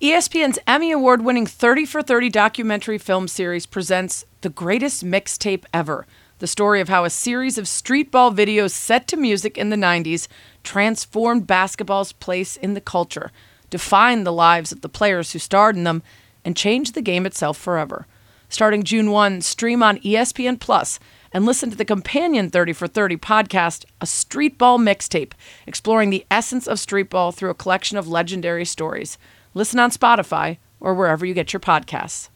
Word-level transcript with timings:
ESPN's 0.00 0.60
Emmy 0.64 0.92
Award 0.92 1.22
winning 1.22 1.44
30 1.44 1.84
for 1.84 2.04
30 2.04 2.30
documentary 2.30 2.98
film 2.98 3.26
series 3.26 3.66
presents 3.66 4.24
The 4.42 4.48
Greatest 4.48 5.04
Mixtape 5.04 5.64
Ever, 5.74 6.06
the 6.38 6.46
story 6.46 6.80
of 6.80 6.88
how 6.88 7.02
a 7.02 7.10
series 7.10 7.58
of 7.58 7.64
streetball 7.64 8.32
videos 8.32 8.70
set 8.70 9.08
to 9.08 9.16
music 9.16 9.58
in 9.58 9.70
the 9.70 9.76
90s 9.76 10.28
transformed 10.62 11.48
basketball's 11.48 12.12
place 12.12 12.56
in 12.56 12.74
the 12.74 12.80
culture, 12.80 13.32
defined 13.70 14.24
the 14.24 14.32
lives 14.32 14.70
of 14.70 14.82
the 14.82 14.88
players 14.88 15.32
who 15.32 15.40
starred 15.40 15.74
in 15.74 15.82
them, 15.82 16.04
and 16.44 16.56
changed 16.56 16.94
the 16.94 17.02
game 17.02 17.26
itself 17.26 17.58
forever. 17.58 18.06
Starting 18.48 18.84
June 18.84 19.10
1, 19.10 19.40
stream 19.40 19.82
on 19.82 19.98
ESPN 19.98 20.60
Plus 20.60 21.00
and 21.32 21.44
listen 21.44 21.70
to 21.70 21.76
the 21.76 21.84
companion 21.84 22.50
30 22.50 22.72
for 22.72 22.86
30 22.86 23.16
podcast, 23.16 23.84
A 24.00 24.04
Streetball 24.06 24.78
Mixtape, 24.78 25.32
exploring 25.66 26.10
the 26.10 26.24
essence 26.30 26.68
of 26.68 26.78
streetball 26.78 27.34
through 27.34 27.50
a 27.50 27.54
collection 27.54 27.98
of 27.98 28.06
legendary 28.06 28.64
stories. 28.64 29.18
Listen 29.58 29.80
on 29.80 29.90
Spotify 29.90 30.58
or 30.78 30.94
wherever 30.94 31.26
you 31.26 31.34
get 31.34 31.52
your 31.52 31.58
podcasts. 31.58 32.28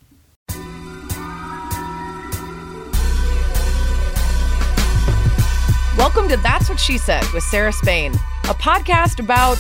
Welcome 5.97 6.29
to 6.29 6.37
That's 6.39 6.69
What 6.69 6.81
She 6.81 6.99
Said 6.99 7.25
with 7.33 7.45
Sarah 7.45 7.73
Spain, 7.73 8.13
a 8.49 8.55
podcast 8.55 9.21
about, 9.21 9.57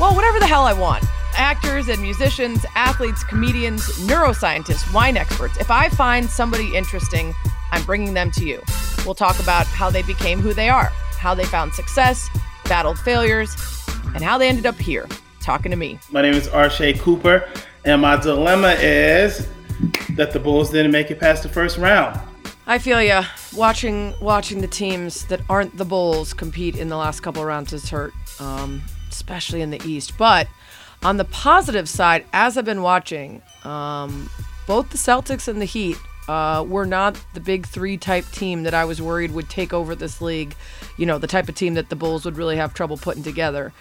well, 0.00 0.16
whatever 0.16 0.40
the 0.40 0.48
hell 0.48 0.64
I 0.64 0.72
want 0.72 1.04
actors 1.36 1.88
and 1.88 2.02
musicians, 2.02 2.66
athletes, 2.74 3.22
comedians, 3.22 3.82
neuroscientists, 4.08 4.92
wine 4.92 5.16
experts. 5.16 5.56
If 5.58 5.70
I 5.70 5.88
find 5.90 6.28
somebody 6.28 6.74
interesting, 6.74 7.34
I'm 7.70 7.84
bringing 7.84 8.14
them 8.14 8.32
to 8.32 8.44
you. 8.44 8.60
We'll 9.04 9.14
talk 9.14 9.38
about 9.38 9.66
how 9.66 9.90
they 9.90 10.02
became 10.02 10.40
who 10.40 10.52
they 10.52 10.70
are, 10.70 10.90
how 11.18 11.36
they 11.36 11.44
found 11.44 11.72
success, 11.72 12.28
battled 12.64 12.98
failures, 12.98 13.54
and 14.12 14.24
how 14.24 14.38
they 14.38 14.48
ended 14.48 14.66
up 14.66 14.76
here 14.76 15.06
talking 15.44 15.70
to 15.70 15.76
me. 15.76 15.98
My 16.10 16.22
name 16.22 16.34
is 16.34 16.48
Arshay 16.48 16.98
Cooper, 16.98 17.48
and 17.84 18.00
my 18.00 18.16
dilemma 18.16 18.76
is 18.80 19.46
that 20.10 20.32
the 20.32 20.40
Bulls 20.40 20.70
didn't 20.70 20.92
make 20.92 21.10
it 21.10 21.20
past 21.20 21.42
the 21.42 21.48
first 21.48 21.76
round. 21.76 22.18
I 22.66 22.78
feel 22.78 23.02
you. 23.02 23.20
Watching 23.54 24.14
watching 24.20 24.62
the 24.62 24.66
teams 24.66 25.26
that 25.26 25.40
aren't 25.50 25.76
the 25.76 25.84
Bulls 25.84 26.32
compete 26.32 26.76
in 26.76 26.88
the 26.88 26.96
last 26.96 27.20
couple 27.20 27.42
of 27.42 27.48
rounds 27.48 27.72
has 27.72 27.90
hurt, 27.90 28.14
um, 28.40 28.80
especially 29.10 29.60
in 29.60 29.70
the 29.70 29.82
East. 29.84 30.16
But 30.16 30.48
on 31.02 31.18
the 31.18 31.26
positive 31.26 31.88
side, 31.90 32.24
as 32.32 32.56
I've 32.56 32.64
been 32.64 32.80
watching, 32.80 33.42
um, 33.64 34.30
both 34.66 34.88
the 34.88 34.96
Celtics 34.96 35.46
and 35.46 35.60
the 35.60 35.66
Heat 35.66 35.98
uh, 36.26 36.64
were 36.66 36.86
not 36.86 37.20
the 37.34 37.40
big 37.40 37.66
three 37.66 37.98
type 37.98 38.24
team 38.30 38.62
that 38.62 38.72
I 38.72 38.86
was 38.86 39.02
worried 39.02 39.32
would 39.32 39.50
take 39.50 39.74
over 39.74 39.94
this 39.94 40.22
league. 40.22 40.54
You 40.96 41.04
know, 41.04 41.18
the 41.18 41.26
type 41.26 41.50
of 41.50 41.54
team 41.54 41.74
that 41.74 41.90
the 41.90 41.96
Bulls 41.96 42.24
would 42.24 42.38
really 42.38 42.56
have 42.56 42.72
trouble 42.72 42.96
putting 42.96 43.22
together. 43.22 43.74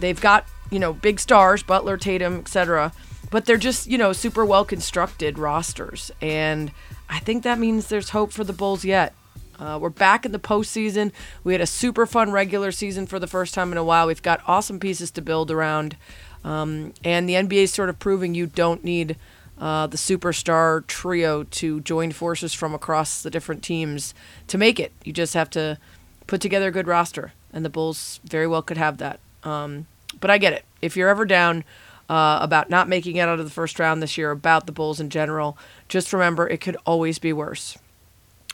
They've 0.00 0.20
got 0.20 0.46
you 0.72 0.78
know, 0.78 0.92
big 0.92 1.20
stars, 1.20 1.62
Butler, 1.62 1.96
Tatum, 1.96 2.38
etc. 2.38 2.92
But 3.30 3.44
they're 3.44 3.56
just, 3.56 3.86
you 3.86 3.98
know, 3.98 4.12
super 4.12 4.44
well 4.44 4.64
constructed 4.64 5.38
rosters. 5.38 6.10
And 6.20 6.72
I 7.08 7.18
think 7.18 7.44
that 7.44 7.58
means 7.58 7.88
there's 7.88 8.10
hope 8.10 8.32
for 8.32 8.42
the 8.42 8.52
Bulls 8.52 8.84
yet. 8.84 9.14
Uh, 9.58 9.78
we're 9.80 9.90
back 9.90 10.24
in 10.24 10.32
the 10.32 10.38
postseason. 10.38 11.12
We 11.44 11.52
had 11.52 11.60
a 11.60 11.66
super 11.66 12.06
fun 12.06 12.32
regular 12.32 12.72
season 12.72 13.06
for 13.06 13.18
the 13.18 13.26
first 13.26 13.54
time 13.54 13.70
in 13.70 13.78
a 13.78 13.84
while. 13.84 14.06
We've 14.06 14.22
got 14.22 14.40
awesome 14.46 14.80
pieces 14.80 15.10
to 15.12 15.22
build 15.22 15.50
around. 15.50 15.96
Um, 16.42 16.94
and 17.04 17.28
the 17.28 17.34
NBA 17.34 17.64
is 17.64 17.72
sort 17.72 17.88
of 17.88 17.98
proving 17.98 18.34
you 18.34 18.46
don't 18.46 18.82
need 18.82 19.16
uh, 19.58 19.86
the 19.86 19.96
superstar 19.96 20.84
trio 20.86 21.44
to 21.44 21.80
join 21.82 22.10
forces 22.10 22.52
from 22.52 22.74
across 22.74 23.22
the 23.22 23.30
different 23.30 23.62
teams 23.62 24.14
to 24.48 24.58
make 24.58 24.80
it. 24.80 24.92
You 25.04 25.12
just 25.12 25.34
have 25.34 25.50
to 25.50 25.78
put 26.26 26.40
together 26.40 26.68
a 26.68 26.72
good 26.72 26.88
roster. 26.88 27.32
And 27.52 27.64
the 27.64 27.70
Bulls 27.70 28.20
very 28.24 28.46
well 28.46 28.62
could 28.62 28.78
have 28.78 28.98
that. 28.98 29.20
Um, 29.44 29.86
but 30.22 30.30
I 30.30 30.38
get 30.38 30.54
it. 30.54 30.64
If 30.80 30.96
you're 30.96 31.10
ever 31.10 31.26
down 31.26 31.64
uh, 32.08 32.38
about 32.40 32.70
not 32.70 32.88
making 32.88 33.16
it 33.16 33.28
out 33.28 33.38
of 33.38 33.44
the 33.44 33.50
first 33.50 33.78
round 33.78 34.02
this 34.02 34.16
year, 34.16 34.30
about 34.30 34.64
the 34.64 34.72
Bulls 34.72 35.00
in 35.00 35.10
general, 35.10 35.58
just 35.88 36.14
remember 36.14 36.48
it 36.48 36.62
could 36.62 36.78
always 36.86 37.18
be 37.18 37.34
worse. 37.34 37.76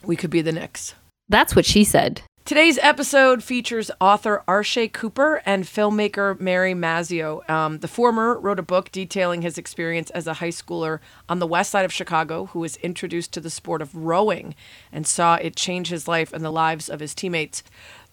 We 0.02 0.16
could 0.16 0.30
be 0.30 0.42
the 0.42 0.52
Knicks. 0.52 0.94
That's 1.28 1.54
what 1.54 1.66
she 1.66 1.84
said. 1.84 2.22
Today's 2.48 2.78
episode 2.78 3.44
features 3.44 3.90
author 4.00 4.42
Arshay 4.48 4.90
Cooper 4.90 5.42
and 5.44 5.64
filmmaker 5.64 6.40
Mary 6.40 6.72
Mazzio. 6.72 7.46
Um, 7.50 7.80
the 7.80 7.88
former 7.88 8.40
wrote 8.40 8.58
a 8.58 8.62
book 8.62 8.90
detailing 8.90 9.42
his 9.42 9.58
experience 9.58 10.08
as 10.12 10.26
a 10.26 10.32
high 10.32 10.48
schooler 10.48 11.00
on 11.28 11.40
the 11.40 11.46
west 11.46 11.70
side 11.70 11.84
of 11.84 11.92
Chicago 11.92 12.46
who 12.46 12.60
was 12.60 12.76
introduced 12.76 13.32
to 13.32 13.40
the 13.40 13.50
sport 13.50 13.82
of 13.82 13.94
rowing 13.94 14.54
and 14.90 15.06
saw 15.06 15.34
it 15.34 15.56
change 15.56 15.88
his 15.88 16.08
life 16.08 16.32
and 16.32 16.42
the 16.42 16.50
lives 16.50 16.88
of 16.88 17.00
his 17.00 17.14
teammates. 17.14 17.62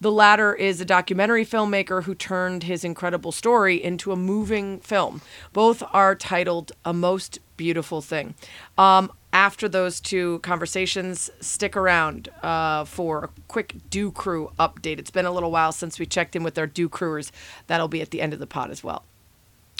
The 0.00 0.12
latter 0.12 0.54
is 0.54 0.80
a 0.80 0.84
documentary 0.84 1.44
filmmaker 1.46 2.04
who 2.04 2.14
turned 2.14 2.64
his 2.64 2.84
incredible 2.84 3.32
story 3.32 3.82
into 3.82 4.12
a 4.12 4.16
moving 4.16 4.78
film. 4.80 5.22
Both 5.54 5.82
are 5.92 6.14
titled 6.14 6.72
A 6.84 6.92
Most 6.92 7.38
Beautiful 7.56 8.02
Thing. 8.02 8.34
Um, 8.76 9.10
after 9.32 9.68
those 9.68 10.00
two 10.00 10.38
conversations, 10.40 11.30
stick 11.40 11.76
around 11.76 12.28
uh, 12.42 12.84
for 12.84 13.24
a 13.24 13.30
quick 13.48 13.76
Do 13.88 14.10
Crew 14.10 14.50
update. 14.58 14.98
It's 14.98 15.10
been 15.10 15.26
a 15.26 15.32
little 15.32 15.50
while 15.50 15.72
since 15.72 15.98
we 15.98 16.04
checked 16.04 16.36
in 16.36 16.42
with 16.42 16.58
our 16.58 16.66
Do 16.66 16.88
Crewers. 16.90 17.32
That'll 17.66 17.88
be 17.88 18.02
at 18.02 18.10
the 18.10 18.20
end 18.20 18.34
of 18.34 18.38
the 18.38 18.46
pod 18.46 18.70
as 18.70 18.84
well. 18.84 19.04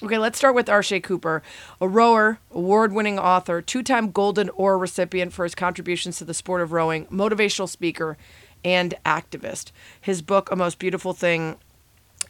Okay, 0.02 0.18
let's 0.18 0.36
start 0.36 0.54
with 0.54 0.66
Arshay 0.66 1.02
Cooper, 1.02 1.42
a 1.80 1.88
rower, 1.88 2.38
award 2.50 2.92
winning 2.92 3.18
author, 3.18 3.62
two 3.62 3.82
time 3.82 4.10
Golden 4.10 4.50
Oar 4.50 4.76
recipient 4.76 5.32
for 5.32 5.44
his 5.44 5.54
contributions 5.54 6.18
to 6.18 6.24
the 6.26 6.34
sport 6.34 6.60
of 6.60 6.72
rowing, 6.72 7.06
motivational 7.06 7.66
speaker, 7.66 8.18
and 8.64 8.94
activist. 9.04 9.70
His 10.00 10.22
book, 10.22 10.50
A 10.50 10.56
Most 10.56 10.78
Beautiful 10.78 11.12
Thing, 11.12 11.56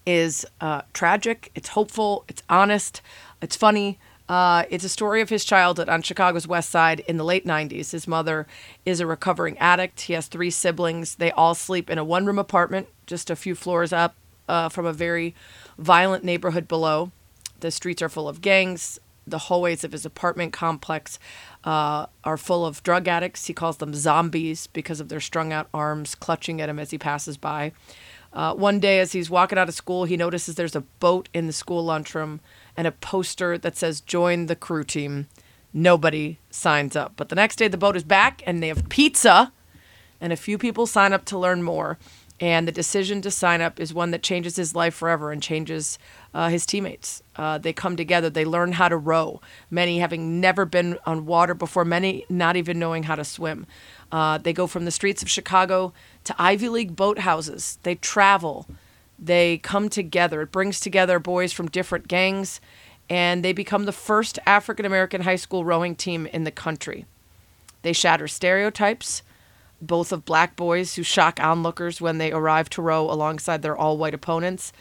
is 0.04 0.46
uh, 0.60 0.82
tragic, 0.92 1.50
it's 1.54 1.68
hopeful, 1.68 2.24
it's 2.28 2.42
honest, 2.48 3.02
it's 3.42 3.56
funny. 3.56 3.98
Uh, 4.28 4.64
it's 4.70 4.84
a 4.84 4.88
story 4.88 5.20
of 5.20 5.28
his 5.28 5.44
childhood 5.44 5.88
on 5.88 6.02
Chicago's 6.02 6.48
West 6.48 6.68
Side 6.70 7.00
in 7.00 7.16
the 7.16 7.24
late 7.24 7.46
90s. 7.46 7.92
His 7.92 8.08
mother 8.08 8.46
is 8.84 8.98
a 8.98 9.06
recovering 9.06 9.56
addict. 9.58 10.02
He 10.02 10.14
has 10.14 10.26
three 10.26 10.50
siblings. 10.50 11.14
They 11.14 11.30
all 11.30 11.54
sleep 11.54 11.88
in 11.88 11.98
a 11.98 12.04
one 12.04 12.26
room 12.26 12.38
apartment 12.38 12.88
just 13.06 13.30
a 13.30 13.36
few 13.36 13.54
floors 13.54 13.92
up 13.92 14.16
uh, 14.48 14.68
from 14.68 14.84
a 14.84 14.92
very 14.92 15.34
violent 15.78 16.24
neighborhood 16.24 16.66
below. 16.66 17.12
The 17.60 17.70
streets 17.70 18.02
are 18.02 18.08
full 18.08 18.28
of 18.28 18.40
gangs. 18.40 18.98
The 19.26 19.38
hallways 19.38 19.84
of 19.84 19.92
his 19.92 20.06
apartment 20.06 20.52
complex 20.52 21.18
uh, 21.64 22.06
are 22.24 22.36
full 22.36 22.64
of 22.64 22.82
drug 22.82 23.08
addicts. 23.08 23.46
He 23.46 23.52
calls 23.52 23.78
them 23.78 23.94
zombies 23.94 24.68
because 24.68 25.00
of 25.00 25.08
their 25.08 25.20
strung 25.20 25.52
out 25.52 25.68
arms 25.74 26.14
clutching 26.14 26.60
at 26.60 26.68
him 26.68 26.78
as 26.78 26.90
he 26.90 26.98
passes 26.98 27.36
by. 27.36 27.72
Uh, 28.32 28.54
one 28.54 28.78
day, 28.78 29.00
as 29.00 29.12
he's 29.12 29.30
walking 29.30 29.58
out 29.58 29.68
of 29.68 29.74
school, 29.74 30.04
he 30.04 30.16
notices 30.16 30.54
there's 30.54 30.76
a 30.76 30.82
boat 30.82 31.28
in 31.32 31.46
the 31.46 31.52
school 31.52 31.84
lunchroom 31.84 32.40
and 32.76 32.86
a 32.86 32.92
poster 32.92 33.56
that 33.56 33.76
says, 33.76 34.00
Join 34.00 34.46
the 34.46 34.56
crew 34.56 34.84
team. 34.84 35.26
Nobody 35.72 36.38
signs 36.50 36.96
up. 36.96 37.14
But 37.16 37.30
the 37.30 37.34
next 37.34 37.56
day, 37.56 37.68
the 37.68 37.78
boat 37.78 37.96
is 37.96 38.04
back 38.04 38.42
and 38.46 38.62
they 38.62 38.68
have 38.68 38.88
pizza, 38.88 39.52
and 40.20 40.32
a 40.32 40.36
few 40.36 40.58
people 40.58 40.86
sign 40.86 41.12
up 41.12 41.24
to 41.26 41.38
learn 41.38 41.62
more. 41.62 41.98
And 42.38 42.68
the 42.68 42.72
decision 42.72 43.22
to 43.22 43.30
sign 43.30 43.62
up 43.62 43.80
is 43.80 43.94
one 43.94 44.10
that 44.10 44.22
changes 44.22 44.56
his 44.56 44.74
life 44.74 44.94
forever 44.94 45.32
and 45.32 45.42
changes 45.42 45.98
uh, 46.36 46.50
his 46.50 46.66
teammates. 46.66 47.22
Uh, 47.34 47.56
they 47.56 47.72
come 47.72 47.96
together, 47.96 48.28
they 48.28 48.44
learn 48.44 48.72
how 48.72 48.88
to 48.90 48.96
row, 48.96 49.40
many 49.70 50.00
having 50.00 50.38
never 50.38 50.66
been 50.66 50.98
on 51.06 51.24
water 51.24 51.54
before, 51.54 51.82
many 51.82 52.26
not 52.28 52.56
even 52.56 52.78
knowing 52.78 53.04
how 53.04 53.14
to 53.14 53.24
swim. 53.24 53.66
Uh, 54.12 54.36
they 54.36 54.52
go 54.52 54.66
from 54.66 54.84
the 54.84 54.90
streets 54.90 55.22
of 55.22 55.30
Chicago 55.30 55.94
to 56.24 56.34
Ivy 56.38 56.68
League 56.68 56.94
boathouses. 56.94 57.78
They 57.84 57.94
travel, 57.94 58.66
they 59.18 59.56
come 59.56 59.88
together. 59.88 60.42
It 60.42 60.52
brings 60.52 60.78
together 60.78 61.18
boys 61.18 61.54
from 61.54 61.68
different 61.68 62.06
gangs, 62.06 62.60
and 63.08 63.42
they 63.42 63.54
become 63.54 63.86
the 63.86 63.92
first 63.92 64.38
African 64.44 64.84
American 64.84 65.22
high 65.22 65.36
school 65.36 65.64
rowing 65.64 65.96
team 65.96 66.26
in 66.26 66.44
the 66.44 66.50
country. 66.50 67.06
They 67.80 67.94
shatter 67.94 68.28
stereotypes 68.28 69.22
both 69.80 70.12
of 70.12 70.24
black 70.24 70.56
boys 70.56 70.94
who 70.94 71.02
shock 71.02 71.38
onlookers 71.40 72.00
when 72.00 72.18
they 72.18 72.32
arrive 72.32 72.70
to 72.70 72.82
row 72.82 73.10
alongside 73.10 73.62
their 73.62 73.76
all 73.76 73.98
white 73.98 74.14
opponents, 74.14 74.72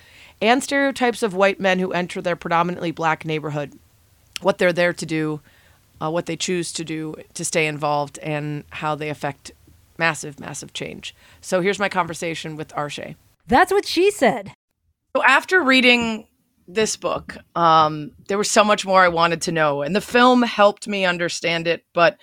and 0.42 0.64
stereotypes 0.64 1.24
of 1.24 1.34
white 1.34 1.60
men 1.60 1.80
who 1.80 1.92
enter 1.92 2.22
their 2.22 2.36
predominantly 2.36 2.92
black 2.92 3.26
neighborhood, 3.26 3.74
what 4.42 4.58
they're 4.58 4.74
there 4.74 4.94
to 4.94 5.06
do, 5.06 5.42
uh, 6.02 6.12
what 6.12 6.26
they 6.26 6.36
choose 6.36 6.72
to 6.74 6.84
do 6.84 7.16
to 7.34 7.46
stay 7.46 7.68
involved, 7.68 8.20
and 8.20 8.64
how 8.70 8.96
they 8.96 9.10
affect 9.10 9.52
massive, 9.98 10.40
massive 10.40 10.74
change. 10.74 11.16
So 11.42 11.62
here's 11.62 11.80
my 11.80 11.90
conversation 11.90 12.56
with 12.56 12.70
Arshay. 12.70 13.16
That's 13.48 13.72
what 13.72 13.86
she 13.86 14.12
said. 14.12 14.52
So 15.16 15.24
after 15.24 15.62
reading 15.62 16.28
this 16.68 16.98
book, 16.98 17.38
um, 17.56 18.12
there 18.28 18.38
was 18.38 18.52
so 18.52 18.64
much 18.64 18.86
more 18.86 19.02
I 19.02 19.08
wanted 19.08 19.42
to 19.44 19.52
know, 19.52 19.82
and 19.82 19.96
the 19.96 20.02
film 20.02 20.42
helped 20.44 20.88
me 20.88 21.06
understand 21.06 21.68
it, 21.68 21.86
but 21.94 22.18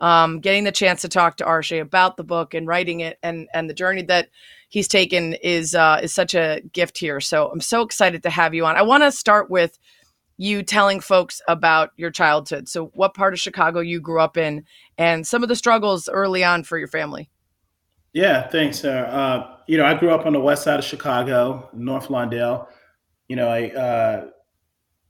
um, 0.00 0.40
getting 0.40 0.64
the 0.64 0.72
chance 0.72 1.02
to 1.02 1.08
talk 1.08 1.36
to 1.38 1.44
Arshay 1.44 1.80
about 1.80 2.16
the 2.16 2.24
book 2.24 2.54
and 2.54 2.66
writing 2.66 3.00
it 3.00 3.18
and 3.22 3.48
and 3.52 3.68
the 3.68 3.74
journey 3.74 4.02
that 4.02 4.28
he's 4.68 4.88
taken 4.88 5.34
is 5.34 5.74
uh, 5.74 6.00
is 6.02 6.14
such 6.14 6.34
a 6.34 6.60
gift 6.72 6.98
here. 6.98 7.20
So 7.20 7.50
I'm 7.50 7.60
so 7.60 7.82
excited 7.82 8.22
to 8.22 8.30
have 8.30 8.54
you 8.54 8.64
on. 8.66 8.76
I 8.76 8.82
want 8.82 9.02
to 9.02 9.12
start 9.12 9.50
with 9.50 9.78
you 10.36 10.62
telling 10.62 11.00
folks 11.00 11.40
about 11.48 11.90
your 11.96 12.10
childhood. 12.10 12.68
So 12.68 12.86
what 12.94 13.14
part 13.14 13.32
of 13.32 13.40
Chicago 13.40 13.80
you 13.80 14.00
grew 14.00 14.20
up 14.20 14.36
in, 14.36 14.64
and 14.96 15.26
some 15.26 15.42
of 15.42 15.48
the 15.48 15.56
struggles 15.56 16.08
early 16.08 16.44
on 16.44 16.62
for 16.62 16.78
your 16.78 16.88
family. 16.88 17.28
Yeah, 18.12 18.48
thanks, 18.48 18.80
sir. 18.80 19.06
Uh, 19.06 19.56
you 19.66 19.76
know, 19.76 19.84
I 19.84 19.94
grew 19.94 20.10
up 20.10 20.26
on 20.26 20.32
the 20.32 20.40
west 20.40 20.62
side 20.62 20.78
of 20.78 20.84
Chicago, 20.84 21.68
North 21.72 22.08
Lawndale. 22.08 22.66
You 23.28 23.36
know, 23.36 23.48
I 23.48 23.70
uh, 23.70 24.26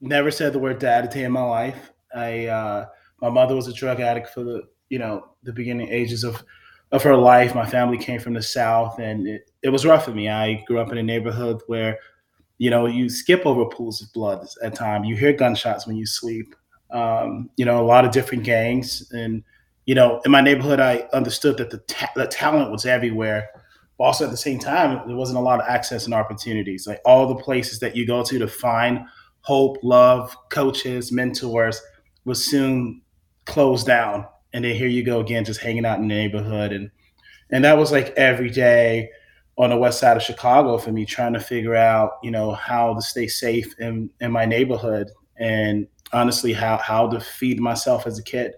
never 0.00 0.30
said 0.30 0.52
the 0.52 0.58
word 0.58 0.78
dad 0.78 1.04
a 1.04 1.08
day 1.08 1.24
in 1.24 1.32
my 1.32 1.42
life. 1.42 1.92
I 2.14 2.46
uh, 2.46 2.86
my 3.20 3.30
mother 3.30 3.54
was 3.54 3.68
a 3.68 3.72
drug 3.72 4.00
addict 4.00 4.30
for 4.30 4.42
the 4.42 4.62
you 4.88 4.98
know 4.98 5.26
the 5.42 5.52
beginning 5.52 5.88
ages 5.88 6.24
of 6.24 6.42
of 6.92 7.02
her 7.02 7.16
life. 7.16 7.54
My 7.54 7.66
family 7.66 7.98
came 7.98 8.20
from 8.20 8.34
the 8.34 8.42
south, 8.42 8.98
and 8.98 9.26
it, 9.26 9.50
it 9.62 9.68
was 9.68 9.84
rough 9.84 10.04
for 10.04 10.12
me. 10.12 10.28
I 10.28 10.64
grew 10.66 10.80
up 10.80 10.90
in 10.90 10.98
a 10.98 11.02
neighborhood 11.02 11.60
where 11.66 11.98
you 12.58 12.70
know 12.70 12.86
you 12.86 13.08
skip 13.08 13.46
over 13.46 13.64
pools 13.66 14.02
of 14.02 14.12
blood 14.12 14.46
at 14.62 14.74
time. 14.74 15.04
You 15.04 15.16
hear 15.16 15.32
gunshots 15.32 15.86
when 15.86 15.96
you 15.96 16.06
sleep. 16.06 16.54
Um, 16.90 17.50
you 17.56 17.64
know 17.64 17.80
a 17.80 17.86
lot 17.86 18.04
of 18.04 18.12
different 18.12 18.44
gangs, 18.44 19.10
and 19.12 19.42
you 19.86 19.94
know 19.94 20.20
in 20.24 20.30
my 20.30 20.40
neighborhood, 20.40 20.80
I 20.80 21.08
understood 21.12 21.56
that 21.58 21.70
the 21.70 21.78
ta- 21.78 22.12
the 22.16 22.26
talent 22.26 22.70
was 22.70 22.86
everywhere. 22.86 23.48
But 23.98 24.04
also 24.04 24.24
at 24.24 24.30
the 24.30 24.36
same 24.36 24.60
time, 24.60 25.06
there 25.08 25.16
wasn't 25.16 25.38
a 25.38 25.42
lot 25.42 25.60
of 25.60 25.66
access 25.68 26.04
and 26.04 26.14
opportunities. 26.14 26.86
Like 26.86 27.00
all 27.04 27.26
the 27.26 27.42
places 27.42 27.80
that 27.80 27.96
you 27.96 28.06
go 28.06 28.22
to 28.22 28.38
to 28.38 28.46
find 28.46 29.00
hope, 29.40 29.78
love, 29.82 30.36
coaches, 30.50 31.10
mentors 31.10 31.82
was 32.24 32.44
soon 32.44 33.02
closed 33.44 33.86
down. 33.86 34.26
And 34.52 34.64
then 34.64 34.74
here 34.74 34.88
you 34.88 35.02
go 35.02 35.20
again, 35.20 35.44
just 35.44 35.60
hanging 35.60 35.84
out 35.84 35.98
in 35.98 36.08
the 36.08 36.14
neighborhood. 36.14 36.72
And 36.72 36.90
and 37.50 37.64
that 37.64 37.78
was 37.78 37.92
like 37.92 38.10
every 38.16 38.50
day 38.50 39.10
on 39.56 39.70
the 39.70 39.76
west 39.76 39.98
side 39.98 40.16
of 40.16 40.22
Chicago 40.22 40.78
for 40.78 40.92
me, 40.92 41.04
trying 41.04 41.32
to 41.32 41.40
figure 41.40 41.74
out, 41.74 42.12
you 42.22 42.30
know, 42.30 42.52
how 42.52 42.94
to 42.94 43.02
stay 43.02 43.26
safe 43.26 43.74
in, 43.78 44.10
in 44.20 44.30
my 44.30 44.44
neighborhood 44.44 45.10
and 45.36 45.86
honestly 46.12 46.52
how 46.52 46.76
how 46.76 47.08
to 47.08 47.20
feed 47.20 47.60
myself 47.60 48.06
as 48.06 48.18
a 48.18 48.22
kid. 48.22 48.52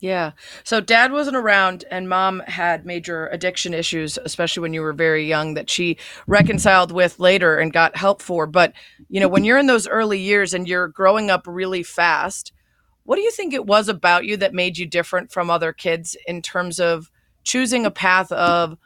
Yeah. 0.00 0.32
So 0.64 0.82
dad 0.82 1.12
wasn't 1.12 1.36
around 1.36 1.86
and 1.90 2.10
mom 2.10 2.40
had 2.40 2.84
major 2.84 3.28
addiction 3.28 3.72
issues, 3.72 4.18
especially 4.22 4.60
when 4.60 4.74
you 4.74 4.82
were 4.82 4.92
very 4.92 5.26
young, 5.26 5.54
that 5.54 5.70
she 5.70 5.96
reconciled 6.26 6.92
with 6.92 7.18
later 7.18 7.56
and 7.56 7.72
got 7.72 7.96
help 7.96 8.20
for. 8.20 8.46
But, 8.46 8.74
you 9.08 9.18
know, 9.18 9.28
when 9.28 9.44
you're 9.44 9.56
in 9.56 9.66
those 9.66 9.88
early 9.88 10.18
years 10.18 10.52
and 10.52 10.68
you're 10.68 10.88
growing 10.88 11.30
up 11.30 11.46
really 11.46 11.82
fast, 11.82 12.52
what 13.04 13.16
do 13.16 13.22
you 13.22 13.30
think 13.30 13.52
it 13.52 13.66
was 13.66 13.88
about 13.88 14.24
you 14.24 14.36
that 14.38 14.54
made 14.54 14.78
you 14.78 14.86
different 14.86 15.32
from 15.32 15.50
other 15.50 15.72
kids 15.72 16.16
in 16.26 16.42
terms 16.42 16.78
of 16.80 17.10
choosing 17.44 17.86
a 17.86 17.90
path 17.90 18.32
of 18.32 18.76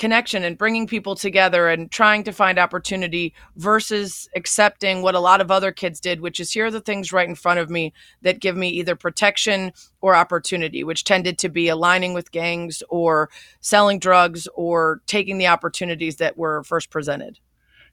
connection 0.00 0.42
and 0.44 0.56
bringing 0.56 0.86
people 0.86 1.14
together 1.14 1.68
and 1.68 1.90
trying 1.90 2.24
to 2.24 2.32
find 2.32 2.58
opportunity 2.58 3.34
versus 3.56 4.30
accepting 4.34 5.02
what 5.02 5.14
a 5.14 5.20
lot 5.20 5.42
of 5.42 5.50
other 5.50 5.70
kids 5.70 6.00
did, 6.00 6.22
which 6.22 6.40
is 6.40 6.50
here 6.50 6.64
are 6.64 6.70
the 6.70 6.80
things 6.80 7.12
right 7.12 7.28
in 7.28 7.34
front 7.34 7.60
of 7.60 7.68
me 7.68 7.92
that 8.22 8.40
give 8.40 8.56
me 8.56 8.70
either 8.70 8.96
protection 8.96 9.70
or 10.00 10.16
opportunity, 10.16 10.82
which 10.82 11.04
tended 11.04 11.36
to 11.36 11.50
be 11.50 11.68
aligning 11.68 12.14
with 12.14 12.32
gangs 12.32 12.82
or 12.88 13.28
selling 13.60 13.98
drugs 13.98 14.48
or 14.54 15.02
taking 15.06 15.36
the 15.36 15.46
opportunities 15.46 16.16
that 16.16 16.38
were 16.38 16.64
first 16.64 16.88
presented? 16.88 17.38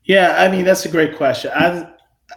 Yeah, 0.05 0.41
I 0.41 0.47
mean, 0.47 0.63
that's 0.63 0.85
a 0.85 0.89
great 0.89 1.17
question. 1.17 1.51
I, 1.53 1.91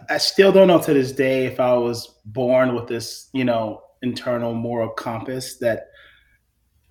I 0.09 0.17
still 0.17 0.51
don't 0.51 0.67
know 0.67 0.81
to 0.81 0.93
this 0.93 1.11
day 1.11 1.45
if 1.45 1.59
I 1.59 1.73
was 1.73 2.19
born 2.25 2.75
with 2.75 2.87
this, 2.87 3.29
you 3.33 3.43
know, 3.43 3.81
internal 4.01 4.53
moral 4.53 4.89
compass 4.89 5.57
that 5.57 5.89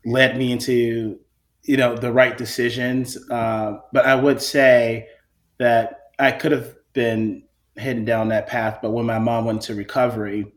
led 0.04 0.36
me 0.38 0.52
into 0.52 1.18
you 1.64 1.76
know 1.76 1.96
the 1.96 2.12
right 2.12 2.36
decisions. 2.36 3.16
Uh, 3.30 3.78
but 3.92 4.06
I 4.06 4.14
would 4.14 4.40
say 4.40 5.08
that 5.58 6.10
I 6.18 6.32
could 6.32 6.52
have 6.52 6.74
been 6.92 7.44
heading 7.76 8.04
down 8.04 8.28
that 8.28 8.46
path. 8.46 8.78
But 8.82 8.90
when 8.90 9.06
my 9.06 9.18
mom 9.18 9.44
went 9.44 9.62
to 9.62 9.74
recovery, 9.74 10.52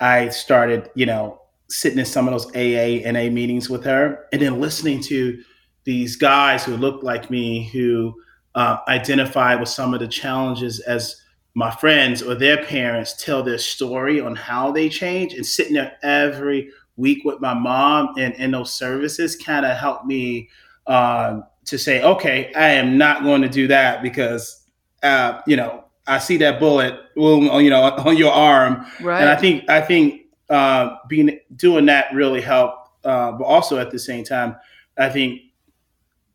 I 0.00 0.28
started, 0.28 0.90
you 0.94 1.06
know, 1.06 1.42
sitting 1.68 1.98
in 1.98 2.04
some 2.04 2.26
of 2.28 2.32
those 2.32 2.46
AA 2.54 3.04
and 3.06 3.14
NA 3.14 3.30
meetings 3.30 3.68
with 3.68 3.84
her, 3.84 4.26
and 4.32 4.40
then 4.40 4.60
listening 4.60 5.02
to 5.04 5.42
these 5.84 6.16
guys 6.16 6.64
who 6.64 6.76
looked 6.76 7.04
like 7.04 7.30
me, 7.30 7.68
who 7.68 8.14
uh, 8.54 8.78
identified 8.88 9.60
with 9.60 9.68
some 9.68 9.94
of 9.94 10.00
the 10.00 10.08
challenges 10.08 10.80
as 10.80 11.20
my 11.54 11.70
friends 11.70 12.22
or 12.22 12.34
their 12.34 12.64
parents 12.64 13.22
tell 13.22 13.42
their 13.42 13.58
story 13.58 14.20
on 14.20 14.36
how 14.36 14.70
they 14.70 14.88
change, 14.88 15.34
and 15.34 15.44
sitting 15.44 15.74
there 15.74 15.96
every 16.02 16.70
week 16.96 17.24
with 17.24 17.40
my 17.40 17.54
mom 17.54 18.14
and 18.18 18.34
in 18.34 18.50
those 18.50 18.72
services 18.74 19.36
kind 19.36 19.64
of 19.64 19.76
helped 19.76 20.04
me 20.04 20.48
uh, 20.86 21.40
to 21.64 21.78
say, 21.78 22.02
okay, 22.02 22.52
I 22.54 22.68
am 22.70 22.98
not 22.98 23.22
going 23.22 23.42
to 23.42 23.48
do 23.48 23.66
that 23.68 24.02
because, 24.02 24.64
uh, 25.02 25.40
you 25.46 25.56
know, 25.56 25.84
I 26.06 26.18
see 26.18 26.38
that 26.38 26.58
bullet, 26.58 26.98
you 27.16 27.70
know, 27.70 27.82
on 27.82 28.16
your 28.16 28.32
arm, 28.32 28.86
right. 29.00 29.20
and 29.20 29.28
I 29.28 29.36
think 29.36 29.68
I 29.68 29.80
think 29.80 30.22
uh, 30.48 30.96
being 31.08 31.38
doing 31.56 31.86
that 31.86 32.12
really 32.14 32.40
helped. 32.40 32.88
Uh, 33.04 33.32
but 33.32 33.44
also 33.44 33.78
at 33.78 33.90
the 33.90 33.98
same 33.98 34.24
time, 34.24 34.56
I 34.98 35.08
think 35.08 35.40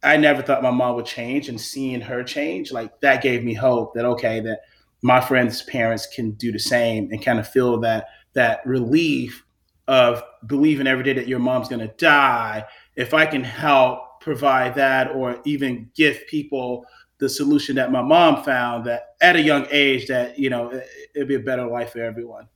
I 0.04 0.18
never 0.18 0.42
thought 0.42 0.62
my 0.62 0.72
mom 0.72 0.96
would 0.96 1.06
change, 1.06 1.50
and 1.50 1.60
seeing 1.60 2.02
her 2.02 2.24
change, 2.24 2.72
like 2.72 3.00
that, 3.02 3.24
gave 3.24 3.44
me 3.44 3.54
hope 3.54 3.96
that 3.96 4.06
okay, 4.06 4.40
that 4.42 4.62
my 5.04 5.22
friends' 5.22 5.62
parents 5.64 6.08
can 6.08 6.32
do 6.32 6.52
the 6.52 6.60
same 6.60 7.10
and 7.12 7.24
kind 7.24 7.38
of 7.38 7.48
feel 7.48 7.80
that 7.82 8.08
that 8.34 8.66
relief 8.66 9.46
of 9.88 10.24
believing 10.48 10.88
every 10.88 11.04
day 11.04 11.14
that 11.14 11.28
your 11.28 11.40
mom's 11.40 11.68
going 11.68 11.86
to 11.86 11.94
die, 11.98 12.66
if 12.96 13.14
I 13.14 13.26
can 13.26 13.44
help 13.44 14.22
provide 14.22 14.74
that 14.76 15.12
or 15.12 15.40
even 15.46 15.92
give 15.94 16.26
people 16.28 16.86
the 17.20 17.28
solution 17.28 17.76
that 17.76 17.92
my 17.92 18.02
mom 18.02 18.44
found 18.44 18.86
that 18.86 19.16
at 19.22 19.36
a 19.36 19.42
young 19.42 19.68
age 19.70 20.08
that, 20.08 20.40
you 20.40 20.50
know, 20.50 20.82
it'd 21.14 21.28
be 21.28 21.36
a 21.36 21.40
better 21.40 21.68
life 21.68 21.92
for 21.92 22.02
everyone 22.02 22.48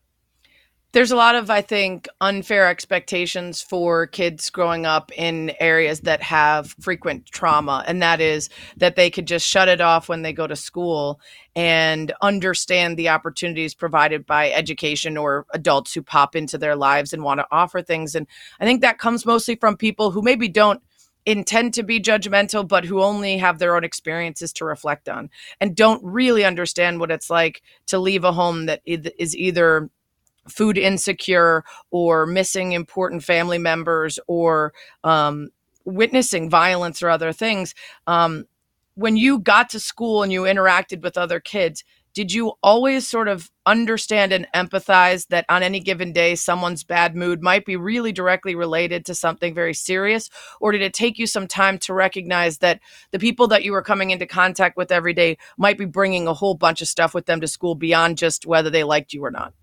there's 0.94 1.12
a 1.12 1.16
lot 1.16 1.36
of 1.36 1.50
i 1.50 1.62
think 1.62 2.08
unfair 2.22 2.68
expectations 2.68 3.62
for 3.62 4.08
kids 4.08 4.50
growing 4.50 4.86
up 4.86 5.12
in 5.16 5.52
areas 5.60 6.02
that 6.02 6.22
have 6.22 6.76
frequent 6.80 7.26
trauma 7.28 7.84
and 7.88 8.02
that 8.02 8.22
is 8.22 8.50
that 8.78 8.96
they 8.96 9.10
could 9.10 9.28
just 9.28 9.46
shut 9.48 9.68
it 9.68 9.82
off 9.82 10.08
when 10.10 10.22
they 10.22 10.34
go 10.34 10.48
to 10.48 10.56
school 10.56 11.20
and 11.56 12.14
understand 12.22 12.98
the 12.98 13.10
opportunities 13.10 13.74
provided 13.74 14.26
by 14.26 14.52
education 14.52 15.18
or 15.18 15.46
adults 15.54 15.94
who 15.94 16.02
pop 16.02 16.36
into 16.36 16.58
their 16.58 16.76
lives 16.76 17.14
and 17.14 17.24
want 17.24 17.40
to 17.40 17.48
offer 17.52 17.82
things 17.82 18.16
and 18.16 18.28
i 18.60 18.66
think 18.66 18.82
that 18.82 19.00
comes 19.00 19.26
mostly 19.26 19.56
from 19.56 19.76
people 19.76 20.12
who 20.12 20.22
maybe 20.22 20.48
don't 20.48 20.82
intend 21.26 21.74
to 21.74 21.84
be 21.84 22.00
judgmental 22.00 22.66
but 22.66 22.86
who 22.86 23.02
only 23.02 23.38
have 23.38 23.60
their 23.60 23.76
own 23.76 23.84
experiences 23.84 24.54
to 24.54 24.64
reflect 24.64 25.10
on 25.10 25.30
and 25.60 25.76
don't 25.76 26.02
really 26.02 26.46
understand 26.46 27.02
what 27.02 27.12
it's 27.12 27.30
like 27.30 27.62
to 27.86 28.00
leave 28.00 28.24
a 28.24 28.32
home 28.32 28.66
that 28.68 28.82
is 28.86 29.36
either 29.36 29.90
food 30.50 30.78
insecure 30.78 31.64
or 31.92 32.26
missing 32.26 32.72
important 32.72 33.24
family 33.24 33.58
members 33.58 34.20
or 34.28 34.74
um, 35.04 35.50
witnessing 35.86 36.50
violence 36.50 37.02
or 37.02 37.10
other 37.10 37.32
things. 37.32 37.74
Um, 38.06 38.46
when 38.96 39.16
you 39.16 39.40
got 39.40 39.70
to 39.70 39.80
school 39.80 40.24
and 40.24 40.32
you 40.32 40.42
interacted 40.42 41.04
with 41.04 41.18
other 41.18 41.40
kids, 41.40 41.84
did 42.18 42.34
you 42.34 42.54
always 42.64 43.08
sort 43.08 43.28
of 43.28 43.52
understand 43.68 44.34
and 44.34 44.48
empathize 44.56 45.28
that 45.28 45.46
on 45.50 45.62
any 45.62 45.80
given 45.80 46.12
day 46.12 46.34
someone's 46.34 46.84
bad 46.84 47.16
mood 47.16 47.44
might 47.44 47.64
be 47.64 47.76
really 47.76 48.12
directly 48.12 48.56
related 48.56 49.06
to 49.06 49.14
something 49.14 49.54
very 49.54 49.76
serious 49.76 50.32
or 50.60 50.72
did 50.72 50.82
it 50.82 50.96
take 50.96 51.20
you 51.20 51.28
some 51.28 51.46
time 51.46 51.78
to 51.78 51.94
recognize 51.94 52.58
that 52.58 52.80
the 53.12 53.20
people 53.20 53.48
that 53.48 53.64
you 53.64 53.72
were 53.72 53.84
coming 53.84 54.10
into 54.10 54.26
contact 54.26 54.76
with 54.76 54.92
every 54.92 55.14
day 55.14 55.38
might 55.60 55.78
be 55.78 55.86
bringing 55.86 56.28
a 56.28 56.34
whole 56.34 56.56
bunch 56.56 56.82
of 56.82 56.88
stuff 56.88 57.14
with 57.14 57.28
them 57.28 57.40
to 57.40 57.48
school 57.48 57.76
beyond 57.76 58.18
just 58.18 58.48
whether 58.48 58.72
they 58.72 58.84
liked 58.84 59.14
you 59.14 59.24
or 59.24 59.30
not 59.30 59.54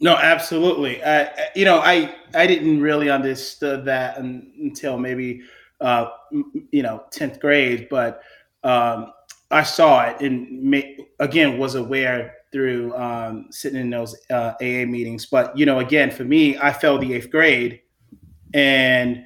no, 0.00 0.16
absolutely. 0.16 1.02
Uh, 1.02 1.26
you 1.54 1.64
know, 1.64 1.78
I 1.78 2.14
I 2.34 2.46
didn't 2.46 2.80
really 2.80 3.10
understood 3.10 3.84
that 3.84 4.18
until 4.18 4.98
maybe 4.98 5.42
uh, 5.80 6.06
you 6.70 6.82
know 6.82 7.04
tenth 7.10 7.38
grade, 7.38 7.88
but 7.90 8.22
um, 8.64 9.12
I 9.50 9.62
saw 9.62 10.04
it 10.08 10.20
and 10.20 10.74
again 11.18 11.58
was 11.58 11.74
aware 11.74 12.34
through 12.52 12.94
um, 12.96 13.46
sitting 13.50 13.80
in 13.80 13.90
those 13.90 14.16
uh, 14.30 14.54
AA 14.60 14.86
meetings. 14.86 15.26
But 15.26 15.56
you 15.56 15.66
know, 15.66 15.80
again, 15.80 16.10
for 16.10 16.24
me, 16.24 16.56
I 16.58 16.72
failed 16.72 17.02
the 17.02 17.12
eighth 17.14 17.30
grade, 17.30 17.80
and 18.54 19.24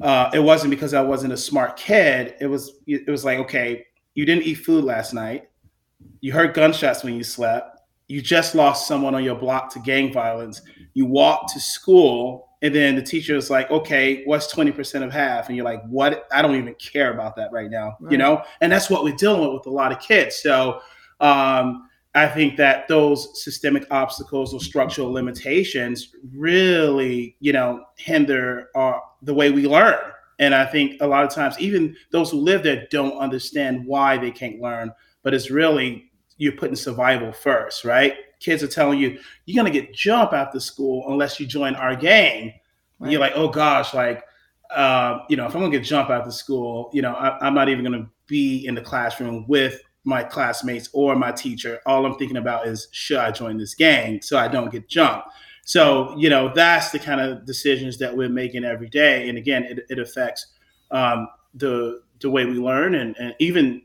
uh, 0.00 0.30
it 0.34 0.40
wasn't 0.40 0.70
because 0.70 0.94
I 0.94 1.02
wasn't 1.02 1.32
a 1.32 1.38
smart 1.38 1.76
kid. 1.76 2.34
It 2.40 2.46
was 2.46 2.72
it 2.86 3.08
was 3.10 3.24
like 3.24 3.38
okay, 3.40 3.86
you 4.14 4.26
didn't 4.26 4.44
eat 4.44 4.54
food 4.56 4.84
last 4.84 5.14
night. 5.14 5.48
You 6.20 6.32
heard 6.32 6.54
gunshots 6.54 7.04
when 7.04 7.14
you 7.14 7.24
slept 7.24 7.71
you 8.08 8.20
just 8.20 8.54
lost 8.54 8.86
someone 8.86 9.14
on 9.14 9.24
your 9.24 9.36
block 9.36 9.72
to 9.72 9.78
gang 9.80 10.12
violence. 10.12 10.62
You 10.94 11.06
walk 11.06 11.52
to 11.52 11.60
school, 11.60 12.48
and 12.62 12.74
then 12.74 12.94
the 12.94 13.02
teacher 13.02 13.34
is 13.36 13.50
like, 13.50 13.70
okay, 13.70 14.22
what's 14.24 14.52
20% 14.54 15.02
of 15.02 15.12
half? 15.12 15.48
And 15.48 15.56
you're 15.56 15.64
like, 15.64 15.82
what? 15.88 16.26
I 16.32 16.42
don't 16.42 16.56
even 16.56 16.74
care 16.74 17.12
about 17.12 17.36
that 17.36 17.50
right 17.52 17.70
now, 17.70 17.96
right. 18.00 18.12
you 18.12 18.18
know? 18.18 18.42
And 18.60 18.70
that's 18.70 18.88
what 18.88 19.02
we're 19.02 19.16
dealing 19.16 19.40
with 19.40 19.52
with 19.52 19.66
a 19.66 19.70
lot 19.70 19.92
of 19.92 20.00
kids. 20.00 20.36
So 20.36 20.80
um, 21.20 21.88
I 22.14 22.28
think 22.28 22.56
that 22.58 22.86
those 22.86 23.42
systemic 23.42 23.86
obstacles 23.90 24.54
or 24.54 24.60
structural 24.60 25.10
limitations 25.10 26.14
really, 26.34 27.36
you 27.40 27.52
know, 27.52 27.84
hinder 27.96 28.68
our, 28.74 29.02
the 29.22 29.34
way 29.34 29.50
we 29.50 29.66
learn. 29.66 29.98
And 30.38 30.54
I 30.54 30.66
think 30.66 31.00
a 31.00 31.06
lot 31.06 31.24
of 31.24 31.30
times, 31.30 31.58
even 31.58 31.96
those 32.10 32.30
who 32.30 32.38
live 32.38 32.62
there 32.62 32.86
don't 32.90 33.16
understand 33.18 33.86
why 33.86 34.18
they 34.18 34.30
can't 34.30 34.60
learn, 34.60 34.92
but 35.22 35.34
it's 35.34 35.50
really 35.50 36.11
you're 36.42 36.50
putting 36.50 36.74
survival 36.74 37.32
first, 37.32 37.84
right? 37.84 38.16
Kids 38.40 38.64
are 38.64 38.68
telling 38.68 38.98
you 38.98 39.16
you're 39.46 39.62
gonna 39.62 39.72
get 39.72 39.94
jump 39.94 40.32
after 40.32 40.58
school 40.58 41.04
unless 41.06 41.38
you 41.38 41.46
join 41.46 41.76
our 41.76 41.94
gang. 41.94 42.52
Right. 42.98 43.12
You're 43.12 43.20
like, 43.20 43.34
oh 43.36 43.48
gosh, 43.48 43.94
like 43.94 44.24
uh, 44.74 45.20
you 45.28 45.36
know, 45.36 45.46
if 45.46 45.54
I'm 45.54 45.60
gonna 45.60 45.70
get 45.70 45.84
jump 45.84 46.10
after 46.10 46.32
school, 46.32 46.90
you 46.92 47.00
know, 47.00 47.12
I, 47.12 47.46
am 47.46 47.54
not 47.54 47.68
even 47.68 47.84
gonna 47.84 48.10
be 48.26 48.66
in 48.66 48.74
the 48.74 48.80
classroom 48.80 49.46
with 49.46 49.80
my 50.02 50.24
classmates 50.24 50.88
or 50.92 51.14
my 51.14 51.30
teacher. 51.30 51.78
All 51.86 52.04
I'm 52.04 52.16
thinking 52.16 52.38
about 52.38 52.66
is 52.66 52.88
should 52.90 53.18
I 53.18 53.30
join 53.30 53.56
this 53.56 53.74
gang 53.74 54.20
so 54.20 54.36
I 54.36 54.48
don't 54.48 54.72
get 54.72 54.88
jumped. 54.88 55.28
So 55.64 56.12
you 56.18 56.28
know 56.28 56.52
that's 56.52 56.90
the 56.90 56.98
kind 56.98 57.20
of 57.20 57.46
decisions 57.46 57.98
that 57.98 58.16
we're 58.16 58.28
making 58.28 58.64
every 58.64 58.88
day, 58.88 59.28
and 59.28 59.38
again, 59.38 59.62
it, 59.62 59.86
it 59.88 60.00
affects 60.00 60.48
um, 60.90 61.28
the 61.54 62.02
the 62.18 62.30
way 62.30 62.46
we 62.46 62.54
learn 62.54 62.96
and, 62.96 63.14
and 63.20 63.34
even 63.38 63.82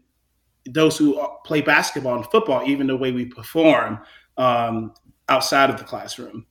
those 0.70 0.98
who 0.98 1.22
play 1.46 1.62
basketball 1.62 2.16
and 2.16 2.26
football, 2.26 2.64
even 2.66 2.88
the 2.88 2.98
way 2.98 3.12
we 3.12 3.26
perform 3.26 4.00
um, 4.38 4.94
outside 5.30 5.70
of 5.70 5.78
the 5.78 5.84
classroom. 5.84 6.46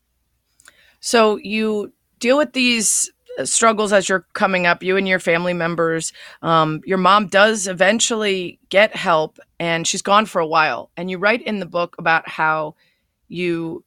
So 1.01 1.37
you 1.37 1.93
deal 2.19 2.37
with 2.37 2.53
these 2.53 3.11
struggles 3.45 3.93
as 3.93 4.09
you're 4.09 4.27
coming 4.33 4.67
up, 4.67 4.83
you 4.83 4.97
and 4.97 5.07
your 5.07 5.19
family 5.19 5.53
members. 5.53 6.13
Um, 6.43 6.81
your 6.85 6.99
mom 6.99 7.27
does 7.27 7.67
eventually 7.67 8.59
get 8.71 8.97
help, 8.97 9.39
and 9.61 9.87
she's 9.87 10.03
gone 10.03 10.27
for 10.27 10.41
a 10.41 10.47
while. 10.47 10.91
And 10.97 11.11
you 11.11 11.19
write 11.19 11.43
in 11.43 11.61
the 11.61 11.67
book 11.67 11.97
about 11.99 12.29
how 12.29 12.75
you 13.29 13.85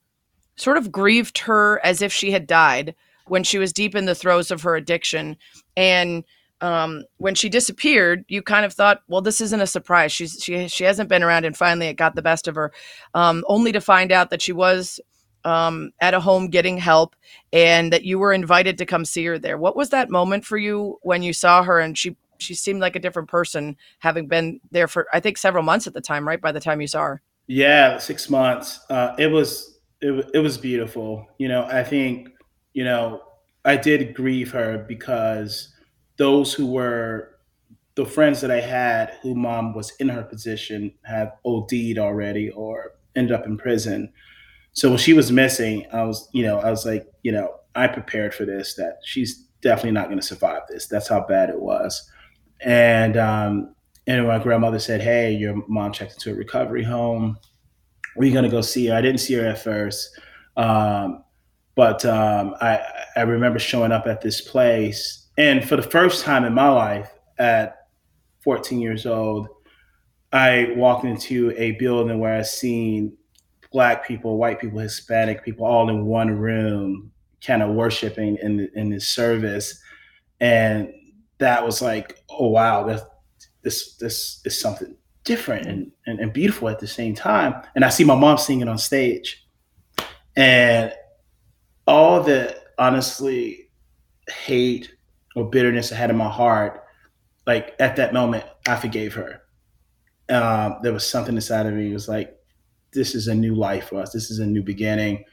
sort 0.56 0.78
of 0.78 0.92
grieved 0.92 1.40
her 1.40 1.84
as 1.84 2.02
if 2.02 2.12
she 2.14 2.32
had 2.32 2.46
died 2.46 2.94
when 3.28 3.44
she 3.44 3.58
was 3.58 3.74
deep 3.74 3.96
in 3.96 4.06
the 4.06 4.16
throes 4.16 4.52
of 4.52 4.62
her 4.62 4.76
addiction. 4.76 5.38
And 5.78 6.24
um, 6.62 7.04
when 7.18 7.36
she 7.36 7.50
disappeared, 7.50 8.26
you 8.28 8.42
kind 8.42 8.66
of 8.66 8.74
thought, 8.74 9.02
well, 9.08 9.22
this 9.22 9.42
isn't 9.42 9.62
a 9.62 9.68
surprise. 9.68 10.12
She's 10.12 10.42
she 10.42 10.68
she 10.68 10.84
hasn't 10.84 11.10
been 11.10 11.24
around, 11.24 11.46
and 11.46 11.56
finally 11.56 11.88
it 11.88 11.96
got 11.96 12.16
the 12.16 12.22
best 12.22 12.48
of 12.48 12.56
her, 12.56 12.72
um, 13.14 13.44
only 13.48 13.72
to 13.72 13.82
find 13.82 14.12
out 14.12 14.30
that 14.30 14.42
she 14.42 14.52
was 14.52 15.00
um, 15.46 15.92
at 16.02 16.14
a 16.14 16.20
home 16.20 16.50
getting 16.50 16.78
help, 16.78 17.16
and 17.54 17.94
that 17.94 18.04
you 18.04 18.20
were 18.20 18.34
invited 18.34 18.78
to 18.78 18.86
come 18.86 19.06
see 19.06 19.26
her 19.26 19.40
there. 19.40 19.58
What 19.58 19.76
was 19.76 19.90
that 19.90 20.10
moment 20.10 20.46
for 20.46 20.58
you 20.58 21.00
when 21.02 21.24
you 21.24 21.34
saw 21.34 21.64
her 21.64 21.80
and 21.80 21.98
she 21.98 22.16
she 22.40 22.54
seemed 22.54 22.82
like 22.82 22.96
a 22.96 23.00
different 23.00 23.30
person, 23.30 23.78
having 24.00 24.28
been 24.28 24.60
there 24.72 24.88
for 24.88 25.08
I 25.14 25.20
think 25.20 25.38
several 25.38 25.64
months 25.64 25.88
at 25.88 25.94
the 25.94 26.02
time, 26.02 26.28
right? 26.28 26.42
By 26.42 26.52
the 26.52 26.62
time 26.62 26.82
you 26.82 26.88
saw 26.88 27.04
her, 27.04 27.22
yeah, 27.48 27.98
six 27.98 28.30
months. 28.30 28.80
Uh, 28.90 29.16
it 29.18 29.28
was 29.28 29.80
it, 30.02 30.30
it 30.34 30.40
was 30.40 30.58
beautiful. 30.58 31.26
You 31.38 31.48
know, 31.48 31.64
I 31.64 31.84
think 31.84 32.30
you 32.74 32.84
know 32.84 33.22
I 33.64 33.78
did 33.78 34.14
grieve 34.14 34.52
her 34.52 34.86
because 34.88 35.74
those 36.20 36.54
who 36.54 36.68
were 36.68 37.38
the 37.96 38.06
friends 38.06 38.42
that 38.42 38.52
I 38.52 38.60
had 38.60 39.14
who 39.22 39.34
mom 39.34 39.74
was 39.74 39.92
in 40.00 40.10
her 40.10 40.22
position 40.22 40.94
have 41.04 41.32
OD'd 41.46 41.98
already 41.98 42.50
or 42.52 42.92
ended 43.16 43.32
up 43.32 43.46
in 43.46 43.58
prison. 43.58 44.12
So 44.74 44.90
when 44.90 44.98
she 45.00 45.14
was 45.14 45.32
missing, 45.32 45.86
I 45.92 46.04
was, 46.04 46.30
you 46.34 46.44
know, 46.44 46.60
I 46.60 46.70
was 46.70 46.86
like, 46.86 47.08
you 47.24 47.32
know, 47.32 47.56
I 47.74 47.88
prepared 47.88 48.36
for 48.36 48.46
this, 48.46 48.76
that 48.76 48.98
she's 49.04 49.48
definitely 49.62 49.92
not 49.92 50.08
going 50.08 50.20
to 50.20 50.26
survive 50.26 50.64
this. 50.70 50.88
That's 50.88 51.08
how 51.08 51.26
bad 51.26 51.50
it 51.50 51.60
was. 51.60 52.10
And, 52.62 53.16
um, 53.16 53.76
and 54.06 54.28
my 54.28 54.40
grandmother 54.40 54.80
said, 54.80 55.02
Hey, 55.02 55.34
your 55.34 55.64
mom 55.68 55.94
checked 55.94 56.14
into 56.14 56.32
a 56.32 56.36
recovery 56.36 56.84
home. 56.84 57.38
Were 58.16 58.30
going 58.30 58.44
to 58.44 58.50
go 58.50 58.62
see 58.62 58.88
her? 58.88 58.96
I 58.96 59.02
didn't 59.02 59.22
see 59.22 59.36
her 59.36 59.46
at 59.46 59.64
first. 59.64 60.20
Um, 60.58 61.24
but 61.76 62.04
um, 62.04 62.56
I, 62.60 62.82
I 63.16 63.22
remember 63.22 63.60
showing 63.60 63.94
up 63.94 64.06
at 64.06 64.20
this 64.20 64.42
place 64.42 65.29
and 65.40 65.68
for 65.68 65.78
the 65.78 65.82
first 65.82 66.26
time 66.26 66.44
in 66.44 66.54
my 66.54 66.70
life, 66.70 67.10
at 67.38 67.88
14 68.42 68.82
years 68.82 69.06
old, 69.06 69.48
I 70.34 70.74
walked 70.76 71.06
into 71.06 71.54
a 71.58 71.72
building 71.72 72.20
where 72.20 72.38
I 72.38 72.42
seen 72.42 73.16
black 73.72 74.06
people, 74.06 74.38
white 74.38 74.60
people, 74.60 74.80
Hispanic 74.80 75.46
people, 75.46 75.66
all 75.66 75.90
in 75.90 76.06
one 76.06 76.38
room, 76.38 77.10
kind 77.42 77.64
of 77.64 77.70
worshiping 77.70 78.38
in 78.42 78.70
in 78.76 78.90
this 78.90 79.08
service, 79.08 79.82
and 80.42 80.94
that 81.38 81.66
was 81.66 81.82
like, 81.82 82.22
oh 82.30 82.48
wow, 82.48 82.84
this 82.84 83.02
this 83.62 83.96
this 83.96 84.42
is 84.44 84.60
something 84.60 84.94
different 85.24 85.68
and, 85.68 85.92
and, 86.06 86.20
and 86.20 86.34
beautiful 86.34 86.68
at 86.68 86.80
the 86.80 86.88
same 86.88 87.16
time. 87.16 87.56
And 87.76 87.86
I 87.86 87.90
see 87.90 88.04
my 88.04 88.16
mom 88.16 88.38
singing 88.38 88.68
on 88.68 88.78
stage, 88.78 89.48
and 90.36 90.94
all 91.88 92.22
the 92.22 92.60
honestly 92.78 93.70
hate 94.28 94.92
or 95.36 95.50
bitterness 95.50 95.92
I 95.92 95.96
had 95.96 96.10
in 96.10 96.18
my 96.18 96.30
heart, 96.30 96.84
like 97.46 97.76
at 97.80 97.96
that 97.96 98.14
moment, 98.14 98.46
I 98.68 98.76
forgave 98.76 99.14
her. 99.16 99.42
Um, 100.30 100.78
there 100.84 100.94
was 100.94 101.08
something 101.08 101.36
inside 101.36 101.66
of 101.66 101.74
me. 101.74 101.92
Was 101.92 102.08
like, 102.08 102.38
this 102.94 103.16
is 103.16 103.28
a 103.28 103.36
new 103.36 103.56
life 103.56 103.90
for 103.90 104.02
us. 104.02 104.12
This 104.12 104.30
is 104.30 104.40
a 104.40 104.46
new 104.46 104.62
beginning. 104.62 105.26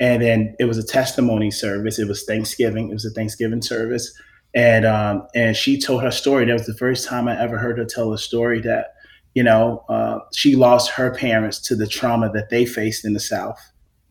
And 0.00 0.22
then 0.22 0.56
it 0.58 0.64
was 0.64 0.78
a 0.78 0.86
testimony 0.86 1.50
service. 1.50 1.98
It 1.98 2.08
was 2.08 2.24
Thanksgiving. 2.24 2.90
It 2.90 2.94
was 2.94 3.04
a 3.04 3.10
Thanksgiving 3.10 3.62
service. 3.62 4.12
And 4.54 4.84
um, 4.84 5.26
and 5.34 5.56
she 5.56 5.80
told 5.80 6.02
her 6.02 6.10
story. 6.10 6.44
That 6.44 6.52
was 6.52 6.66
the 6.66 6.74
first 6.74 7.08
time 7.08 7.28
I 7.28 7.40
ever 7.40 7.58
heard 7.58 7.78
her 7.78 7.84
tell 7.84 8.12
a 8.12 8.18
story 8.18 8.60
that, 8.60 8.94
you 9.34 9.42
know, 9.42 9.84
uh, 9.88 10.18
she 10.32 10.54
lost 10.54 10.90
her 10.92 11.12
parents 11.12 11.60
to 11.62 11.74
the 11.74 11.86
trauma 11.86 12.30
that 12.32 12.50
they 12.50 12.64
faced 12.64 13.04
in 13.04 13.14
the 13.14 13.20
South. 13.20 13.58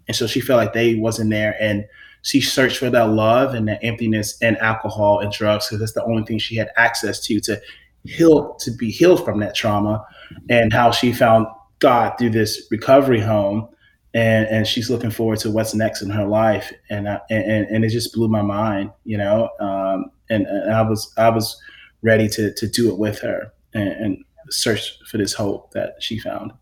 And 0.07 0.17
so 0.17 0.27
she 0.27 0.41
felt 0.41 0.57
like 0.57 0.73
they 0.73 0.95
wasn't 0.95 1.29
there. 1.29 1.55
And 1.61 1.85
she 2.23 2.41
searched 2.41 2.77
for 2.77 2.89
that 2.89 3.09
love 3.09 3.53
and 3.53 3.67
that 3.67 3.79
emptiness 3.83 4.37
and 4.41 4.57
alcohol 4.57 5.19
and 5.19 5.31
drugs 5.31 5.67
because 5.67 5.79
that's 5.79 5.93
the 5.93 6.03
only 6.05 6.23
thing 6.23 6.39
she 6.39 6.55
had 6.55 6.69
access 6.75 7.19
to 7.19 7.39
to 7.41 7.61
heal 8.05 8.55
to 8.55 8.71
be 8.71 8.89
healed 8.89 9.23
from 9.23 9.39
that 9.39 9.53
trauma 9.53 10.03
and 10.49 10.73
how 10.73 10.89
she 10.89 11.13
found 11.13 11.45
God 11.79 12.15
through 12.17 12.31
this 12.31 12.67
recovery 12.71 13.19
home 13.19 13.67
and 14.13 14.47
and 14.47 14.65
she's 14.65 14.89
looking 14.89 15.11
forward 15.11 15.39
to 15.39 15.51
what's 15.51 15.75
next 15.75 16.01
in 16.01 16.09
her 16.09 16.25
life. 16.25 16.71
And 16.89 17.07
and 17.07 17.67
and 17.67 17.85
it 17.85 17.89
just 17.89 18.13
blew 18.13 18.27
my 18.27 18.41
mind 18.41 18.91
you 19.03 19.17
know 19.17 19.49
um, 19.59 20.09
and, 20.29 20.47
and 20.47 20.73
I 20.73 20.81
was 20.81 21.13
I 21.17 21.29
was 21.29 21.61
ready 22.01 22.27
to 22.29 22.53
to 22.53 22.67
do 22.67 22.89
it 22.89 22.97
with 22.97 23.19
her 23.19 23.51
and, 23.73 23.89
and 23.89 24.25
search 24.49 24.97
for 25.09 25.17
this 25.17 25.33
hope 25.33 25.71
that 25.71 25.95
she 25.99 26.19
found 26.19 26.53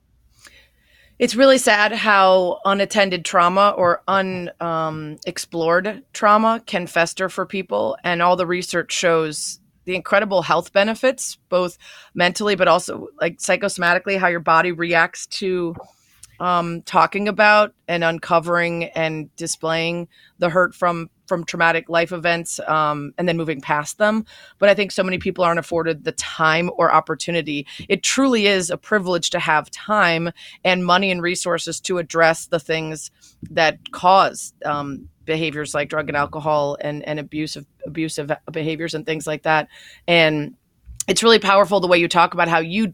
it's 1.21 1.35
really 1.35 1.59
sad 1.59 1.91
how 1.91 2.59
unattended 2.65 3.23
trauma 3.23 3.75
or 3.77 4.01
unexplored 4.07 5.87
um, 5.87 6.03
trauma 6.13 6.63
can 6.65 6.87
fester 6.87 7.29
for 7.29 7.45
people. 7.45 7.95
And 8.03 8.23
all 8.23 8.35
the 8.35 8.47
research 8.47 8.91
shows 8.91 9.59
the 9.85 9.95
incredible 9.95 10.41
health 10.41 10.73
benefits, 10.73 11.37
both 11.47 11.77
mentally, 12.15 12.55
but 12.55 12.67
also 12.67 13.09
like 13.21 13.37
psychosomatically, 13.37 14.17
how 14.17 14.29
your 14.29 14.39
body 14.39 14.71
reacts 14.71 15.27
to 15.27 15.75
um, 16.39 16.81
talking 16.81 17.27
about 17.27 17.75
and 17.87 18.03
uncovering 18.03 18.85
and 18.85 19.33
displaying 19.35 20.07
the 20.39 20.49
hurt 20.49 20.73
from 20.73 21.11
from 21.31 21.45
traumatic 21.45 21.88
life 21.88 22.11
events 22.11 22.59
um, 22.67 23.13
and 23.17 23.25
then 23.25 23.38
moving 23.38 23.61
past 23.61 23.97
them. 24.00 24.25
But 24.59 24.67
I 24.67 24.73
think 24.73 24.91
so 24.91 25.01
many 25.01 25.17
people 25.17 25.45
aren't 25.45 25.59
afforded 25.59 26.03
the 26.03 26.11
time 26.11 26.69
or 26.75 26.93
opportunity. 26.93 27.65
It 27.88 28.03
truly 28.03 28.47
is 28.47 28.69
a 28.69 28.75
privilege 28.75 29.29
to 29.29 29.39
have 29.39 29.71
time 29.71 30.31
and 30.65 30.85
money 30.85 31.09
and 31.09 31.21
resources 31.21 31.79
to 31.81 32.00
address 32.00 32.47
the 32.47 32.59
things 32.59 33.11
that 33.50 33.79
cause 33.91 34.53
um, 34.65 35.07
behaviors 35.23 35.73
like 35.73 35.88
drug 35.88 36.09
and 36.09 36.17
alcohol 36.17 36.75
and, 36.81 37.01
and 37.03 37.17
abusive 37.17 37.65
abusive 37.88 38.29
behaviors 38.51 38.93
and 38.93 39.05
things 39.05 39.25
like 39.25 39.43
that. 39.43 39.69
And 40.09 40.57
it's 41.07 41.23
really 41.23 41.39
powerful 41.39 41.79
the 41.79 41.88
way 41.88 41.97
you 41.97 42.09
talk 42.09 42.33
about 42.33 42.50
how 42.50 42.59
you 42.59 42.91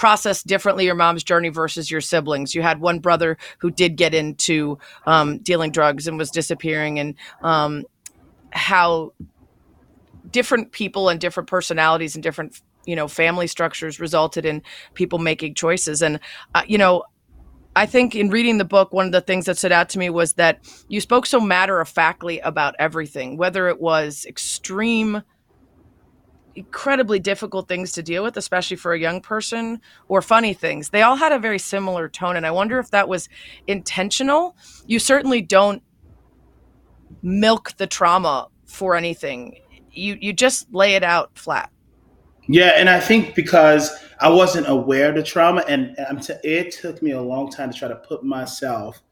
process 0.00 0.42
differently 0.42 0.86
your 0.86 0.94
mom's 0.94 1.22
journey 1.22 1.50
versus 1.50 1.90
your 1.90 2.00
siblings. 2.00 2.54
You 2.54 2.62
had 2.62 2.80
one 2.80 3.00
brother 3.00 3.36
who 3.58 3.70
did 3.70 3.96
get 3.96 4.14
into 4.14 4.78
um, 5.04 5.38
dealing 5.40 5.72
drugs 5.72 6.08
and 6.08 6.16
was 6.16 6.30
disappearing, 6.30 6.98
and 6.98 7.14
um, 7.42 7.84
how 8.50 9.12
different 10.30 10.72
people 10.72 11.10
and 11.10 11.20
different 11.20 11.50
personalities 11.50 12.14
and 12.14 12.22
different 12.22 12.62
you 12.86 12.96
know 12.96 13.08
family 13.08 13.46
structures 13.46 14.00
resulted 14.00 14.46
in 14.46 14.62
people 14.94 15.18
making 15.18 15.52
choices. 15.54 16.00
And 16.00 16.18
uh, 16.54 16.62
you 16.66 16.78
know, 16.78 17.04
I 17.76 17.84
think 17.84 18.14
in 18.14 18.30
reading 18.30 18.56
the 18.56 18.64
book, 18.64 18.94
one 18.94 19.04
of 19.04 19.12
the 19.12 19.20
things 19.20 19.44
that 19.44 19.58
stood 19.58 19.70
out 19.70 19.90
to 19.90 19.98
me 19.98 20.08
was 20.08 20.32
that 20.34 20.60
you 20.88 21.02
spoke 21.02 21.26
so 21.26 21.40
matter 21.40 21.78
of 21.78 21.90
factly 21.90 22.40
about 22.40 22.74
everything, 22.78 23.36
whether 23.36 23.68
it 23.68 23.82
was 23.82 24.24
extreme 24.26 25.22
incredibly 26.54 27.18
difficult 27.18 27.68
things 27.68 27.92
to 27.92 28.02
deal 28.02 28.22
with, 28.22 28.36
especially 28.36 28.76
for 28.76 28.92
a 28.92 28.98
young 28.98 29.20
person, 29.20 29.80
or 30.08 30.22
funny 30.22 30.54
things. 30.54 30.90
They 30.90 31.02
all 31.02 31.16
had 31.16 31.32
a 31.32 31.38
very 31.38 31.58
similar 31.58 32.08
tone. 32.08 32.36
And 32.36 32.46
I 32.46 32.50
wonder 32.50 32.78
if 32.78 32.90
that 32.90 33.08
was 33.08 33.28
intentional. 33.66 34.56
You 34.86 34.98
certainly 34.98 35.42
don't 35.42 35.82
milk 37.22 37.76
the 37.76 37.86
trauma 37.86 38.48
for 38.64 38.94
anything, 38.94 39.56
you, 39.90 40.16
you 40.20 40.32
just 40.32 40.72
lay 40.72 40.94
it 40.94 41.02
out 41.02 41.36
flat. 41.36 41.70
Yeah, 42.48 42.72
and 42.76 42.88
I 42.88 43.00
think 43.00 43.34
because 43.34 43.90
I 44.20 44.28
wasn't 44.28 44.68
aware 44.68 45.10
of 45.10 45.16
the 45.16 45.22
trauma, 45.22 45.64
and 45.68 45.96
t- 46.22 46.34
it 46.44 46.72
took 46.72 47.02
me 47.02 47.12
a 47.12 47.20
long 47.20 47.50
time 47.50 47.72
to 47.72 47.78
try 47.78 47.88
to 47.88 47.96
put 47.96 48.24
myself 48.24 49.02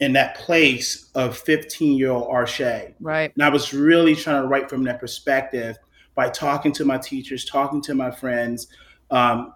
in 0.00 0.12
that 0.14 0.36
place 0.36 1.10
of 1.14 1.36
15 1.38 1.96
year 1.96 2.10
old 2.10 2.28
Arshay. 2.28 2.94
Right. 3.00 3.32
And 3.34 3.44
I 3.44 3.48
was 3.50 3.72
really 3.72 4.16
trying 4.16 4.42
to 4.42 4.48
write 4.48 4.68
from 4.68 4.82
that 4.84 4.98
perspective 4.98 5.76
by 6.14 6.28
talking 6.28 6.72
to 6.72 6.84
my 6.84 6.98
teachers, 6.98 7.44
talking 7.44 7.80
to 7.82 7.94
my 7.94 8.10
friends, 8.10 8.68
um, 9.10 9.54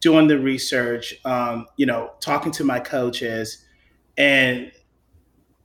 doing 0.00 0.26
the 0.26 0.38
research, 0.38 1.14
um, 1.24 1.66
you 1.76 1.86
know, 1.86 2.12
talking 2.20 2.52
to 2.52 2.64
my 2.64 2.78
coaches. 2.78 3.64
And 4.18 4.70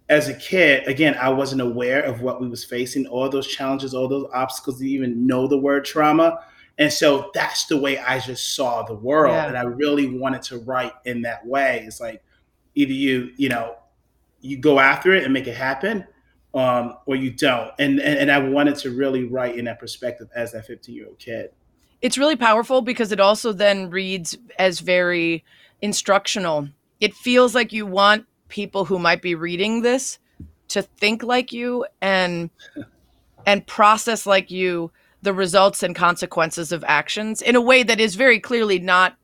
as 0.10 0.28
a 0.28 0.34
kid, 0.34 0.88
again, 0.88 1.16
I 1.20 1.30
wasn't 1.30 1.62
aware 1.62 2.02
of 2.02 2.22
what 2.22 2.42
we 2.42 2.48
was 2.48 2.64
facing, 2.64 3.08
all 3.08 3.30
those 3.30 3.48
challenges, 3.48 3.94
all 3.94 4.08
those 4.08 4.30
obstacles 4.34 4.80
to 4.80 4.88
even 4.88 5.26
know 5.26 5.48
the 5.48 5.58
word 5.58 5.86
trauma. 5.86 6.40
And 6.78 6.92
so 6.92 7.30
that's 7.34 7.66
the 7.66 7.78
way 7.78 7.98
I 8.00 8.20
just 8.20 8.56
saw 8.56 8.84
the 8.84 8.96
world. 8.96 9.36
Yeah. 9.36 9.48
And 9.48 9.58
I 9.58 9.64
really 9.64 10.18
wanted 10.18 10.42
to 10.44 10.58
write 10.60 10.94
in 11.06 11.22
that 11.22 11.46
way. 11.46 11.84
It's 11.86 12.02
like 12.02 12.24
either 12.76 12.94
you, 12.94 13.32
you 13.38 13.50
know, 13.50 13.76
you 14.42 14.58
go 14.58 14.80
after 14.80 15.14
it 15.14 15.24
and 15.24 15.32
make 15.32 15.48
it 15.48 15.56
happen, 15.56 16.06
um, 16.54 16.98
or 17.06 17.16
you 17.16 17.32
don't. 17.32 17.72
And, 17.80 18.00
and 18.00 18.20
and 18.20 18.32
I 18.32 18.40
wanted 18.40 18.76
to 18.78 18.92
really 18.92 19.24
write 19.24 19.58
in 19.58 19.66
that 19.66 19.80
perspective 19.80 20.30
as 20.36 20.52
that 20.52 20.66
15 20.66 20.94
year 20.94 21.08
old 21.08 21.20
kid. 21.20 21.52
It's 22.02 22.18
really 22.18 22.36
powerful 22.36 22.82
because 22.82 23.12
it 23.12 23.20
also 23.20 23.54
then 23.54 23.90
reads 23.90 24.38
as 24.58 24.80
very 24.80 25.44
instructional. 25.82 26.70
It 27.00 27.14
feels 27.14 27.54
like 27.54 27.72
you 27.72 27.86
want 27.86 28.26
people 28.48 28.86
who 28.86 29.00
might 29.00 29.22
be 29.22 29.36
reading 29.36 29.82
this 29.82 30.20
to 30.70 30.82
think 30.82 31.24
like 31.24 31.54
you 31.54 31.86
and 32.02 32.50
and 33.46 33.66
process 33.66 34.26
like 34.26 34.52
you 34.52 34.92
the 35.22 35.34
results 35.34 35.84
and 35.84 35.96
consequences 35.96 36.72
of 36.72 36.84
actions 36.88 37.42
in 37.42 37.56
a 37.56 37.62
way 37.62 37.84
that 37.84 38.00
is 38.00 38.16
very 38.16 38.40
clearly 38.40 38.80
not 38.80 39.16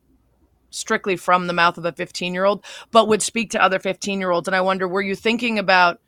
strictly 0.69 1.15
from 1.15 1.47
the 1.47 1.53
mouth 1.53 1.77
of 1.77 1.85
a 1.85 1.91
15 1.91 2.33
year 2.33 2.45
old, 2.45 2.63
but 2.91 3.07
would 3.07 3.21
speak 3.21 3.51
to 3.51 3.61
other 3.61 3.79
15 3.79 4.19
year 4.19 4.31
olds. 4.31 4.47
And 4.47 4.55
I 4.55 4.61
wonder, 4.61 4.87
were 4.87 5.01
you 5.01 5.15
thinking 5.15 5.57
about 5.57 5.99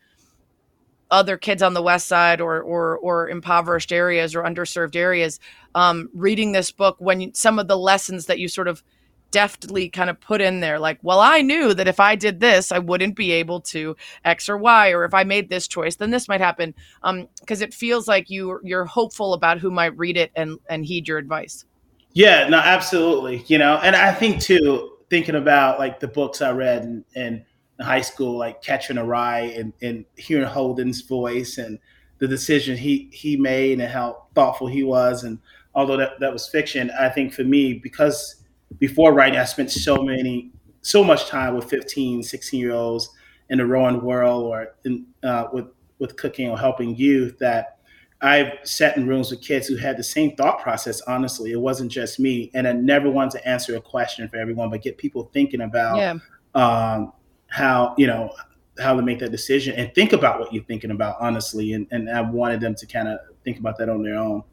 other 1.11 1.37
kids 1.37 1.61
on 1.61 1.73
the 1.73 1.81
west 1.81 2.07
side 2.07 2.41
or 2.41 2.61
or, 2.61 2.97
or 2.97 3.29
impoverished 3.29 3.91
areas 3.91 4.35
or 4.35 4.43
underserved 4.43 4.95
areas 4.95 5.39
um, 5.75 6.09
reading 6.13 6.51
this 6.51 6.71
book 6.71 6.95
when 6.99 7.21
you, 7.21 7.31
some 7.33 7.59
of 7.59 7.67
the 7.67 7.77
lessons 7.77 8.25
that 8.27 8.39
you 8.39 8.47
sort 8.47 8.67
of 8.67 8.83
deftly 9.31 9.89
kind 9.89 10.09
of 10.09 10.19
put 10.19 10.41
in 10.41 10.59
there 10.59 10.79
like 10.79 10.97
well 11.03 11.19
i 11.19 11.39
knew 11.39 11.71
that 11.71 11.87
if 11.87 11.99
i 11.99 12.15
did 12.15 12.39
this 12.39 12.71
i 12.71 12.79
wouldn't 12.79 13.15
be 13.15 13.31
able 13.31 13.61
to 13.61 13.95
x 14.25 14.49
or 14.49 14.57
y 14.57 14.89
or 14.89 15.05
if 15.05 15.13
i 15.13 15.23
made 15.23 15.49
this 15.49 15.67
choice 15.67 15.97
then 15.97 16.09
this 16.09 16.27
might 16.27 16.41
happen 16.41 16.73
um 17.03 17.27
because 17.39 17.61
it 17.61 17.71
feels 17.71 18.07
like 18.07 18.31
you 18.31 18.59
you're 18.63 18.85
hopeful 18.85 19.35
about 19.35 19.59
who 19.59 19.69
might 19.69 19.95
read 19.97 20.17
it 20.17 20.31
and 20.35 20.57
and 20.67 20.83
heed 20.83 21.07
your 21.07 21.19
advice 21.19 21.65
Yeah, 22.13 22.47
no, 22.49 22.57
absolutely. 22.57 23.43
You 23.47 23.57
know, 23.57 23.79
and 23.83 23.95
I 23.95 24.13
think 24.13 24.41
too, 24.41 24.97
thinking 25.09 25.35
about 25.35 25.79
like 25.79 25.99
the 25.99 26.07
books 26.07 26.41
I 26.41 26.51
read 26.51 26.83
and 26.83 27.03
in 27.15 27.45
high 27.81 28.01
school, 28.01 28.37
like 28.37 28.61
Catching 28.61 28.97
a 28.97 29.05
Rye, 29.05 29.53
and, 29.57 29.73
and 29.81 30.05
hearing 30.15 30.47
Holden's 30.47 31.01
voice 31.01 31.57
and 31.57 31.79
the 32.19 32.27
decision 32.27 32.75
he 32.75 33.09
he 33.13 33.37
made 33.37 33.79
and 33.79 33.89
how 33.89 34.25
thoughtful 34.35 34.67
he 34.67 34.83
was, 34.83 35.23
and 35.23 35.39
although 35.73 35.97
that, 35.97 36.19
that 36.19 36.33
was 36.33 36.47
fiction, 36.47 36.91
I 36.99 37.09
think 37.09 37.33
for 37.33 37.43
me 37.43 37.73
because 37.73 38.43
before 38.77 39.13
writing, 39.13 39.39
I 39.39 39.45
spent 39.45 39.71
so 39.71 40.03
many 40.03 40.51
so 40.81 41.03
much 41.03 41.27
time 41.27 41.55
with 41.55 41.69
15, 41.69 42.23
16 42.23 42.59
year 42.59 42.71
olds 42.71 43.09
in 43.49 43.57
the 43.57 43.65
rowing 43.65 44.01
world 44.01 44.45
or 44.45 44.75
in, 44.85 45.05
uh, 45.23 45.45
with 45.51 45.65
with 45.99 46.15
cooking 46.17 46.49
or 46.49 46.57
helping 46.57 46.95
youth 46.95 47.37
that 47.39 47.77
I've 48.21 48.51
sat 48.63 48.97
in 48.97 49.07
rooms 49.07 49.31
with 49.31 49.41
kids 49.41 49.67
who 49.67 49.77
had 49.77 49.97
the 49.97 50.03
same 50.03 50.35
thought 50.35 50.61
process. 50.61 50.99
Honestly, 51.01 51.51
it 51.53 51.59
wasn't 51.59 51.91
just 51.91 52.19
me, 52.19 52.51
and 52.53 52.67
I 52.67 52.73
never 52.73 53.09
wanted 53.09 53.39
to 53.39 53.47
answer 53.47 53.77
a 53.77 53.81
question 53.81 54.27
for 54.27 54.35
everyone, 54.37 54.69
but 54.69 54.81
get 54.81 54.97
people 54.97 55.29
thinking 55.33 55.61
about 55.61 55.97
yeah 55.97 56.15
um, 56.55 57.13
how 57.49 57.95
you 57.97 58.07
know 58.07 58.33
how 58.79 58.95
to 58.95 59.01
make 59.01 59.19
that 59.19 59.31
decision 59.31 59.75
and 59.75 59.93
think 59.93 60.13
about 60.13 60.39
what 60.39 60.53
you're 60.53 60.63
thinking 60.63 60.91
about. 60.91 61.17
Honestly, 61.19 61.73
and 61.73 61.87
and 61.91 62.09
I 62.09 62.21
wanted 62.21 62.61
them 62.61 62.75
to 62.75 62.85
kind 62.85 63.07
of 63.07 63.19
think 63.43 63.59
about 63.59 63.77
that 63.77 63.89
on 63.89 64.03
their 64.03 64.15
own. 64.15 64.43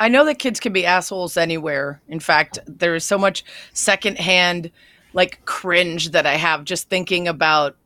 I 0.00 0.08
know 0.08 0.24
that 0.24 0.38
kids 0.38 0.58
can 0.58 0.72
be 0.72 0.84
assholes 0.84 1.36
anywhere. 1.36 2.02
In 2.08 2.18
fact, 2.18 2.58
there 2.66 2.94
is 2.94 3.04
so 3.04 3.16
much 3.18 3.44
secondhand 3.72 4.70
like 5.12 5.44
cringe 5.44 6.10
that 6.10 6.26
I 6.26 6.34
have 6.34 6.64
just 6.64 6.88
thinking 6.88 7.28
about 7.28 7.76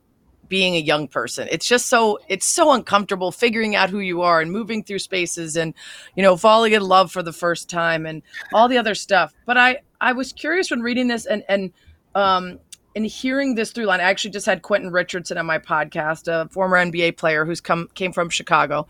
being 0.49 0.75
a 0.75 0.79
young 0.79 1.07
person. 1.07 1.47
It's 1.51 1.67
just 1.67 1.87
so 1.87 2.19
it's 2.27 2.45
so 2.45 2.71
uncomfortable 2.71 3.31
figuring 3.31 3.75
out 3.75 3.89
who 3.89 3.99
you 3.99 4.21
are 4.21 4.41
and 4.41 4.51
moving 4.51 4.83
through 4.83 4.99
spaces 4.99 5.55
and 5.55 5.73
you 6.15 6.23
know 6.23 6.37
falling 6.37 6.73
in 6.73 6.81
love 6.81 7.11
for 7.11 7.21
the 7.21 7.33
first 7.33 7.69
time 7.69 8.05
and 8.05 8.21
all 8.53 8.67
the 8.67 8.77
other 8.77 8.95
stuff. 8.95 9.33
But 9.45 9.57
I 9.57 9.79
I 9.99 10.13
was 10.13 10.33
curious 10.33 10.71
when 10.71 10.81
reading 10.81 11.07
this 11.07 11.25
and 11.25 11.43
and 11.49 11.71
um 12.15 12.59
and 12.97 13.05
hearing 13.05 13.53
this 13.53 13.71
through 13.71 13.85
line. 13.85 13.99
I 13.99 14.05
actually 14.05 14.31
just 14.31 14.47
had 14.47 14.63
Quentin 14.63 14.91
Richardson 14.91 15.37
on 15.37 15.45
my 15.45 15.59
podcast, 15.59 16.27
a 16.27 16.49
former 16.49 16.77
NBA 16.77 17.15
player 17.15 17.45
who's 17.45 17.61
come 17.61 17.89
came 17.93 18.11
from 18.11 18.31
Chicago, 18.31 18.87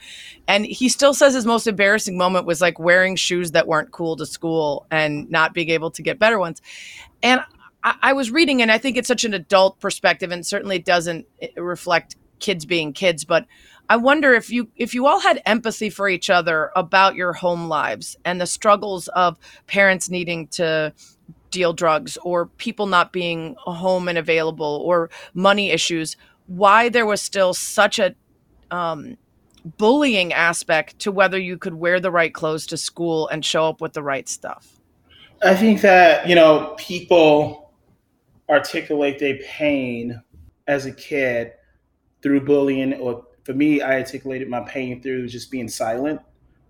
and 0.48 0.66
he 0.66 0.88
still 0.88 1.14
says 1.14 1.34
his 1.34 1.46
most 1.46 1.68
embarrassing 1.68 2.18
moment 2.18 2.46
was 2.46 2.62
like 2.62 2.80
wearing 2.80 3.18
shoes 3.18 3.52
that 3.52 3.68
weren't 3.68 3.92
cool 3.92 4.16
to 4.16 4.26
school 4.26 4.88
and 4.90 5.30
not 5.30 5.54
being 5.54 5.70
able 5.70 5.92
to 5.92 6.02
get 6.02 6.20
better 6.20 6.40
ones. 6.40 6.62
And 7.22 7.42
I, 7.84 7.96
I 8.02 8.14
was 8.14 8.32
reading, 8.32 8.62
and 8.62 8.72
I 8.72 8.78
think 8.78 8.96
it's 8.96 9.10
such 9.10 9.26
an 9.26 9.34
adult 9.34 9.82
perspective, 9.82 10.32
and 10.32 10.46
certainly 10.46 10.78
it 10.78 10.86
doesn't 10.86 11.28
reflect 11.58 12.16
kids 12.40 12.66
being 12.66 12.94
kids. 12.94 13.26
But 13.26 13.46
I 13.90 13.98
wonder 13.98 14.34
if 14.34 14.50
you 14.50 14.70
if 14.78 14.94
you 14.94 15.06
all 15.06 15.20
had 15.20 15.42
empathy 15.46 15.90
for 15.90 16.08
each 16.08 16.30
other 16.30 16.72
about 16.78 17.16
your 17.16 17.34
home 17.34 17.68
lives 17.68 18.16
and 18.24 18.40
the 18.40 18.48
struggles 18.48 19.10
of 19.10 19.38
parents 19.68 20.10
needing 20.10 20.48
to 20.48 20.94
deal 21.52 21.74
drugs 21.74 22.18
or 22.24 22.46
people 22.46 22.86
not 22.86 23.12
being 23.12 23.56
home 23.60 24.08
and 24.08 24.18
available 24.18 24.82
or 24.86 25.10
money 25.34 25.72
issues 25.72 26.18
why 26.48 26.90
there 26.90 27.06
was 27.06 27.22
still 27.22 27.54
such 27.54 28.00
a 28.00 28.16
um, 28.72 29.18
bullying 29.78 30.32
aspect 30.32 30.98
to 31.00 31.12
whether 31.12 31.38
you 31.38 31.58
could 31.58 31.74
wear 31.74 32.00
the 32.00 32.12
right 32.12 32.34
clothes 32.34 32.66
to 32.66 32.78
school 32.78 33.28
and 33.28 33.44
show 33.44 33.66
up 33.66 33.82
with 33.82 33.94
the 33.94 34.04
right 34.04 34.30
stuff 34.30 34.78
I 35.44 35.56
think 35.56 35.82
that 35.82 36.28
you 36.28 36.36
know 36.36 36.76
people 36.78 37.72
articulate 38.50 39.20
their 39.20 39.38
pain 39.38 40.22
as 40.68 40.86
a 40.86 40.92
kid 40.92 41.54
through 42.22 42.42
bullying, 42.42 42.94
or 42.96 43.26
for 43.44 43.54
me, 43.54 43.82
I 43.82 44.00
articulated 44.00 44.50
my 44.50 44.62
pain 44.62 45.02
through 45.02 45.28
just 45.28 45.52
being 45.52 45.68
silent. 45.68 46.22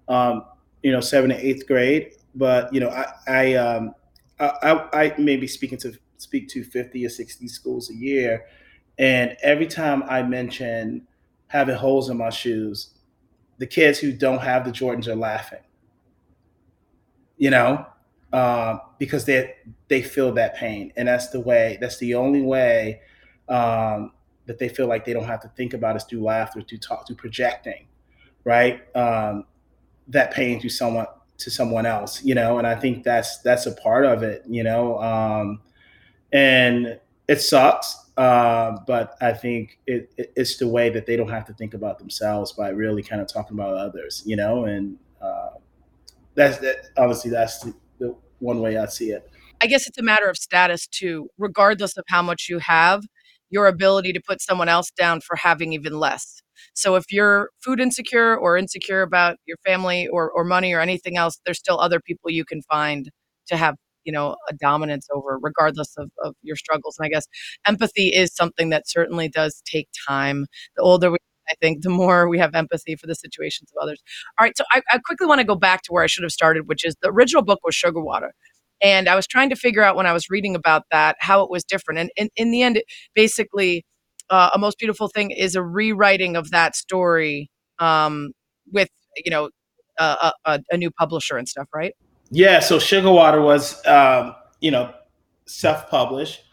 Um, 0.08 0.46
you 0.84 0.92
know, 0.92 1.00
seventh 1.00 1.34
and 1.34 1.42
eighth 1.42 1.68
grade, 1.68 2.12
but 2.36 2.74
you 2.74 2.80
know, 2.80 2.90
I 2.90 3.14
I, 3.28 3.54
um, 3.56 3.96
I, 4.40 4.46
I 4.94 5.04
I 5.04 5.16
may 5.18 5.38
be 5.38 5.48
speaking 5.48 5.78
to 5.80 5.94
speak 6.18 6.48
to 6.50 6.64
fifty 6.64 7.06
or 7.06 7.10
sixty 7.10 7.48
schools 7.48 7.90
a 7.90 7.96
year, 7.96 8.46
and 8.98 9.38
every 9.42 9.68
time 9.68 10.04
I 10.04 10.24
mention 10.24 11.08
having 11.48 11.76
holes 11.76 12.10
in 12.10 12.18
my 12.18 12.30
shoes, 12.30 12.92
the 13.60 13.68
kids 13.68 14.00
who 14.00 14.12
don't 14.14 14.42
have 14.42 14.66
the 14.66 14.72
Jordans 14.72 15.08
are 15.08 15.16
laughing. 15.16 15.62
You 17.38 17.52
know, 17.52 17.86
uh, 18.34 18.80
because 18.98 19.26
they 19.26 19.54
they 19.90 20.02
feel 20.02 20.32
that 20.34 20.56
pain, 20.56 20.92
and 20.96 21.08
that's 21.08 21.30
the 21.30 21.40
way. 21.40 21.78
That's 21.80 21.98
the 22.00 22.16
only 22.16 22.42
way 22.42 23.02
um, 23.48 24.12
that 24.48 24.58
they 24.58 24.70
feel 24.70 24.88
like 24.88 25.06
they 25.06 25.14
don't 25.14 25.26
have 25.28 25.42
to 25.42 25.50
think 25.50 25.74
about 25.76 25.96
is 25.96 26.04
through 26.04 26.24
laughter, 26.24 26.62
through 26.62 26.80
talk, 26.80 27.06
through 27.06 27.18
projecting, 27.18 27.88
right? 28.46 28.82
Um, 28.96 29.46
that 30.10 30.32
pain 30.34 30.60
to 30.62 30.70
someone 30.70 31.08
to 31.40 31.52
someone 31.52 31.86
else, 31.86 32.24
you 32.24 32.36
know. 32.36 32.58
And 32.58 32.68
I 32.68 32.76
think 32.76 33.04
that's 33.04 33.40
that's 33.40 33.66
a 33.66 33.74
part 33.74 34.06
of 34.06 34.24
it, 34.24 34.44
you 34.48 34.64
know. 34.64 35.00
Um, 35.02 35.62
and 36.32 37.00
it 37.28 37.42
sucks, 37.42 38.06
uh, 38.18 38.78
but 38.86 39.16
I 39.22 39.34
think 39.34 39.80
it, 39.86 40.12
it, 40.18 40.34
it's 40.36 40.58
the 40.58 40.68
way 40.68 40.90
that 40.90 41.06
they 41.06 41.16
don't 41.16 41.30
have 41.30 41.46
to 41.46 41.54
think 41.54 41.74
about 41.74 42.00
themselves 42.00 42.54
by 42.54 42.70
really 42.70 43.04
kind 43.04 43.22
of 43.22 43.28
talking 43.28 43.58
about 43.58 43.76
others, 43.76 44.24
you 44.26 44.36
know. 44.36 44.66
And 44.66 44.98
uh, 45.22 45.50
that's 46.36 46.58
that. 46.60 46.88
Obviously, 46.98 47.32
that's 47.32 47.60
the, 47.60 47.74
the 48.00 48.16
one 48.40 48.60
way 48.60 48.78
I 48.78 48.86
see 48.86 49.12
it. 49.12 49.30
I 49.62 49.68
guess 49.68 49.88
it's 49.88 49.98
a 49.98 50.04
matter 50.04 50.30
of 50.30 50.38
status 50.38 50.88
too, 50.88 51.30
regardless 51.38 51.98
of 51.98 52.04
how 52.08 52.22
much 52.22 52.48
you 52.50 52.60
have, 52.60 53.04
your 53.50 53.68
ability 53.68 54.14
to 54.14 54.22
put 54.22 54.42
someone 54.42 54.70
else 54.70 54.92
down 54.92 55.22
for 55.22 55.36
having 55.36 55.74
even 55.74 56.00
less. 56.00 56.42
So 56.74 56.96
if 56.96 57.12
you're 57.12 57.50
food 57.64 57.80
insecure 57.80 58.36
or 58.38 58.58
insecure 58.58 59.02
about 59.02 59.38
your 59.46 59.58
family 59.66 60.08
or, 60.08 60.32
or 60.32 60.44
money 60.44 60.74
or 60.74 60.80
anything 60.80 61.18
else, 61.18 61.40
there's 61.46 61.60
still 61.60 61.80
other 61.80 62.00
people 62.00 62.32
you 62.32 62.46
can 62.46 62.62
find 62.64 63.10
to 63.48 63.58
have, 63.58 63.76
you 64.04 64.12
know, 64.12 64.36
a 64.50 64.54
dominance 64.54 65.08
over, 65.14 65.38
regardless 65.42 65.94
of, 65.98 66.10
of 66.24 66.36
your 66.42 66.56
struggles. 66.56 66.98
And 66.98 67.06
I 67.06 67.10
guess 67.10 67.26
empathy 67.66 68.10
is 68.10 68.34
something 68.36 68.70
that 68.70 68.90
certainly 68.90 69.30
does 69.30 69.62
take 69.66 69.88
time. 70.08 70.46
The 70.76 70.84
older 70.84 71.12
we 71.12 71.18
I 71.50 71.54
think 71.62 71.84
the 71.84 71.90
more 71.90 72.28
we 72.28 72.38
have 72.40 72.54
empathy 72.56 72.96
for 72.96 73.08
the 73.08 73.16
situations 73.16 73.72
of 73.72 73.82
others. 73.82 74.02
All 74.38 74.44
right, 74.44 74.58
so 74.58 74.66
I, 74.72 74.82
I 74.92 75.00
quickly 75.00 75.28
want 75.28 75.40
to 75.40 75.46
go 75.46 75.56
back 75.56 75.82
to 75.84 75.94
where 75.94 76.04
I 76.04 76.08
should 76.08 76.24
have 76.24 76.32
started, 76.32 76.68
which 76.68 76.86
is 76.86 76.96
the 77.02 77.10
original 77.10 77.42
book 77.44 77.60
was 77.64 77.76
Sugar 77.76 78.02
Water. 78.02 78.34
And 78.82 79.10
I 79.10 79.16
was 79.16 79.26
trying 79.26 79.50
to 79.50 79.56
figure 79.56 79.82
out 79.82 79.96
when 79.96 80.06
I 80.06 80.14
was 80.14 80.30
reading 80.30 80.56
about 80.56 80.84
that 80.92 81.16
how 81.20 81.42
it 81.44 81.50
was 81.50 81.64
different. 81.64 82.00
And 82.00 82.12
in, 82.16 82.30
in 82.36 82.52
the 82.52 82.62
end, 82.62 82.78
it 82.78 82.86
basically, 83.16 83.86
uh, 84.30 84.50
a 84.54 84.60
most 84.60 84.78
beautiful 84.78 85.08
thing 85.08 85.32
is 85.32 85.56
a 85.56 85.64
rewriting 85.64 86.36
of 86.36 86.52
that 86.52 86.76
story 86.76 87.50
um, 87.80 88.32
with 88.72 88.90
you 89.24 89.32
know 89.32 89.50
a, 90.00 90.32
a, 90.46 90.60
a, 90.72 90.78
new 90.78 90.92
publisher 90.92 91.38
and 91.38 91.48
stuff, 91.48 91.68
right? 91.74 91.94
Yeah. 92.30 92.60
So 92.60 92.80
Sugar 92.80 93.12
Water 93.12 93.42
was 93.42 93.86
um, 93.86 94.36
you 94.60 94.72
know 94.72 94.94
self-published. 95.46 96.44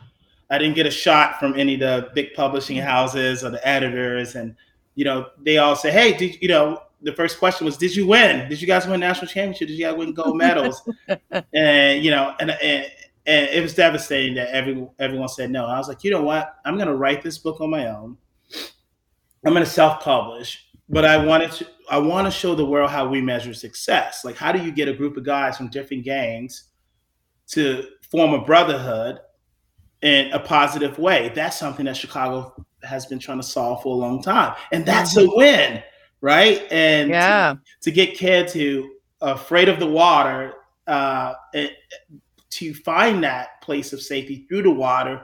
I 0.50 0.58
didn't 0.58 0.76
get 0.76 0.86
a 0.86 0.90
shot 0.90 1.38
from 1.40 1.58
any 1.58 1.74
of 1.74 1.80
the 1.80 2.10
big 2.14 2.34
publishing 2.34 2.76
houses 2.76 3.42
or 3.42 3.50
the 3.50 3.66
editors, 3.66 4.34
and 4.34 4.54
you 4.94 5.04
know 5.04 5.26
they 5.42 5.58
all 5.58 5.76
say, 5.76 5.90
"Hey, 5.90 6.16
did 6.16 6.40
you 6.40 6.48
know?" 6.48 6.80
The 7.02 7.12
first 7.12 7.38
question 7.38 7.66
was, 7.66 7.76
"Did 7.76 7.94
you 7.94 8.06
win? 8.06 8.48
Did 8.48 8.60
you 8.62 8.66
guys 8.66 8.86
win 8.86 9.00
national 9.00 9.26
championship? 9.26 9.68
Did 9.68 9.74
you 9.74 9.84
guys 9.84 9.96
win 9.96 10.14
gold 10.14 10.36
medals?" 10.38 10.88
and 11.52 12.02
you 12.04 12.10
know, 12.10 12.34
and, 12.40 12.50
and 12.50 12.86
and 13.26 13.48
it 13.50 13.62
was 13.62 13.74
devastating 13.74 14.34
that 14.34 14.48
every 14.48 14.86
everyone 14.98 15.28
said 15.28 15.50
no. 15.50 15.66
I 15.66 15.78
was 15.78 15.88
like, 15.88 16.04
you 16.04 16.10
know 16.10 16.22
what? 16.22 16.56
I'm 16.64 16.76
going 16.76 16.88
to 16.88 16.94
write 16.94 17.22
this 17.22 17.38
book 17.38 17.60
on 17.60 17.70
my 17.70 17.88
own. 17.88 18.16
I'm 19.46 19.52
going 19.52 19.64
to 19.64 19.70
self-publish, 19.70 20.64
but 20.88 21.04
I 21.04 21.24
wanted 21.24 21.52
to 21.52 21.66
I 21.90 21.98
want 21.98 22.26
to 22.26 22.30
show 22.30 22.54
the 22.54 22.64
world 22.64 22.90
how 22.90 23.06
we 23.08 23.20
measure 23.20 23.54
success. 23.54 24.24
Like 24.24 24.36
how 24.36 24.52
do 24.52 24.62
you 24.62 24.72
get 24.72 24.88
a 24.88 24.92
group 24.92 25.16
of 25.16 25.24
guys 25.24 25.56
from 25.56 25.68
different 25.68 26.04
gangs 26.04 26.70
to 27.48 27.86
form 28.10 28.34
a 28.34 28.44
brotherhood 28.44 29.20
in 30.02 30.30
a 30.32 30.38
positive 30.38 30.98
way? 30.98 31.30
That's 31.34 31.58
something 31.58 31.86
that 31.86 31.96
Chicago 31.96 32.54
has 32.82 33.06
been 33.06 33.18
trying 33.18 33.38
to 33.38 33.46
solve 33.46 33.82
for 33.82 33.94
a 33.94 33.98
long 33.98 34.22
time. 34.22 34.54
And 34.72 34.84
that's 34.84 35.16
a 35.16 35.26
win, 35.26 35.82
right? 36.20 36.66
And 36.70 37.10
yeah. 37.10 37.54
to, 37.54 37.60
to 37.82 37.90
get 37.90 38.14
kids 38.14 38.52
who 38.52 38.90
are 39.22 39.34
afraid 39.34 39.70
of 39.70 39.78
the 39.78 39.86
water 39.86 40.54
uh, 40.86 41.34
to 42.56 42.74
find 42.74 43.22
that 43.24 43.60
place 43.62 43.92
of 43.92 44.00
safety 44.02 44.46
through 44.48 44.62
the 44.62 44.70
water 44.70 45.22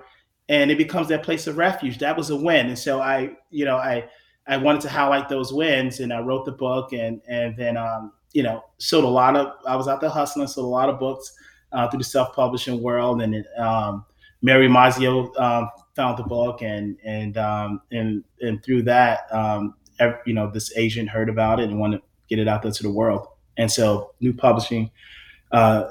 and 0.51 0.71
it 0.71 0.79
becomes 0.79 1.09
that 1.09 1.23
place 1.23 1.47
of 1.47 1.57
refuge. 1.57 1.99
That 1.99 2.17
was 2.17 2.31
a 2.31 2.37
win. 2.37 2.67
And 2.67 2.79
so 2.79 3.01
I, 3.01 3.31
you 3.51 3.65
know, 3.65 3.77
I 3.77 4.09
I 4.47 4.57
wanted 4.57 4.81
to 4.83 4.89
highlight 4.89 5.29
those 5.29 5.53
wins, 5.53 6.01
and 6.01 6.13
I 6.13 6.21
wrote 6.21 6.45
the 6.45 6.53
book, 6.53 6.93
and 6.93 7.23
and 7.29 7.57
then 7.57 7.77
um, 7.77 8.13
you 8.33 8.43
know 8.43 8.65
sold 8.79 9.05
a 9.05 9.09
lot 9.09 9.37
of. 9.37 9.53
I 9.65 9.77
was 9.77 9.87
out 9.87 10.01
there 10.01 10.11
hustling, 10.11 10.49
sold 10.49 10.67
a 10.67 10.69
lot 10.69 10.89
of 10.89 10.99
books 10.99 11.33
uh, 11.73 11.89
through 11.89 11.99
the 11.99 12.05
self 12.05 12.35
publishing 12.35 12.83
world, 12.83 13.23
and 13.23 13.47
um, 13.57 14.05
Mary 14.43 14.67
Mazzio 14.67 15.39
um, 15.41 15.71
found 15.95 16.19
the 16.19 16.25
book, 16.25 16.63
and 16.63 16.97
and 17.05 17.39
um, 17.39 17.81
and 17.93 18.25
and 18.41 18.63
through 18.65 18.83
that, 18.83 19.33
um, 19.33 19.75
every, 20.01 20.19
you 20.27 20.35
know, 20.35 20.51
this 20.51 20.77
agent 20.77 21.11
heard 21.11 21.29
about 21.29 21.61
it 21.61 21.71
and 21.71 21.79
wanted 21.79 21.99
to 21.99 22.03
get 22.29 22.41
it 22.41 22.49
out 22.49 22.63
there 22.63 22.73
to 22.73 22.83
the 22.83 22.91
world, 22.91 23.29
and 23.57 23.71
so 23.71 24.15
new 24.21 24.35
publishing 24.35 24.91
uh, 25.53 25.91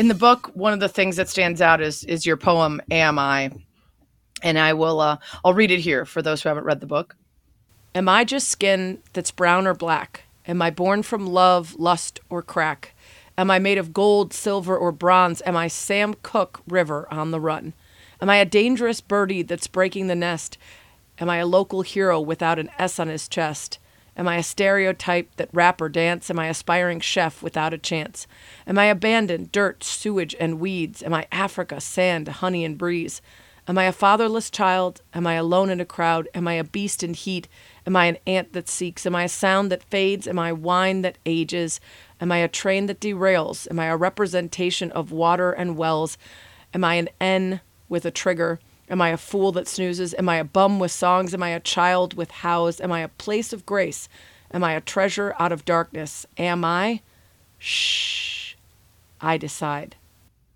In 0.00 0.08
the 0.08 0.14
book, 0.14 0.50
one 0.54 0.72
of 0.72 0.80
the 0.80 0.88
things 0.88 1.16
that 1.16 1.28
stands 1.28 1.60
out 1.60 1.82
is 1.82 2.04
is 2.04 2.24
your 2.24 2.38
poem 2.38 2.80
"Am 2.90 3.18
I," 3.18 3.50
and 4.42 4.58
I 4.58 4.72
will 4.72 4.98
uh, 4.98 5.18
I'll 5.44 5.52
read 5.52 5.70
it 5.70 5.80
here 5.80 6.06
for 6.06 6.22
those 6.22 6.42
who 6.42 6.48
haven't 6.48 6.64
read 6.64 6.80
the 6.80 6.86
book. 6.86 7.16
Am 7.94 8.08
I 8.08 8.24
just 8.24 8.48
skin 8.48 9.02
that's 9.12 9.30
brown 9.30 9.66
or 9.66 9.74
black? 9.74 10.22
Am 10.48 10.62
I 10.62 10.70
born 10.70 11.02
from 11.02 11.26
love, 11.26 11.74
lust, 11.74 12.18
or 12.30 12.40
crack? 12.40 12.94
Am 13.36 13.50
I 13.50 13.58
made 13.58 13.76
of 13.76 13.92
gold, 13.92 14.32
silver, 14.32 14.74
or 14.74 14.90
bronze? 14.90 15.42
Am 15.44 15.54
I 15.54 15.68
Sam 15.68 16.14
Cooke 16.22 16.62
River 16.66 17.06
on 17.10 17.30
the 17.30 17.40
run? 17.40 17.74
Am 18.22 18.30
I 18.30 18.36
a 18.36 18.46
dangerous 18.46 19.02
birdie 19.02 19.42
that's 19.42 19.66
breaking 19.66 20.06
the 20.06 20.14
nest? 20.14 20.56
Am 21.18 21.28
I 21.28 21.36
a 21.36 21.46
local 21.46 21.82
hero 21.82 22.18
without 22.18 22.58
an 22.58 22.70
S 22.78 22.98
on 22.98 23.08
his 23.08 23.28
chest? 23.28 23.78
Am 24.16 24.28
I 24.28 24.36
a 24.36 24.42
stereotype 24.42 25.36
that 25.36 25.48
rap 25.52 25.80
or 25.80 25.88
dance? 25.88 26.30
Am 26.30 26.38
I 26.38 26.48
aspiring 26.48 27.00
chef 27.00 27.42
without 27.42 27.72
a 27.72 27.78
chance? 27.78 28.26
Am 28.66 28.78
I 28.78 28.86
abandoned, 28.86 29.52
dirt, 29.52 29.82
sewage, 29.84 30.34
and 30.38 30.60
weeds? 30.60 31.02
Am 31.02 31.14
I 31.14 31.26
Africa, 31.32 31.80
sand, 31.80 32.28
honey, 32.28 32.64
and 32.64 32.76
breeze? 32.76 33.22
Am 33.68 33.78
I 33.78 33.84
a 33.84 33.92
fatherless 33.92 34.50
child? 34.50 35.00
Am 35.14 35.26
I 35.26 35.34
alone 35.34 35.70
in 35.70 35.80
a 35.80 35.84
crowd? 35.84 36.28
Am 36.34 36.48
I 36.48 36.54
a 36.54 36.64
beast 36.64 37.02
in 37.02 37.14
heat? 37.14 37.46
Am 37.86 37.94
I 37.94 38.06
an 38.06 38.18
ant 38.26 38.52
that 38.52 38.68
seeks? 38.68 39.06
Am 39.06 39.14
I 39.14 39.24
a 39.24 39.28
sound 39.28 39.70
that 39.70 39.84
fades? 39.84 40.26
Am 40.26 40.38
I 40.38 40.52
wine 40.52 41.02
that 41.02 41.18
ages? 41.24 41.80
Am 42.20 42.32
I 42.32 42.38
a 42.38 42.48
train 42.48 42.86
that 42.86 43.00
derails? 43.00 43.68
Am 43.70 43.78
I 43.78 43.86
a 43.86 43.96
representation 43.96 44.90
of 44.92 45.12
water 45.12 45.52
and 45.52 45.76
wells? 45.76 46.18
Am 46.74 46.82
I 46.82 46.94
an 46.94 47.10
N 47.20 47.60
with 47.88 48.04
a 48.04 48.10
trigger? 48.10 48.58
Am 48.90 49.00
I 49.00 49.10
a 49.10 49.16
fool 49.16 49.52
that 49.52 49.68
snoozes? 49.68 50.14
Am 50.14 50.28
I 50.28 50.36
a 50.36 50.44
bum 50.44 50.80
with 50.80 50.90
songs? 50.90 51.32
Am 51.32 51.42
I 51.42 51.50
a 51.50 51.60
child 51.60 52.14
with 52.14 52.30
hows? 52.30 52.80
Am 52.80 52.90
I 52.90 53.00
a 53.00 53.08
place 53.08 53.52
of 53.52 53.64
grace? 53.64 54.08
Am 54.52 54.64
I 54.64 54.72
a 54.72 54.80
treasure 54.80 55.34
out 55.38 55.52
of 55.52 55.64
darkness? 55.64 56.26
Am 56.36 56.64
I? 56.64 57.00
Shh. 57.58 58.54
I 59.20 59.36
decide. 59.36 59.94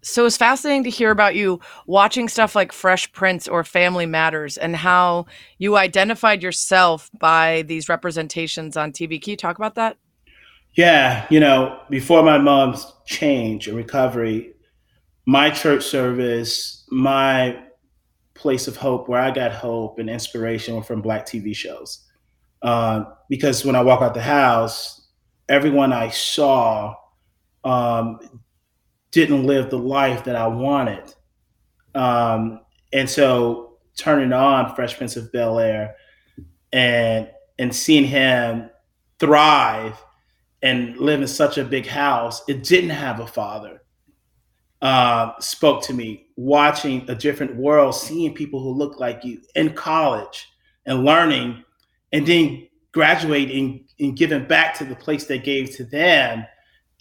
So 0.02 0.26
it's 0.26 0.36
fascinating 0.36 0.84
to 0.84 0.90
hear 0.90 1.10
about 1.10 1.34
you 1.34 1.60
watching 1.86 2.28
stuff 2.28 2.54
like 2.54 2.72
Fresh 2.72 3.12
Prince 3.12 3.46
or 3.46 3.62
Family 3.62 4.04
Matters 4.04 4.58
and 4.58 4.76
how 4.76 5.26
you 5.56 5.76
identified 5.76 6.42
yourself 6.42 7.10
by 7.18 7.62
these 7.62 7.88
representations 7.88 8.76
on 8.76 8.92
TV. 8.92 9.22
Can 9.22 9.30
you 9.30 9.36
talk 9.36 9.56
about 9.56 9.76
that? 9.76 9.96
Yeah, 10.74 11.24
you 11.30 11.38
know, 11.38 11.80
before 11.88 12.22
my 12.22 12.36
mom's 12.36 12.92
change 13.06 13.68
and 13.68 13.76
recovery, 13.76 14.54
my 15.24 15.50
church 15.50 15.84
service, 15.84 16.84
my 16.90 17.58
place 18.34 18.66
of 18.68 18.76
hope 18.76 19.08
where 19.08 19.20
I 19.20 19.30
got 19.30 19.52
hope 19.52 19.98
and 19.98 20.10
inspiration 20.10 20.82
from 20.82 21.02
black 21.02 21.26
TV 21.26 21.54
shows. 21.54 22.04
Uh, 22.62 23.04
because 23.28 23.64
when 23.64 23.76
I 23.76 23.82
walk 23.82 24.02
out 24.02 24.14
the 24.14 24.22
house, 24.22 25.08
everyone 25.48 25.92
I 25.92 26.08
saw 26.08 26.94
um, 27.62 28.40
didn't 29.10 29.46
live 29.46 29.70
the 29.70 29.78
life 29.78 30.24
that 30.24 30.36
I 30.36 30.46
wanted. 30.46 31.14
Um, 31.94 32.60
and 32.92 33.08
so 33.08 33.78
turning 33.96 34.32
on 34.32 34.74
Fresh 34.74 34.96
Prince 34.96 35.16
of 35.16 35.30
Bel 35.32 35.58
Air 35.58 35.96
and 36.72 37.30
and 37.58 37.74
seeing 37.74 38.04
him 38.04 38.68
thrive 39.20 40.02
and 40.62 40.96
live 40.96 41.20
in 41.20 41.28
such 41.28 41.56
a 41.56 41.64
big 41.64 41.86
house, 41.86 42.42
it 42.48 42.64
didn't 42.64 42.90
have 42.90 43.20
a 43.20 43.26
father 43.26 43.82
uh, 44.84 45.32
spoke 45.40 45.82
to 45.82 45.94
me 45.94 46.23
watching 46.36 47.08
a 47.08 47.14
different 47.14 47.56
world, 47.56 47.94
seeing 47.94 48.34
people 48.34 48.60
who 48.60 48.70
look 48.70 48.98
like 48.98 49.24
you 49.24 49.40
in 49.54 49.72
college 49.72 50.48
and 50.86 51.04
learning, 51.04 51.64
and 52.12 52.26
then 52.26 52.68
graduating 52.92 53.84
and 54.00 54.16
giving 54.16 54.46
back 54.46 54.76
to 54.78 54.84
the 54.84 54.96
place 54.96 55.26
they 55.26 55.38
gave 55.38 55.74
to 55.76 55.84
them. 55.84 56.46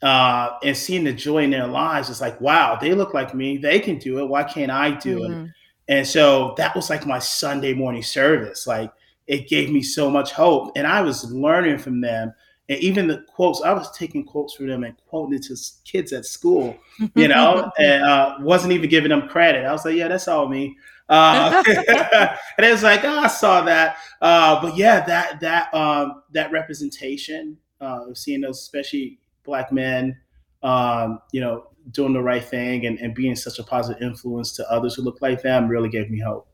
Uh, 0.02 0.58
and 0.64 0.76
seeing 0.76 1.06
the 1.06 1.14
joy 1.14 1.44
in 1.44 1.50
their 1.50 1.66
lives 1.66 2.10
it's 2.10 2.20
like 2.20 2.42
wow 2.42 2.76
they 2.76 2.94
look 2.94 3.14
like 3.14 3.34
me 3.34 3.56
they 3.56 3.80
can 3.80 3.98
do 3.98 4.20
it 4.20 4.26
why 4.28 4.44
can't 4.44 4.70
i 4.70 4.92
do 4.92 5.20
mm-hmm. 5.20 5.46
it 5.46 5.52
and 5.88 6.06
so 6.06 6.54
that 6.58 6.76
was 6.76 6.90
like 6.90 7.08
my 7.08 7.20
sunday 7.20 7.74
morning 7.74 8.04
service 8.04 8.68
like 8.68 8.92
it 9.28 9.48
gave 9.48 9.72
me 9.72 9.82
so 9.82 10.10
much 10.10 10.34
hope 10.34 10.74
and 10.76 10.86
i 10.86 11.00
was 11.00 11.32
learning 11.32 11.78
from 11.78 12.02
them 12.02 12.34
and 12.70 12.80
even 12.80 13.08
the 13.08 13.24
quotes 13.28 13.62
i 13.62 13.74
was 13.74 13.92
taking 13.92 14.24
quotes 14.24 14.54
from 14.54 14.68
them 14.68 14.84
and 14.84 14.96
quoting 15.08 15.36
it 15.36 15.44
to 15.44 15.56
kids 15.86 16.14
at 16.14 16.26
school 16.26 16.78
you 17.16 17.28
know 17.28 17.72
and 17.78 18.04
uh, 18.04 18.36
wasn't 18.40 18.72
even 18.72 18.90
giving 18.90 19.10
them 19.10 19.28
credit. 19.28 19.66
I 19.66 19.72
was 19.72 19.86
like 19.86 19.96
yeah 19.96 20.08
that's 20.08 20.28
all 20.28 20.48
me. 20.48 20.78
Uh, 21.10 21.62
and 21.68 22.66
it 22.66 22.72
was 22.72 22.84
like 22.84 23.04
oh, 23.04 23.20
i 23.20 23.28
saw 23.28 23.62
that. 23.62 23.98
Uh, 24.22 24.62
but 24.62 24.76
yeah 24.78 25.06
that 25.06 25.40
that 25.42 25.74
um, 25.74 26.24
that 26.32 26.52
representation 26.52 27.58
uh, 27.82 28.10
of 28.10 28.18
seeing 28.18 28.42
those 28.42 28.60
especially 28.60 29.20
black 29.44 29.72
men 29.72 30.18
um, 30.62 31.20
you 31.32 31.42
know 31.42 31.68
doing 31.92 32.14
the 32.14 32.22
right 32.22 32.46
thing 32.46 32.86
and, 32.86 32.98
and 33.00 33.14
being 33.14 33.36
such 33.36 33.60
a 33.60 33.64
positive 33.64 34.02
influence 34.02 34.54
to 34.54 34.72
others 34.72 34.96
who 34.96 35.02
look 35.02 35.22
like 35.22 35.42
them 35.42 35.68
really 35.68 35.90
gave 35.90 36.10
me 36.10 36.20
hope 36.20 36.48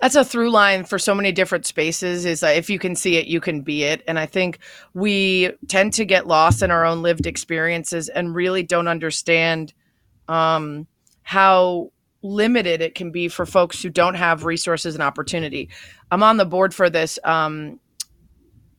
that's 0.00 0.14
a 0.14 0.24
through 0.24 0.50
line 0.50 0.84
for 0.84 0.98
so 0.98 1.14
many 1.14 1.32
different 1.32 1.66
spaces 1.66 2.24
is 2.24 2.40
that 2.40 2.56
if 2.56 2.70
you 2.70 2.78
can 2.78 2.94
see 2.94 3.16
it 3.16 3.26
you 3.26 3.40
can 3.40 3.62
be 3.62 3.84
it. 3.84 4.02
And 4.06 4.18
i 4.18 4.26
think 4.26 4.58
we 4.94 5.52
tend 5.68 5.92
to 5.94 6.04
get 6.04 6.26
lost 6.26 6.62
in 6.62 6.70
our 6.70 6.84
own 6.84 7.02
lived 7.02 7.26
experiences 7.26 8.08
and 8.08 8.34
really 8.34 8.62
don't 8.62 8.88
understand 8.88 9.72
um, 10.28 10.86
how 11.22 11.90
limited 12.22 12.80
it 12.80 12.94
can 12.94 13.10
be 13.10 13.28
for 13.28 13.46
folks 13.46 13.82
who 13.82 13.90
don't 13.90 14.14
have 14.14 14.44
resources 14.44 14.94
and 14.94 15.02
opportunity. 15.02 15.68
I'm 16.10 16.22
on 16.22 16.36
the 16.36 16.44
board 16.44 16.74
for 16.74 16.90
this 16.90 17.18
um, 17.24 17.78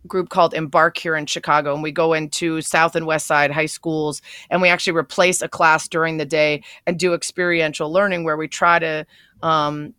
group 0.08 0.29
called 0.29 0.53
Embark 0.53 0.97
here 0.97 1.15
in 1.15 1.25
Chicago, 1.25 1.73
and 1.73 1.84
we 1.84 1.91
go 1.91 2.13
into 2.13 2.62
South 2.62 2.95
and 2.95 3.05
West 3.05 3.27
Side 3.27 3.51
high 3.51 3.65
schools, 3.65 4.21
and 4.49 4.62
we 4.62 4.69
actually 4.69 4.97
replace 4.97 5.41
a 5.41 5.47
class 5.47 5.88
during 5.88 6.17
the 6.17 6.25
day 6.25 6.63
and 6.86 6.99
do 6.99 7.13
experiential 7.13 7.91
learning 7.91 8.23
where 8.23 8.38
we 8.38 8.47
try 8.47 8.79
to 8.79 9.05
um, 9.41 9.93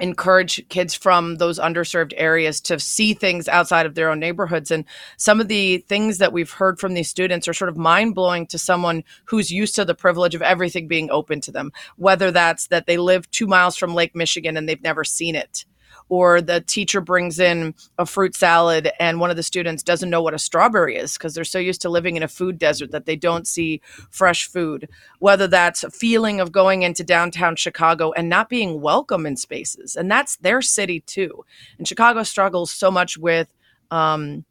encourage 0.00 0.66
kids 0.68 0.94
from 0.94 1.36
those 1.36 1.58
underserved 1.58 2.12
areas 2.16 2.60
to 2.62 2.78
see 2.78 3.14
things 3.14 3.48
outside 3.48 3.86
of 3.86 3.94
their 3.94 4.10
own 4.10 4.20
neighborhoods. 4.20 4.70
And 4.70 4.84
some 5.16 5.40
of 5.40 5.48
the 5.48 5.78
things 5.78 6.18
that 6.18 6.32
we've 6.32 6.50
heard 6.50 6.78
from 6.78 6.94
these 6.94 7.08
students 7.08 7.48
are 7.48 7.54
sort 7.54 7.68
of 7.68 7.76
mind 7.76 8.14
blowing 8.14 8.46
to 8.48 8.58
someone 8.58 9.04
who's 9.24 9.50
used 9.50 9.74
to 9.76 9.84
the 9.84 9.94
privilege 9.94 10.34
of 10.34 10.42
everything 10.42 10.88
being 10.88 11.10
open 11.10 11.40
to 11.42 11.52
them, 11.52 11.72
whether 11.96 12.30
that's 12.30 12.68
that 12.68 12.86
they 12.86 12.98
live 12.98 13.30
two 13.30 13.46
miles 13.46 13.76
from 13.76 13.94
Lake 13.94 14.14
Michigan 14.14 14.56
and 14.56 14.68
they've 14.68 14.82
never 14.82 15.04
seen 15.04 15.34
it 15.34 15.64
or 16.08 16.40
the 16.40 16.60
teacher 16.60 17.00
brings 17.00 17.38
in 17.38 17.74
a 17.98 18.06
fruit 18.06 18.34
salad 18.34 18.90
and 19.00 19.20
one 19.20 19.30
of 19.30 19.36
the 19.36 19.42
students 19.42 19.82
doesn't 19.82 20.10
know 20.10 20.22
what 20.22 20.34
a 20.34 20.38
strawberry 20.38 20.96
is 20.96 21.14
because 21.14 21.34
they're 21.34 21.44
so 21.44 21.58
used 21.58 21.82
to 21.82 21.88
living 21.88 22.16
in 22.16 22.22
a 22.22 22.28
food 22.28 22.58
desert 22.58 22.90
that 22.92 23.06
they 23.06 23.16
don't 23.16 23.46
see 23.46 23.80
fresh 24.10 24.46
food. 24.46 24.88
Whether 25.18 25.46
that's 25.46 25.82
a 25.84 25.90
feeling 25.90 26.40
of 26.40 26.52
going 26.52 26.82
into 26.82 27.04
downtown 27.04 27.56
chicago 27.56 28.12
and 28.12 28.28
not 28.28 28.48
being 28.48 28.80
welcome 28.80 29.26
in 29.26 29.36
spaces 29.36 29.96
and 29.96 30.10
that's 30.10 30.36
their 30.36 30.62
city 30.62 31.00
too. 31.00 31.44
And 31.78 31.86
chicago 31.88 32.22
struggles 32.22 32.70
so 32.70 32.90
much 32.90 33.18
with 33.18 33.52
um, 33.90 34.44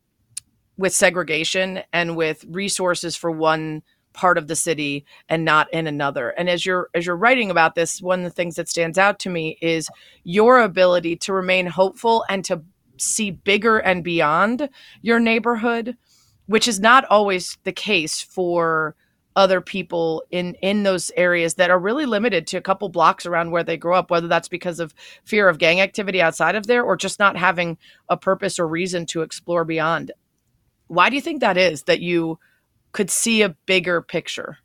with 0.78 0.94
segregation 0.94 1.82
and 1.94 2.16
with 2.16 2.44
resources 2.50 3.16
for 3.16 3.32
one 3.32 3.82
part 4.16 4.38
of 4.38 4.48
the 4.48 4.56
city 4.56 5.06
and 5.30 5.46
not 5.46 5.72
in 5.74 5.86
another. 5.86 6.30
And 6.30 6.50
as 6.50 6.66
you're 6.66 6.90
as 6.96 7.06
you're 7.06 7.16
writing 7.16 7.52
about 7.52 7.76
this 7.76 8.02
one 8.02 8.20
of 8.20 8.24
the 8.24 8.32
things 8.32 8.56
that 8.56 8.70
stands 8.70 8.98
out 8.98 9.20
to 9.20 9.30
me 9.30 9.58
is 9.62 9.90
your 10.24 10.62
ability 10.62 11.18
to 11.18 11.34
remain 11.34 11.68
hopeful 11.68 12.26
and 12.30 12.44
to 12.46 12.64
see 12.98 13.30
bigger 13.30 13.78
and 13.78 14.04
beyond 14.04 14.70
your 15.02 15.20
neighborhood 15.20 15.98
which 16.48 16.68
is 16.68 16.80
not 16.80 17.06
always 17.06 17.58
the 17.64 17.72
case 17.72 18.22
for 18.22 18.96
other 19.36 19.60
people 19.60 20.24
in 20.32 20.56
in 20.62 20.84
those 20.84 21.12
areas 21.18 21.56
that 21.56 21.70
are 21.70 21.80
really 21.80 22.06
limited 22.06 22.48
to 22.48 22.58
a 22.58 22.62
couple 22.62 22.88
blocks 22.88 23.26
around 23.26 23.52
where 23.52 23.64
they 23.64 23.76
grow 23.76 23.98
up 23.98 24.10
whether 24.10 24.28
that's 24.28 24.48
because 24.48 24.80
of 24.80 24.94
fear 25.26 25.50
of 25.50 25.58
gang 25.58 25.82
activity 25.82 26.22
outside 26.22 26.56
of 26.56 26.68
there 26.68 26.84
or 26.84 26.96
just 26.96 27.20
not 27.20 27.36
having 27.36 27.78
a 28.08 28.16
purpose 28.16 28.58
or 28.60 28.68
reason 28.68 29.06
to 29.06 29.22
explore 29.22 29.66
beyond. 29.66 30.12
Why 30.88 31.10
do 31.10 31.16
you 31.16 31.22
think 31.22 31.42
that 31.42 31.58
is 31.58 31.84
that 31.84 32.00
you 32.00 32.40
could 32.96 33.12
see 33.12 33.42
a 33.42 33.50
bigger 33.50 34.02
picture? 34.02 34.58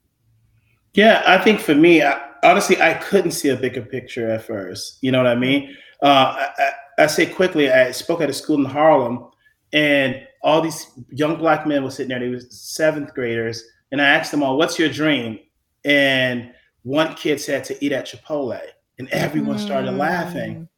Yeah, 0.94 1.22
I 1.26 1.36
think 1.38 1.60
for 1.60 1.74
me, 1.74 2.02
I, 2.02 2.18
honestly, 2.44 2.80
I 2.80 2.94
couldn't 2.94 3.32
see 3.32 3.48
a 3.48 3.56
bigger 3.56 3.82
picture 3.82 4.30
at 4.30 4.44
first. 4.44 4.98
You 5.02 5.10
know 5.10 5.18
what 5.18 5.26
I 5.26 5.34
mean? 5.34 5.76
Uh, 6.02 6.46
I, 6.58 6.70
I, 6.98 7.06
say 7.08 7.26
quickly, 7.26 7.70
I 7.70 7.90
spoke 7.90 8.20
at 8.20 8.30
a 8.30 8.32
school 8.32 8.58
in 8.58 8.64
Harlem, 8.64 9.28
and 9.72 10.22
all 10.42 10.62
these 10.62 10.86
young 11.10 11.36
black 11.36 11.66
men 11.66 11.82
were 11.82 11.90
sitting 11.90 12.08
there. 12.08 12.20
They 12.20 12.28
were 12.28 12.40
seventh 12.40 13.12
graders, 13.14 13.64
and 13.90 14.00
I 14.00 14.06
asked 14.06 14.30
them 14.30 14.42
all, 14.42 14.56
"What's 14.56 14.78
your 14.78 14.88
dream?" 14.88 15.40
And 15.84 16.52
one 16.82 17.14
kid 17.14 17.40
said 17.40 17.64
to 17.64 17.84
eat 17.84 17.92
at 17.92 18.06
Chipotle, 18.06 18.60
and 18.98 19.08
everyone 19.10 19.58
started 19.58 19.90
mm. 19.90 19.98
laughing. 19.98 20.68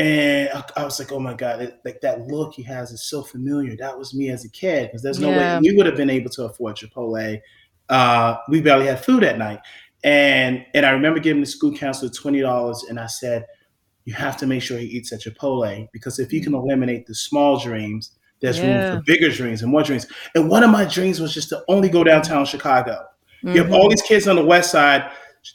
And 0.00 0.48
I, 0.54 0.64
I, 0.78 0.84
was 0.84 0.98
like, 0.98 1.12
oh 1.12 1.20
my 1.20 1.34
God, 1.34 1.60
it, 1.60 1.78
like 1.84 2.00
that 2.00 2.22
look 2.22 2.54
he 2.54 2.62
has 2.62 2.90
is 2.90 3.04
so 3.04 3.22
familiar. 3.22 3.76
That 3.76 3.98
was 3.98 4.14
me 4.14 4.30
as 4.30 4.46
a 4.46 4.48
kid 4.48 4.88
because 4.88 5.02
there's 5.02 5.20
no 5.20 5.28
yeah. 5.28 5.60
way 5.60 5.70
we 5.70 5.76
would 5.76 5.84
have 5.84 5.96
been 5.96 6.08
able 6.08 6.30
to 6.30 6.44
afford 6.44 6.76
Chipotle. 6.76 7.38
Uh, 7.90 8.36
we 8.48 8.62
barely 8.62 8.86
had 8.86 9.04
food 9.04 9.22
at 9.24 9.36
night. 9.36 9.60
And 10.02 10.64
and 10.72 10.86
I 10.86 10.92
remember 10.92 11.20
giving 11.20 11.42
the 11.42 11.46
school 11.46 11.76
counselor 11.76 12.10
twenty 12.10 12.40
dollars, 12.40 12.86
and 12.88 12.98
I 12.98 13.08
said, 13.08 13.44
you 14.06 14.14
have 14.14 14.38
to 14.38 14.46
make 14.46 14.62
sure 14.62 14.78
he 14.78 14.86
eats 14.86 15.12
at 15.12 15.20
Chipotle 15.20 15.86
because 15.92 16.18
if 16.18 16.32
you 16.32 16.40
can 16.40 16.54
eliminate 16.54 17.06
the 17.06 17.14
small 17.14 17.58
dreams, 17.58 18.12
there's 18.40 18.58
yeah. 18.58 18.92
room 18.92 18.96
for 18.96 19.02
bigger 19.04 19.28
dreams 19.28 19.60
and 19.60 19.70
more 19.70 19.82
dreams. 19.82 20.06
And 20.34 20.48
one 20.48 20.62
of 20.62 20.70
my 20.70 20.86
dreams 20.86 21.20
was 21.20 21.34
just 21.34 21.50
to 21.50 21.62
only 21.68 21.90
go 21.90 22.04
downtown 22.04 22.46
Chicago. 22.46 23.04
Mm-hmm. 23.44 23.48
You 23.48 23.56
have 23.58 23.66
mm-hmm. 23.66 23.74
all 23.74 23.90
these 23.90 24.00
kids 24.00 24.26
on 24.26 24.36
the 24.36 24.44
west 24.44 24.70
side. 24.70 25.10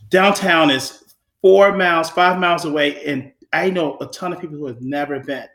Downtown 0.10 0.70
is 0.70 1.04
four 1.42 1.76
miles, 1.76 2.10
five 2.10 2.40
miles 2.40 2.66
away, 2.66 3.04
and 3.06 3.32
I 3.56 3.70
know 3.70 3.98
a 4.02 4.08
ton 4.08 4.34
of 4.34 4.40
people 4.40 4.58
who 4.58 4.68
have 4.68 4.82
never 4.82 5.20
been. 5.20 5.48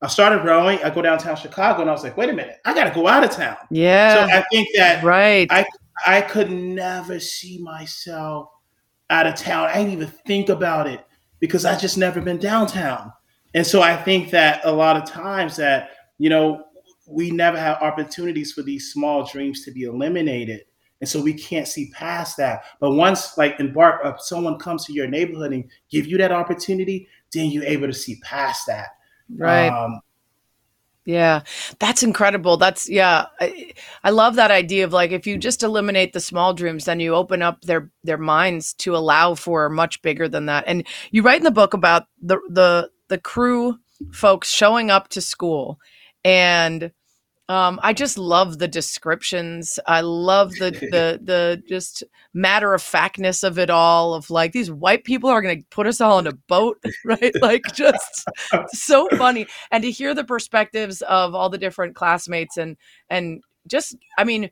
I 0.00 0.08
started 0.08 0.44
rowing. 0.44 0.82
I 0.82 0.90
go 0.90 1.02
downtown 1.02 1.36
Chicago, 1.36 1.82
and 1.82 1.90
I 1.90 1.92
was 1.92 2.02
like, 2.02 2.16
wait 2.16 2.28
a 2.28 2.32
minute, 2.32 2.58
I 2.64 2.74
got 2.74 2.84
to 2.84 2.90
go 2.90 3.06
out 3.06 3.22
of 3.22 3.30
town. 3.30 3.56
Yeah. 3.70 4.26
So 4.26 4.36
I 4.36 4.44
think 4.50 4.68
that 4.76 5.04
right. 5.04 5.46
I 5.50 5.64
I 6.06 6.22
could 6.22 6.50
never 6.50 7.20
see 7.20 7.58
myself 7.58 8.48
out 9.10 9.26
of 9.26 9.36
town. 9.36 9.68
I 9.68 9.74
didn't 9.74 9.92
even 9.92 10.08
think 10.26 10.48
about 10.48 10.88
it 10.88 11.04
because 11.38 11.64
I 11.64 11.78
just 11.78 11.98
never 11.98 12.20
been 12.20 12.38
downtown. 12.38 13.12
And 13.54 13.66
so 13.66 13.82
I 13.82 13.96
think 13.96 14.30
that 14.30 14.62
a 14.64 14.72
lot 14.72 14.96
of 14.96 15.04
times 15.04 15.56
that 15.56 15.90
you 16.18 16.30
know 16.30 16.64
we 17.06 17.30
never 17.30 17.58
have 17.58 17.76
opportunities 17.82 18.52
for 18.52 18.62
these 18.62 18.92
small 18.92 19.24
dreams 19.24 19.64
to 19.64 19.70
be 19.70 19.82
eliminated 19.82 20.62
and 21.02 21.08
so 21.08 21.20
we 21.20 21.34
can't 21.34 21.66
see 21.66 21.90
past 21.90 22.36
that. 22.36 22.62
But 22.78 22.92
once 22.92 23.36
like 23.36 23.58
embark, 23.58 24.02
uh, 24.04 24.16
someone 24.18 24.56
comes 24.56 24.84
to 24.84 24.92
your 24.92 25.08
neighborhood 25.08 25.52
and 25.52 25.68
give 25.90 26.06
you 26.06 26.16
that 26.18 26.30
opportunity, 26.30 27.08
then 27.32 27.50
you're 27.50 27.64
able 27.64 27.86
to 27.86 27.92
see 27.92 28.20
past 28.22 28.66
that. 28.66 28.88
Right. 29.34 29.68
Um, 29.68 30.00
yeah, 31.04 31.42
that's 31.80 32.04
incredible. 32.04 32.56
That's 32.56 32.88
yeah. 32.88 33.26
I, 33.40 33.72
I 34.04 34.10
love 34.10 34.36
that 34.36 34.52
idea 34.52 34.84
of 34.84 34.92
like 34.92 35.10
if 35.10 35.26
you 35.26 35.36
just 35.36 35.64
eliminate 35.64 36.12
the 36.12 36.20
small 36.20 36.54
dreams, 36.54 36.84
then 36.84 37.00
you 37.00 37.14
open 37.14 37.42
up 37.42 37.62
their 37.62 37.90
their 38.04 38.18
minds 38.18 38.72
to 38.74 38.94
allow 38.94 39.34
for 39.34 39.68
much 39.68 40.00
bigger 40.02 40.28
than 40.28 40.46
that. 40.46 40.64
And 40.66 40.86
you 41.10 41.22
write 41.22 41.38
in 41.38 41.44
the 41.44 41.50
book 41.50 41.74
about 41.74 42.04
the 42.20 42.38
the 42.48 42.90
the 43.08 43.18
crew 43.18 43.78
folks 44.12 44.50
showing 44.50 44.90
up 44.90 45.08
to 45.08 45.20
school 45.20 45.80
and 46.24 46.92
um, 47.48 47.80
I 47.82 47.92
just 47.92 48.18
love 48.18 48.58
the 48.58 48.68
descriptions. 48.68 49.78
I 49.86 50.00
love 50.00 50.52
the 50.52 50.70
the 50.70 51.20
the 51.22 51.62
just 51.68 52.04
matter 52.32 52.72
of 52.72 52.82
factness 52.82 53.42
of 53.42 53.58
it 53.58 53.68
all. 53.68 54.14
Of 54.14 54.30
like 54.30 54.52
these 54.52 54.70
white 54.70 55.04
people 55.04 55.28
are 55.28 55.42
going 55.42 55.58
to 55.58 55.66
put 55.68 55.86
us 55.86 56.00
all 56.00 56.18
in 56.18 56.26
a 56.26 56.32
boat, 56.32 56.82
right? 57.04 57.32
Like 57.42 57.62
just 57.74 58.24
so 58.68 59.08
funny, 59.16 59.46
and 59.70 59.82
to 59.82 59.90
hear 59.90 60.14
the 60.14 60.24
perspectives 60.24 61.02
of 61.02 61.34
all 61.34 61.50
the 61.50 61.58
different 61.58 61.96
classmates 61.96 62.56
and 62.56 62.76
and 63.10 63.42
just 63.66 63.96
I 64.16 64.24
mean, 64.24 64.50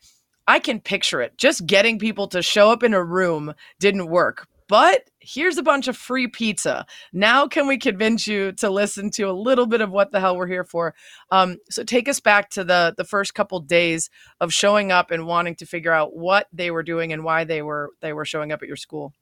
I 0.48 0.59
can 0.59 0.81
picture 0.81 1.22
it. 1.22 1.38
Just 1.38 1.66
getting 1.66 1.98
people 1.98 2.26
to 2.29 2.42
show 2.42 2.70
up 2.70 2.83
in 2.83 2.92
a 2.92 3.05
room 3.05 3.55
didn't 3.79 4.09
work, 4.09 4.48
but 4.68 5.10
here's 5.21 5.59
a 5.59 5.63
bunch 5.63 5.87
of 5.89 5.97
free 5.97 6.27
pizza. 6.27 6.87
Now, 7.13 7.47
can 7.47 7.67
we 7.67 7.79
convince 7.79 8.27
you 8.27 8.53
to 8.53 8.71
listen 8.71 9.11
to 9.13 9.25
a 9.25 9.33
little 9.33 9.67
bit 9.67 9.81
of 9.81 9.91
what 9.91 10.13
the 10.13 10.21
hell 10.21 10.37
we're 10.37 10.47
here 10.47 10.65
for? 10.65 10.95
Um, 11.31 11.59
so, 11.71 11.85
take 11.85 12.09
us 12.09 12.21
back 12.21 12.51
to 12.51 12.65
the 12.65 12.95
the 12.97 13.05
first 13.05 13.35
couple 13.35 13.61
days 13.61 14.11
of 14.41 14.53
showing 14.53 14.91
up 14.91 15.11
and 15.11 15.27
wanting 15.27 15.57
to 15.57 15.67
figure 15.67 15.93
out 15.93 16.17
what 16.17 16.49
they 16.53 16.71
were 16.71 16.83
doing 16.83 17.13
and 17.13 17.25
why 17.25 17.45
they 17.45 17.63
were 17.63 17.91
they 18.01 18.13
were 18.13 18.25
showing 18.25 18.53
up 18.53 18.63
at 18.63 18.69
your 18.69 18.77
school. 18.77 19.13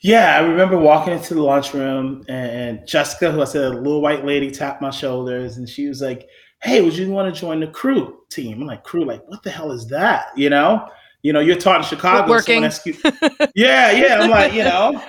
Yeah, 0.00 0.36
I 0.36 0.40
remember 0.40 0.76
walking 0.76 1.14
into 1.14 1.34
the 1.34 1.42
lunchroom 1.42 2.24
and 2.28 2.86
Jessica, 2.86 3.30
who 3.30 3.40
I 3.40 3.44
said 3.44 3.64
a 3.64 3.70
little 3.70 4.02
white 4.02 4.24
lady, 4.24 4.50
tapped 4.50 4.82
my 4.82 4.90
shoulders 4.90 5.56
and 5.56 5.68
she 5.68 5.88
was 5.88 6.02
like, 6.02 6.28
"Hey, 6.62 6.82
would 6.82 6.96
you 6.96 7.10
want 7.10 7.32
to 7.32 7.40
join 7.40 7.60
the 7.60 7.68
crew 7.68 8.18
team?" 8.30 8.60
I'm 8.60 8.66
like, 8.66 8.82
"Crew? 8.82 9.04
Like, 9.04 9.26
what 9.28 9.42
the 9.42 9.50
hell 9.50 9.72
is 9.72 9.86
that?" 9.88 10.26
You 10.36 10.50
know? 10.50 10.88
You 11.24 11.32
know, 11.32 11.40
you're 11.40 11.56
taught 11.56 11.80
in 11.80 11.86
Chicago. 11.86 12.30
Working. 12.30 12.62
You, 12.62 12.94
yeah, 13.54 13.92
yeah. 13.92 14.18
I'm 14.20 14.28
like, 14.28 14.52
you 14.52 14.62
know, 14.62 15.02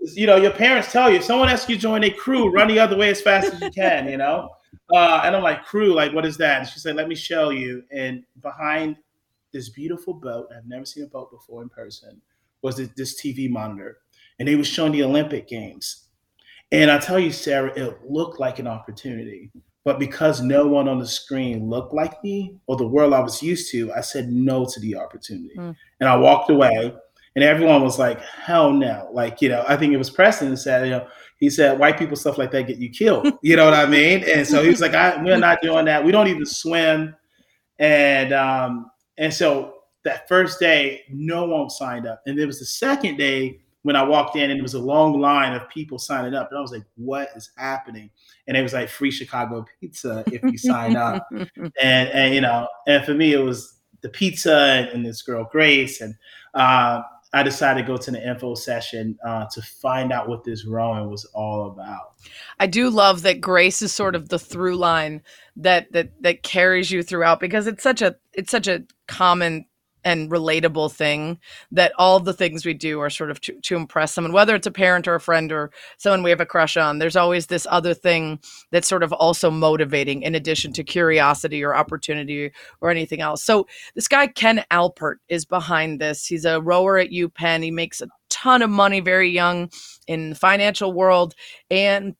you 0.00 0.26
know, 0.26 0.36
your 0.36 0.50
parents 0.50 0.90
tell 0.90 1.12
you 1.12 1.20
someone 1.20 1.50
asks 1.50 1.68
you 1.68 1.76
to 1.76 1.80
join 1.82 2.04
a 2.04 2.10
crew, 2.10 2.50
run 2.50 2.68
the 2.68 2.78
other 2.78 2.96
way 2.96 3.10
as 3.10 3.20
fast 3.20 3.52
as 3.52 3.60
you 3.60 3.70
can. 3.70 4.08
You 4.08 4.16
know, 4.16 4.48
uh, 4.94 5.20
and 5.24 5.36
I'm 5.36 5.42
like, 5.42 5.66
crew, 5.66 5.92
like, 5.92 6.14
what 6.14 6.24
is 6.24 6.38
that? 6.38 6.60
And 6.60 6.68
she 6.68 6.78
said, 6.78 6.96
let 6.96 7.06
me 7.06 7.14
show 7.14 7.50
you. 7.50 7.82
And 7.92 8.24
behind 8.40 8.96
this 9.52 9.68
beautiful 9.68 10.14
boat, 10.14 10.48
I've 10.56 10.66
never 10.66 10.86
seen 10.86 11.04
a 11.04 11.06
boat 11.06 11.30
before 11.30 11.60
in 11.62 11.68
person, 11.68 12.18
was 12.62 12.76
this 12.76 13.20
TV 13.20 13.50
monitor, 13.50 13.98
and 14.38 14.48
they 14.48 14.56
was 14.56 14.66
showing 14.66 14.92
the 14.92 15.02
Olympic 15.02 15.48
Games. 15.48 16.06
And 16.72 16.90
I 16.90 16.96
tell 16.96 17.18
you, 17.18 17.30
Sarah, 17.30 17.72
it 17.76 17.98
looked 18.08 18.40
like 18.40 18.58
an 18.58 18.66
opportunity. 18.66 19.50
But 19.88 19.98
because 19.98 20.42
no 20.42 20.66
one 20.66 20.86
on 20.86 20.98
the 20.98 21.06
screen 21.06 21.70
looked 21.70 21.94
like 21.94 22.22
me 22.22 22.54
or 22.66 22.76
the 22.76 22.86
world 22.86 23.14
I 23.14 23.20
was 23.20 23.42
used 23.42 23.72
to, 23.72 23.90
I 23.94 24.02
said 24.02 24.28
no 24.28 24.66
to 24.66 24.80
the 24.80 24.96
opportunity. 24.96 25.56
Mm. 25.56 25.74
And 26.00 26.08
I 26.10 26.14
walked 26.14 26.50
away 26.50 26.92
and 27.34 27.42
everyone 27.42 27.82
was 27.82 27.98
like, 27.98 28.20
hell 28.20 28.70
no. 28.70 29.08
Like, 29.14 29.40
you 29.40 29.48
know, 29.48 29.64
I 29.66 29.78
think 29.78 29.94
it 29.94 29.96
was 29.96 30.10
Preston 30.10 30.54
said, 30.58 30.84
you 30.84 30.90
know, 30.90 31.06
he 31.38 31.48
said, 31.48 31.78
white 31.78 31.98
people, 31.98 32.16
stuff 32.16 32.36
like 32.36 32.50
that 32.50 32.66
get 32.66 32.76
you 32.76 32.90
killed. 32.90 33.32
You 33.42 33.56
know 33.56 33.64
what 33.64 33.72
I 33.72 33.86
mean? 33.86 34.24
And 34.28 34.46
so 34.46 34.62
he 34.62 34.68
was 34.68 34.82
like, 34.82 34.92
I, 34.92 35.22
we're 35.24 35.38
not 35.38 35.62
doing 35.62 35.86
that. 35.86 36.04
We 36.04 36.12
don't 36.12 36.28
even 36.28 36.44
swim. 36.44 37.16
And, 37.78 38.34
um, 38.34 38.90
and 39.16 39.32
so 39.32 39.72
that 40.04 40.28
first 40.28 40.60
day, 40.60 41.04
no 41.08 41.46
one 41.46 41.70
signed 41.70 42.06
up. 42.06 42.20
And 42.26 42.38
it 42.38 42.44
was 42.44 42.58
the 42.58 42.66
second 42.66 43.16
day 43.16 43.60
when 43.88 43.96
I 43.96 44.02
walked 44.02 44.36
in 44.36 44.50
and 44.50 44.58
there 44.58 44.62
was 44.62 44.74
a 44.74 44.78
long 44.78 45.18
line 45.18 45.54
of 45.54 45.66
people 45.70 45.98
signing 45.98 46.34
up. 46.34 46.50
And 46.50 46.58
I 46.58 46.60
was 46.60 46.72
like, 46.72 46.84
what 46.96 47.30
is 47.34 47.50
happening? 47.56 48.10
And 48.46 48.54
it 48.54 48.60
was 48.60 48.74
like 48.74 48.90
free 48.90 49.10
Chicago 49.10 49.64
pizza 49.80 50.24
if 50.26 50.42
you 50.42 50.58
sign 50.58 50.94
up. 50.94 51.26
and, 51.32 51.72
and, 51.80 52.34
you 52.34 52.42
know, 52.42 52.68
and 52.86 53.02
for 53.02 53.14
me, 53.14 53.32
it 53.32 53.38
was 53.38 53.78
the 54.02 54.10
pizza 54.10 54.54
and, 54.54 54.88
and 54.88 55.06
this 55.06 55.22
girl, 55.22 55.48
Grace. 55.50 56.02
And, 56.02 56.16
uh, 56.52 57.00
I 57.32 57.42
decided 57.42 57.80
to 57.80 57.86
go 57.86 57.96
to 57.96 58.10
the 58.10 58.28
info 58.28 58.54
session 58.54 59.18
uh, 59.26 59.46
to 59.52 59.62
find 59.62 60.12
out 60.12 60.28
what 60.28 60.44
this 60.44 60.66
rowing 60.66 61.08
was 61.08 61.24
all 61.32 61.70
about. 61.70 62.12
I 62.60 62.66
do 62.66 62.90
love 62.90 63.22
that 63.22 63.40
grace 63.40 63.80
is 63.80 63.94
sort 63.94 64.16
of 64.16 64.28
the 64.28 64.38
through 64.38 64.76
line 64.76 65.22
that 65.56 65.92
that 65.92 66.10
that 66.22 66.42
carries 66.42 66.90
you 66.90 67.02
throughout 67.02 67.40
because 67.40 67.66
it's 67.66 67.82
such 67.82 68.00
a 68.00 68.16
it's 68.32 68.50
such 68.50 68.66
a 68.66 68.84
common 69.08 69.66
and 70.08 70.30
relatable 70.30 70.90
thing 70.90 71.38
that 71.70 71.92
all 71.98 72.18
the 72.18 72.32
things 72.32 72.64
we 72.64 72.72
do 72.72 72.98
are 72.98 73.10
sort 73.10 73.30
of 73.30 73.42
to, 73.42 73.52
to 73.60 73.76
impress 73.76 74.14
someone, 74.14 74.32
whether 74.32 74.54
it's 74.54 74.66
a 74.66 74.70
parent 74.70 75.06
or 75.06 75.14
a 75.14 75.20
friend 75.20 75.52
or 75.52 75.70
someone 75.98 76.22
we 76.22 76.30
have 76.30 76.40
a 76.40 76.46
crush 76.46 76.78
on. 76.78 76.98
There's 76.98 77.14
always 77.14 77.48
this 77.48 77.66
other 77.68 77.92
thing 77.92 78.40
that's 78.70 78.88
sort 78.88 79.02
of 79.02 79.12
also 79.12 79.50
motivating 79.50 80.22
in 80.22 80.34
addition 80.34 80.72
to 80.72 80.82
curiosity 80.82 81.62
or 81.62 81.76
opportunity 81.76 82.52
or 82.80 82.90
anything 82.90 83.20
else. 83.20 83.44
So 83.44 83.66
this 83.94 84.08
guy, 84.08 84.28
Ken 84.28 84.64
Alpert, 84.70 85.16
is 85.28 85.44
behind 85.44 86.00
this. 86.00 86.24
He's 86.24 86.46
a 86.46 86.62
rower 86.62 86.96
at 86.96 87.10
UPenn. 87.10 87.62
He 87.62 87.70
makes 87.70 88.00
a 88.00 88.08
ton 88.30 88.62
of 88.62 88.70
money 88.70 89.00
very 89.00 89.28
young 89.28 89.68
in 90.06 90.30
the 90.30 90.36
financial 90.36 90.94
world. 90.94 91.34
And 91.70 92.16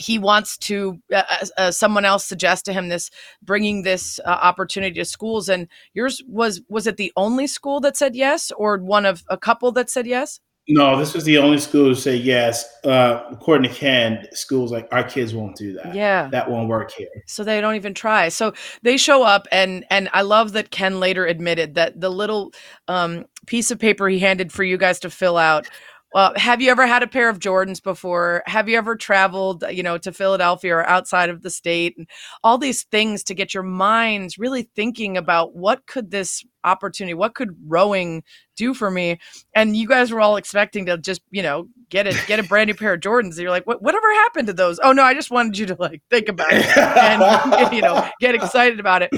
he 0.00 0.18
wants 0.18 0.56
to 0.56 1.00
uh, 1.12 1.22
uh, 1.28 1.46
uh, 1.58 1.70
someone 1.70 2.04
else 2.04 2.24
suggest 2.24 2.64
to 2.64 2.72
him 2.72 2.88
this 2.88 3.10
bringing 3.42 3.82
this 3.82 4.18
uh, 4.24 4.28
opportunity 4.28 4.94
to 4.94 5.04
schools 5.04 5.48
and 5.48 5.68
yours 5.94 6.22
was 6.26 6.62
was 6.68 6.86
it 6.86 6.96
the 6.96 7.12
only 7.16 7.46
school 7.46 7.80
that 7.80 7.96
said 7.96 8.16
yes 8.16 8.50
or 8.56 8.78
one 8.78 9.04
of 9.04 9.22
a 9.28 9.36
couple 9.36 9.70
that 9.72 9.90
said 9.90 10.06
yes? 10.06 10.40
No 10.68 10.98
this 10.98 11.14
was 11.14 11.24
the 11.24 11.38
only 11.38 11.58
school 11.58 11.94
to 11.94 12.00
say 12.00 12.16
yes. 12.16 12.64
Uh, 12.84 13.24
according 13.30 13.70
to 13.70 13.76
ken 13.76 14.26
schools 14.32 14.72
like 14.72 14.88
our 14.92 15.04
kids 15.04 15.34
won't 15.34 15.56
do 15.56 15.74
that. 15.74 15.94
Yeah. 15.94 16.28
That 16.30 16.50
won't 16.50 16.68
work 16.68 16.92
here. 16.92 17.08
So 17.26 17.44
they 17.44 17.60
don't 17.60 17.74
even 17.74 17.94
try. 17.94 18.28
So 18.28 18.54
they 18.82 18.96
show 18.96 19.22
up 19.22 19.46
and 19.52 19.84
and 19.90 20.08
i 20.12 20.22
love 20.22 20.52
that 20.52 20.70
ken 20.70 21.00
later 21.00 21.26
admitted 21.26 21.74
that 21.74 22.00
the 22.00 22.10
little 22.10 22.52
um, 22.88 23.26
piece 23.46 23.70
of 23.70 23.78
paper 23.78 24.08
he 24.08 24.18
handed 24.18 24.52
for 24.52 24.64
you 24.64 24.78
guys 24.78 25.00
to 25.00 25.10
fill 25.10 25.36
out 25.36 25.66
well, 26.12 26.32
have 26.36 26.60
you 26.60 26.70
ever 26.70 26.86
had 26.86 27.02
a 27.02 27.06
pair 27.06 27.28
of 27.28 27.38
Jordans 27.38 27.80
before? 27.82 28.42
Have 28.46 28.68
you 28.68 28.76
ever 28.76 28.96
traveled, 28.96 29.64
you 29.70 29.82
know, 29.82 29.96
to 29.98 30.12
Philadelphia 30.12 30.74
or 30.74 30.88
outside 30.88 31.30
of 31.30 31.42
the 31.42 31.50
state? 31.50 31.96
And 31.96 32.08
all 32.42 32.58
these 32.58 32.82
things 32.84 33.22
to 33.24 33.34
get 33.34 33.54
your 33.54 33.62
minds 33.62 34.36
really 34.36 34.68
thinking 34.74 35.16
about 35.16 35.54
what 35.54 35.86
could 35.86 36.10
this 36.10 36.44
opportunity, 36.64 37.14
what 37.14 37.36
could 37.36 37.56
rowing 37.66 38.24
do 38.56 38.74
for 38.74 38.90
me? 38.90 39.20
And 39.54 39.76
you 39.76 39.86
guys 39.86 40.10
were 40.10 40.20
all 40.20 40.36
expecting 40.36 40.86
to 40.86 40.98
just, 40.98 41.22
you 41.30 41.42
know, 41.42 41.68
get 41.90 42.08
it, 42.08 42.16
get 42.26 42.40
a 42.40 42.42
brand 42.42 42.68
new 42.68 42.74
pair 42.74 42.94
of 42.94 43.00
Jordans. 43.00 43.30
And 43.30 43.38
you're 43.38 43.50
like, 43.50 43.66
what, 43.66 43.80
whatever 43.80 44.12
happened 44.12 44.48
to 44.48 44.52
those? 44.52 44.80
Oh 44.82 44.92
no, 44.92 45.04
I 45.04 45.14
just 45.14 45.30
wanted 45.30 45.58
you 45.58 45.66
to 45.66 45.76
like 45.78 46.02
think 46.10 46.28
about 46.28 46.52
it 46.52 46.76
and 46.76 47.72
you 47.72 47.82
know 47.82 48.08
get 48.20 48.34
excited 48.34 48.80
about 48.80 49.02
it. 49.02 49.10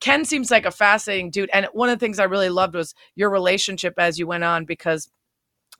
Ken 0.00 0.24
seems 0.24 0.50
like 0.50 0.64
a 0.64 0.70
fascinating 0.70 1.30
dude. 1.30 1.50
And 1.52 1.66
one 1.72 1.88
of 1.88 1.98
the 1.98 2.04
things 2.04 2.18
I 2.18 2.24
really 2.24 2.50
loved 2.50 2.74
was 2.74 2.94
your 3.16 3.30
relationship 3.30 3.94
as 3.98 4.18
you 4.18 4.26
went 4.26 4.44
on 4.44 4.64
because 4.64 5.10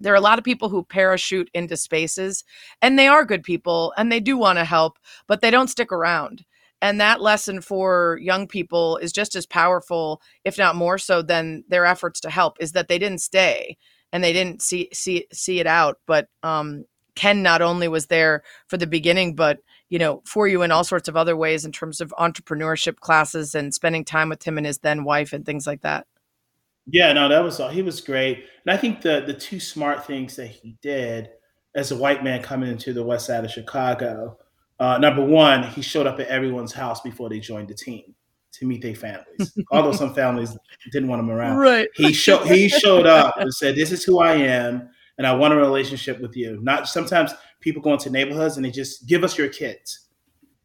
there 0.01 0.13
are 0.13 0.17
a 0.17 0.21
lot 0.21 0.39
of 0.39 0.45
people 0.45 0.69
who 0.69 0.83
parachute 0.83 1.51
into 1.55 1.77
spaces 1.77 2.45
and 2.83 2.99
they 2.99 3.09
are 3.09 3.25
good 3.25 3.43
people 3.43 3.93
and 3.97 4.11
they 4.11 4.21
do 4.21 4.37
want 4.37 4.59
to 4.59 4.65
help 4.65 4.99
but 5.27 5.41
they 5.41 5.51
don't 5.51 5.69
stick 5.69 5.93
around 5.93 6.45
and 6.81 7.01
that 7.01 7.21
lesson 7.21 7.61
for 7.61 8.19
young 8.23 8.47
people 8.47 8.97
is 8.99 9.13
just 9.13 9.35
as 9.35 9.47
powerful 9.47 10.21
if 10.45 10.59
not 10.59 10.77
more 10.77 10.99
so 10.99 11.23
than 11.23 11.65
their 11.69 11.85
efforts 11.85 12.21
to 12.21 12.31
help 12.31 12.57
is 12.61 12.73
that 12.73 12.89
they 12.89 12.99
didn't 12.99 13.21
stay 13.21 13.77
and 14.13 14.23
they 14.23 14.33
didn't 14.33 14.63
see 14.63 14.89
see 14.93 15.27
see 15.33 15.61
it 15.61 15.67
out 15.67 15.99
but 16.07 16.29
um, 16.43 16.85
ken 17.15 17.43
not 17.43 17.63
only 17.63 17.89
was 17.89 18.07
there 18.07 18.43
for 18.67 18.77
the 18.77 18.87
beginning 18.87 19.35
but 19.35 19.59
you 19.89 19.99
know 19.99 20.23
for 20.25 20.47
you 20.47 20.63
in 20.63 20.71
all 20.71 20.85
sorts 20.85 21.09
of 21.09 21.17
other 21.17 21.37
ways 21.37 21.65
in 21.65 21.73
terms 21.73 22.01
of 22.01 22.15
entrepreneurship 22.19 22.97
classes 23.01 23.55
and 23.55 23.75
spending 23.75 24.05
time 24.05 24.29
with 24.29 24.43
him 24.43 24.57
and 24.57 24.67
his 24.67 24.79
then 24.79 25.05
wife 25.05 25.33
and 25.33 25.45
things 25.45 25.67
like 25.67 25.81
that 25.83 26.07
yeah, 26.90 27.12
no, 27.12 27.29
that 27.29 27.42
was 27.42 27.61
all. 27.61 27.68
he 27.68 27.83
was 27.83 28.01
great, 28.01 28.44
and 28.64 28.72
I 28.72 28.77
think 28.77 29.03
the 29.03 29.22
the 29.27 29.35
two 29.35 29.61
smart 29.61 30.07
things 30.07 30.37
that 30.37 30.46
he 30.46 30.77
did 30.83 31.29
as 31.74 31.90
a 31.90 31.96
white 31.96 32.24
man 32.24 32.42
coming 32.42 32.70
into 32.70 32.92
the 32.92 33.05
West 33.05 33.27
Side 33.27 33.44
of 33.44 33.51
Chicago. 33.51 34.38
Uh, 34.81 34.96
number 34.96 35.24
one, 35.24 35.64
he 35.64 35.83
showed 35.83 36.07
up 36.07 36.20
at 36.20 36.29
everyone's 36.29 36.72
house 36.72 37.01
before 37.01 37.29
they 37.29 37.40
joined 37.40 37.68
the 37.68 37.74
team 37.74 38.14
to 38.53 38.64
meet 38.66 38.81
their 38.81 38.94
families. 38.94 39.59
Although 39.72 39.92
some 39.92 40.14
families 40.14 40.57
didn't 40.92 41.09
want 41.09 41.20
him 41.20 41.31
around, 41.31 41.57
right? 41.57 41.88
He 41.94 42.12
showed 42.12 42.46
he 42.46 42.68
showed 42.68 43.07
up 43.07 43.35
and 43.38 43.53
said, 43.53 43.77
"This 43.77 43.92
is 43.92 44.03
who 44.03 44.20
I 44.20 44.35
am, 44.35 44.88
and 45.18 45.27
I 45.27 45.35
want 45.35 45.53
a 45.53 45.57
relationship 45.57 46.20
with 46.20 46.37
you." 46.37 46.59
Not 46.62 46.88
sometimes 46.88 47.33
people 47.61 47.83
go 47.83 47.92
into 47.92 48.09
neighborhoods 48.09 48.57
and 48.57 48.64
they 48.64 48.70
just 48.70 49.07
give 49.07 49.24
us 49.24 49.37
your 49.37 49.48
kids, 49.48 50.09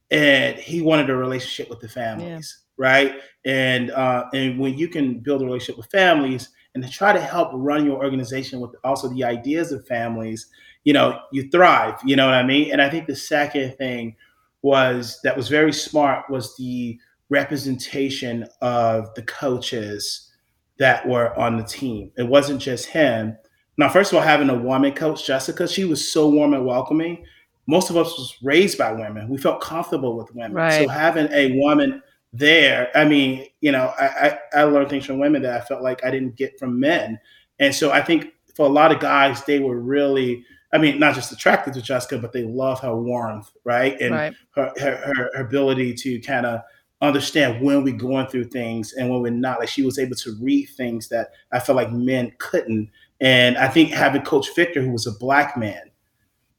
and 0.09 0.57
he 0.57 0.81
wanted 0.81 1.09
a 1.09 1.15
relationship 1.15 1.69
with 1.69 1.81
the 1.81 1.89
families. 1.89 2.57
Yeah 2.57 2.62
right? 2.77 3.15
And 3.45 3.91
uh, 3.91 4.25
and 4.33 4.59
when 4.59 4.77
you 4.77 4.87
can 4.87 5.19
build 5.19 5.41
a 5.41 5.45
relationship 5.45 5.77
with 5.77 5.91
families 5.91 6.49
and 6.75 6.83
to 6.83 6.89
try 6.89 7.13
to 7.13 7.21
help 7.21 7.49
run 7.53 7.85
your 7.85 8.03
organization 8.03 8.59
with 8.59 8.71
also 8.83 9.09
the 9.09 9.23
ideas 9.23 9.71
of 9.71 9.85
families, 9.87 10.47
you 10.83 10.93
know, 10.93 11.19
you 11.31 11.49
thrive. 11.49 11.99
You 12.03 12.15
know 12.15 12.25
what 12.25 12.35
I 12.35 12.43
mean? 12.43 12.71
And 12.71 12.81
I 12.81 12.89
think 12.89 13.07
the 13.07 13.15
second 13.15 13.75
thing 13.77 14.15
was 14.61 15.19
that 15.23 15.35
was 15.35 15.49
very 15.49 15.73
smart 15.73 16.29
was 16.29 16.55
the 16.57 16.97
representation 17.29 18.47
of 18.61 19.13
the 19.15 19.23
coaches 19.23 20.31
that 20.79 21.07
were 21.07 21.37
on 21.37 21.57
the 21.57 21.63
team. 21.63 22.11
It 22.17 22.27
wasn't 22.27 22.61
just 22.61 22.87
him. 22.87 23.37
Now, 23.77 23.89
first 23.89 24.11
of 24.11 24.17
all, 24.17 24.23
having 24.23 24.49
a 24.49 24.55
woman 24.55 24.93
coach, 24.93 25.25
Jessica, 25.25 25.67
she 25.67 25.85
was 25.85 26.11
so 26.11 26.29
warm 26.29 26.53
and 26.53 26.65
welcoming. 26.65 27.25
Most 27.65 27.89
of 27.89 27.97
us 27.97 28.17
was 28.17 28.35
raised 28.43 28.77
by 28.77 28.91
women. 28.91 29.29
We 29.29 29.37
felt 29.37 29.61
comfortable 29.61 30.17
with 30.17 30.33
women. 30.35 30.53
Right. 30.53 30.83
So 30.83 30.89
having 30.89 31.31
a 31.31 31.57
woman 31.57 32.01
there, 32.33 32.89
I 32.95 33.05
mean, 33.05 33.47
you 33.61 33.71
know, 33.71 33.93
I, 33.99 34.05
I, 34.05 34.39
I 34.61 34.63
learned 34.63 34.89
things 34.89 35.05
from 35.05 35.19
women 35.19 35.43
that 35.43 35.61
I 35.61 35.63
felt 35.63 35.83
like 35.83 36.03
I 36.03 36.09
didn't 36.09 36.35
get 36.35 36.57
from 36.57 36.79
men. 36.79 37.19
And 37.59 37.73
so 37.73 37.91
I 37.91 38.01
think 38.01 38.33
for 38.55 38.65
a 38.65 38.69
lot 38.69 38.91
of 38.91 38.99
guys, 38.99 39.43
they 39.43 39.59
were 39.59 39.79
really, 39.79 40.43
I 40.73 40.79
mean, 40.79 40.99
not 40.99 41.13
just 41.13 41.31
attracted 41.31 41.75
to 41.75 41.81
Jessica, 41.81 42.17
but 42.17 42.33
they 42.33 42.43
love 42.43 42.79
her 42.79 42.95
warmth, 42.95 43.51
right? 43.63 43.99
And 44.01 44.15
right. 44.15 44.33
Her, 44.55 44.73
her, 44.79 45.13
her 45.15 45.41
ability 45.41 45.93
to 45.93 46.19
kind 46.21 46.47
of 46.47 46.61
understand 47.01 47.61
when 47.61 47.83
we're 47.83 47.95
going 47.95 48.25
through 48.27 48.45
things 48.45 48.93
and 48.93 49.09
when 49.09 49.21
we're 49.21 49.29
not. 49.29 49.59
Like 49.59 49.69
she 49.69 49.83
was 49.83 49.99
able 49.99 50.15
to 50.15 50.35
read 50.41 50.65
things 50.65 51.09
that 51.09 51.33
I 51.51 51.59
felt 51.59 51.75
like 51.75 51.91
men 51.91 52.33
couldn't. 52.39 52.89
And 53.21 53.57
I 53.57 53.67
think 53.67 53.91
having 53.91 54.23
Coach 54.23 54.55
Victor, 54.55 54.81
who 54.81 54.91
was 54.91 55.05
a 55.05 55.11
black 55.19 55.55
man, 55.55 55.91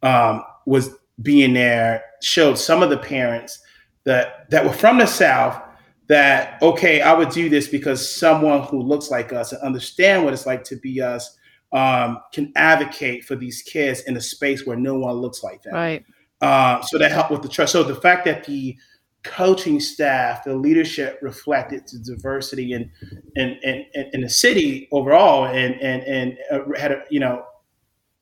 um, 0.04 0.44
was 0.66 0.90
being 1.22 1.52
there, 1.54 2.04
showed 2.22 2.58
some 2.58 2.82
of 2.82 2.90
the 2.90 2.98
parents 2.98 3.60
that 4.04 4.48
that 4.50 4.64
were 4.64 4.72
from 4.72 4.98
the 4.98 5.06
South 5.06 5.60
that 6.08 6.60
okay, 6.62 7.00
I 7.00 7.12
would 7.12 7.30
do 7.30 7.48
this 7.48 7.68
because 7.68 8.14
someone 8.14 8.62
who 8.62 8.80
looks 8.80 9.10
like 9.10 9.32
us 9.32 9.52
and 9.52 9.62
understand 9.62 10.24
what 10.24 10.32
it's 10.32 10.46
like 10.46 10.64
to 10.64 10.76
be 10.76 11.00
us 11.00 11.38
um, 11.72 12.20
can 12.32 12.52
advocate 12.56 13.24
for 13.24 13.36
these 13.36 13.62
kids 13.62 14.02
in 14.02 14.16
a 14.16 14.20
space 14.20 14.66
where 14.66 14.76
no 14.76 14.94
one 14.94 15.16
looks 15.16 15.42
like 15.42 15.62
them. 15.62 15.74
Right. 15.74 16.04
Uh, 16.40 16.82
so 16.82 16.98
that 16.98 17.10
helped 17.10 17.30
with 17.30 17.42
the 17.42 17.48
trust. 17.48 17.72
So 17.72 17.82
the 17.82 17.94
fact 17.94 18.24
that 18.26 18.44
the 18.44 18.76
coaching 19.22 19.80
staff, 19.80 20.44
the 20.44 20.54
leadership 20.54 21.18
reflected 21.22 21.82
the 21.88 21.98
diversity 21.98 22.72
in 22.72 22.90
in, 23.36 23.58
in, 23.62 23.86
in 24.12 24.20
the 24.20 24.28
city 24.28 24.88
overall, 24.92 25.46
and 25.46 25.74
and 25.80 26.02
and 26.02 26.38
uh, 26.50 26.60
had 26.78 26.92
a, 26.92 27.02
you 27.10 27.20
know 27.20 27.44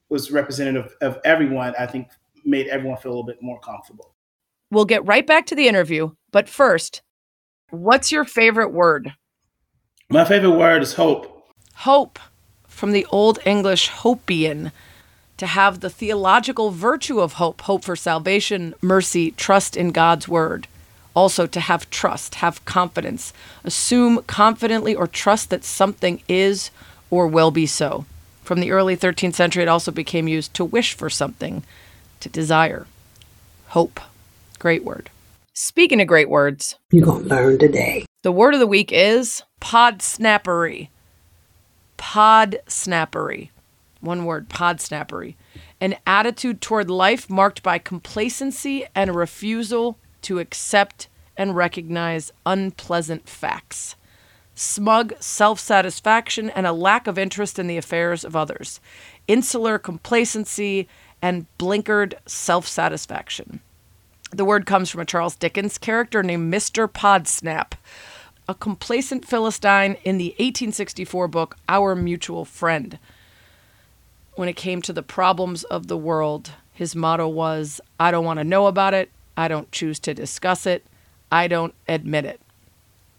was 0.08 0.30
representative 0.30 0.94
of 1.00 1.18
everyone. 1.24 1.74
I 1.78 1.86
think 1.86 2.08
made 2.44 2.68
everyone 2.68 2.98
feel 2.98 3.12
a 3.12 3.14
little 3.14 3.26
bit 3.26 3.42
more 3.42 3.60
comfortable. 3.60 4.14
We'll 4.70 4.84
get 4.84 5.04
right 5.06 5.26
back 5.26 5.46
to 5.46 5.54
the 5.54 5.68
interview, 5.68 6.12
but 6.30 6.48
first, 6.48 7.02
what's 7.72 8.12
your 8.12 8.24
favorite 8.24 8.70
word? 8.70 9.14
My 10.10 10.24
favorite 10.24 10.50
word 10.50 10.82
is 10.82 10.94
hope. 10.94 11.48
Hope, 11.76 12.18
from 12.68 12.92
the 12.92 13.06
Old 13.10 13.38
English 13.46 13.88
hopian, 13.90 14.72
to 15.38 15.46
have 15.46 15.80
the 15.80 15.90
theological 15.90 16.70
virtue 16.70 17.18
of 17.18 17.34
hope, 17.34 17.62
hope 17.62 17.82
for 17.82 17.96
salvation, 17.96 18.74
mercy, 18.82 19.30
trust 19.32 19.76
in 19.76 19.90
God's 19.90 20.28
word. 20.28 20.68
Also, 21.14 21.46
to 21.46 21.60
have 21.60 21.88
trust, 21.90 22.36
have 22.36 22.64
confidence, 22.64 23.32
assume 23.64 24.22
confidently 24.26 24.94
or 24.94 25.06
trust 25.06 25.50
that 25.50 25.64
something 25.64 26.22
is 26.28 26.70
or 27.10 27.26
will 27.26 27.50
be 27.50 27.66
so. 27.66 28.04
From 28.44 28.60
the 28.60 28.70
early 28.70 28.96
13th 28.96 29.34
century, 29.34 29.62
it 29.62 29.68
also 29.68 29.90
became 29.90 30.28
used 30.28 30.52
to 30.54 30.64
wish 30.64 30.94
for 30.94 31.08
something, 31.08 31.62
to 32.20 32.28
desire. 32.28 32.86
Hope. 33.68 33.98
Great 34.58 34.84
word. 34.84 35.10
Speaking 35.54 36.00
of 36.00 36.06
great 36.06 36.30
words, 36.30 36.78
you're 36.90 37.04
going 37.04 37.24
to 37.24 37.28
learn 37.28 37.58
today. 37.58 38.06
The 38.22 38.32
word 38.32 38.54
of 38.54 38.60
the 38.60 38.66
week 38.66 38.90
is 38.90 39.42
podsnappery. 39.60 40.88
Podsnappery. 41.98 43.50
One 44.00 44.24
word, 44.24 44.48
podsnappery. 44.48 45.34
An 45.78 45.96
attitude 46.06 46.62
toward 46.62 46.88
life 46.88 47.28
marked 47.28 47.62
by 47.62 47.76
complacency 47.76 48.86
and 48.94 49.10
a 49.10 49.12
refusal 49.12 49.98
to 50.22 50.38
accept 50.38 51.08
and 51.36 51.54
recognize 51.54 52.32
unpleasant 52.46 53.28
facts. 53.28 53.94
Smug 54.54 55.12
self 55.20 55.60
satisfaction 55.60 56.48
and 56.48 56.66
a 56.66 56.72
lack 56.72 57.06
of 57.06 57.18
interest 57.18 57.58
in 57.58 57.66
the 57.66 57.76
affairs 57.76 58.24
of 58.24 58.34
others. 58.34 58.80
Insular 59.28 59.78
complacency 59.78 60.88
and 61.20 61.44
blinkered 61.58 62.14
self 62.26 62.66
satisfaction. 62.66 63.60
The 64.34 64.46
word 64.46 64.64
comes 64.64 64.88
from 64.88 65.02
a 65.02 65.04
Charles 65.04 65.36
Dickens 65.36 65.76
character 65.76 66.22
named 66.22 66.52
Mr. 66.52 66.88
Podsnap, 66.88 67.72
a 68.48 68.54
complacent 68.54 69.26
Philistine 69.26 69.98
in 70.04 70.16
the 70.16 70.30
1864 70.38 71.28
book 71.28 71.58
Our 71.68 71.94
Mutual 71.94 72.46
Friend. 72.46 72.98
when 74.34 74.48
it 74.48 74.56
came 74.56 74.80
to 74.80 74.94
the 74.94 75.02
problems 75.02 75.64
of 75.64 75.88
the 75.88 75.98
world, 75.98 76.52
his 76.72 76.96
motto 76.96 77.28
was 77.28 77.78
I 78.00 78.10
don't 78.10 78.24
want 78.24 78.38
to 78.38 78.44
know 78.44 78.68
about 78.68 78.94
it. 78.94 79.10
I 79.36 79.48
don't 79.48 79.70
choose 79.70 79.98
to 80.00 80.14
discuss 80.14 80.64
it. 80.64 80.86
I 81.30 81.46
don't 81.46 81.74
admit 81.86 82.24
it. 82.24 82.40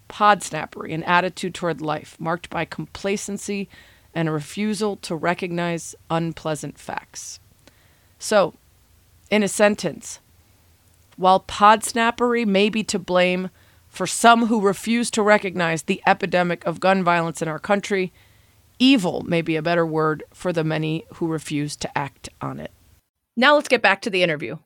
Podsnappery, 0.08 0.92
an 0.92 1.04
attitude 1.04 1.54
toward 1.54 1.80
life 1.80 2.16
marked 2.18 2.50
by 2.50 2.64
complacency 2.64 3.68
and 4.12 4.28
a 4.28 4.32
refusal 4.32 4.96
to 4.96 5.14
recognize 5.14 5.94
unpleasant 6.10 6.76
facts. 6.76 7.38
So, 8.18 8.54
in 9.30 9.44
a 9.44 9.48
sentence, 9.48 10.18
while 11.16 11.40
podsnappery 11.40 12.46
may 12.46 12.68
be 12.68 12.82
to 12.84 12.98
blame 12.98 13.50
for 13.86 14.06
some 14.06 14.46
who 14.46 14.60
refuse 14.60 15.10
to 15.12 15.22
recognize 15.22 15.82
the 15.82 16.02
epidemic 16.06 16.64
of 16.66 16.80
gun 16.80 17.04
violence 17.04 17.40
in 17.40 17.48
our 17.48 17.60
country, 17.60 18.12
evil 18.78 19.22
may 19.22 19.40
be 19.40 19.56
a 19.56 19.62
better 19.62 19.86
word 19.86 20.24
for 20.32 20.52
the 20.52 20.64
many 20.64 21.04
who 21.14 21.28
refuse 21.28 21.76
to 21.76 21.98
act 21.98 22.28
on 22.40 22.58
it. 22.58 22.72
Now 23.36 23.54
let's 23.54 23.68
get 23.68 23.82
back 23.82 24.02
to 24.02 24.10
the 24.10 24.22
interview. 24.22 24.58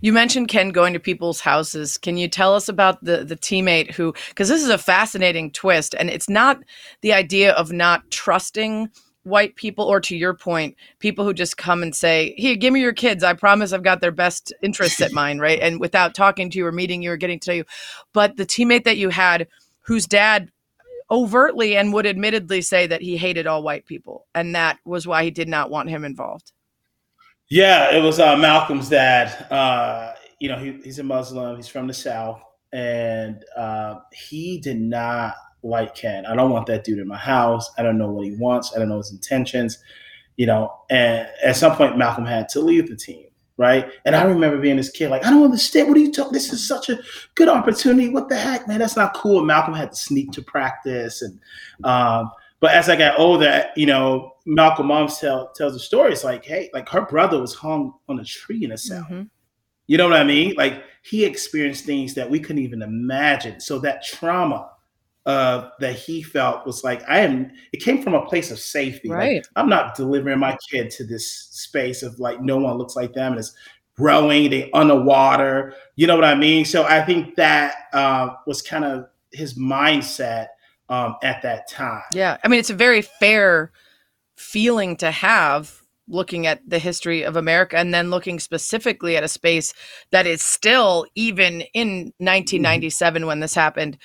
You 0.00 0.12
mentioned 0.12 0.48
Ken 0.48 0.70
going 0.70 0.94
to 0.94 1.00
people's 1.00 1.40
houses. 1.40 1.96
Can 1.96 2.16
you 2.16 2.28
tell 2.28 2.56
us 2.56 2.68
about 2.68 3.04
the 3.04 3.24
the 3.24 3.36
teammate 3.36 3.92
who 3.92 4.12
because 4.28 4.48
this 4.48 4.62
is 4.62 4.68
a 4.68 4.76
fascinating 4.76 5.52
twist 5.52 5.94
and 5.96 6.10
it's 6.10 6.28
not 6.28 6.60
the 7.02 7.12
idea 7.12 7.52
of 7.52 7.70
not 7.70 8.10
trusting 8.10 8.90
white 9.24 9.54
people 9.54 9.84
or 9.84 10.00
to 10.00 10.16
your 10.16 10.34
point 10.34 10.76
people 10.98 11.24
who 11.24 11.32
just 11.32 11.56
come 11.56 11.82
and 11.82 11.94
say 11.94 12.34
here 12.36 12.56
give 12.56 12.72
me 12.72 12.80
your 12.80 12.92
kids. 12.92 13.22
I 13.22 13.34
promise 13.34 13.72
i've 13.72 13.82
got 13.82 14.00
their 14.00 14.10
best 14.12 14.52
interests 14.62 15.00
at 15.00 15.12
mine 15.12 15.38
right? 15.38 15.60
And 15.60 15.80
without 15.80 16.14
talking 16.14 16.50
to 16.50 16.58
you 16.58 16.66
or 16.66 16.72
meeting 16.72 17.02
you 17.02 17.12
or 17.12 17.16
getting 17.16 17.38
to 17.40 17.50
know 17.50 17.56
you. 17.56 17.64
But 18.12 18.36
the 18.36 18.46
teammate 18.46 18.84
that 18.84 18.96
you 18.96 19.10
had 19.10 19.48
whose 19.82 20.06
dad 20.06 20.50
overtly 21.10 21.76
and 21.76 21.92
would 21.92 22.06
admittedly 22.06 22.62
say 22.62 22.86
that 22.86 23.02
he 23.02 23.16
hated 23.16 23.46
all 23.46 23.62
white 23.62 23.86
people 23.86 24.26
and 24.34 24.54
that 24.54 24.78
was 24.84 25.06
why 25.06 25.24
he 25.24 25.30
did 25.30 25.48
not 25.48 25.70
want 25.70 25.90
him 25.90 26.04
involved. 26.04 26.52
Yeah, 27.52 27.94
it 27.94 28.00
was 28.00 28.18
uh, 28.18 28.34
Malcolm's 28.36 28.88
dad. 28.88 29.28
Uh, 29.52 30.14
you 30.40 30.48
know, 30.48 30.56
he, 30.56 30.72
he's 30.82 30.98
a 30.98 31.02
Muslim. 31.02 31.54
He's 31.56 31.68
from 31.68 31.86
the 31.86 31.92
South, 31.92 32.42
and 32.72 33.44
uh, 33.54 33.96
he 34.10 34.58
did 34.58 34.80
not 34.80 35.34
like 35.62 35.94
Ken. 35.94 36.26
I 36.26 36.34
don't 36.34 36.50
want 36.50 36.66
that 36.66 36.84
dude 36.84 36.98
in 36.98 37.08
my 37.08 37.16
house. 37.16 37.70
I 37.78 37.82
don't 37.82 37.98
know 37.98 38.10
what 38.10 38.24
he 38.24 38.32
wants. 38.32 38.72
I 38.74 38.78
don't 38.78 38.88
know 38.88 38.98
his 38.98 39.12
intentions. 39.12 39.78
You 40.36 40.46
know, 40.46 40.72
and 40.90 41.28
at 41.44 41.56
some 41.56 41.76
point, 41.76 41.98
Malcolm 41.98 42.24
had 42.24 42.48
to 42.50 42.60
leave 42.60 42.88
the 42.88 42.96
team, 42.96 43.26
right? 43.58 43.90
And 44.06 44.16
I 44.16 44.24
remember 44.24 44.58
being 44.58 44.76
this 44.78 44.90
kid, 44.90 45.10
like, 45.10 45.26
I 45.26 45.30
don't 45.30 45.44
understand. 45.44 45.88
What 45.88 45.96
are 45.98 46.00
you 46.00 46.10
talking? 46.10 46.32
This 46.32 46.52
is 46.52 46.66
such 46.66 46.88
a 46.88 46.98
good 47.34 47.48
opportunity. 47.48 48.08
What 48.08 48.30
the 48.30 48.36
heck, 48.36 48.66
man? 48.66 48.78
That's 48.78 48.96
not 48.96 49.14
cool. 49.14 49.38
And 49.38 49.46
Malcolm 49.46 49.74
had 49.74 49.90
to 49.90 49.96
sneak 49.96 50.32
to 50.32 50.42
practice, 50.42 51.22
and 51.22 51.38
um, 51.84 52.30
but 52.62 52.70
as 52.70 52.88
I 52.88 52.94
got 52.94 53.18
older, 53.18 53.66
you 53.76 53.86
know, 53.86 54.36
Malcolm 54.46 54.86
Moms 54.86 55.18
tell, 55.18 55.52
tells 55.52 55.72
the 55.72 55.80
story. 55.80 56.12
It's 56.12 56.22
like, 56.22 56.44
hey, 56.44 56.70
like 56.72 56.88
her 56.90 57.02
brother 57.02 57.40
was 57.40 57.54
hung 57.54 57.92
on 58.08 58.20
a 58.20 58.24
tree 58.24 58.64
in 58.64 58.70
a 58.70 58.78
cell. 58.78 59.02
Mm-hmm. 59.02 59.22
You 59.88 59.98
know 59.98 60.08
what 60.08 60.18
I 60.18 60.22
mean? 60.22 60.54
Like 60.56 60.84
he 61.02 61.24
experienced 61.24 61.84
things 61.84 62.14
that 62.14 62.30
we 62.30 62.38
couldn't 62.38 62.62
even 62.62 62.82
imagine. 62.82 63.60
So 63.60 63.80
that 63.80 64.04
trauma 64.04 64.70
uh, 65.26 65.68
that 65.78 65.94
he 65.94 66.22
felt 66.22 66.66
was 66.66 66.82
like, 66.82 67.08
I 67.08 67.20
am. 67.20 67.50
It 67.72 67.82
came 67.82 68.02
from 68.02 68.14
a 68.14 68.26
place 68.26 68.50
of 68.50 68.58
safety. 68.58 69.08
Right. 69.08 69.36
Like, 69.36 69.44
I'm 69.56 69.68
not 69.68 69.94
delivering 69.94 70.38
my 70.38 70.56
kid 70.70 70.90
to 70.92 71.04
this 71.04 71.30
space 71.30 72.02
of 72.02 72.18
like 72.18 72.40
no 72.40 72.58
one 72.58 72.76
looks 72.76 72.96
like 72.96 73.12
them 73.12 73.32
and 73.32 73.38
it's 73.38 73.54
growing. 73.96 74.50
They 74.50 74.70
underwater. 74.72 75.74
You 75.96 76.06
know 76.06 76.16
what 76.16 76.24
I 76.24 76.34
mean? 76.34 76.64
So 76.64 76.84
I 76.84 77.02
think 77.04 77.36
that 77.36 77.74
uh, 77.92 78.30
was 78.46 78.62
kind 78.62 78.84
of 78.84 79.06
his 79.30 79.58
mindset 79.58 80.48
um, 80.88 81.16
at 81.22 81.42
that 81.42 81.68
time. 81.68 82.02
Yeah. 82.12 82.36
I 82.44 82.48
mean, 82.48 82.60
it's 82.60 82.70
a 82.70 82.74
very 82.74 83.02
fair 83.02 83.72
feeling 84.36 84.96
to 84.96 85.10
have 85.10 85.82
looking 86.08 86.46
at 86.46 86.60
the 86.68 86.78
history 86.78 87.22
of 87.22 87.36
America 87.36 87.76
and 87.76 87.94
then 87.94 88.10
looking 88.10 88.38
specifically 88.40 89.16
at 89.16 89.22
a 89.22 89.28
space 89.28 89.72
that 90.10 90.26
is 90.26 90.42
still, 90.42 91.06
even 91.14 91.62
in 91.74 92.12
1997 92.18 93.20
mm-hmm. 93.20 93.26
when 93.26 93.40
this 93.40 93.54
happened, 93.54 93.96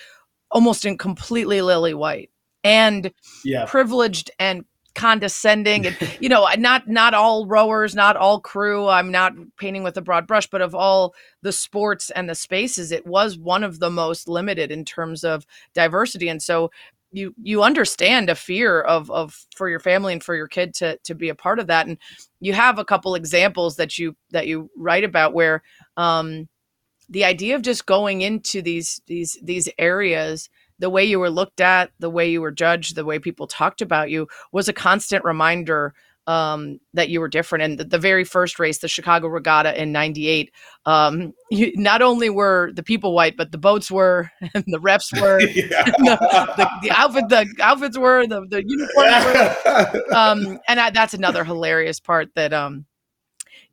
almost 0.52 0.86
in 0.86 0.98
completely 0.98 1.62
lily 1.62 1.94
white 1.94 2.30
and 2.64 3.12
yeah. 3.44 3.66
privileged 3.66 4.32
and 4.40 4.66
condescending 4.96 5.86
and 5.86 5.96
you 6.20 6.28
know 6.28 6.48
not 6.58 6.88
not 6.88 7.14
all 7.14 7.46
rowers 7.46 7.94
not 7.96 8.18
all 8.18 8.42
crew. 8.42 8.88
I'm 8.88 9.12
not 9.12 9.34
painting 9.58 9.84
with 9.84 9.96
a 9.96 10.02
broad 10.02 10.26
brush 10.26 10.48
but 10.48 10.62
of 10.62 10.74
all 10.74 11.14
the 11.44 11.52
sports 11.52 12.10
and 12.10 12.28
the 12.28 12.36
spaces 12.36 12.92
it 12.92 13.06
was 13.06 13.38
one 13.38 13.64
of 13.64 13.80
the 13.80 13.92
most 13.92 14.28
limited 14.28 14.72
in 14.72 14.84
terms 14.84 15.24
of 15.24 15.46
diversity. 15.74 16.30
And 16.30 16.42
so 16.42 16.72
you 17.12 17.34
you 17.42 17.64
understand 17.64 18.30
a 18.30 18.36
fear 18.36 18.82
of 18.82 19.10
of 19.12 19.46
for 19.56 19.70
your 19.70 19.80
family 19.80 20.14
and 20.14 20.24
for 20.24 20.36
your 20.36 20.48
kid 20.48 20.74
to 20.76 20.98
to 21.04 21.16
be 21.16 21.30
a 21.30 21.36
part 21.36 21.60
of 21.60 21.68
that. 21.68 21.88
And 21.88 21.98
you 22.40 22.54
have 22.54 22.80
a 22.80 22.86
couple 22.86 23.16
examples 23.16 23.76
that 23.78 23.98
you 23.98 24.16
that 24.32 24.48
you 24.48 24.70
write 24.76 25.04
about 25.04 25.34
where 25.34 25.62
um 25.96 26.50
the 27.10 27.26
idea 27.26 27.56
of 27.56 27.62
just 27.62 27.86
going 27.86 28.22
into 28.22 28.62
these 28.62 29.02
these 29.08 29.38
these 29.42 29.70
areas 29.78 30.50
the 30.80 30.90
way 30.90 31.04
you 31.04 31.20
were 31.20 31.30
looked 31.30 31.60
at, 31.60 31.92
the 32.00 32.10
way 32.10 32.30
you 32.30 32.40
were 32.42 32.52
judged, 32.52 32.96
the 32.96 33.06
way 33.06 33.18
people 33.18 33.48
talked 33.48 33.82
about 33.82 34.12
you 34.12 34.28
was 34.52 34.70
a 34.70 34.74
constant 34.74 35.24
reminder 35.24 35.94
um, 36.28 36.80
that 36.94 37.08
you 37.08 37.22
were 37.22 37.30
different. 37.30 37.64
And 37.64 37.80
the, 37.80 37.86
the, 37.86 37.98
very 37.98 38.26
first 38.26 38.60
race, 38.60 38.80
the 38.80 38.90
Chicago 38.90 39.28
Regatta 39.28 39.82
in 39.82 39.94
'98, 39.94 40.52
um, 40.86 41.34
not 41.52 42.02
only 42.02 42.30
were 42.30 42.72
the 42.74 42.84
people 42.84 43.14
white, 43.14 43.38
but 43.38 43.54
the 43.54 43.58
boats 43.58 43.90
were, 43.90 44.30
and 44.54 44.66
the 44.68 44.80
reps 44.80 45.12
were, 45.22 45.40
yeah. 45.40 45.86
the, 45.86 46.54
the, 46.58 46.70
the, 46.84 46.92
outfit, 46.92 47.30
the 47.30 47.48
outfits 47.62 47.98
were, 47.98 48.28
the 48.28 48.46
the 48.50 48.64
uniforms 48.66 49.26
were. 49.26 50.04
Um, 50.18 50.60
and 50.68 50.80
I, 50.80 50.90
that's 50.90 51.14
another 51.14 51.44
hilarious 51.44 52.00
part 52.00 52.30
that 52.36 52.52
um, 52.52 52.86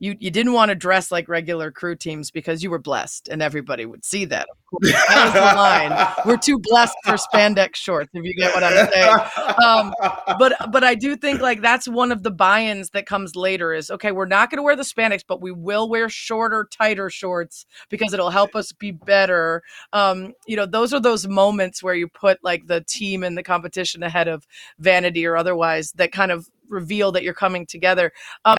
you 0.05 0.15
you 0.21 0.31
didn't 0.31 0.53
want 0.53 0.69
to 0.69 0.75
dress 0.75 1.11
like 1.11 1.29
regular 1.31 1.71
crew 1.71 1.97
teams 1.97 2.31
because 2.31 2.63
you 2.63 2.69
were 2.69 2.79
blessed 2.79 3.29
and 3.29 3.41
everybody 3.41 3.87
would 3.87 4.05
see 4.05 4.27
that. 4.27 4.47
That 4.83 5.25
was 5.25 5.33
the 5.33 5.41
line. 5.41 6.15
We're 6.27 6.37
too 6.37 6.59
blessed 6.59 6.97
for 7.05 7.15
spandex 7.15 7.77
shorts, 7.77 8.11
if 8.13 8.23
you 8.23 8.35
get 8.35 8.55
what 8.55 8.63
I'm 8.63 8.89
saying. 8.93 9.19
Um, 9.65 9.95
but 10.39 10.53
but 10.71 10.85
I 10.85 10.95
do 10.95 11.17
think 11.17 11.41
like 11.41 11.63
that's 11.63 11.89
one 11.89 12.13
of 12.13 12.23
the 12.23 12.31
buy-ins 12.31 12.91
that 12.91 13.07
comes 13.07 13.35
later 13.35 13.73
is 13.73 13.91
okay, 13.91 14.13
we're 14.13 14.27
not 14.27 14.51
going 14.51 14.59
to 14.59 14.63
wear 14.63 14.77
the 14.77 14.83
spandex, 14.83 15.23
but 15.27 15.41
we 15.41 15.53
will 15.53 15.89
wear 15.89 16.11
shorter, 16.11 16.69
tighter 16.71 17.09
shorts 17.09 17.65
because 17.89 18.13
it'll 18.13 18.31
help 18.31 18.55
us 18.55 18.73
be 18.73 18.91
better. 18.91 19.63
Um, 19.95 20.35
you 20.47 20.57
know, 20.57 20.67
those 20.67 20.93
are 20.93 21.01
those 21.01 21.27
moments 21.27 21.83
where 21.83 21.95
you 21.95 22.09
put 22.09 22.45
like 22.45 22.67
the 22.67 22.83
team 22.83 23.25
and 23.25 23.39
the 23.39 23.43
competition 23.43 24.03
ahead 24.03 24.29
of 24.29 24.47
vanity 24.79 25.25
or 25.25 25.37
otherwise 25.37 25.93
that 25.93 26.13
kind 26.13 26.31
of 26.31 26.51
reveal 26.69 27.13
that 27.13 27.23
you're 27.23 27.33
coming 27.33 27.65
together. 27.65 28.13
Um, 28.45 28.59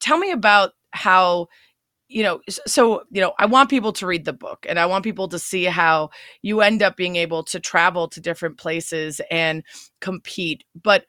tell 0.00 0.18
me 0.18 0.30
about 0.30 0.72
how 0.90 1.48
you 2.08 2.22
know 2.22 2.40
so 2.48 3.02
you 3.10 3.20
know 3.20 3.32
i 3.38 3.46
want 3.46 3.70
people 3.70 3.92
to 3.92 4.06
read 4.06 4.24
the 4.24 4.32
book 4.32 4.64
and 4.68 4.78
i 4.78 4.86
want 4.86 5.04
people 5.04 5.28
to 5.28 5.38
see 5.38 5.64
how 5.64 6.08
you 6.42 6.60
end 6.60 6.82
up 6.82 6.96
being 6.96 7.16
able 7.16 7.42
to 7.42 7.58
travel 7.58 8.08
to 8.08 8.20
different 8.20 8.58
places 8.58 9.20
and 9.30 9.62
compete 10.00 10.64
but 10.80 11.04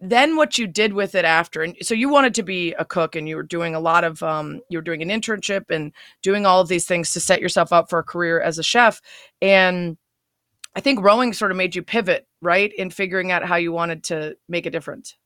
then 0.00 0.36
what 0.36 0.58
you 0.58 0.66
did 0.66 0.92
with 0.92 1.14
it 1.14 1.24
after 1.24 1.62
and 1.62 1.74
so 1.82 1.94
you 1.94 2.08
wanted 2.08 2.34
to 2.34 2.42
be 2.42 2.72
a 2.74 2.84
cook 2.84 3.16
and 3.16 3.28
you 3.28 3.36
were 3.36 3.42
doing 3.42 3.74
a 3.74 3.80
lot 3.80 4.04
of 4.04 4.22
um, 4.22 4.60
you 4.68 4.78
were 4.78 4.82
doing 4.82 5.02
an 5.02 5.08
internship 5.08 5.70
and 5.70 5.92
doing 6.22 6.46
all 6.46 6.60
of 6.60 6.68
these 6.68 6.86
things 6.86 7.12
to 7.12 7.20
set 7.20 7.40
yourself 7.40 7.72
up 7.72 7.90
for 7.90 7.98
a 7.98 8.04
career 8.04 8.40
as 8.40 8.58
a 8.58 8.62
chef 8.62 9.00
and 9.40 9.96
i 10.76 10.80
think 10.80 11.00
rowing 11.00 11.32
sort 11.32 11.50
of 11.50 11.56
made 11.56 11.74
you 11.74 11.82
pivot 11.82 12.26
right 12.42 12.72
in 12.74 12.90
figuring 12.90 13.32
out 13.32 13.44
how 13.44 13.56
you 13.56 13.72
wanted 13.72 14.04
to 14.04 14.36
make 14.48 14.66
a 14.66 14.70
difference 14.70 15.16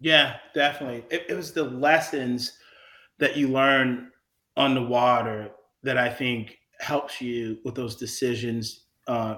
yeah, 0.00 0.36
definitely. 0.54 1.04
It, 1.10 1.26
it 1.28 1.34
was 1.34 1.52
the 1.52 1.64
lessons 1.64 2.58
that 3.18 3.36
you 3.36 3.48
learn 3.48 4.10
on 4.56 4.74
the 4.74 4.82
water 4.82 5.50
that 5.82 5.98
I 5.98 6.08
think 6.08 6.58
helps 6.80 7.20
you 7.20 7.58
with 7.64 7.74
those 7.74 7.96
decisions 7.96 8.86
uh, 9.06 9.36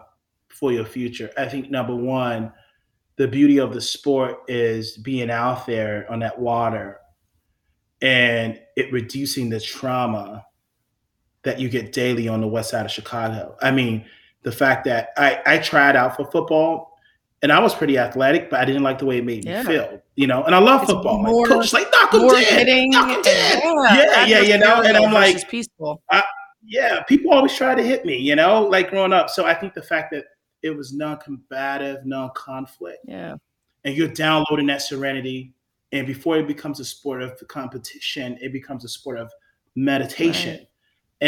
for 0.48 0.72
your 0.72 0.84
future. 0.84 1.30
I 1.38 1.46
think 1.46 1.70
number 1.70 1.94
one, 1.94 2.52
the 3.16 3.28
beauty 3.28 3.58
of 3.58 3.72
the 3.72 3.80
sport 3.80 4.38
is 4.48 4.96
being 4.98 5.30
out 5.30 5.66
there 5.66 6.10
on 6.10 6.20
that 6.20 6.38
water 6.38 6.98
and 8.02 8.58
it 8.76 8.92
reducing 8.92 9.50
the 9.50 9.60
trauma 9.60 10.44
that 11.42 11.58
you 11.58 11.68
get 11.68 11.92
daily 11.92 12.28
on 12.28 12.40
the 12.40 12.48
west 12.48 12.70
side 12.70 12.84
of 12.84 12.90
Chicago. 12.90 13.56
I 13.60 13.70
mean, 13.70 14.04
the 14.42 14.52
fact 14.52 14.84
that 14.84 15.10
I, 15.16 15.40
I 15.46 15.58
tried 15.58 15.96
out 15.96 16.16
for 16.16 16.30
football 16.30 16.96
and 17.42 17.52
I 17.52 17.60
was 17.60 17.74
pretty 17.74 17.98
athletic, 17.98 18.50
but 18.50 18.60
I 18.60 18.64
didn't 18.64 18.82
like 18.82 18.98
the 18.98 19.06
way 19.06 19.18
it 19.18 19.24
made 19.24 19.44
yeah. 19.44 19.62
me 19.62 19.68
feel, 19.68 20.02
you 20.20 20.26
know. 20.26 20.44
And 20.44 20.54
I 20.54 20.58
love 20.58 20.82
it's 20.82 20.92
football. 20.92 21.22
More, 21.22 21.46
like, 21.46 21.48
coach, 21.48 21.72
like 21.72 21.88
knock 21.90 22.10
them 22.12 22.28
dead, 22.28 22.66
hitting, 22.66 22.90
knock 22.90 23.08
them 23.08 23.22
dead. 23.22 23.60
Yeah, 23.64 23.94
yeah, 23.94 24.26
yeah 24.26 24.40
you 24.40 24.58
know. 24.58 24.82
And 24.82 24.94
I'm 24.94 25.12
like, 25.14 25.48
peaceful. 25.48 26.02
I, 26.10 26.22
yeah, 26.62 27.02
people 27.04 27.32
always 27.32 27.54
try 27.54 27.74
to 27.74 27.82
hit 27.82 28.04
me, 28.04 28.18
you 28.18 28.36
know, 28.36 28.62
like 28.64 28.90
growing 28.90 29.14
up. 29.14 29.30
So 29.30 29.46
I 29.46 29.54
think 29.54 29.72
the 29.72 29.82
fact 29.82 30.12
that 30.12 30.26
it 30.62 30.76
was 30.76 30.92
non-combative, 30.92 32.04
non-conflict, 32.04 32.98
yeah, 33.08 33.36
and 33.84 33.96
you're 33.96 34.08
downloading 34.08 34.66
that 34.66 34.82
serenity, 34.82 35.54
and 35.92 36.06
before 36.06 36.36
it 36.36 36.46
becomes 36.46 36.80
a 36.80 36.84
sport 36.84 37.22
of 37.22 37.40
competition, 37.48 38.36
it 38.42 38.52
becomes 38.52 38.84
a 38.84 38.88
sport 38.88 39.18
of 39.18 39.32
meditation. 39.74 40.58
Right. 40.58 40.66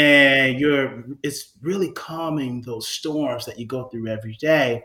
And 0.01 0.59
you're, 0.59 1.03
it's 1.23 1.53
really 1.61 1.91
calming 1.91 2.61
those 2.61 2.87
storms 2.87 3.45
that 3.45 3.59
you 3.59 3.65
go 3.67 3.85
through 3.89 4.07
every 4.07 4.33
day 4.35 4.83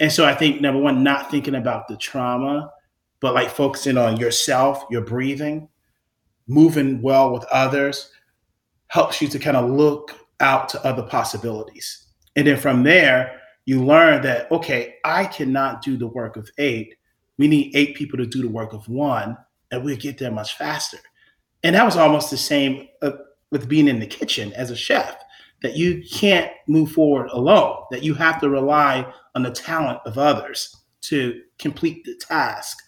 and 0.00 0.12
so 0.12 0.24
I 0.24 0.34
think 0.34 0.60
number 0.60 0.80
one, 0.80 1.02
not 1.02 1.30
thinking 1.30 1.54
about 1.54 1.88
the 1.88 1.96
trauma, 1.96 2.70
but 3.24 3.32
like 3.32 3.48
focusing 3.48 3.96
on 3.96 4.18
yourself, 4.18 4.84
your 4.90 5.00
breathing, 5.00 5.66
moving 6.46 7.00
well 7.00 7.32
with 7.32 7.42
others 7.44 8.12
helps 8.88 9.22
you 9.22 9.28
to 9.28 9.38
kind 9.38 9.56
of 9.56 9.70
look 9.70 10.14
out 10.40 10.68
to 10.68 10.84
other 10.84 11.04
possibilities. 11.04 12.08
And 12.36 12.46
then 12.46 12.58
from 12.58 12.82
there, 12.82 13.40
you 13.64 13.82
learn 13.82 14.20
that, 14.24 14.52
okay, 14.52 14.96
I 15.04 15.24
cannot 15.24 15.80
do 15.80 15.96
the 15.96 16.06
work 16.06 16.36
of 16.36 16.50
eight. 16.58 16.96
We 17.38 17.48
need 17.48 17.74
eight 17.74 17.96
people 17.96 18.18
to 18.18 18.26
do 18.26 18.42
the 18.42 18.48
work 18.48 18.74
of 18.74 18.86
one, 18.90 19.38
and 19.70 19.82
we'll 19.82 19.96
get 19.96 20.18
there 20.18 20.30
much 20.30 20.58
faster. 20.58 20.98
And 21.62 21.74
that 21.76 21.86
was 21.86 21.96
almost 21.96 22.30
the 22.30 22.36
same 22.36 22.88
uh, 23.00 23.12
with 23.50 23.70
being 23.70 23.88
in 23.88 24.00
the 24.00 24.06
kitchen 24.06 24.52
as 24.52 24.70
a 24.70 24.76
chef, 24.76 25.16
that 25.62 25.78
you 25.78 26.02
can't 26.12 26.52
move 26.68 26.92
forward 26.92 27.30
alone, 27.30 27.84
that 27.90 28.02
you 28.02 28.12
have 28.12 28.38
to 28.42 28.50
rely 28.50 29.10
on 29.34 29.44
the 29.44 29.50
talent 29.50 30.00
of 30.04 30.18
others 30.18 30.76
to 31.00 31.40
complete 31.58 32.04
the 32.04 32.16
task. 32.16 32.82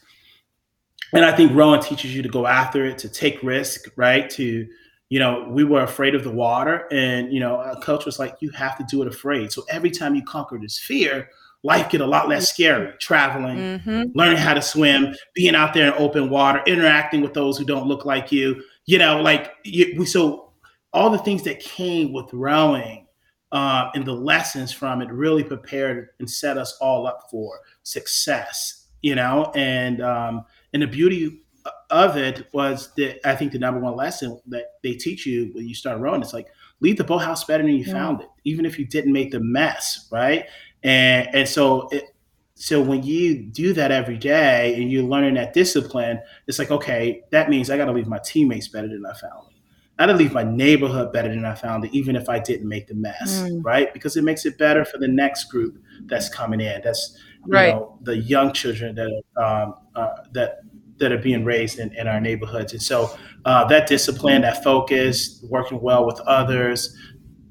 And 1.13 1.25
I 1.25 1.33
think 1.33 1.53
rowing 1.55 1.81
teaches 1.81 2.15
you 2.15 2.23
to 2.23 2.29
go 2.29 2.47
after 2.47 2.85
it, 2.85 2.99
to 2.99 3.09
take 3.09 3.43
risk, 3.43 3.91
right? 3.97 4.29
To 4.31 4.67
you 5.09 5.21
know, 5.21 5.47
we 5.49 5.63
were 5.63 5.83
afraid 5.83 6.17
of 6.17 6.25
the 6.25 6.33
water, 6.33 6.89
and 6.91 7.33
you 7.33 7.39
know, 7.39 7.57
our 7.57 7.77
coach 7.77 8.05
was 8.05 8.19
like, 8.19 8.37
"You 8.41 8.51
have 8.51 8.77
to 8.79 8.85
do 8.91 9.03
it 9.03 9.09
afraid." 9.09 9.53
So 9.53 9.65
every 9.69 9.91
time 9.91 10.17
you 10.17 10.23
conquer 10.25 10.59
this 10.59 10.79
fear, 10.79 11.31
life 11.63 11.91
get 11.91 12.01
a 12.01 12.07
lot 12.07 12.29
less 12.29 12.49
scary. 12.49 12.93
Traveling, 12.99 13.59
mm-hmm. 13.59 14.19
learning 14.19 14.39
how 14.39 14.55
to 14.55 14.63
swim, 14.63 15.15
being 15.35 15.55
out 15.55 15.75
there 15.75 15.87
in 15.89 16.03
open 16.03 16.29
water, 16.29 16.61
interacting 16.67 17.21
with 17.21 17.35
those 17.35 17.57
who 17.57 17.65
don't 17.65 17.87
look 17.87 18.05
like 18.05 18.33
you. 18.33 18.63
You 18.87 18.99
know, 18.99 19.21
like 19.21 19.53
you, 19.65 19.95
we 19.97 20.07
so 20.07 20.53
all 20.93 21.11
the 21.11 21.19
things 21.19 21.43
that 21.43 21.61
came 21.61 22.13
with 22.13 22.33
rowing 22.33 23.07
uh, 23.53 23.91
and 23.95 24.05
the 24.05 24.13
lessons 24.13 24.73
from 24.73 25.03
it 25.03 25.11
really 25.11 25.45
prepared 25.45 26.09
and 26.19 26.29
set 26.29 26.59
us 26.59 26.77
all 26.81 27.07
up 27.07 27.29
for 27.31 27.61
success. 27.83 28.87
You 29.03 29.15
know, 29.15 29.53
and 29.55 30.03
um, 30.03 30.45
and 30.77 30.83
the 30.83 30.87
beauty 30.87 31.41
of 31.89 32.19
it 32.19 32.49
was 32.53 32.93
that 32.99 33.27
I 33.27 33.35
think 33.35 33.53
the 33.53 33.59
number 33.59 33.81
one 33.81 33.97
lesson 33.97 34.39
that 34.49 34.75
they 34.83 34.93
teach 34.93 35.25
you 35.25 35.51
when 35.55 35.67
you 35.67 35.75
start 35.75 35.99
rowing 36.01 36.21
is 36.21 36.35
like 36.35 36.49
leave 36.81 36.99
the 36.99 37.05
boathouse 37.05 37.45
better 37.45 37.63
than 37.63 37.73
you 37.73 37.85
yeah. 37.85 37.95
found 37.95 38.21
it, 38.21 38.29
even 38.45 38.67
if 38.67 38.79
you 38.79 38.85
didn't 38.85 39.15
make 39.15 39.31
the 39.31 39.41
mess, 39.41 40.07
right? 40.13 40.45
And 40.83 41.35
and 41.35 41.49
so 41.49 41.89
it, 41.93 42.15
so 42.57 42.83
when 42.83 43.03
you 43.05 43.43
do 43.43 43.73
that 43.73 43.91
every 43.91 44.19
day 44.19 44.75
and 44.75 44.93
you're 44.93 45.03
learning 45.03 45.33
that 45.37 45.55
discipline, 45.55 46.21
it's 46.47 46.59
like 46.59 46.71
okay, 46.71 47.23
that 47.31 47.49
means 47.49 47.71
I 47.71 47.79
got 47.79 47.87
to 47.87 47.93
leave 47.93 48.07
my 48.07 48.21
teammates 48.23 48.69
better 48.69 48.89
than 48.89 49.07
I 49.07 49.15
found 49.15 49.47
them. 49.47 49.55
I 49.99 50.05
got 50.05 50.13
to 50.13 50.19
leave 50.19 50.35
my 50.35 50.43
neighborhood 50.43 51.11
better 51.11 51.31
than 51.31 51.47
I 51.47 51.55
found 51.55 51.87
it, 51.87 51.95
even 51.95 52.17
if 52.17 52.29
I 52.29 52.39
didn't 52.39 52.69
make 52.69 52.87
the 52.87 52.95
mess, 52.95 53.41
mm. 53.41 53.65
right? 53.65 53.95
Because 53.95 54.19
it 54.19 54.25
makes 54.25 54.45
it 54.45 54.59
better 54.59 54.85
for 54.85 54.99
the 54.99 55.09
next 55.09 55.45
group 55.45 55.83
that's 56.05 56.29
coming 56.29 56.61
in. 56.61 56.83
That's 56.85 57.17
right. 57.49 57.75
Know, 57.75 57.99
the 58.03 58.17
young 58.17 58.53
children 58.53 58.95
that 58.95 59.23
um, 59.37 59.75
uh, 59.95 60.09
that 60.33 60.61
that 60.99 61.13
are 61.13 61.19
being 61.19 61.45
raised 61.45 61.79
in, 61.79 61.95
in 61.95 62.09
our 62.09 62.21
neighborhoods. 62.21 62.73
And 62.73 62.83
so 62.83 63.11
uh, 63.45 63.65
that 63.67 63.87
discipline, 63.87 64.43
that 64.43 64.65
focus, 64.65 65.45
working 65.49 65.81
well 65.81 66.07
with 66.07 66.19
others, 66.21 66.97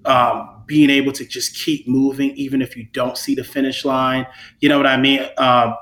um, 0.05 0.63
being 0.65 0.89
able 0.89 1.11
to 1.11 1.25
just 1.25 1.55
keep 1.55 1.87
moving, 1.87 2.31
even 2.31 2.61
if 2.61 2.75
you 2.75 2.87
don't 2.91 3.17
see 3.17 3.35
the 3.35 3.43
finish 3.43 3.85
line. 3.85 4.25
You 4.61 4.69
know 4.69 4.77
what 4.77 4.87
I 4.87 4.97
mean? 4.97 5.21
Um, 5.37 5.75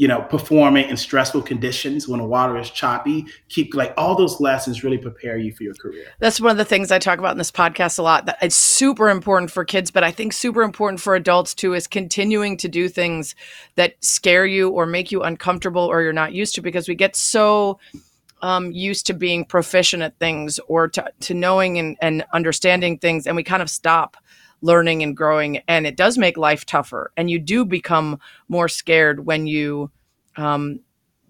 you 0.00 0.08
know, 0.08 0.22
performing 0.22 0.88
in 0.88 0.96
stressful 0.96 1.42
conditions 1.42 2.08
when 2.08 2.20
the 2.20 2.26
water 2.26 2.58
is 2.58 2.70
choppy, 2.70 3.26
keep 3.50 3.74
like 3.74 3.92
all 3.98 4.16
those 4.16 4.40
lessons 4.40 4.82
really 4.82 4.96
prepare 4.96 5.36
you 5.36 5.52
for 5.52 5.62
your 5.62 5.74
career. 5.74 6.06
That's 6.20 6.40
one 6.40 6.52
of 6.52 6.56
the 6.56 6.64
things 6.64 6.90
I 6.90 6.98
talk 6.98 7.18
about 7.18 7.32
in 7.32 7.36
this 7.36 7.50
podcast 7.50 7.98
a 7.98 8.02
lot. 8.02 8.24
That 8.24 8.38
it's 8.40 8.56
super 8.56 9.10
important 9.10 9.50
for 9.50 9.62
kids, 9.62 9.90
but 9.90 10.02
I 10.02 10.10
think 10.10 10.32
super 10.32 10.62
important 10.62 11.02
for 11.02 11.14
adults 11.14 11.54
too 11.54 11.74
is 11.74 11.86
continuing 11.86 12.56
to 12.56 12.66
do 12.66 12.88
things 12.88 13.34
that 13.74 14.02
scare 14.02 14.46
you 14.46 14.70
or 14.70 14.86
make 14.86 15.12
you 15.12 15.22
uncomfortable 15.22 15.82
or 15.82 16.00
you're 16.00 16.14
not 16.14 16.32
used 16.32 16.54
to 16.54 16.62
because 16.62 16.88
we 16.88 16.94
get 16.94 17.14
so 17.14 17.78
um, 18.40 18.72
used 18.72 19.04
to 19.08 19.12
being 19.12 19.44
proficient 19.44 20.02
at 20.02 20.18
things 20.18 20.58
or 20.66 20.88
to, 20.88 21.12
to 21.20 21.34
knowing 21.34 21.78
and, 21.78 21.98
and 22.00 22.24
understanding 22.32 22.96
things, 22.96 23.26
and 23.26 23.36
we 23.36 23.42
kind 23.42 23.60
of 23.60 23.68
stop 23.68 24.16
learning 24.60 25.02
and 25.02 25.16
growing 25.16 25.58
and 25.68 25.86
it 25.86 25.96
does 25.96 26.18
make 26.18 26.36
life 26.36 26.66
tougher 26.66 27.12
and 27.16 27.30
you 27.30 27.38
do 27.38 27.64
become 27.64 28.18
more 28.48 28.68
scared 28.68 29.26
when 29.26 29.46
you 29.46 29.90
um, 30.36 30.80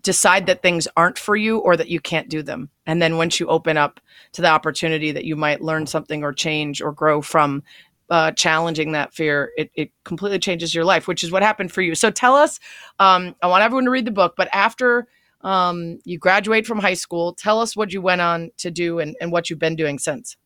decide 0.03 0.47
that 0.47 0.63
things 0.63 0.89
aren't 0.97 1.19
for 1.19 1.37
you 1.37 1.59
or 1.59 1.77
that 1.77 1.89
you 1.89 2.01
can't 2.01 2.29
do 2.29 2.43
them 2.43 2.71
and 2.87 3.01
then 3.01 3.17
once 3.17 3.39
you 3.39 3.47
open 3.47 3.77
up 3.77 4.01
to 4.33 4.43
the 4.43 4.49
opportunity 4.49 5.13
that 5.13 5.25
you 5.25 5.37
might 5.37 5.61
learn 5.61 5.87
something 5.87 6.23
or 6.25 6.33
change 6.33 6.81
or 6.81 6.93
grow 6.93 7.21
from 7.23 7.63
uh, 8.11 8.33
challenging 8.33 8.93
that 8.93 9.15
fear, 9.15 9.53
it, 9.57 9.71
it 9.75 9.93
completely 10.05 10.39
changes 10.39 10.75
your 10.75 10.85
life, 10.85 11.07
which 11.07 11.23
is 11.23 11.31
what 11.31 11.43
happened 11.43 11.71
for 11.73 11.81
you. 11.81 11.95
So 11.95 12.11
tell 12.11 12.35
us, 12.35 12.59
um, 12.99 13.37
I 13.41 13.47
want 13.47 13.63
everyone 13.63 13.85
to 13.85 13.91
read 13.91 14.05
the 14.05 14.11
book, 14.11 14.35
but 14.37 14.49
after 14.53 15.07
um, 15.43 16.01
you 16.05 16.19
graduate 16.19 16.67
from 16.67 16.81
high 16.81 16.95
school, 16.95 17.33
tell 17.33 17.61
us 17.61 17.77
what 17.77 17.93
you 17.93 18.03
went 18.03 18.21
on 18.21 18.51
to 18.59 18.71
do 18.71 18.99
and, 18.99 19.17
and 19.21 19.33
what 19.33 19.49
you've 19.49 19.59
been 19.59 19.77
doing 19.77 19.99
since. 19.99 20.37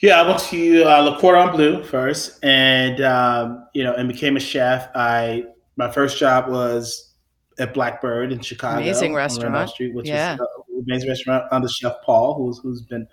Yeah, 0.00 0.20
I 0.20 0.28
went 0.28 0.38
to 0.40 0.82
uh, 0.84 1.00
Le 1.00 1.18
Cordon 1.18 1.50
Bleu 1.50 1.82
first, 1.82 2.38
and 2.44 3.00
um, 3.00 3.66
you 3.74 3.82
know, 3.82 3.94
and 3.94 4.08
became 4.08 4.36
a 4.36 4.40
chef. 4.40 4.88
I 4.94 5.44
my 5.76 5.90
first 5.90 6.18
job 6.18 6.48
was 6.48 7.14
at 7.58 7.74
Blackbird 7.74 8.30
in 8.30 8.40
Chicago, 8.40 8.80
amazing 8.80 9.12
restaurant, 9.12 9.56
on 9.56 9.66
Street, 9.66 9.94
which 9.94 10.06
yeah. 10.06 10.34
is 10.34 10.40
an 10.40 10.84
amazing 10.86 11.08
restaurant 11.08 11.44
under 11.50 11.68
Chef 11.68 11.94
Paul, 12.04 12.34
who's 12.34 12.58
who's 12.58 12.82
been 12.82 13.08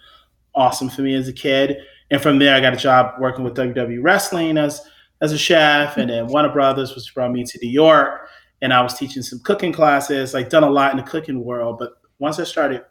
awesome 0.54 0.90
for 0.90 1.02
me 1.02 1.16
as 1.16 1.28
a 1.28 1.34
kid. 1.34 1.78
And 2.12 2.22
from 2.22 2.38
there, 2.38 2.56
I 2.56 2.60
got 2.60 2.74
a 2.74 2.78
job 2.78 3.16
working 3.20 3.44
with 3.44 3.56
WWE 3.56 4.04
Wrestling 4.04 4.58
as 4.58 4.80
as 5.22 5.32
a 5.32 5.40
chef, 5.40 5.98
and 5.98 6.12
then 6.12 6.28
Warner 6.28 6.54
Brothers, 6.54 6.94
which 6.94 7.16
brought 7.16 7.32
me 7.32 7.44
to 7.44 7.60
New 7.64 7.70
York, 7.70 8.30
and 8.62 8.72
I 8.72 8.82
was 8.84 8.94
teaching 8.94 9.24
some 9.24 9.40
cooking 9.40 9.74
classes. 9.74 10.36
Like 10.36 10.50
done 10.50 10.64
a 10.64 10.70
lot 10.70 10.92
in 10.92 10.98
the 10.98 11.04
cooking 11.04 11.44
world, 11.44 11.80
but 11.80 11.94
once 12.20 12.40
I 12.40 12.44
started 12.44 12.86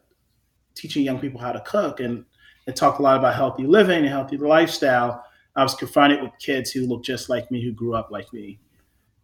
teaching 0.75 1.05
young 1.05 1.21
people 1.21 1.41
how 1.41 1.53
to 1.53 1.61
cook 1.61 2.01
and 2.01 2.25
and 2.67 2.75
talk 2.75 2.99
a 2.99 3.03
lot 3.03 3.19
about 3.19 3.35
healthy 3.35 3.67
living 3.67 3.99
and 3.99 4.09
healthy 4.09 4.37
lifestyle, 4.37 5.25
I 5.57 5.62
was 5.62 5.75
confronted 5.75 6.23
with 6.23 6.33
kids 6.41 6.71
who 6.71 6.87
looked 6.87 7.05
just 7.05 7.29
like 7.29 7.51
me, 7.51 7.62
who 7.62 7.73
grew 7.73 7.95
up 7.95 8.11
like 8.11 8.33
me. 8.33 8.59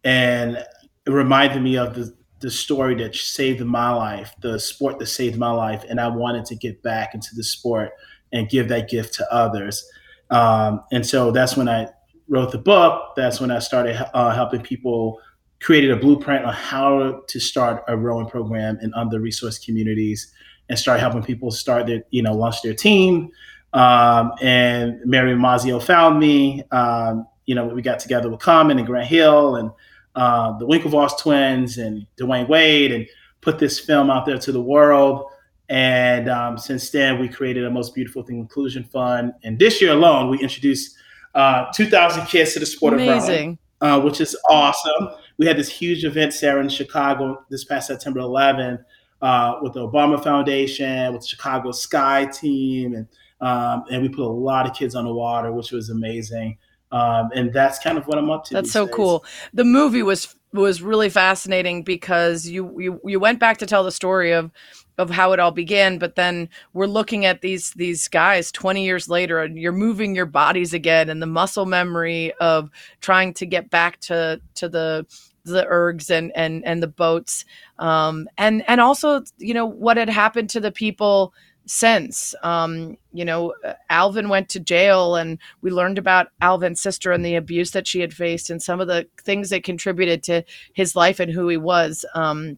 And 0.03 0.57
it 1.05 1.11
reminded 1.11 1.61
me 1.61 1.77
of 1.77 1.95
the, 1.95 2.15
the 2.39 2.51
story 2.51 2.95
that 2.95 3.15
saved 3.15 3.61
my 3.61 3.91
life, 3.91 4.33
the 4.41 4.59
sport 4.59 4.99
that 4.99 5.07
saved 5.07 5.37
my 5.37 5.51
life. 5.51 5.83
And 5.89 5.99
I 5.99 6.07
wanted 6.07 6.45
to 6.45 6.55
get 6.55 6.81
back 6.83 7.13
into 7.13 7.35
the 7.35 7.43
sport 7.43 7.91
and 8.31 8.49
give 8.49 8.69
that 8.69 8.89
gift 8.89 9.13
to 9.15 9.33
others. 9.33 9.85
Um, 10.29 10.83
and 10.91 11.05
so 11.05 11.31
that's 11.31 11.57
when 11.57 11.67
I 11.67 11.87
wrote 12.29 12.51
the 12.51 12.57
book. 12.57 13.15
That's 13.15 13.41
when 13.41 13.51
I 13.51 13.59
started 13.59 13.97
uh, 14.15 14.33
helping 14.33 14.61
people 14.61 15.19
created 15.59 15.91
a 15.91 15.95
blueprint 15.95 16.45
on 16.45 16.53
how 16.53 17.21
to 17.27 17.39
start 17.39 17.83
a 17.87 17.95
rowing 17.95 18.27
program 18.27 18.79
in 18.81 18.93
under-resourced 18.93 19.65
communities 19.65 20.31
and 20.71 20.79
start 20.79 21.01
helping 21.01 21.21
people 21.21 21.51
start 21.51 21.85
their, 21.85 22.01
you 22.11 22.23
know, 22.23 22.33
launch 22.33 22.61
their 22.61 22.73
team. 22.73 23.29
Um, 23.73 24.31
and 24.41 25.01
Mary 25.03 25.33
Mazzio 25.33 25.83
found 25.83 26.17
me. 26.17 26.63
Um, 26.71 27.27
you 27.45 27.55
know, 27.55 27.65
we 27.65 27.81
got 27.81 27.99
together 27.99 28.29
with 28.29 28.39
Common 28.39 28.77
and 28.77 28.87
Grant 28.87 29.07
Hill 29.07 29.57
and 29.57 29.69
uh, 30.15 30.57
the 30.59 30.65
Winklevoss 30.65 31.19
twins 31.19 31.77
and 31.77 32.07
Dwyane 32.15 32.47
Wade 32.47 32.93
and 32.93 33.05
put 33.41 33.59
this 33.59 33.81
film 33.81 34.09
out 34.09 34.25
there 34.25 34.37
to 34.37 34.51
the 34.53 34.61
world. 34.61 35.25
And 35.67 36.29
um, 36.29 36.57
since 36.57 36.89
then, 36.89 37.19
we 37.19 37.27
created 37.27 37.65
a 37.65 37.69
most 37.69 37.93
beautiful 37.93 38.23
thing 38.23 38.39
inclusion 38.39 38.85
fund. 38.85 39.33
And 39.43 39.59
this 39.59 39.81
year 39.81 39.91
alone, 39.91 40.29
we 40.29 40.39
introduced 40.39 40.95
uh, 41.35 41.65
2,000 41.73 42.27
kids 42.27 42.53
to 42.53 42.59
the 42.59 42.65
sport 42.65 42.93
Amazing. 42.93 43.59
of 43.81 43.89
rowing, 43.89 43.99
uh, 43.99 44.01
which 44.05 44.21
is 44.21 44.37
awesome. 44.49 45.09
We 45.37 45.47
had 45.47 45.57
this 45.57 45.69
huge 45.69 46.05
event, 46.05 46.33
Sarah, 46.33 46.61
in 46.61 46.69
Chicago 46.69 47.43
this 47.49 47.65
past 47.65 47.87
September 47.87 48.21
11th 48.21 48.85
uh, 49.21 49.59
with 49.61 49.73
the 49.73 49.87
Obama 49.87 50.21
Foundation, 50.21 51.13
with 51.13 51.21
the 51.21 51.27
Chicago 51.27 51.71
Sky 51.71 52.25
team, 52.25 52.93
and 52.95 53.07
um, 53.41 53.83
and 53.91 54.01
we 54.01 54.09
put 54.09 54.23
a 54.23 54.27
lot 54.27 54.67
of 54.67 54.75
kids 54.75 54.95
on 54.95 55.05
the 55.05 55.13
water, 55.13 55.51
which 55.51 55.71
was 55.71 55.89
amazing. 55.89 56.57
Um, 56.91 57.29
and 57.33 57.53
that's 57.53 57.79
kind 57.79 57.97
of 57.97 58.05
what 58.05 58.17
I'm 58.17 58.29
up 58.29 58.43
to. 58.45 58.53
That's 58.53 58.71
so 58.71 58.85
days. 58.85 58.95
cool. 58.95 59.25
The 59.53 59.63
movie 59.63 60.03
was 60.03 60.35
was 60.53 60.81
really 60.81 61.09
fascinating 61.09 61.83
because 61.83 62.47
you 62.47 62.79
you 62.79 62.99
you 63.05 63.19
went 63.19 63.39
back 63.39 63.57
to 63.59 63.65
tell 63.65 63.83
the 63.83 63.91
story 63.91 64.31
of 64.31 64.51
of 64.97 65.09
how 65.09 65.31
it 65.31 65.39
all 65.39 65.51
began 65.51 65.97
but 65.97 66.15
then 66.15 66.49
we're 66.73 66.85
looking 66.85 67.25
at 67.25 67.41
these 67.41 67.71
these 67.71 68.07
guys 68.09 68.51
20 68.51 68.83
years 68.83 69.07
later 69.07 69.39
and 69.39 69.57
you're 69.57 69.71
moving 69.71 70.13
your 70.13 70.25
bodies 70.25 70.73
again 70.73 71.09
and 71.09 71.21
the 71.21 71.27
muscle 71.27 71.65
memory 71.65 72.33
of 72.41 72.69
trying 72.99 73.33
to 73.33 73.45
get 73.45 73.69
back 73.69 73.99
to 74.01 74.41
to 74.53 74.67
the 74.67 75.05
the 75.43 75.65
ergs 75.65 76.09
and 76.09 76.31
and 76.35 76.65
and 76.65 76.81
the 76.81 76.87
boats. 76.87 77.45
Um, 77.79 78.27
and 78.37 78.63
and 78.67 78.81
also 78.81 79.23
you 79.37 79.53
know 79.53 79.65
what 79.65 79.97
had 79.97 80.09
happened 80.09 80.49
to 80.51 80.59
the 80.59 80.71
people 80.71 81.33
since 81.65 82.33
um, 82.43 82.97
you 83.13 83.23
know 83.23 83.53
alvin 83.89 84.29
went 84.29 84.49
to 84.49 84.59
jail 84.59 85.15
and 85.15 85.37
we 85.61 85.71
learned 85.71 85.97
about 85.97 86.27
alvin's 86.41 86.81
sister 86.81 87.11
and 87.11 87.23
the 87.23 87.35
abuse 87.35 87.71
that 87.71 87.87
she 87.87 87.99
had 87.99 88.13
faced 88.13 88.49
and 88.49 88.61
some 88.61 88.81
of 88.81 88.87
the 88.87 89.07
things 89.21 89.51
that 89.51 89.63
contributed 89.63 90.23
to 90.23 90.43
his 90.73 90.95
life 90.95 91.19
and 91.19 91.31
who 91.31 91.47
he 91.47 91.57
was. 91.57 92.03
Um, 92.15 92.57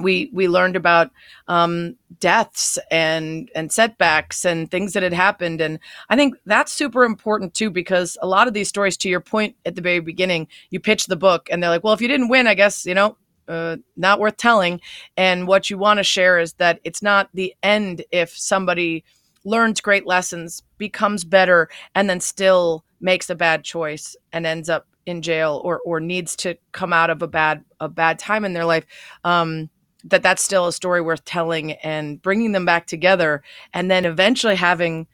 we 0.00 0.30
we 0.32 0.48
learned 0.48 0.76
about 0.76 1.10
um, 1.48 1.96
deaths 2.20 2.78
and 2.90 3.50
and 3.54 3.72
setbacks 3.72 4.44
and 4.44 4.70
things 4.70 4.92
that 4.92 5.02
had 5.02 5.12
happened 5.12 5.60
and 5.60 5.78
i 6.08 6.16
think 6.16 6.34
that's 6.46 6.72
super 6.72 7.04
important 7.04 7.54
too 7.54 7.70
because 7.70 8.16
a 8.22 8.26
lot 8.26 8.48
of 8.48 8.54
these 8.54 8.68
stories 8.68 8.96
to 8.96 9.08
your 9.08 9.20
point 9.20 9.54
at 9.66 9.74
the 9.74 9.82
very 9.82 10.00
beginning 10.00 10.48
you 10.70 10.80
pitch 10.80 11.06
the 11.06 11.16
book 11.16 11.48
and 11.50 11.62
they're 11.62 11.70
like 11.70 11.84
well 11.84 11.94
if 11.94 12.00
you 12.00 12.08
didn't 12.08 12.28
win 12.28 12.46
i 12.46 12.54
guess 12.54 12.86
you 12.86 12.94
know 12.94 13.16
uh, 13.48 13.76
not 13.96 14.20
worth 14.20 14.36
telling. 14.36 14.80
And 15.16 15.48
what 15.48 15.70
you 15.70 15.78
want 15.78 15.98
to 15.98 16.04
share 16.04 16.38
is 16.38 16.52
that 16.54 16.80
it's 16.84 17.02
not 17.02 17.30
the 17.32 17.54
end 17.62 18.04
if 18.12 18.36
somebody 18.36 19.04
learns 19.44 19.80
great 19.80 20.06
lessons, 20.06 20.62
becomes 20.76 21.24
better, 21.24 21.68
and 21.94 22.08
then 22.08 22.20
still 22.20 22.84
makes 23.00 23.30
a 23.30 23.34
bad 23.34 23.64
choice 23.64 24.16
and 24.32 24.46
ends 24.46 24.68
up 24.68 24.86
in 25.06 25.22
jail 25.22 25.62
or 25.64 25.80
or 25.86 26.00
needs 26.00 26.36
to 26.36 26.54
come 26.72 26.92
out 26.92 27.08
of 27.08 27.22
a 27.22 27.26
bad 27.26 27.64
a 27.80 27.88
bad 27.88 28.18
time 28.18 28.44
in 28.44 28.52
their 28.52 28.66
life. 28.66 28.84
Um, 29.24 29.70
that 30.04 30.22
that's 30.22 30.42
still 30.42 30.66
a 30.66 30.72
story 30.72 31.00
worth 31.00 31.24
telling 31.24 31.72
and 31.72 32.20
bringing 32.22 32.52
them 32.52 32.64
back 32.64 32.86
together, 32.86 33.42
and 33.72 33.90
then 33.90 34.04
eventually 34.04 34.56
having 34.56 35.06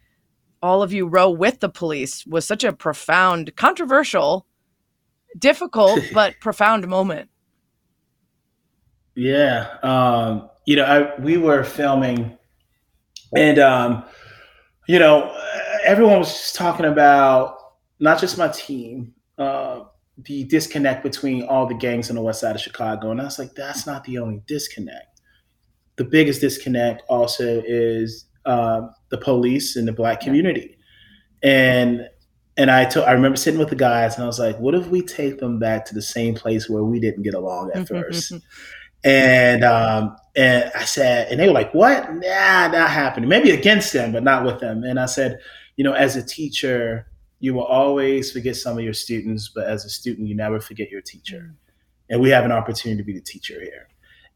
all 0.63 0.83
of 0.83 0.93
you 0.93 1.07
row 1.07 1.31
with 1.31 1.61
the 1.61 1.69
police 1.69 2.27
was 2.27 2.47
such 2.47 2.65
a 2.65 2.73
profound, 2.73 3.55
controversial, 3.57 4.47
difficult 5.39 6.01
but 6.15 6.35
profound 6.41 6.87
moment. 6.89 7.29
Yeah, 9.15 9.69
um, 9.83 10.51
you 10.67 10.77
know, 10.77 10.85
I, 10.85 11.21
we 11.21 11.37
were 11.37 11.63
filming, 11.65 12.37
and 13.37 13.59
um, 13.59 14.05
you 14.89 14.99
know, 14.99 15.35
everyone 15.85 16.19
was 16.19 16.33
just 16.33 16.57
talking 16.57 16.87
about 16.87 17.57
not 18.01 18.19
just 18.19 18.39
my 18.39 18.49
team, 18.49 19.15
uh, 19.39 19.85
the 20.19 20.45
disconnect 20.45 21.03
between 21.03 21.45
all 21.45 21.67
the 21.67 21.75
gangs 21.75 22.09
on 22.11 22.17
the 22.17 22.23
west 22.23 22.41
side 22.41 22.55
of 22.55 22.61
Chicago, 22.61 23.11
and 23.11 23.21
I 23.21 23.25
was 23.25 23.39
like, 23.39 23.55
that's 23.55 23.87
not 23.87 24.05
the 24.05 24.19
only 24.19 24.43
disconnect. 24.47 25.21
The 25.97 26.05
biggest 26.05 26.41
disconnect 26.41 27.03
also 27.09 27.63
is 27.67 28.27
uh, 28.45 28.83
the 29.09 29.19
police 29.19 29.77
and 29.77 29.89
the 29.89 29.93
black 29.93 30.21
community, 30.21 30.77
and 31.43 32.09
and 32.57 32.71
I 32.71 32.85
told 32.85 33.07
I 33.07 33.13
remember 33.13 33.37
sitting 33.37 33.59
with 33.59 33.71
the 33.71 33.77
guys, 33.77 34.15
and 34.15 34.25
I 34.25 34.27
was 34.27 34.39
like, 34.39 34.59
what 34.59 34.75
if 34.75 34.87
we 34.89 35.03
take 35.03 35.39
them 35.39 35.59
back 35.59 35.85
to 35.87 35.95
the 35.95 36.03
same 36.03 36.35
place 36.35 36.69
where 36.69 36.85
we 36.85 37.01
didn't 37.01 37.23
get 37.23 37.35
along 37.35 37.73
at 37.75 37.89
first? 37.89 38.33
And 39.05 39.65
um, 39.65 40.17
and 40.35 40.73
I 40.75 40.87
said, 40.87 41.29
and 41.31 41.39
they 41.39 41.47
were 41.47 41.53
like, 41.53 41.75
"What? 41.75 42.11
Nah, 42.11 42.69
not 42.69 42.89
happening. 42.89 43.29
Maybe 43.29 43.51
against 43.51 43.93
them, 43.93 44.13
but 44.13 44.23
not 44.23 44.47
with 44.47 44.61
them." 44.61 44.83
And 44.83 44.99
I 44.99 45.05
said, 45.05 45.41
you 45.77 45.85
know, 45.85 45.93
as 45.93 46.17
a 46.17 46.23
teacher, 46.23 47.07
you 47.41 47.55
will 47.55 47.65
always 47.65 48.33
forget 48.33 48.57
some 48.57 48.79
of 48.79 48.85
your 48.85 48.95
students, 48.95 49.51
but 49.55 49.67
as 49.67 49.85
a 49.85 49.91
student, 49.91 50.29
you 50.29 50.35
never 50.35 50.61
forget 50.61 50.91
your 50.91 51.03
teacher. 51.03 51.55
And 52.11 52.21
we 52.21 52.31
have 52.31 52.45
an 52.45 52.53
opportunity 52.53 53.01
to 53.01 53.05
be 53.05 53.13
the 53.13 53.21
teacher 53.21 53.61
here. 53.61 53.89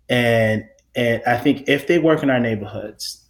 And 0.08 0.64
and 0.94 1.22
I 1.26 1.36
think 1.36 1.68
if 1.68 1.86
they 1.86 1.98
work 1.98 2.22
in 2.22 2.30
our 2.30 2.40
neighborhoods, 2.40 3.26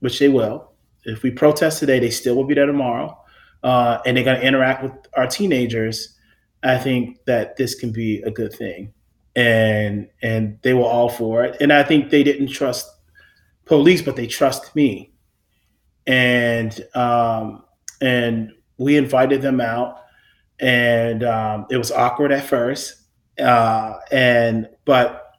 which 0.00 0.18
they 0.18 0.28
will, 0.28 0.72
if 1.04 1.22
we 1.22 1.30
protest 1.30 1.78
today, 1.78 1.98
they 1.98 2.10
still 2.10 2.34
will 2.34 2.44
be 2.44 2.54
there 2.54 2.66
tomorrow, 2.66 3.16
uh, 3.62 3.98
and 4.04 4.16
they're 4.16 4.24
going 4.24 4.40
to 4.40 4.46
interact 4.46 4.82
with 4.82 4.92
our 5.16 5.26
teenagers. 5.26 6.16
I 6.62 6.76
think 6.76 7.24
that 7.26 7.56
this 7.56 7.74
can 7.74 7.92
be 7.92 8.20
a 8.22 8.30
good 8.30 8.52
thing 8.52 8.92
and 9.38 10.08
and 10.20 10.58
they 10.62 10.74
were 10.74 10.82
all 10.82 11.08
for 11.08 11.44
it. 11.44 11.56
And 11.60 11.72
I 11.72 11.84
think 11.84 12.10
they 12.10 12.24
didn't 12.24 12.48
trust 12.48 12.88
police, 13.66 14.02
but 14.02 14.16
they 14.16 14.26
trust 14.26 14.74
me. 14.74 15.12
And 16.08 16.84
um, 16.94 17.62
and 18.00 18.52
we 18.78 18.96
invited 18.96 19.42
them 19.42 19.60
out, 19.60 20.00
and 20.60 21.24
um, 21.24 21.66
it 21.70 21.76
was 21.76 21.90
awkward 21.90 22.32
at 22.32 22.44
first, 22.44 22.94
uh, 23.38 23.94
and 24.10 24.68
but 24.84 25.32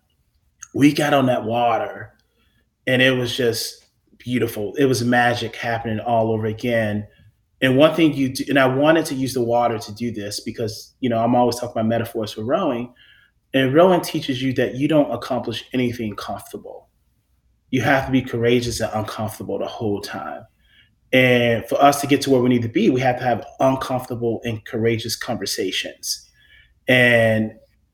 we 0.73 0.93
got 0.93 1.13
on 1.13 1.25
that 1.27 1.43
water, 1.43 2.13
and 2.87 3.01
it 3.01 3.11
was 3.11 3.35
just 3.35 3.85
beautiful. 4.17 4.75
It 4.75 4.85
was 4.85 5.03
magic 5.03 5.55
happening 5.55 5.99
all 5.99 6.31
over 6.31 6.45
again. 6.45 7.07
And 7.61 7.77
one 7.77 7.93
thing 7.93 8.13
you 8.13 8.33
do, 8.33 8.45
and 8.47 8.57
I 8.57 8.67
wanted 8.67 9.05
to 9.07 9.15
use 9.15 9.33
the 9.33 9.43
water 9.43 9.77
to 9.77 9.95
do 9.95 10.11
this 10.11 10.39
because 10.39 10.93
you 10.99 11.09
know 11.09 11.19
I'm 11.19 11.35
always 11.35 11.55
talking 11.55 11.71
about 11.71 11.87
metaphors 11.87 12.33
for 12.33 12.43
rowing 12.43 12.93
and 13.53 13.73
rowing 13.73 14.01
teaches 14.01 14.41
you 14.41 14.53
that 14.53 14.75
you 14.75 14.87
don't 14.87 15.11
accomplish 15.11 15.65
anything 15.73 16.15
comfortable. 16.15 16.89
You 17.71 17.81
have 17.81 18.05
to 18.05 18.11
be 18.11 18.21
courageous 18.21 18.79
and 18.79 18.91
uncomfortable 18.93 19.59
the 19.59 19.67
whole 19.67 20.01
time. 20.01 20.43
And 21.11 21.65
for 21.67 21.81
us 21.81 22.01
to 22.01 22.07
get 22.07 22.21
to 22.21 22.29
where 22.29 22.41
we 22.41 22.49
need 22.49 22.61
to 22.61 22.69
be, 22.69 22.89
we 22.89 23.01
have 23.01 23.17
to 23.17 23.23
have 23.23 23.45
uncomfortable 23.59 24.41
and 24.43 24.63
courageous 24.65 25.15
conversations. 25.15 26.29
And 26.87 27.53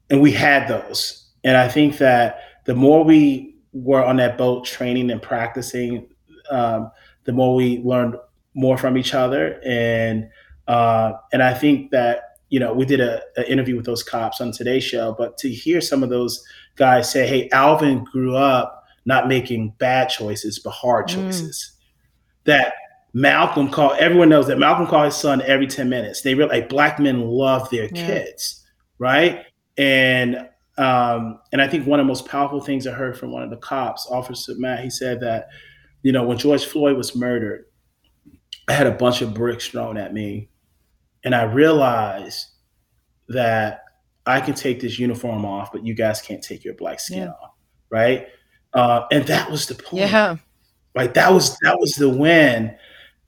and 0.10 0.22
we 0.22 0.32
had 0.32 0.68
those. 0.68 1.28
And 1.44 1.58
I 1.58 1.68
think 1.68 1.98
that 1.98 2.40
the 2.66 2.76
more 2.76 3.04
we 3.04 3.56
were 3.74 4.04
on 4.04 4.18
that 4.18 4.38
boat 4.38 4.66
training 4.66 5.10
and 5.12 5.22
practicing, 5.22 6.08
um, 6.50 6.92
the 7.24 7.32
more 7.32 7.56
we 7.56 7.80
learned 7.80 8.16
more 8.54 8.78
from 8.78 8.98
each 8.98 9.14
other. 9.14 9.60
And 9.66 10.30
uh, 10.68 11.14
and 11.32 11.44
I 11.44 11.54
think 11.54 11.92
that 11.92 12.36
you 12.50 12.60
know, 12.60 12.74
we 12.74 12.86
did 12.86 13.02
a, 13.02 13.22
a, 13.38 13.52
interview 13.52 13.76
with 13.76 13.86
those 13.86 14.04
cops 14.04 14.40
on 14.40 14.52
today's 14.52 14.84
show, 14.84 15.16
but 15.18 15.38
to 15.40 15.50
hear 15.50 15.82
some 15.82 16.04
of 16.04 16.10
those 16.10 16.44
guys 16.76 17.12
say, 17.12 17.28
"Hey, 17.28 17.50
Alvin 17.50 18.04
grew 18.04 18.36
up 18.36 18.84
not 19.06 19.28
making 19.28 19.74
bad 19.78 20.10
choices, 20.10 20.60
but 20.60 20.70
hard 20.70 21.08
mm. 21.08 21.16
choices," 21.16 21.74
mm. 21.74 22.46
that 22.46 22.74
Malcolm 23.16 23.70
called. 23.70 23.98
Everyone 23.98 24.28
knows 24.28 24.46
that 24.48 24.60
Malcolm 24.60 24.86
called 24.86 25.06
his 25.06 25.16
son 25.16 25.42
every 25.44 25.68
ten 25.68 25.88
minutes. 25.88 26.22
They 26.22 26.36
really 26.36 26.50
like 26.50 26.70
black 26.70 27.00
men 27.00 27.22
love 27.22 27.70
their 27.70 27.86
yeah. 27.86 28.06
kids, 28.06 28.64
right? 29.00 29.46
And 29.78 30.50
um, 30.78 31.40
and 31.54 31.62
I 31.62 31.68
think 31.70 31.88
one 31.88 32.02
of 32.02 32.06
the 32.06 32.10
most 32.10 32.28
powerful 32.28 32.60
things 32.60 32.86
I 32.86 32.92
heard 32.92 33.18
from 33.18 33.32
one 33.32 33.42
of 33.42 33.50
the 33.50 33.58
cops, 33.58 34.06
Officer 34.12 34.54
Matt, 34.58 34.84
he 34.84 34.90
said 34.90 35.22
that, 35.22 35.48
you 36.04 36.12
know, 36.12 36.26
when 36.26 36.38
George 36.38 36.66
Floyd 36.66 36.98
was 36.98 37.16
murdered, 37.16 37.66
I 38.68 38.74
had 38.74 38.86
a 38.86 38.92
bunch 38.92 39.22
of 39.22 39.34
bricks 39.34 39.70
thrown 39.70 39.98
at 39.98 40.14
me 40.14 40.50
and 41.24 41.34
I 41.34 41.44
realized 41.44 42.48
that 43.30 43.84
I 44.26 44.42
can 44.42 44.56
take 44.56 44.82
this 44.82 45.00
uniform 45.00 45.46
off, 45.46 45.72
but 45.72 45.86
you 45.86 45.94
guys 45.94 46.22
can't 46.22 46.44
take 46.44 46.66
your 46.66 46.74
black 46.74 47.00
skin 47.00 47.20
yeah. 47.20 47.30
off, 47.30 47.52
right? 47.90 48.28
Uh, 48.74 49.06
and 49.12 49.26
that 49.28 49.50
was 49.50 49.68
the 49.68 49.76
point. 49.76 50.12
Yeah. 50.12 50.36
Right. 50.94 51.14
That 51.14 51.32
was 51.32 51.58
that 51.60 51.80
was 51.80 51.94
the 51.94 52.10
win. 52.10 52.76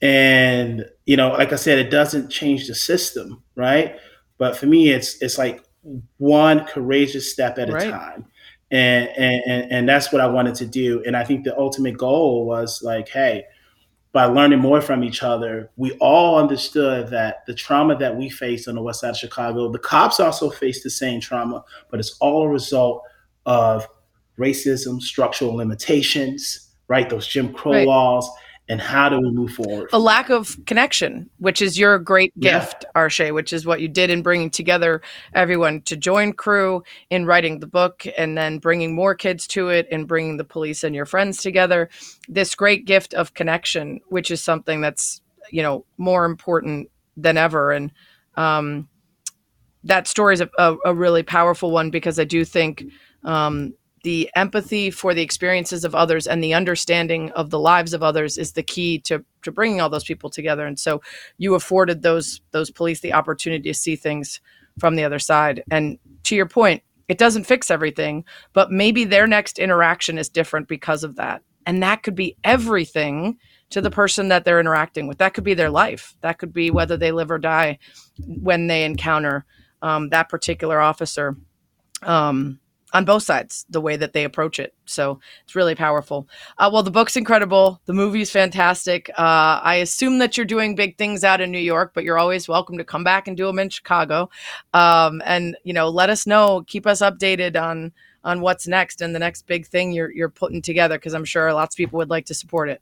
And 0.02 0.86
you 1.06 1.18
know, 1.18 1.30
like 1.30 1.54
I 1.54 1.56
said, 1.56 1.80
it 1.80 1.90
doesn't 1.90 2.30
change 2.30 2.68
the 2.68 2.76
system, 2.76 3.44
right? 3.56 3.96
But 4.38 4.56
for 4.56 4.66
me, 4.66 4.90
it's 4.90 5.22
it's 5.22 5.38
like 5.38 5.64
one 6.18 6.66
courageous 6.66 7.32
step 7.32 7.58
at 7.58 7.70
a 7.70 7.74
right. 7.74 7.90
time. 7.90 8.26
And, 8.70 9.08
and 9.18 9.72
and 9.72 9.90
that's 9.90 10.12
what 10.12 10.22
I 10.22 10.28
wanted 10.28 10.56
to 10.56 10.66
do. 10.66 11.02
And 11.06 11.16
I 11.16 11.24
think 11.24 11.46
the 11.46 11.58
ultimate 11.58 11.98
goal 11.98 12.46
was 12.46 12.84
like, 12.84 13.08
hey, 13.08 13.46
by 14.12 14.26
learning 14.26 14.60
more 14.60 14.82
from 14.82 15.04
each 15.04 15.24
other, 15.24 15.70
we 15.78 15.92
all 16.00 16.40
understood 16.40 17.08
that 17.10 17.46
the 17.46 17.54
trauma 17.54 17.96
that 17.98 18.16
we 18.16 18.30
faced 18.30 18.68
on 18.68 18.76
the 18.76 18.82
west 18.82 19.02
side 19.02 19.12
of 19.12 19.18
Chicago, 19.18 19.72
the 19.72 19.80
cops 19.80 20.20
also 20.20 20.50
faced 20.50 20.84
the 20.84 20.90
same 20.90 21.22
trauma, 21.22 21.64
but 21.90 22.00
it's 22.00 22.18
all 22.20 22.44
a 22.44 22.50
result 22.50 23.04
of 23.46 23.88
racism, 24.40 25.02
structural 25.02 25.54
limitations, 25.54 26.72
right? 26.88 27.10
Those 27.10 27.28
Jim 27.28 27.54
Crow 27.54 27.74
right. 27.74 27.88
laws, 27.88 28.30
and 28.70 28.82
how 28.82 29.08
do 29.08 29.20
we 29.20 29.32
move 29.32 29.52
forward? 29.52 29.90
A 29.94 30.00
lack 30.00 30.30
of 30.30 30.58
connection, 30.66 31.30
which 31.38 31.62
is 31.62 31.80
your 31.80 31.98
great 32.00 32.38
gift, 32.40 32.84
yeah. 32.84 33.02
Arshay, 33.02 33.34
which 33.34 33.54
is 33.54 33.66
what 33.66 33.80
you 33.80 33.88
did 33.88 34.10
in 34.10 34.22
bringing 34.22 34.50
together 34.50 35.02
everyone 35.34 35.82
to 35.84 35.96
join 35.96 36.34
crew 36.34 36.84
in 37.10 37.26
writing 37.26 37.60
the 37.60 37.68
book 37.68 38.06
and 38.18 38.38
then 38.38 38.60
bringing 38.60 38.94
more 38.94 39.16
kids 39.16 39.48
to 39.48 39.70
it 39.70 39.88
and 39.92 40.08
bringing 40.08 40.38
the 40.38 40.44
police 40.44 40.84
and 40.84 40.94
your 40.94 41.06
friends 41.06 41.42
together. 41.42 41.90
This 42.28 42.56
great 42.56 42.86
gift 42.86 43.14
of 43.14 43.34
connection, 43.34 44.02
which 44.10 44.32
is 44.32 44.44
something 44.44 44.82
that's, 44.82 45.22
you 45.50 45.64
know, 45.64 45.86
more 45.98 46.26
important 46.26 46.90
than 47.16 47.38
ever. 47.38 47.72
And, 47.72 47.92
um, 48.36 48.90
that 49.84 50.08
story 50.08 50.34
is 50.34 50.42
a, 50.42 50.50
a, 50.58 50.76
a 50.86 50.94
really 50.94 51.24
powerful 51.24 51.72
one 51.72 51.90
because 51.90 52.20
I 52.20 52.26
do 52.26 52.44
think 52.44 52.84
um, 53.24 53.74
the 54.08 54.32
empathy 54.38 54.90
for 54.90 55.14
the 55.14 55.22
experiences 55.22 55.84
of 55.84 55.94
others 55.94 56.28
and 56.28 56.42
the 56.42 56.54
understanding 56.54 57.30
of 57.32 57.50
the 57.50 57.60
lives 57.60 57.94
of 57.94 58.02
others 58.02 58.38
is 58.38 58.54
the 58.54 58.64
key 58.64 58.98
to 59.00 59.22
to 59.42 59.52
bringing 59.52 59.82
all 59.82 59.90
those 59.90 60.06
people 60.06 60.30
together. 60.30 60.66
And 60.66 60.80
so 60.80 61.02
you 61.38 61.56
afforded 61.56 62.04
those 62.04 62.40
those 62.52 62.72
police 62.72 63.02
the 63.02 63.12
opportunity 63.12 63.70
to 63.70 63.74
see 63.74 63.98
things 63.98 64.40
from 64.80 64.96
the 64.96 65.04
other 65.04 65.20
side. 65.20 65.62
And 65.70 66.00
to 66.24 66.38
your 66.38 66.46
point 66.46 66.84
it 67.10 67.18
doesn't 67.18 67.44
fix 67.44 67.70
everything 67.70 68.24
but 68.54 68.72
maybe 68.72 69.04
their 69.04 69.28
next 69.28 69.60
interaction 69.60 70.18
is 70.18 70.30
different 70.30 70.70
because 70.70 71.04
of 71.04 71.18
that. 71.18 71.42
And 71.66 71.84
that 71.84 72.02
could 72.02 72.16
be 72.16 72.38
everything 72.46 73.38
to 73.72 73.82
the 73.82 73.92
person 73.92 74.30
that 74.30 74.46
they're 74.46 74.62
interacting 74.62 75.08
with. 75.08 75.18
That 75.18 75.34
could 75.34 75.44
be 75.44 75.54
their 75.54 75.70
life. 75.70 76.16
That 76.22 76.38
could 76.38 76.54
be 76.54 76.72
whether 76.72 76.96
they 76.96 77.12
live 77.12 77.30
or 77.30 77.40
die 77.40 77.80
when 78.26 78.68
they 78.68 78.86
encounter 78.86 79.44
um, 79.82 80.08
that 80.12 80.30
particular 80.30 80.80
officer. 80.80 81.36
Um, 82.04 82.62
on 82.94 83.06
both 83.06 83.24
sides 83.24 83.66
the 83.70 83.82
way 83.82 83.98
that 83.98 84.14
they 84.14 84.24
approach 84.24 84.60
it. 84.60 84.74
So 84.86 85.20
it's 85.44 85.56
really 85.56 85.76
powerful. 85.76 86.28
Uh, 86.58 86.70
well 86.72 86.84
the 86.84 86.92
book's 86.92 87.18
incredible. 87.18 87.82
The 87.86 87.94
movie's 87.94 88.32
fantastic. 88.32 89.10
Uh, 89.18 89.60
i 89.64 89.76
assume 89.76 90.20
that 90.20 90.38
you're 90.38 90.46
doing 90.46 90.76
big 90.76 90.98
things 90.98 91.24
out 91.24 91.42
in 91.42 91.52
new 91.52 91.58
york 91.60 91.92
but 91.94 92.04
you're 92.04 92.18
always 92.18 92.48
welcome 92.48 92.78
to 92.78 92.84
come 92.84 93.04
back 93.04 93.28
and 93.28 93.36
do 93.36 93.46
them 93.46 93.60
in 93.60 93.70
chicago. 93.70 94.30
Um, 94.74 95.22
and 95.26 95.58
you 95.64 95.74
know 95.74 95.90
let 95.90 96.10
us 96.10 96.26
know. 96.26 96.64
Keep 96.68 96.88
us 96.88 97.02
updated 97.02 97.62
on 97.62 97.92
on 98.24 98.42
what's 98.42 98.68
next 98.68 99.02
and 99.02 99.16
the 99.16 99.20
next 99.20 99.48
big 99.48 99.66
thing 99.66 99.92
you're 99.92 100.12
you're 100.12 100.30
putting 100.30 100.62
together 100.62 100.98
because 100.98 101.14
i'm 101.14 101.24
sure 101.24 101.54
lots 101.54 101.76
of 101.76 101.78
people 101.78 101.98
would 101.98 102.10
like 102.10 102.26
to 102.26 102.34
support 102.34 102.70
it. 102.70 102.82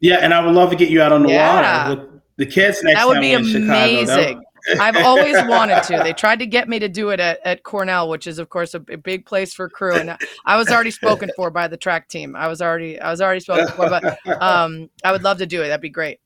Yeah 0.00 0.16
and 0.16 0.32
i 0.34 0.44
would 0.44 0.54
love 0.54 0.70
to 0.70 0.76
get 0.76 0.90
you 0.90 1.02
out 1.02 1.12
on 1.12 1.22
the 1.22 1.30
yeah. 1.30 1.88
water 1.88 2.00
with 2.00 2.20
the 2.36 2.46
kids 2.46 2.82
next 2.82 2.98
that 2.98 3.06
would 3.06 3.20
be 3.20 3.32
amazing 3.32 4.42
I've 4.80 4.96
always 4.96 5.36
wanted 5.46 5.82
to. 5.84 6.00
They 6.02 6.12
tried 6.12 6.38
to 6.40 6.46
get 6.46 6.68
me 6.68 6.78
to 6.78 6.88
do 6.88 7.10
it 7.10 7.20
at, 7.20 7.40
at 7.44 7.62
Cornell, 7.62 8.08
which 8.08 8.26
is 8.26 8.38
of 8.38 8.48
course 8.48 8.74
a, 8.74 8.82
a 8.90 8.96
big 8.96 9.26
place 9.26 9.54
for 9.54 9.68
crew, 9.68 9.94
and 9.94 10.16
I 10.44 10.56
was 10.56 10.68
already 10.68 10.90
spoken 10.90 11.30
for 11.36 11.50
by 11.50 11.68
the 11.68 11.76
track 11.76 12.08
team. 12.08 12.36
I 12.36 12.48
was 12.48 12.60
already 12.60 13.00
I 13.00 13.10
was 13.10 13.20
already 13.20 13.40
spoken 13.40 13.68
for, 13.68 13.88
but 13.88 14.18
um, 14.42 14.90
I 15.04 15.12
would 15.12 15.22
love 15.22 15.38
to 15.38 15.46
do 15.46 15.62
it. 15.62 15.68
That'd 15.68 15.80
be 15.80 15.90
great. 15.90 16.20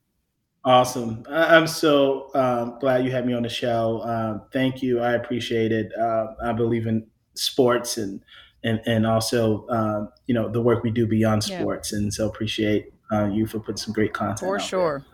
Awesome. 0.64 1.24
I'm 1.30 1.66
so 1.66 2.30
um, 2.34 2.78
glad 2.80 3.04
you 3.04 3.10
had 3.10 3.26
me 3.26 3.32
on 3.32 3.42
the 3.42 3.48
show. 3.48 4.02
Um, 4.04 4.42
thank 4.52 4.82
you. 4.82 5.00
I 5.00 5.12
appreciate 5.12 5.72
it. 5.72 5.90
Uh, 5.98 6.34
I 6.42 6.52
believe 6.52 6.86
in 6.86 7.06
sports 7.34 7.96
and 7.96 8.20
and 8.62 8.80
and 8.86 9.06
also 9.06 9.66
um, 9.68 10.10
you 10.26 10.34
know 10.34 10.48
the 10.50 10.60
work 10.60 10.82
we 10.82 10.90
do 10.90 11.06
beyond 11.06 11.44
sports, 11.44 11.92
yeah. 11.92 11.98
and 11.98 12.12
so 12.12 12.28
appreciate 12.28 12.92
uh, 13.12 13.26
you 13.26 13.46
for 13.46 13.58
putting 13.58 13.78
some 13.78 13.92
great 13.92 14.12
content. 14.12 14.40
For 14.40 14.60
sure. 14.60 14.98
There. 14.98 15.09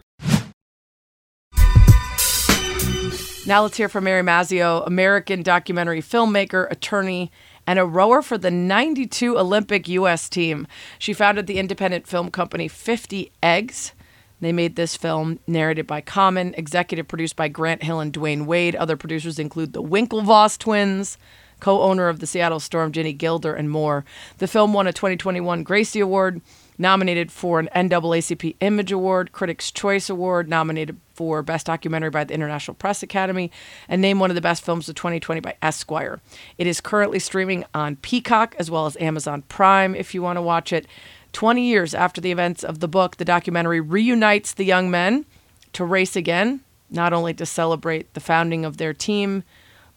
Now 3.47 3.62
let's 3.62 3.76
hear 3.76 3.88
from 3.88 4.03
Mary 4.03 4.22
Mazzio, 4.22 4.84
American 4.88 5.44
documentary 5.44 6.03
filmmaker, 6.03 6.68
attorney, 6.68 7.30
and 7.64 7.78
a 7.78 7.86
rower 7.86 8.20
for 8.20 8.36
the 8.36 8.51
92 8.51 9.38
Olympic 9.38 9.86
U.S. 9.86 10.28
team. 10.28 10.66
She 10.99 11.12
founded 11.12 11.47
the 11.47 11.61
independent 11.61 12.09
film 12.09 12.32
company 12.32 12.66
50 12.66 13.30
Eggs. 13.44 13.92
They 14.40 14.51
made 14.51 14.74
this 14.74 14.97
film, 14.97 15.38
narrated 15.47 15.86
by 15.86 16.01
Common, 16.01 16.55
executive 16.55 17.07
produced 17.07 17.36
by 17.36 17.47
Grant 17.47 17.84
Hill 17.84 18.01
and 18.01 18.12
Dwyane 18.12 18.47
Wade. 18.47 18.74
Other 18.74 18.97
producers 18.97 19.38
include 19.38 19.74
the 19.74 19.82
Winklevoss 19.82 20.59
twins, 20.59 21.16
co 21.61 21.82
owner 21.82 22.09
of 22.09 22.18
the 22.18 22.26
Seattle 22.26 22.59
Storm, 22.59 22.90
Ginny 22.90 23.12
Gilder, 23.12 23.55
and 23.55 23.70
more. 23.70 24.05
The 24.38 24.49
film 24.49 24.72
won 24.72 24.88
a 24.88 24.92
2021 24.92 25.62
Gracie 25.62 26.01
Award 26.01 26.40
nominated 26.78 27.32
for 27.32 27.58
an 27.58 27.68
NAACP 27.74 28.56
Image 28.60 28.92
Award, 28.92 29.32
Critics' 29.32 29.70
Choice 29.70 30.10
Award, 30.10 30.48
nominated 30.48 30.96
for 31.14 31.42
Best 31.42 31.66
Documentary 31.66 32.10
by 32.10 32.24
the 32.24 32.34
International 32.34 32.74
Press 32.74 33.02
Academy, 33.02 33.50
and 33.88 34.02
named 34.02 34.20
one 34.20 34.30
of 34.30 34.34
the 34.34 34.40
best 34.40 34.64
films 34.64 34.88
of 34.88 34.94
2020 34.94 35.40
by 35.40 35.56
Esquire. 35.62 36.20
It 36.58 36.66
is 36.66 36.80
currently 36.80 37.18
streaming 37.18 37.64
on 37.74 37.96
Peacock 37.96 38.54
as 38.58 38.70
well 38.70 38.86
as 38.86 38.96
Amazon 38.98 39.42
Prime 39.42 39.94
if 39.94 40.14
you 40.14 40.22
want 40.22 40.36
to 40.36 40.42
watch 40.42 40.72
it. 40.72 40.86
20 41.32 41.62
years 41.62 41.94
after 41.94 42.20
the 42.20 42.32
events 42.32 42.64
of 42.64 42.80
the 42.80 42.88
book, 42.88 43.16
the 43.16 43.24
documentary 43.24 43.80
reunites 43.80 44.52
the 44.52 44.64
young 44.64 44.90
men 44.90 45.26
to 45.72 45.84
race 45.84 46.16
again, 46.16 46.60
not 46.90 47.12
only 47.12 47.34
to 47.34 47.44
celebrate 47.44 48.12
the 48.14 48.20
founding 48.20 48.64
of 48.64 48.76
their 48.76 48.94
team, 48.94 49.42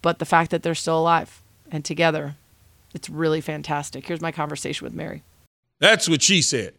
but 0.01 0.19
the 0.19 0.25
fact 0.25 0.51
that 0.51 0.63
they're 0.63 0.75
still 0.75 0.99
alive 0.99 1.41
and 1.71 1.85
together. 1.85 2.35
It's 2.93 3.09
really 3.09 3.41
fantastic. 3.41 4.07
Here's 4.07 4.21
my 4.21 4.31
conversation 4.31 4.85
with 4.85 4.93
Mary. 4.93 5.23
That's 5.79 6.09
what 6.09 6.21
she 6.21 6.41
said. 6.41 6.73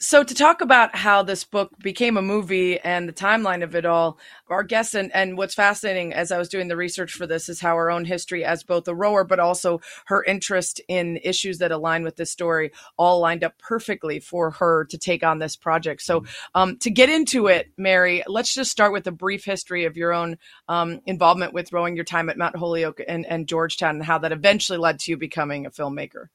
So, 0.00 0.22
to 0.22 0.34
talk 0.34 0.60
about 0.60 0.94
how 0.94 1.22
this 1.22 1.44
book 1.44 1.70
became 1.78 2.16
a 2.16 2.22
movie 2.22 2.78
and 2.80 3.08
the 3.08 3.12
timeline 3.12 3.62
of 3.62 3.74
it 3.74 3.86
all, 3.86 4.18
our 4.48 4.62
guest 4.62 4.94
and, 4.94 5.10
and 5.14 5.38
what's 5.38 5.54
fascinating 5.54 6.12
as 6.12 6.30
I 6.30 6.36
was 6.36 6.48
doing 6.48 6.68
the 6.68 6.76
research 6.76 7.12
for 7.12 7.26
this 7.26 7.48
is 7.48 7.60
how 7.60 7.74
her 7.76 7.90
own 7.90 8.04
history 8.04 8.44
as 8.44 8.64
both 8.64 8.86
a 8.86 8.94
rower, 8.94 9.24
but 9.24 9.38
also 9.38 9.80
her 10.06 10.22
interest 10.24 10.80
in 10.88 11.18
issues 11.22 11.58
that 11.58 11.70
align 11.70 12.02
with 12.02 12.16
this 12.16 12.30
story, 12.30 12.72
all 12.98 13.20
lined 13.20 13.44
up 13.44 13.56
perfectly 13.58 14.20
for 14.20 14.50
her 14.50 14.84
to 14.86 14.98
take 14.98 15.22
on 15.22 15.38
this 15.38 15.56
project. 15.56 16.02
So, 16.02 16.24
um, 16.54 16.76
to 16.78 16.90
get 16.90 17.08
into 17.08 17.46
it, 17.46 17.70
Mary, 17.78 18.24
let's 18.26 18.52
just 18.52 18.72
start 18.72 18.92
with 18.92 19.06
a 19.06 19.12
brief 19.12 19.44
history 19.44 19.84
of 19.84 19.96
your 19.96 20.12
own 20.12 20.36
um, 20.68 21.00
involvement 21.06 21.54
with 21.54 21.72
rowing, 21.72 21.94
your 21.94 22.04
time 22.04 22.28
at 22.28 22.36
Mount 22.36 22.56
Holyoke 22.56 23.00
and, 23.08 23.24
and 23.26 23.48
Georgetown, 23.48 23.94
and 23.94 24.04
how 24.04 24.18
that 24.18 24.32
eventually 24.32 24.78
led 24.78 24.98
to 25.00 25.12
you 25.12 25.16
becoming 25.16 25.66
a 25.66 25.70
filmmaker. 25.70 26.26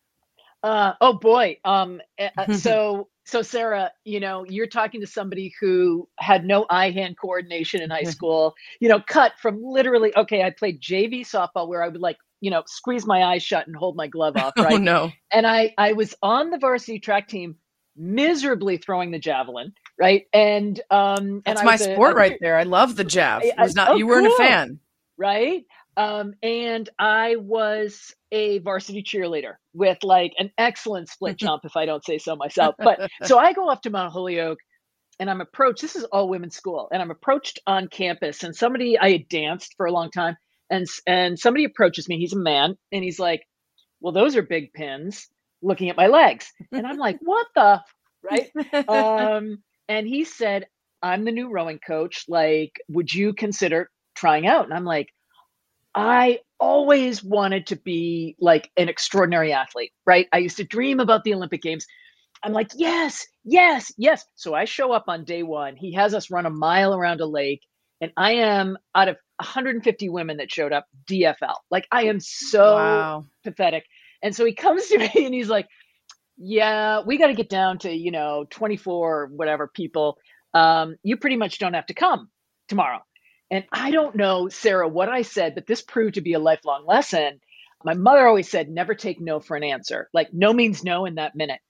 Uh, 0.64 0.94
oh 1.02 1.14
boy. 1.14 1.58
Um, 1.64 2.02
eh, 2.18 2.30
uh, 2.38 2.54
so 2.58 3.10
so 3.26 3.42
Sarah, 3.42 3.92
you 4.04 4.20
know, 4.20 4.44
you're 4.46 4.68
talking 4.68 5.02
to 5.02 5.08
somebody 5.08 5.54
who 5.60 6.08
had 6.18 6.46
no 6.46 6.66
eye-hand 6.70 7.18
coordination 7.20 7.82
in 7.82 7.90
high 7.90 8.04
school. 8.16 8.56
You 8.80 8.90
know, 8.90 9.00
cut 9.00 9.34
from 9.40 9.62
literally. 9.62 10.16
Okay, 10.16 10.44
I 10.44 10.50
played 10.50 10.82
JV 10.82 11.22
softball 11.22 11.68
where 11.68 11.84
I 11.84 11.88
would 11.88 12.02
like, 12.02 12.18
you 12.42 12.52
know, 12.52 12.64
squeeze 12.66 13.06
my 13.06 13.24
eyes 13.24 13.44
shut 13.44 13.68
and 13.68 13.76
hold 13.76 13.96
my 13.96 14.08
glove 14.08 14.36
off. 14.38 14.54
Oh, 14.58 14.64
right. 14.64 14.74
Oh 14.74 14.78
no. 14.78 15.12
And 15.32 15.46
I 15.46 15.74
I 15.78 15.94
was 15.94 16.16
on 16.22 16.50
the 16.50 16.58
varsity 16.58 17.00
track 17.00 17.28
team, 17.28 17.56
miserably 17.96 18.78
throwing 18.78 19.12
the 19.12 19.20
javelin. 19.20 19.74
Right. 19.98 20.26
And 20.34 20.80
um, 20.90 21.42
that's 21.46 21.60
and 21.60 21.66
my 21.66 21.76
sport 21.76 22.14
a, 22.14 22.16
right 22.16 22.38
there. 22.42 22.58
I 22.58 22.64
love 22.64 22.96
the 22.96 23.04
jav. 23.04 23.44
I, 23.58 23.64
was 23.64 23.76
not. 23.76 23.90
Oh, 23.90 23.96
you 23.96 24.08
weren't 24.08 24.28
cool. 24.28 24.36
a 24.36 24.38
fan. 24.38 24.80
Right. 25.18 25.66
Um, 25.98 26.34
and 26.42 26.90
I 26.98 27.36
was 27.36 28.14
a 28.32 28.60
varsity 28.60 29.04
cheerleader 29.04 29.56
with 29.74 29.98
like 30.04 30.34
an 30.38 30.52
excellent 30.58 31.10
split 31.10 31.38
jump, 31.40 31.66
if 31.66 31.76
I 31.76 31.86
don't 31.86 32.06
say 32.06 32.18
so 32.18 32.36
myself. 32.36 32.76
But 32.78 33.10
so 33.24 33.38
I 33.38 33.54
go 33.54 33.70
up 33.70 33.82
to 33.84 33.90
Mount 33.90 34.14
Holyoke 34.14 34.60
and 35.20 35.30
I'm 35.30 35.42
approached. 35.42 35.82
This 35.82 35.96
is 35.96 36.06
all 36.06 36.30
women's 36.30 36.56
school, 36.56 36.88
and 36.92 37.02
I'm 37.02 37.12
approached 37.12 37.60
on 37.68 37.90
campus, 37.90 38.44
and 38.44 38.56
somebody 38.56 38.98
I 38.98 39.12
had 39.12 39.28
danced 39.28 39.76
for 39.76 39.86
a 39.86 39.92
long 39.92 40.10
time, 40.10 40.38
and 40.70 40.88
and 41.06 41.38
somebody 41.38 41.66
approaches 41.66 42.08
me. 42.08 42.18
He's 42.18 42.34
a 42.34 42.40
man, 42.40 42.76
and 42.92 43.04
he's 43.04 43.20
like, 43.20 43.44
"Well, 44.00 44.14
those 44.14 44.36
are 44.36 44.42
big 44.42 44.74
pins." 44.74 45.28
Looking 45.62 45.90
at 45.90 45.98
my 45.98 46.08
legs, 46.08 46.50
and 46.72 46.88
I'm 46.88 46.98
like, 46.98 47.20
"What 47.22 47.48
the?" 47.54 47.82
Right? 48.24 48.50
um, 48.88 49.62
and 49.90 50.08
he 50.08 50.24
said, 50.24 50.68
"I'm 51.02 51.26
the 51.26 51.34
new 51.34 51.52
rowing 51.52 51.80
coach. 51.86 52.24
Like, 52.30 52.72
would 52.88 53.14
you 53.14 53.34
consider 53.34 53.90
trying 54.16 54.48
out?" 54.48 54.64
And 54.64 54.74
I'm 54.74 54.86
like, 54.86 55.10
I 56.00 56.40
always 56.62 57.22
wanted 57.22 57.68
to 57.68 57.76
be 57.76 58.38
like 58.40 58.72
an 58.78 58.88
extraordinary 58.88 59.52
athlete, 59.52 59.92
right? 60.06 60.28
I 60.32 60.38
used 60.38 60.56
to 60.58 60.64
dream 60.64 61.02
about 61.02 61.26
the 61.26 61.34
Olympic 61.34 61.62
Games. 61.62 61.86
I'm 62.42 62.54
like, 62.54 62.70
yes, 62.74 63.28
yes, 63.44 63.92
yes. 63.98 64.24
So 64.36 64.54
I 64.54 64.64
show 64.64 64.94
up 64.94 65.06
on 65.10 65.26
day 65.26 65.44
one. 65.44 65.76
He 65.76 65.92
has 65.96 66.14
us 66.14 66.32
run 66.32 66.46
a 66.46 66.50
mile 66.50 66.96
around 66.96 67.20
a 67.20 67.26
lake, 67.26 67.62
and 68.00 68.14
I 68.16 68.36
am 68.36 68.78
out 68.96 69.10
of 69.10 69.18
150 69.42 70.08
women 70.08 70.38
that 70.38 70.50
showed 70.50 70.72
up, 70.72 70.86
DFL. 71.10 71.56
Like, 71.70 71.86
I 71.92 72.04
am 72.04 72.22
so 72.22 72.76
wow. 72.76 73.26
pathetic. 73.44 73.84
And 74.24 74.34
so 74.34 74.46
he 74.46 74.54
comes 74.54 74.88
to 74.88 74.98
me 75.16 75.26
and 75.26 75.34
he's 75.34 75.50
like, 75.50 75.68
yeah, 76.38 77.02
we 77.06 77.18
got 77.18 77.28
to 77.28 77.34
get 77.34 77.50
down 77.50 77.78
to, 77.80 77.92
you 77.92 78.12
know, 78.12 78.46
24 78.52 79.32
whatever 79.34 79.68
people. 79.68 80.18
Um, 80.54 80.96
you 81.04 81.18
pretty 81.18 81.36
much 81.36 81.60
don't 81.60 81.74
have 81.74 81.88
to 81.88 81.94
come 81.94 82.30
tomorrow. 82.70 83.02
And 83.52 83.66
I 83.72 83.92
don't 83.92 84.16
know, 84.16 84.50
Sarah, 84.50 84.88
what 84.88 85.10
I 85.10 85.24
said, 85.24 85.56
but 85.56 85.66
this 85.66 85.82
proved 85.82 86.16
to 86.16 86.22
be 86.22 86.34
a 86.34 86.40
lifelong 86.40 86.86
lesson. 86.86 87.40
My 87.84 87.94
mother 87.94 88.28
always 88.28 88.50
said, 88.50 88.70
never 88.70 88.94
take 88.94 89.20
no 89.20 89.40
for 89.40 89.56
an 89.58 89.64
answer. 89.64 90.10
Like, 90.14 90.34
no 90.34 90.54
means 90.54 90.84
no 90.84 91.06
in 91.06 91.16
that 91.16 91.36
minute. 91.36 91.62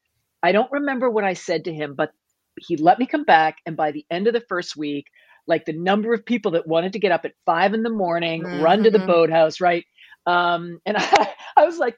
I 0.41 0.51
don't 0.51 0.71
remember 0.71 1.09
what 1.09 1.23
I 1.23 1.33
said 1.33 1.65
to 1.65 1.73
him, 1.73 1.95
but 1.95 2.11
he 2.57 2.77
let 2.77 2.99
me 2.99 3.05
come 3.05 3.23
back. 3.23 3.57
And 3.65 3.77
by 3.77 3.91
the 3.91 4.05
end 4.09 4.27
of 4.27 4.33
the 4.33 4.41
first 4.41 4.75
week, 4.75 5.07
like 5.47 5.65
the 5.65 5.73
number 5.73 6.13
of 6.13 6.25
people 6.25 6.51
that 6.51 6.67
wanted 6.67 6.93
to 6.93 6.99
get 6.99 7.11
up 7.11 7.25
at 7.25 7.33
five 7.45 7.73
in 7.73 7.83
the 7.83 7.89
morning, 7.89 8.43
mm-hmm. 8.43 8.61
run 8.61 8.83
to 8.83 8.91
the 8.91 8.97
mm-hmm. 8.97 9.07
boathouse, 9.07 9.61
right? 9.61 9.85
Um, 10.25 10.79
and 10.85 10.97
I, 10.97 11.33
I 11.57 11.65
was 11.65 11.77
like, 11.77 11.97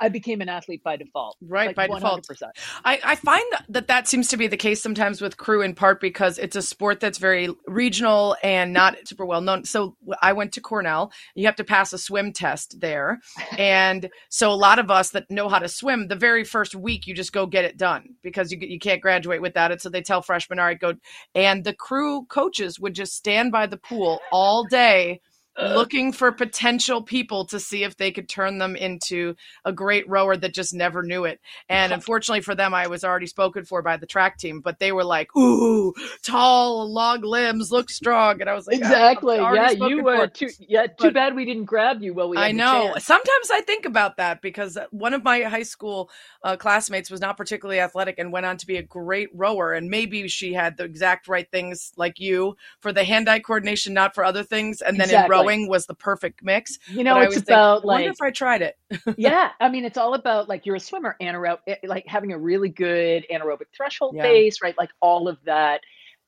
I 0.00 0.08
became 0.08 0.40
an 0.40 0.48
athlete 0.48 0.82
by 0.82 0.96
default. 0.96 1.36
Right, 1.40 1.68
like 1.68 1.76
by 1.76 1.88
100%. 1.88 2.00
default. 2.00 2.56
I, 2.84 3.00
I 3.04 3.14
find 3.16 3.44
that 3.68 3.88
that 3.88 4.08
seems 4.08 4.28
to 4.28 4.36
be 4.36 4.46
the 4.46 4.56
case 4.56 4.82
sometimes 4.82 5.20
with 5.20 5.36
crew 5.36 5.62
in 5.62 5.74
part 5.74 6.00
because 6.00 6.38
it's 6.38 6.56
a 6.56 6.62
sport 6.62 7.00
that's 7.00 7.18
very 7.18 7.48
regional 7.66 8.36
and 8.42 8.72
not 8.72 8.96
super 9.06 9.26
well 9.26 9.40
known. 9.40 9.64
So 9.64 9.96
I 10.22 10.32
went 10.32 10.52
to 10.52 10.60
Cornell. 10.60 11.12
You 11.34 11.46
have 11.46 11.56
to 11.56 11.64
pass 11.64 11.92
a 11.92 11.98
swim 11.98 12.32
test 12.32 12.80
there. 12.80 13.20
and 13.56 14.08
so 14.28 14.52
a 14.52 14.54
lot 14.54 14.78
of 14.78 14.90
us 14.90 15.10
that 15.10 15.30
know 15.30 15.48
how 15.48 15.58
to 15.58 15.68
swim, 15.68 16.08
the 16.08 16.16
very 16.16 16.44
first 16.44 16.74
week 16.74 17.06
you 17.06 17.14
just 17.14 17.32
go 17.32 17.46
get 17.46 17.64
it 17.64 17.76
done 17.76 18.14
because 18.22 18.52
you, 18.52 18.58
you 18.60 18.78
can't 18.78 19.02
graduate 19.02 19.42
without 19.42 19.72
it. 19.72 19.80
So 19.80 19.88
they 19.88 20.02
tell 20.02 20.22
freshmen, 20.22 20.58
all 20.58 20.66
right, 20.66 20.78
go. 20.78 20.94
And 21.34 21.64
the 21.64 21.74
crew 21.74 22.24
coaches 22.26 22.78
would 22.78 22.94
just 22.94 23.14
stand 23.14 23.52
by 23.52 23.66
the 23.66 23.76
pool 23.76 24.20
all 24.32 24.64
day 24.64 25.20
looking 25.58 26.12
for 26.12 26.30
potential 26.32 27.02
people 27.02 27.44
to 27.46 27.58
see 27.58 27.84
if 27.84 27.96
they 27.96 28.10
could 28.10 28.28
turn 28.28 28.58
them 28.58 28.76
into 28.76 29.34
a 29.64 29.72
great 29.72 30.08
rower 30.08 30.36
that 30.36 30.54
just 30.54 30.74
never 30.74 31.02
knew 31.02 31.24
it. 31.24 31.40
And 31.68 31.92
unfortunately 31.98 32.42
for 32.42 32.54
them, 32.54 32.74
I 32.74 32.86
was 32.86 33.04
already 33.04 33.26
spoken 33.26 33.64
for 33.64 33.82
by 33.82 33.96
the 33.96 34.06
track 34.06 34.38
team, 34.38 34.60
but 34.60 34.78
they 34.78 34.92
were 34.92 35.04
like, 35.04 35.34
"Ooh, 35.36 35.94
tall, 36.22 36.90
long 36.92 37.22
limbs, 37.22 37.72
look 37.72 37.90
strong," 37.90 38.40
and 38.40 38.48
I 38.48 38.54
was 38.54 38.66
like, 38.66 38.76
"Exactly, 38.76 39.36
yeah, 39.36 39.70
you 39.70 40.02
were 40.02 40.26
too, 40.26 40.48
yeah, 40.60 40.86
too 40.86 40.94
but, 40.98 41.14
bad 41.14 41.34
we 41.34 41.44
didn't 41.44 41.64
grab 41.64 42.02
you." 42.02 42.14
while 42.14 42.28
we 42.28 42.36
I 42.36 42.52
know. 42.52 42.94
Sometimes 42.98 43.50
I 43.50 43.60
think 43.60 43.84
about 43.84 44.16
that 44.16 44.42
because 44.42 44.78
one 44.90 45.14
of 45.14 45.24
my 45.24 45.42
high 45.42 45.62
school 45.62 46.10
uh, 46.42 46.56
classmates 46.56 47.10
was 47.10 47.20
not 47.20 47.36
particularly 47.36 47.80
athletic 47.80 48.18
and 48.18 48.32
went 48.32 48.46
on 48.46 48.56
to 48.58 48.66
be 48.66 48.76
a 48.76 48.82
great 48.82 49.28
rower, 49.34 49.72
and 49.72 49.90
maybe 49.90 50.28
she 50.28 50.52
had 50.52 50.76
the 50.76 50.84
exact 50.84 51.28
right 51.28 51.50
things 51.50 51.92
like 51.96 52.18
you 52.18 52.56
for 52.80 52.92
the 52.92 53.04
hand-eye 53.04 53.40
coordination, 53.40 53.94
not 53.94 54.14
for 54.14 54.24
other 54.24 54.42
things, 54.42 54.80
and 54.80 54.96
then 54.96 55.06
exactly. 55.06 55.24
in 55.24 55.30
rowing 55.30 55.47
was 55.68 55.86
the 55.86 55.94
perfect 55.94 56.42
mix. 56.42 56.78
You 56.88 57.04
know, 57.04 57.18
it's 57.20 57.36
about 57.36 57.78
think, 57.78 57.84
like. 57.86 57.94
Wonder 57.96 58.10
if 58.10 58.22
I 58.22 58.30
tried 58.30 58.62
it. 58.62 58.76
yeah, 59.16 59.50
I 59.60 59.68
mean, 59.68 59.84
it's 59.84 59.98
all 59.98 60.14
about 60.14 60.48
like 60.48 60.66
you're 60.66 60.76
a 60.76 60.80
swimmer, 60.80 61.16
anaerobic, 61.20 61.58
eh, 61.66 61.76
like 61.84 62.06
having 62.06 62.32
a 62.32 62.38
really 62.38 62.68
good 62.68 63.24
anaerobic 63.32 63.66
threshold 63.76 64.14
yeah. 64.16 64.22
base, 64.22 64.60
right? 64.62 64.76
Like 64.76 64.90
all 65.00 65.28
of 65.28 65.38
that 65.44 65.80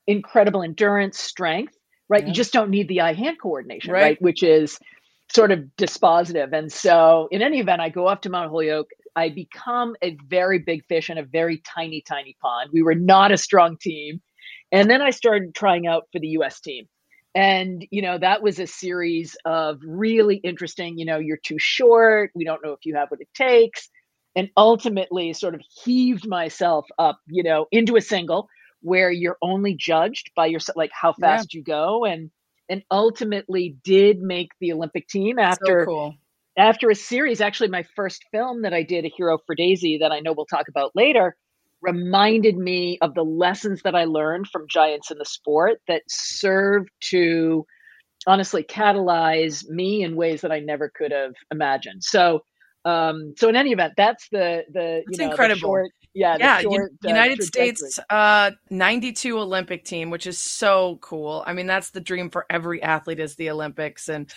incredible 0.07 0.63
endurance, 0.63 1.19
strength, 1.19 1.77
right? 2.09 2.23
Yeah. 2.23 2.29
You 2.29 2.35
just 2.35 2.53
don't 2.53 2.71
need 2.71 2.89
the 2.89 3.03
eye-hand 3.03 3.39
coordination, 3.41 3.93
right. 3.93 4.03
right? 4.03 4.23
Which 4.23 4.43
is 4.43 4.79
sort 5.33 5.53
of 5.53 5.61
dispositive. 5.79 6.53
And 6.53 6.73
so, 6.73 7.29
in 7.31 7.43
any 7.43 7.61
event, 7.61 7.81
I 7.81 7.89
go 7.89 8.07
up 8.07 8.23
to 8.23 8.31
Mount 8.31 8.51
Holyoke. 8.51 8.91
I 9.17 9.29
become 9.29 9.97
a 10.03 10.17
very 10.29 10.59
big 10.59 10.85
fish 10.87 11.11
in 11.11 11.19
a 11.19 11.25
very 11.25 11.63
tiny, 11.75 12.03
tiny 12.07 12.37
pond. 12.41 12.71
We 12.73 12.83
were 12.83 12.95
not 12.95 13.33
a 13.33 13.37
strong 13.37 13.77
team. 13.77 14.21
And 14.73 14.89
then 14.89 15.03
I 15.03 15.11
started 15.11 15.55
trying 15.55 15.87
out 15.87 16.05
for 16.13 16.21
the 16.21 16.29
US 16.29 16.61
team 16.61 16.87
and 17.35 17.87
you 17.91 18.03
know 18.03 18.19
that 18.19 18.43
was 18.43 18.59
a 18.59 18.67
series 18.67 19.37
of 19.45 19.79
really 19.85 20.37
interesting 20.37 20.99
you 20.99 21.05
know 21.05 21.19
you're 21.19 21.37
too 21.37 21.59
short 21.59 22.31
we 22.35 22.45
don't 22.45 22.65
know 22.65 22.73
if 22.73 22.81
you 22.85 22.97
have 22.97 23.11
what 23.11 23.21
it 23.21 23.29
takes 23.35 23.89
and 24.35 24.49
ultimately 24.57 25.33
sort 25.33 25.55
of 25.55 25.61
heaved 25.85 26.27
myself 26.27 26.87
up 26.99 27.21
you 27.27 27.43
know 27.43 27.67
into 27.71 27.97
a 27.97 28.01
single 28.01 28.49
where 28.83 29.11
you're 29.11 29.37
only 29.43 29.75
judged 29.75 30.31
by 30.35 30.47
yourself 30.47 30.77
like 30.77 30.91
how 30.93 31.13
fast 31.13 31.55
yeah. 31.55 31.59
you 31.59 31.65
go 31.65 32.05
and 32.05 32.31
and 32.69 32.83
ultimately 32.91 33.77
did 33.85 34.21
make 34.21 34.51
the 34.61 34.73
olympic 34.73 35.07
team 35.07 35.39
after 35.39 35.85
so 35.85 35.91
cool. 35.91 36.15
after 36.57 36.91
a 36.91 36.95
series 36.97 37.41
actually 37.41 37.69
my 37.69 37.85
first 37.95 38.25
film 38.33 38.63
that 38.63 38.75
i 38.75 38.83
did 38.83 39.05
a 39.05 39.13
hero 39.17 39.39
for 39.47 39.55
daisy 39.55 39.99
that 39.99 40.11
i 40.11 40.19
know 40.19 40.33
we'll 40.33 40.47
talk 40.47 40.67
about 40.69 40.91
later 40.97 41.37
reminded 41.83 42.57
me 42.57 42.99
of 43.01 43.15
the 43.15 43.23
lessons 43.23 43.83
that 43.83 43.95
I 43.95 44.05
learned 44.05 44.49
from 44.49 44.67
giants 44.69 45.11
in 45.11 45.19
the 45.19 45.25
sport 45.25 45.81
that 45.89 46.03
served 46.09 46.91
to 47.11 47.65
honestly 48.27 48.63
catalyze 48.63 49.67
me 49.69 50.03
in 50.03 50.17
ways 50.17 50.43
that 50.43 50.53
I 50.53 50.61
never 50.61 50.91
could 50.95 51.13
have 51.13 51.33
imagined. 51.51 52.05
So, 52.05 52.41
um, 52.85 53.35
so 53.37 53.49
in 53.49 53.57
any 53.57 53.73
event, 53.73 53.95
that's 53.97 54.29
the 54.31 54.65
the 54.73 55.03
that's 55.07 55.19
you 55.19 55.25
know 55.25 55.31
incredible. 55.31 55.61
Short, 55.61 55.91
yeah, 56.15 56.37
yeah. 56.39 56.61
Short, 56.61 56.93
uh, 57.05 57.09
United 57.09 57.43
States 57.43 57.99
uh, 58.11 58.51
'92 58.71 59.39
Olympic 59.39 59.85
team, 59.85 60.11
which 60.11 60.27
is 60.27 60.39
so 60.39 60.99
cool. 61.01 61.45
I 61.47 61.53
mean, 61.53 61.67
that's 61.67 61.91
the 61.91 62.01
dream 62.01 62.31
for 62.31 62.47
every 62.51 62.83
athlete 62.83 63.21
is 63.21 63.37
the 63.37 63.51
Olympics, 63.51 64.09
and 64.09 64.33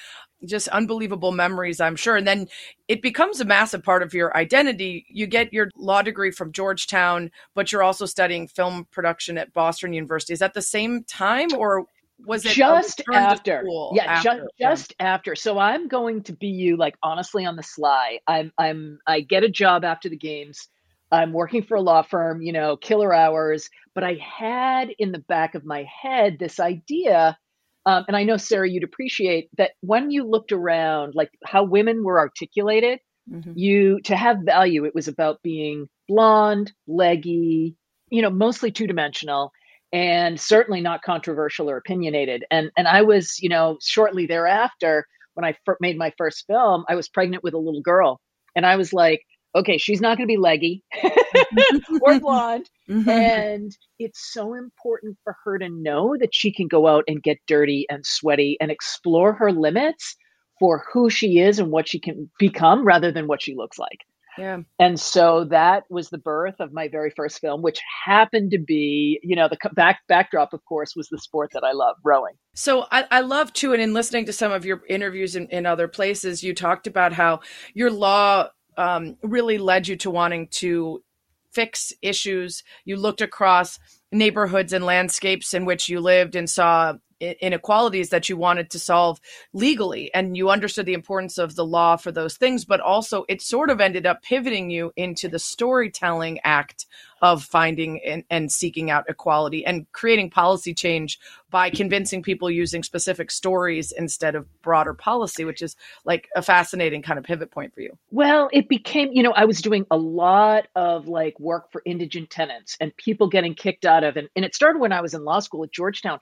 just 0.46 0.68
unbelievable 0.70 1.32
memories, 1.32 1.80
I'm 1.80 1.96
sure. 1.96 2.16
And 2.18 2.28
then 2.28 2.48
it 2.88 3.02
becomes 3.02 3.40
a 3.40 3.46
massive 3.46 3.84
part 3.84 4.04
of 4.04 4.14
your 4.14 4.36
identity. 4.36 5.06
You 5.10 5.28
get 5.28 5.54
your 5.54 5.70
law 5.76 6.02
degree 6.02 6.32
from 6.32 6.52
Georgetown, 6.52 7.32
but 7.56 7.72
you're 7.72 7.84
also 7.84 8.06
studying 8.06 8.48
film 8.48 8.86
production 8.92 9.38
at 9.38 9.54
Boston 9.54 9.94
University. 9.94 10.34
Is 10.34 10.40
that 10.40 10.54
the 10.54 10.62
same 10.62 11.04
time 11.06 11.50
or 11.58 11.86
was 12.26 12.46
it 12.46 12.54
just 12.54 13.02
after? 13.12 13.64
Yeah, 13.94 14.06
after? 14.06 14.24
just 14.24 14.42
just 14.60 14.96
after. 15.00 15.36
So 15.36 15.58
I'm 15.58 15.88
going 15.88 16.24
to 16.24 16.34
be 16.34 16.48
you 16.48 16.78
like 16.78 16.96
honestly 17.04 17.46
on 17.46 17.56
the 17.56 17.64
sly. 17.64 18.20
I'm 18.28 18.52
I'm 18.58 19.00
I 19.08 19.22
get 19.22 19.44
a 19.44 19.50
job 19.50 19.84
after 19.84 20.10
the 20.10 20.18
games. 20.18 20.70
I'm 21.14 21.32
working 21.32 21.64
for 21.64 21.76
a 21.76 21.82
law 21.82 22.02
firm, 22.02 22.42
you 22.42 22.52
know, 22.52 22.76
killer 22.76 23.14
hours, 23.14 23.70
but 23.96 24.04
I 24.04 24.16
had 24.16 24.90
in 24.98 25.12
the 25.12 25.20
back 25.20 25.56
of 25.56 25.64
my 25.64 25.86
head 26.02 26.38
this 26.40 26.60
idea 26.60 27.38
um, 27.86 28.06
and 28.08 28.16
I 28.16 28.24
know, 28.24 28.38
Sarah, 28.38 28.70
you'd 28.70 28.84
appreciate 28.84 29.50
that 29.58 29.72
when 29.82 30.10
you 30.10 30.24
looked 30.24 30.52
around, 30.52 31.16
like 31.16 31.32
how 31.46 31.64
women 31.64 32.04
were 32.04 32.20
articulated, 32.20 33.00
mm-hmm. 33.30 33.52
you 33.56 34.00
to 34.02 34.16
have 34.16 34.38
value, 34.46 34.86
it 34.86 34.96
was 34.96 35.08
about 35.08 35.42
being 35.44 35.90
blonde, 36.08 36.72
leggy, 36.88 37.76
you 38.10 38.22
know, 38.22 38.30
mostly 38.30 38.72
two 38.72 38.88
dimensional 38.88 39.52
and 39.92 40.40
certainly 40.40 40.82
not 40.82 41.04
controversial 41.04 41.70
or 41.70 41.78
opinionated. 41.78 42.46
And 42.50 42.72
and 42.78 42.88
I 42.88 43.02
was, 43.02 43.38
you 43.42 43.50
know, 43.50 43.78
shortly 43.82 44.28
thereafter, 44.28 45.06
when 45.34 45.44
I 45.44 45.56
fir- 45.66 45.78
made 45.82 45.98
my 45.98 46.14
first 46.18 46.46
film, 46.48 46.86
I 46.88 46.96
was 46.96 47.10
pregnant 47.10 47.44
with 47.44 47.54
a 47.54 47.60
little 47.60 47.82
girl, 47.82 48.22
and 48.56 48.66
I 48.66 48.78
was 48.78 48.94
like, 48.94 49.24
okay, 49.56 49.78
she's 49.78 50.02
not 50.02 50.18
going 50.18 50.28
to 50.28 50.32
be 50.32 50.38
leggy 50.38 50.84
or 52.02 52.20
blonde. 52.20 52.70
Mm-hmm. 52.90 53.10
And 53.10 53.78
it's 54.00 54.32
so 54.34 54.54
important 54.54 55.18
for 55.24 55.36
her 55.44 55.58
to 55.58 55.70
know 55.70 56.16
that 56.20 56.34
she 56.34 56.52
can 56.52 56.68
go 56.68 56.88
out 56.88 57.04
and 57.08 57.22
get 57.22 57.38
dirty 57.48 57.86
and 57.90 58.06
sweaty 58.06 58.58
and 58.60 58.72
explore 58.72 59.34
her 59.34 59.52
limits 59.52 60.16
for 60.60 60.84
who 60.92 61.10
she 61.10 61.40
is 61.40 61.60
and 61.60 61.72
what 61.72 61.88
she 61.88 62.00
can 62.00 62.30
become 62.40 62.86
rather 62.86 63.12
than 63.12 63.28
what 63.28 63.42
she 63.42 63.56
looks 63.56 63.78
like. 63.78 64.00
Yeah. 64.38 64.60
And 64.80 65.00
so 65.00 65.46
that 65.46 65.84
was 65.90 66.10
the 66.10 66.18
birth 66.18 66.56
of 66.60 66.74
my 66.74 66.88
very 66.88 67.12
first 67.12 67.40
film, 67.40 67.62
which 67.62 67.80
happened 68.06 68.52
to 68.52 68.58
be, 68.58 69.20
you 69.22 69.36
know, 69.36 69.48
the 69.48 69.58
back 69.74 70.00
backdrop, 70.08 70.54
of 70.54 70.66
course, 70.66 70.96
was 70.96 71.08
the 71.10 71.20
sport 71.20 71.52
that 71.54 71.64
I 71.64 71.72
love, 71.72 71.98
rowing. 72.04 72.34
So 72.56 72.88
I, 72.92 73.06
I 73.12 73.22
love 73.22 73.54
too, 73.54 73.74
and 73.74 73.82
in 73.82 73.94
listening 73.94 74.26
to 74.26 74.34
some 74.34 74.52
of 74.52 74.66
your 74.66 74.82
interviews 74.90 75.36
in, 75.36 75.48
in 75.50 75.66
other 75.66 75.88
places, 75.88 76.44
you 76.44 76.56
talked 76.56 76.88
about 76.88 77.14
how 77.14 77.42
your 77.74 77.92
law 77.92 78.50
um, 78.78 79.18
really 79.24 79.58
led 79.58 79.88
you 79.88 79.96
to 79.98 80.10
wanting 80.10 80.48
to 80.48 81.04
fix 81.52 81.94
issues. 82.02 82.64
You 82.86 82.98
looked 82.98 83.22
across 83.22 83.80
neighborhoods 84.12 84.74
and 84.74 84.86
landscapes 84.86 85.54
in 85.54 85.66
which 85.66 85.90
you 85.90 86.00
lived 86.00 86.36
and 86.36 86.50
saw 86.50 86.96
inequalities 87.42 88.10
that 88.10 88.30
you 88.30 88.38
wanted 88.38 88.70
to 88.70 88.80
solve 88.80 89.20
legally 89.54 90.14
and 90.14 90.36
you 90.36 90.50
understood 90.50 90.86
the 90.86 90.94
importance 90.94 91.38
of 91.38 91.56
the 91.56 91.66
law 91.66 91.96
for 91.96 92.12
those 92.12 92.36
things 92.38 92.66
but 92.66 92.80
also 92.80 93.26
it 93.30 93.42
sort 93.42 93.70
of 93.70 93.80
ended 93.80 94.06
up 94.06 94.22
pivoting 94.22 94.70
you 94.70 94.92
into 94.96 95.28
the 95.28 95.40
storytelling 95.40 96.40
act 96.44 96.86
of 97.22 97.42
finding 97.42 98.02
and, 98.04 98.24
and 98.30 98.52
seeking 98.52 98.92
out 98.92 99.06
equality 99.08 99.66
and 99.66 99.90
creating 99.94 100.30
policy 100.30 100.74
change 100.74 101.20
by 101.50 101.70
convincing 101.70 102.22
people 102.22 102.52
using 102.52 102.84
specific 102.84 103.32
stories 103.32 103.94
instead 103.94 104.36
of 104.36 104.46
broader 104.62 104.94
policy 104.94 105.46
which 105.46 105.62
is 105.62 105.76
like 106.04 106.28
a 106.36 106.42
fascinating 106.42 107.02
kind 107.02 107.18
of 107.18 107.24
pivot 107.24 107.52
point 107.52 107.74
for 107.74 107.82
you. 107.82 107.98
Well 108.12 108.50
it 108.52 108.68
became 108.68 109.10
you 109.14 109.24
know 109.24 109.32
i 109.32 109.46
was 109.46 109.62
doing 109.62 109.86
a 109.90 109.98
lot 109.98 110.68
of 110.76 111.08
like 111.08 111.40
work 111.40 111.72
for 111.72 111.82
indigent 111.86 112.30
tenants 112.30 112.78
and 112.82 112.96
people 112.98 113.28
getting 113.28 113.56
kicked 113.56 113.86
out 113.86 114.04
of 114.04 114.18
and, 114.18 114.30
and 114.36 114.44
it 114.44 114.56
started 114.56 114.80
when 114.80 114.92
i 114.92 115.02
was 115.02 115.14
in 115.14 115.24
law 115.24 115.40
school 115.40 115.64
at 115.64 115.72
georgetown 115.72 116.20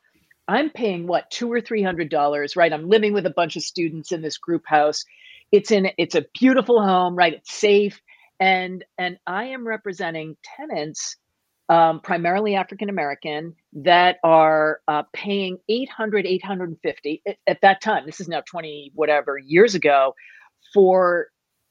I'm 0.48 0.70
paying 0.70 1.08
what 1.08 1.30
two 1.32 1.52
or 1.52 1.62
three 1.62 1.84
hundred 1.84 2.10
dollars, 2.10 2.56
right? 2.56 2.72
I'm 2.72 2.90
living 2.90 3.14
with 3.14 3.26
a 3.26 3.32
bunch 3.32 3.56
of 3.56 3.64
students 3.64 4.12
in 4.12 4.22
this 4.22 4.38
group 4.38 4.64
house. 4.66 5.06
It's 5.52 5.72
in 5.72 5.92
it's 5.98 6.16
a 6.16 6.26
beautiful 6.40 6.82
home, 6.82 7.16
right? 7.16 7.34
It's 7.34 7.54
safe, 7.54 8.02
and 8.40 8.84
and 8.98 9.18
I 9.28 9.46
am 9.46 9.68
representing 9.68 10.38
tenants, 10.58 11.18
um, 11.70 12.00
primarily 12.02 12.56
African 12.56 12.90
American, 12.90 13.56
that 13.74 14.18
are 14.24 14.82
uh, 14.88 15.04
paying 15.14 15.58
800 15.70 16.26
850 16.26 17.22
at, 17.28 17.38
at 17.48 17.62
that 17.62 17.82
time. 17.82 18.06
This 18.06 18.20
is 18.20 18.28
now 18.28 18.42
20 18.42 18.92
whatever 18.96 19.38
years 19.38 19.76
ago, 19.76 20.16
for 20.74 21.28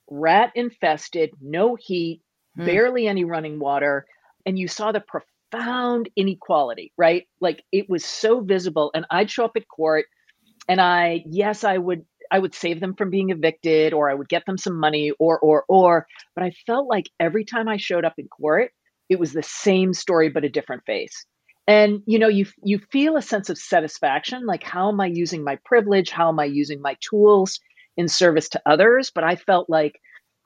rat 0.09 0.53
infested, 0.55 1.31
no 1.41 1.77
heat, 1.77 2.23
hmm. 2.57 2.65
barely 2.65 3.09
any 3.09 3.25
running 3.25 3.59
water, 3.59 4.07
and 4.47 4.59
you 4.59 4.69
saw 4.69 4.93
the 4.93 5.01
profound 5.51 6.09
inequality, 6.17 6.93
right? 6.97 7.27
Like 7.41 7.63
it 7.73 7.89
was 7.89 8.05
so 8.05 8.41
visible. 8.41 8.91
And 8.95 9.07
I'd 9.11 9.31
show 9.31 9.45
up 9.45 9.57
at 9.57 9.69
court 9.69 10.07
and 10.69 10.81
I, 10.81 11.25
yes, 11.27 11.65
I 11.65 11.79
would 11.79 12.05
I 12.33 12.39
would 12.39 12.55
save 12.55 12.79
them 12.79 12.95
from 12.95 13.11
being 13.11 13.31
evicted 13.31 13.93
or 13.93 14.09
I 14.09 14.15
would 14.15 14.29
get 14.29 14.47
them 14.47 14.57
some 14.59 14.79
money 14.79 15.11
or 15.19 15.39
or 15.41 15.65
or 15.69 16.07
but 16.35 16.45
I 16.45 16.53
felt 16.67 16.89
like 16.89 17.11
every 17.19 17.45
time 17.45 17.69
I 17.69 17.77
showed 17.77 18.05
up 18.05 18.15
in 18.19 18.29
court 18.29 18.71
it 19.09 19.19
was 19.19 19.33
the 19.33 19.43
same 19.43 19.93
story 19.93 20.29
but 20.29 20.45
a 20.45 20.49
different 20.49 20.85
face. 20.87 21.27
And 21.67 22.03
you 22.07 22.19
know 22.19 22.29
you 22.29 22.47
you 22.63 22.79
feel 22.93 23.17
a 23.17 23.23
sense 23.23 23.51
of 23.51 23.59
satisfaction 23.59 24.47
like 24.47 24.63
how 24.63 24.89
am 24.91 25.01
I 25.01 25.07
using 25.07 25.43
my 25.45 25.59
privilege 25.65 26.11
how 26.11 26.29
am 26.29 26.39
I 26.39 26.45
using 26.45 26.81
my 26.81 26.97
tools 27.01 27.59
in 27.97 28.09
service 28.09 28.49
to 28.51 28.63
others 28.65 29.11
but 29.13 29.25
I 29.25 29.37
felt 29.37 29.69
like 29.69 30.01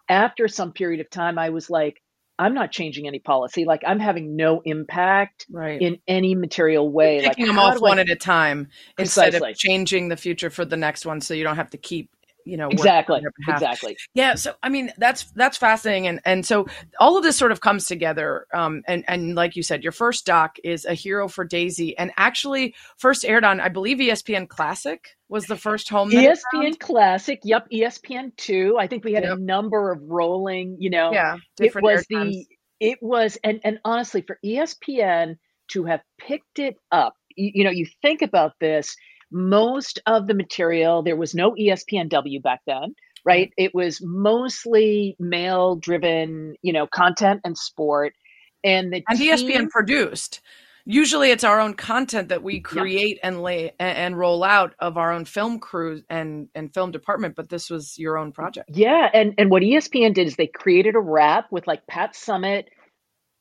after 0.08 0.48
some 0.48 0.72
period 0.72 1.00
of 1.00 1.10
time 1.10 1.38
I 1.38 1.50
was 1.50 1.70
like 1.70 2.00
I'm 2.38 2.54
not 2.54 2.72
changing 2.72 3.06
any 3.06 3.18
policy. 3.18 3.64
Like 3.64 3.82
I'm 3.86 4.00
having 4.00 4.36
no 4.36 4.60
impact 4.64 5.46
right. 5.50 5.80
in 5.80 5.98
any 6.08 6.34
material 6.34 6.90
way. 6.90 7.20
You're 7.20 7.30
picking 7.30 7.46
like, 7.46 7.56
them 7.56 7.58
off 7.58 7.80
one 7.80 7.98
I... 7.98 8.02
at 8.02 8.10
a 8.10 8.16
time 8.16 8.68
Precisely. 8.96 9.36
instead 9.36 9.50
of 9.50 9.56
changing 9.56 10.08
the 10.08 10.16
future 10.16 10.50
for 10.50 10.64
the 10.64 10.76
next 10.76 11.06
one, 11.06 11.20
so 11.20 11.34
you 11.34 11.44
don't 11.44 11.56
have 11.56 11.70
to 11.70 11.78
keep 11.78 12.10
you 12.44 12.56
know 12.56 12.68
exactly 12.68 13.22
exactly. 13.48 13.96
Yeah 14.14 14.34
so 14.34 14.54
i 14.62 14.68
mean 14.68 14.92
that's 14.98 15.24
that's 15.32 15.56
fascinating 15.56 16.06
and 16.06 16.20
and 16.24 16.46
so 16.46 16.66
all 17.00 17.16
of 17.16 17.22
this 17.22 17.36
sort 17.36 17.52
of 17.52 17.60
comes 17.60 17.86
together 17.86 18.46
um 18.52 18.82
and 18.86 19.04
and 19.08 19.34
like 19.34 19.56
you 19.56 19.62
said 19.62 19.82
your 19.82 19.92
first 19.92 20.26
doc 20.26 20.56
is 20.62 20.84
a 20.84 20.94
hero 20.94 21.28
for 21.28 21.44
daisy 21.44 21.96
and 21.96 22.12
actually 22.16 22.74
first 22.96 23.24
aired 23.24 23.44
on 23.44 23.60
i 23.60 23.68
believe 23.68 23.98
espn 23.98 24.48
classic 24.48 25.16
was 25.28 25.46
the 25.46 25.56
first 25.56 25.88
home 25.88 26.10
espn 26.10 26.78
classic 26.78 27.40
yep 27.44 27.68
espn 27.70 28.34
2 28.36 28.76
i 28.78 28.86
think 28.86 29.04
we 29.04 29.12
had 29.12 29.24
yep. 29.24 29.38
a 29.38 29.40
number 29.40 29.90
of 29.90 30.00
rolling 30.02 30.76
you 30.78 30.90
know 30.90 31.12
yeah 31.12 31.36
it 31.60 31.74
was 31.82 32.04
the 32.08 32.46
it 32.80 32.98
was 33.02 33.38
and 33.42 33.60
and 33.64 33.78
honestly 33.84 34.22
for 34.22 34.38
espn 34.44 35.36
to 35.68 35.84
have 35.84 36.02
picked 36.18 36.58
it 36.58 36.76
up 36.92 37.14
you, 37.36 37.50
you 37.54 37.64
know 37.64 37.70
you 37.70 37.86
think 38.02 38.22
about 38.22 38.52
this 38.60 38.96
most 39.30 40.00
of 40.06 40.26
the 40.26 40.34
material 40.34 41.02
there 41.02 41.16
was 41.16 41.34
no 41.34 41.52
espnw 41.52 42.42
back 42.42 42.60
then 42.66 42.94
right? 43.24 43.48
Mm-hmm. 43.48 43.64
It 43.64 43.74
was 43.74 44.00
mostly 44.02 45.16
male 45.18 45.76
driven 45.76 46.56
you 46.62 46.72
know 46.72 46.86
content 46.86 47.40
and 47.44 47.56
sport 47.56 48.14
and 48.62 48.92
the 48.92 49.04
and 49.08 49.18
team, 49.18 49.34
espn 49.34 49.68
produced. 49.68 50.40
Usually 50.86 51.30
it's 51.30 51.44
our 51.44 51.60
own 51.60 51.72
content 51.74 52.28
that 52.28 52.42
we 52.42 52.60
create 52.60 53.16
yeah. 53.16 53.28
and 53.28 53.42
lay 53.42 53.72
and, 53.78 53.96
and, 53.96 54.18
roll 54.18 54.44
out 54.44 54.74
of 54.78 54.98
our 54.98 55.12
own 55.12 55.24
film 55.24 55.58
crew 55.58 56.02
and 56.10 56.48
and 56.54 56.74
film 56.74 56.90
department 56.90 57.36
but 57.36 57.48
this 57.48 57.70
was 57.70 57.98
your 57.98 58.18
own 58.18 58.32
project. 58.32 58.68
Yeah 58.72 59.08
and 59.12 59.34
and 59.38 59.50
what 59.50 59.62
espn 59.62 60.12
did 60.12 60.26
is 60.26 60.36
they 60.36 60.46
created 60.46 60.94
a 60.94 61.00
wrap 61.00 61.50
with 61.50 61.66
like 61.66 61.86
pat 61.86 62.12
Summitt, 62.12 62.64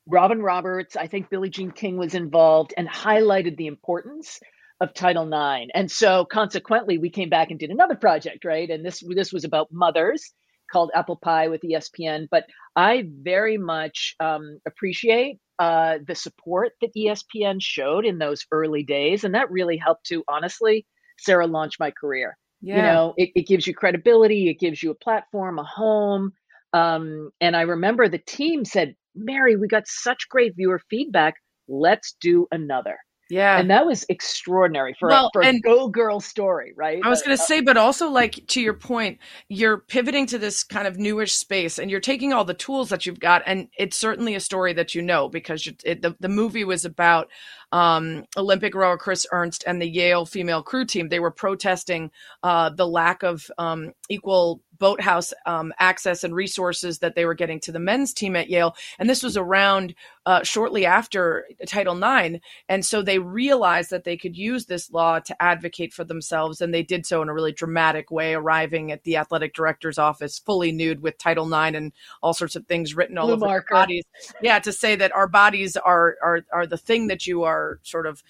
robin 0.08 0.42
roberts 0.42 0.96
i 0.96 1.08
think 1.08 1.30
billie 1.30 1.50
jean 1.50 1.72
king 1.72 1.98
was 1.98 2.14
involved 2.14 2.74
and 2.78 2.88
highlighted 2.88 3.58
the 3.58 3.68
importance 3.68 4.40
of 4.82 4.94
Title 4.94 5.28
IX. 5.28 5.72
And 5.74 5.90
so 5.90 6.26
consequently, 6.26 6.98
we 6.98 7.10
came 7.10 7.30
back 7.30 7.52
and 7.52 7.60
did 7.60 7.70
another 7.70 7.96
project, 7.96 8.46
right? 8.46 8.70
And 8.70 8.86
this 8.86 9.04
this 9.16 9.32
was 9.32 9.44
about 9.44 9.70
mothers 9.72 10.34
called 10.72 10.92
Apple 10.96 11.18
Pie 11.18 11.50
with 11.50 11.62
ESPN. 11.62 12.28
But 12.30 12.46
I 12.76 13.06
very 13.22 13.58
much 13.58 14.16
um, 14.20 14.60
appreciate 14.68 15.40
uh, 15.60 16.00
the 16.06 16.16
support 16.16 16.74
that 16.82 16.96
ESPN 16.98 17.58
showed 17.62 18.06
in 18.06 18.18
those 18.18 18.46
early 18.52 18.84
days, 18.84 19.24
and 19.24 19.36
that 19.36 19.52
really 19.52 19.78
helped 19.78 20.08
to 20.08 20.24
honestly 20.28 20.86
Sarah 21.20 21.48
launched 21.48 21.80
my 21.80 21.92
career. 21.92 22.38
Yeah. 22.62 22.78
You 22.78 22.82
know, 22.82 23.14
it, 23.18 23.30
it 23.36 23.48
gives 23.48 23.68
you 23.68 23.74
credibility, 23.74 24.50
it 24.50 24.60
gives 24.60 24.82
you 24.82 24.92
a 24.92 24.96
platform, 24.96 25.60
a 25.60 25.64
home. 25.64 26.32
Um, 26.72 27.30
and 27.42 27.56
I 27.56 27.62
remember 27.62 28.08
the 28.08 28.18
team 28.18 28.66
said, 28.66 28.96
Mary, 29.16 29.56
we 29.56 29.68
got 29.68 29.84
such 29.86 30.30
great 30.30 30.56
viewer 30.56 30.82
feedback. 30.90 31.36
Let's 31.68 32.16
do 32.20 32.48
another. 32.52 32.98
Yeah. 33.34 33.58
And 33.60 33.70
that 33.72 33.86
was 33.86 34.06
extraordinary 34.10 34.96
for, 35.00 35.10
Well, 35.10 35.28
a, 35.28 35.30
for 35.34 35.42
a 35.42 35.60
go 35.60 35.88
girl 35.88 36.20
story, 36.20 36.74
right? 36.76 37.02
I 37.04 37.10
was 37.10 37.22
Uh, 37.22 37.26
going 37.26 37.38
to 37.38 37.44
say, 37.44 37.62
but 37.62 37.78
also 37.78 38.10
like 38.10 38.46
to 38.48 38.62
your 38.62 38.76
point, 38.76 39.18
you're 39.50 39.78
pivoting 39.80 40.28
to 40.28 40.38
this 40.38 40.64
kind 40.64 40.88
of 40.88 40.98
newish 40.98 41.34
space, 41.34 41.80
and 41.80 41.90
you're 41.90 42.00
taking 42.00 42.32
all 42.34 42.46
the 42.46 42.54
tools 42.54 42.90
that 42.90 43.06
you've 43.06 43.20
got, 43.20 43.42
and 43.46 43.68
it's 43.78 43.98
certainly 43.98 44.36
a 44.36 44.40
story 44.40 44.74
that 44.74 44.94
you 44.94 45.02
know 45.02 45.30
because 45.30 45.66
you, 45.66 45.74
it, 45.84 46.02
the 46.02 46.16
the 46.20 46.30
movie 46.30 46.64
was 46.64 46.86
about 46.86 47.30
um, 47.72 48.26
Olympic 48.38 48.76
rower 48.76 48.98
Chris 48.98 49.26
Ernst 49.32 49.64
and 49.66 49.82
the 49.82 49.90
Yale 49.90 50.26
female 50.26 50.62
crew 50.62 50.86
team. 50.86 51.10
They 51.10 51.20
were 51.20 51.32
protesting 51.32 52.12
uh, 52.44 52.70
the 52.70 52.88
lack 52.88 53.24
of 53.24 53.50
um, 53.58 53.94
equal 54.10 54.62
boathouse 54.84 55.34
um, 55.46 55.72
access 55.80 56.26
and 56.26 56.36
resources 56.36 57.00
that 57.00 57.16
they 57.16 57.24
were 57.24 57.34
getting 57.34 57.58
to 57.58 57.72
the 57.72 57.80
men's 57.80 58.14
team 58.14 58.36
at 58.36 58.50
Yale, 58.50 58.76
and 59.00 59.10
this 59.10 59.24
was 59.24 59.38
around 59.38 59.96
uh, 60.26 60.44
shortly 60.44 60.86
after 60.86 61.48
Title 61.66 61.96
IX, 61.96 62.40
and 62.68 62.84
so 62.84 63.02
they 63.02 63.18
realized 63.18 63.92
that 63.92 64.04
they 64.04 64.18
could 64.18 64.36
use 64.36 64.66
this 64.66 64.92
law 64.92 65.20
to 65.20 65.42
advocate 65.42 65.94
for 65.94 66.04
themselves, 66.04 66.60
and 66.60 66.74
they 66.74 66.84
did 66.84 67.06
so 67.06 67.22
in 67.22 67.30
a 67.30 67.34
really 67.34 67.54
dramatic 67.54 68.12
way, 68.12 68.34
arriving 68.34 68.92
at 68.92 69.06
the 69.06 69.16
athletic 69.16 69.54
director's 69.54 69.98
office 69.98 70.38
fully 70.38 70.74
nude 70.74 71.02
with 71.02 71.18
Title 71.18 71.48
IX 71.48 71.78
and 71.78 71.94
all 72.22 72.34
sorts 72.34 72.58
of 72.58 72.68
things 72.68 72.94
written 72.94 73.18
all 73.18 73.28
Blue 73.28 73.36
over 73.36 73.48
their 73.48 73.66
bodies. 73.72 74.04
Yeah, 74.42 74.60
to 74.60 74.74
say 74.74 74.98
that 74.98 75.16
our 75.16 75.30
bodies 75.30 75.78
are 75.78 76.18
are 76.22 76.42
are 76.52 76.68
the 76.68 76.78
thing 76.78 77.08
that 77.08 77.26
you 77.26 77.44
are 77.44 77.80
sort 77.84 78.06
of 78.06 78.22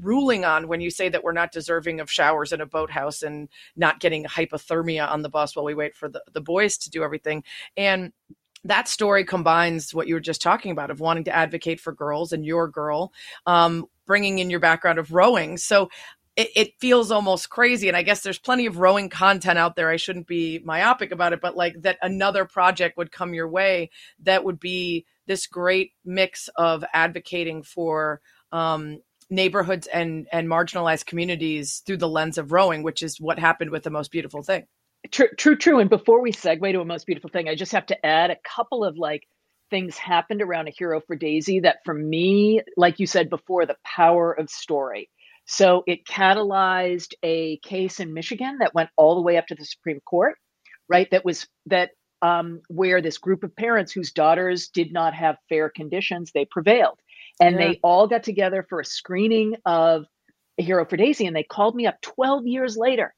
ruling 0.00 0.44
on 0.44 0.68
when 0.68 0.80
you 0.80 0.90
say 0.90 1.08
that 1.08 1.22
we're 1.22 1.32
not 1.32 1.52
deserving 1.52 2.00
of 2.00 2.10
showers 2.10 2.52
in 2.52 2.60
a 2.60 2.66
boathouse 2.66 3.22
and 3.22 3.48
not 3.76 4.00
getting 4.00 4.24
hypothermia 4.24 5.08
on 5.08 5.22
the 5.22 5.28
bus 5.28 5.54
while 5.54 5.64
we 5.64 5.74
wait 5.74 5.94
for 5.94 6.08
the, 6.08 6.22
the 6.32 6.40
boys 6.40 6.76
to 6.78 6.90
do 6.90 7.02
everything. 7.02 7.44
And 7.76 8.12
that 8.64 8.88
story 8.88 9.24
combines 9.24 9.94
what 9.94 10.08
you 10.08 10.14
were 10.14 10.20
just 10.20 10.42
talking 10.42 10.70
about 10.72 10.90
of 10.90 11.00
wanting 11.00 11.24
to 11.24 11.34
advocate 11.34 11.80
for 11.80 11.92
girls 11.92 12.32
and 12.32 12.44
your 12.44 12.68
girl, 12.68 13.12
um, 13.46 13.86
bringing 14.06 14.38
in 14.38 14.50
your 14.50 14.60
background 14.60 14.98
of 14.98 15.12
rowing. 15.12 15.58
So 15.58 15.90
it, 16.36 16.50
it 16.56 16.80
feels 16.80 17.10
almost 17.10 17.50
crazy. 17.50 17.88
And 17.88 17.96
I 17.96 18.02
guess 18.02 18.22
there's 18.22 18.38
plenty 18.38 18.66
of 18.66 18.78
rowing 18.78 19.08
content 19.08 19.58
out 19.58 19.76
there. 19.76 19.90
I 19.90 19.96
shouldn't 19.96 20.26
be 20.26 20.60
myopic 20.64 21.12
about 21.12 21.32
it, 21.32 21.40
but 21.40 21.56
like 21.56 21.82
that 21.82 21.98
another 22.02 22.44
project 22.44 22.96
would 22.96 23.12
come 23.12 23.34
your 23.34 23.48
way 23.48 23.90
that 24.22 24.44
would 24.44 24.58
be 24.58 25.04
this 25.26 25.46
great 25.46 25.92
mix 26.04 26.48
of 26.56 26.84
advocating 26.92 27.62
for 27.62 28.20
um, 28.52 29.00
neighborhoods 29.30 29.86
and 29.86 30.26
and 30.32 30.48
marginalized 30.48 31.06
communities 31.06 31.82
through 31.86 31.98
the 31.98 32.08
lens 32.08 32.38
of 32.38 32.52
rowing, 32.52 32.82
which 32.82 33.02
is 33.02 33.20
what 33.20 33.38
happened 33.38 33.70
with 33.70 33.82
the 33.82 33.90
most 33.90 34.10
beautiful 34.10 34.42
thing. 34.42 34.64
True, 35.10 35.28
true, 35.36 35.56
true. 35.56 35.80
And 35.80 35.90
before 35.90 36.22
we 36.22 36.32
segue 36.32 36.72
to 36.72 36.80
a 36.80 36.84
most 36.84 37.06
beautiful 37.06 37.30
thing, 37.30 37.48
I 37.48 37.54
just 37.54 37.72
have 37.72 37.86
to 37.86 38.06
add 38.06 38.30
a 38.30 38.38
couple 38.44 38.84
of 38.84 38.96
like 38.96 39.24
things 39.70 39.96
happened 39.98 40.40
around 40.40 40.68
a 40.68 40.70
hero 40.70 41.00
for 41.00 41.16
Daisy 41.16 41.60
that 41.60 41.78
for 41.84 41.94
me, 41.94 42.60
like 42.76 43.00
you 43.00 43.06
said 43.06 43.28
before, 43.28 43.66
the 43.66 43.76
power 43.84 44.32
of 44.32 44.48
story. 44.48 45.10
So 45.46 45.82
it 45.86 46.06
catalyzed 46.06 47.12
a 47.22 47.58
case 47.58 48.00
in 48.00 48.14
Michigan 48.14 48.58
that 48.60 48.74
went 48.74 48.90
all 48.96 49.14
the 49.14 49.22
way 49.22 49.36
up 49.36 49.46
to 49.48 49.54
the 49.54 49.64
Supreme 49.64 50.00
Court, 50.00 50.36
right? 50.88 51.10
That 51.10 51.24
was 51.24 51.46
that 51.66 51.90
um, 52.22 52.62
where 52.68 53.02
this 53.02 53.18
group 53.18 53.44
of 53.44 53.54
parents 53.54 53.92
whose 53.92 54.12
daughters 54.12 54.68
did 54.68 54.92
not 54.92 55.12
have 55.12 55.36
fair 55.50 55.68
conditions, 55.68 56.32
they 56.32 56.46
prevailed. 56.46 56.98
And 57.40 57.58
Yeah. 57.58 57.68
they 57.68 57.80
all 57.82 58.06
got 58.06 58.22
together 58.22 58.64
for 58.68 58.80
a 58.80 58.84
screening 58.84 59.56
of 59.66 60.04
A 60.58 60.62
Hero 60.62 60.84
for 60.86 60.96
Daisy. 60.96 61.26
And 61.26 61.34
they 61.36 61.42
called 61.42 61.74
me 61.74 61.86
up 61.86 62.00
12 62.02 62.46
years 62.46 62.76
later 62.76 63.14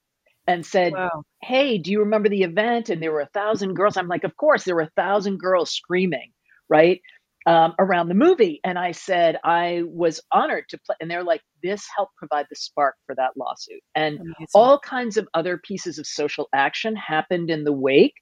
and 0.47 0.65
said, 0.65 0.93
Wow. 0.95 1.25
hey, 1.43 1.79
do 1.79 1.91
you 1.91 2.01
remember 2.01 2.29
the 2.29 2.43
event? 2.43 2.89
And 2.89 3.03
there 3.03 3.13
were 3.13 3.21
a 3.21 3.29
thousand 3.35 3.75
girls. 3.75 3.97
I'm 3.97 4.09
like, 4.09 4.25
of 4.25 4.37
course, 4.37 4.65
there 4.65 4.75
were 4.75 4.83
a 4.83 4.91
thousand 4.97 5.39
girls 5.39 5.71
screaming, 5.73 6.33
right? 6.69 7.01
Um, 7.47 7.75
around 7.79 8.09
the 8.09 8.15
movie. 8.15 8.61
And 8.65 8.77
I 8.77 8.91
said, 8.93 9.39
I 9.45 9.83
was 9.87 10.21
honored 10.33 10.65
to 10.71 10.79
play. 10.79 10.97
And 11.01 11.09
they're 11.09 11.23
like, 11.23 11.43
this 11.63 11.87
helped 11.97 12.17
provide 12.17 12.47
the 12.51 12.57
spark 12.57 12.97
for 13.07 13.15
that 13.17 13.37
lawsuit. 13.37 13.83
And 13.95 14.19
Amazing. 14.19 14.47
all 14.55 14.81
kinds 14.81 15.17
of 15.17 15.29
other 15.35 15.57
pieces 15.59 15.99
of 15.99 16.07
social 16.07 16.49
action 16.53 16.97
happened 16.97 17.51
in 17.51 17.63
the 17.63 17.73
wake 17.73 18.15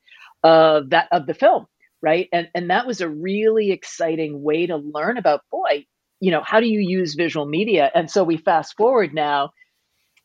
of 0.42 0.90
that 0.90 1.08
of 1.10 1.26
the 1.26 1.32
film 1.34 1.66
right? 2.04 2.28
And 2.32 2.48
and 2.54 2.70
that 2.70 2.86
was 2.86 3.00
a 3.02 3.10
really 3.10 3.72
exciting 3.72 4.42
way 4.42 4.66
to 4.66 4.76
learn 4.76 5.18
about 5.18 5.42
boy 5.52 5.86
you 6.20 6.30
know 6.32 6.42
how 6.44 6.60
do 6.60 6.66
you 6.66 6.80
use 6.80 7.14
visual 7.14 7.46
media? 7.46 7.90
And 7.94 8.10
so 8.10 8.24
we 8.24 8.38
fast 8.38 8.76
forward 8.78 9.14
now 9.14 9.50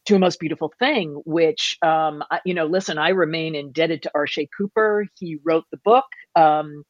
to 0.08 0.16
a 0.16 0.20
most 0.20 0.40
beautiful 0.40 0.74
thing 0.80 1.22
which 1.26 1.78
um 1.84 2.24
I, 2.32 2.40
you 2.46 2.54
know 2.56 2.66
listen 2.66 2.98
i 2.98 3.10
remain 3.10 3.56
indebted 3.56 4.04
to 4.04 4.12
arshay 4.16 4.48
cooper. 4.58 5.06
He 5.20 5.40
wrote 5.46 5.66
the 5.72 5.80
book 5.86 6.06
um 6.36 6.84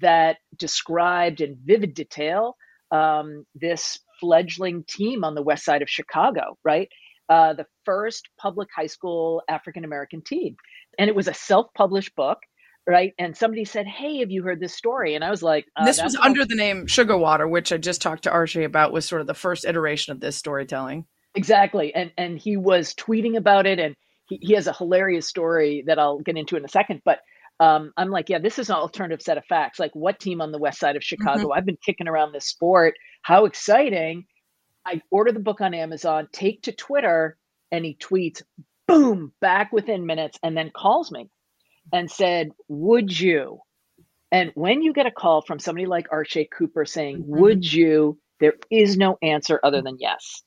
that 0.00 0.38
described 0.58 1.40
in 1.40 1.58
vivid 1.64 1.94
detail 1.94 2.56
um 2.92 3.46
this 3.54 3.98
fledgling 4.20 4.84
team 4.88 5.24
on 5.24 5.34
the 5.34 5.42
west 5.42 5.64
side 5.64 5.82
of 5.82 5.90
chicago 5.90 6.58
right? 6.64 6.88
Uh, 7.28 7.54
the 7.54 7.66
first 7.84 8.28
public 8.38 8.68
high 8.76 8.86
school 8.86 9.42
African 9.48 9.84
American 9.84 10.22
team. 10.22 10.56
And 10.98 11.10
it 11.10 11.16
was 11.16 11.28
a 11.28 11.34
self 11.34 11.66
published 11.76 12.14
book, 12.16 12.38
right? 12.86 13.14
And 13.18 13.36
somebody 13.36 13.64
said, 13.64 13.86
Hey, 13.86 14.18
have 14.18 14.30
you 14.30 14.42
heard 14.42 14.60
this 14.60 14.74
story? 14.74 15.14
And 15.14 15.24
I 15.24 15.30
was 15.30 15.42
like, 15.42 15.66
uh, 15.76 15.84
this 15.84 16.02
was 16.02 16.16
under 16.16 16.44
the 16.44 16.54
name 16.54 16.86
Sugar 16.86 17.16
Water, 17.16 17.48
which 17.48 17.72
I 17.72 17.76
just 17.76 18.00
talked 18.00 18.24
to 18.24 18.30
Arshay 18.30 18.64
about, 18.64 18.92
was 18.92 19.04
sort 19.04 19.20
of 19.20 19.26
the 19.26 19.34
first 19.34 19.64
iteration 19.64 20.12
of 20.12 20.20
this 20.20 20.36
storytelling. 20.36 21.06
Exactly. 21.34 21.94
And 21.94 22.12
and 22.16 22.38
he 22.38 22.56
was 22.56 22.94
tweeting 22.94 23.36
about 23.36 23.66
it 23.66 23.78
and 23.78 23.94
he, 24.26 24.38
he 24.40 24.54
has 24.54 24.66
a 24.66 24.72
hilarious 24.72 25.28
story 25.28 25.84
that 25.86 25.98
I'll 25.98 26.20
get 26.20 26.36
into 26.36 26.56
in 26.56 26.64
a 26.64 26.68
second. 26.68 27.02
But 27.04 27.20
um, 27.58 27.92
I'm 27.96 28.10
like, 28.10 28.28
yeah, 28.28 28.38
this 28.38 28.58
is 28.58 28.70
an 28.70 28.76
alternative 28.76 29.22
set 29.22 29.38
of 29.38 29.44
facts. 29.46 29.78
Like 29.78 29.94
what 29.94 30.20
team 30.20 30.40
on 30.40 30.52
the 30.52 30.58
west 30.58 30.78
side 30.78 30.96
of 30.96 31.02
Chicago? 31.02 31.52
I've 31.52 31.66
been 31.66 31.78
kicking 31.84 32.08
around 32.08 32.32
this 32.32 32.46
sport. 32.46 32.94
How 33.22 33.44
exciting. 33.46 34.26
I 34.86 35.02
order 35.10 35.32
the 35.32 35.40
book 35.40 35.60
on 35.60 35.74
Amazon, 35.74 36.28
take 36.32 36.62
to 36.62 36.72
Twitter, 36.72 37.36
and 37.72 37.84
he 37.84 37.96
tweets, 37.96 38.42
boom, 38.86 39.32
back 39.40 39.72
within 39.72 40.06
minutes, 40.06 40.38
and 40.44 40.56
then 40.56 40.70
calls 40.70 41.10
me 41.10 41.28
and 41.92 42.10
said, 42.10 42.50
Would 42.68 43.18
you? 43.18 43.60
And 44.32 44.50
when 44.54 44.82
you 44.82 44.92
get 44.92 45.06
a 45.06 45.10
call 45.10 45.42
from 45.42 45.58
somebody 45.58 45.86
like 45.86 46.08
Arshay 46.10 46.46
Cooper 46.50 46.84
saying, 46.84 47.18
Mhm. 47.22 47.26
Would 47.26 47.72
you? 47.72 48.18
There 48.40 48.54
is 48.70 48.96
no 48.96 49.16
answer 49.22 49.60
other 49.62 49.80
than 49.82 49.96
yes. 49.98 50.42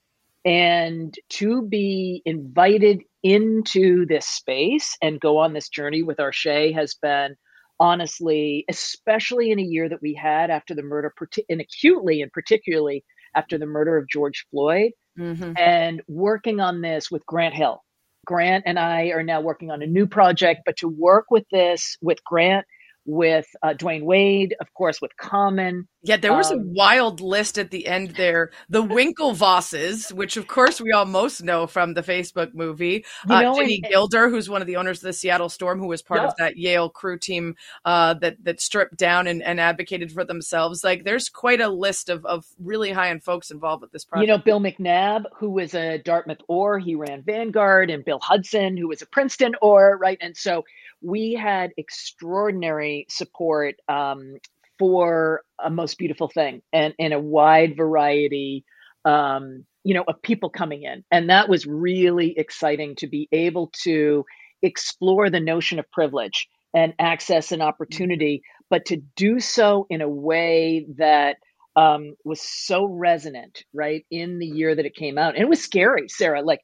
And 0.45 1.13
to 1.29 1.63
be 1.63 2.21
invited 2.25 3.01
into 3.23 4.05
this 4.05 4.25
space 4.27 4.95
and 5.01 5.19
go 5.19 5.37
on 5.37 5.53
this 5.53 5.69
journey 5.69 6.03
with 6.03 6.17
Arshay 6.17 6.73
has 6.73 6.95
been 7.01 7.35
honestly, 7.79 8.65
especially 8.69 9.51
in 9.51 9.59
a 9.59 9.63
year 9.63 9.89
that 9.89 10.01
we 10.01 10.13
had 10.13 10.49
after 10.49 10.75
the 10.75 10.83
murder, 10.83 11.13
and 11.49 11.61
acutely 11.61 12.21
and 12.21 12.31
particularly 12.31 13.03
after 13.35 13.57
the 13.57 13.65
murder 13.65 13.97
of 13.97 14.07
George 14.07 14.45
Floyd, 14.51 14.91
Mm-hmm. 15.17 15.51
and 15.57 16.01
working 16.07 16.61
on 16.61 16.79
this 16.81 17.11
with 17.11 17.25
Grant 17.25 17.53
Hill. 17.53 17.83
Grant 18.29 18.65
and 18.67 18.77
I 18.77 19.07
are 19.07 19.23
now 19.23 19.41
working 19.41 19.71
on 19.71 19.81
a 19.81 19.87
new 19.87 20.05
project, 20.05 20.61
but 20.63 20.77
to 20.77 20.87
work 20.87 21.31
with 21.31 21.45
this 21.51 21.97
with 21.99 22.23
Grant, 22.23 22.63
with 23.09 23.47
uh, 23.63 23.73
Dwyane 23.73 24.03
Wade, 24.03 24.55
of 24.61 24.71
course, 24.75 25.01
with 25.01 25.15
Common. 25.17 25.87
Yeah, 26.03 26.15
there 26.15 26.33
was 26.33 26.51
a 26.51 26.55
Um, 26.55 26.73
wild 26.73 27.19
list 27.19 27.57
at 27.57 27.71
the 27.71 27.87
end 27.87 28.11
there. 28.11 28.51
The 28.69 28.83
Winklevosses, 29.33 30.13
which 30.13 30.37
of 30.37 30.47
course 30.47 30.79
we 30.79 30.91
all 30.91 31.05
most 31.05 31.43
know 31.43 31.67
from 31.67 31.93
the 31.93 32.03
Facebook 32.03 32.53
movie. 32.53 33.03
You 33.27 33.35
uh, 33.35 33.41
know, 33.41 33.55
Ginny 33.55 33.81
and- 33.83 33.91
Gilder, 33.91 34.29
who's 34.29 34.49
one 34.49 34.61
of 34.61 34.67
the 34.67 34.77
owners 34.77 34.99
of 34.99 35.07
the 35.07 35.13
Seattle 35.13 35.49
Storm, 35.49 35.79
who 35.79 35.87
was 35.87 36.01
part 36.01 36.21
of 36.21 36.35
that 36.37 36.55
Yale 36.55 36.89
crew 36.89 37.17
team 37.17 37.55
uh, 37.83 38.13
that 38.15 38.37
that 38.43 38.61
stripped 38.61 38.97
down 38.97 39.27
and, 39.27 39.41
and 39.43 39.59
advocated 39.59 40.11
for 40.11 40.23
themselves. 40.23 40.83
Like, 40.83 41.03
there's 41.03 41.29
quite 41.29 41.61
a 41.61 41.69
list 41.69 42.09
of, 42.09 42.25
of 42.25 42.45
really 42.59 42.91
high 42.91 43.09
end 43.09 43.23
folks 43.23 43.51
involved 43.51 43.81
with 43.81 43.91
this 43.91 44.05
project. 44.05 44.27
You 44.27 44.33
know, 44.33 44.41
Bill 44.41 44.59
McNabb, 44.59 45.25
who 45.37 45.49
was 45.49 45.73
a 45.73 45.97
Dartmouth 45.97 46.41
or 46.47 46.79
he 46.79 46.95
ran 46.95 47.23
Vanguard, 47.23 47.89
and 47.89 48.05
Bill 48.05 48.19
Hudson, 48.19 48.77
who 48.77 48.87
was 48.87 49.01
a 49.01 49.07
Princeton 49.07 49.55
or, 49.61 49.97
right? 49.97 50.17
And 50.21 50.37
so 50.37 50.63
we 51.01 51.33
had 51.33 51.71
extraordinary 51.77 53.05
support 53.09 53.75
um, 53.87 54.37
for 54.77 55.41
a 55.63 55.69
most 55.69 55.97
beautiful 55.97 56.29
thing 56.29 56.61
and, 56.71 56.93
and 56.99 57.13
a 57.13 57.19
wide 57.19 57.75
variety 57.75 58.65
um, 59.05 59.65
you 59.83 59.93
know 59.93 60.03
of 60.07 60.21
people 60.21 60.49
coming 60.49 60.83
in. 60.83 61.03
And 61.11 61.29
that 61.29 61.49
was 61.49 61.65
really 61.65 62.37
exciting 62.37 62.95
to 62.97 63.07
be 63.07 63.27
able 63.31 63.71
to 63.83 64.25
explore 64.61 65.29
the 65.29 65.39
notion 65.39 65.79
of 65.79 65.89
privilege 65.91 66.47
and 66.73 66.93
access 66.99 67.51
and 67.51 67.61
opportunity 67.61 68.41
but 68.69 68.85
to 68.85 68.97
do 69.15 69.39
so 69.39 69.87
in 69.89 70.01
a 70.01 70.09
way 70.09 70.85
that 70.97 71.37
um, 71.75 72.15
was 72.23 72.41
so 72.41 72.85
resonant 72.85 73.63
right 73.73 74.05
in 74.11 74.37
the 74.37 74.45
year 74.45 74.75
that 74.75 74.85
it 74.85 74.95
came 74.95 75.17
out. 75.17 75.35
And 75.35 75.43
it 75.43 75.49
was 75.49 75.61
scary 75.61 76.07
sarah. 76.09 76.41
Like 76.41 76.61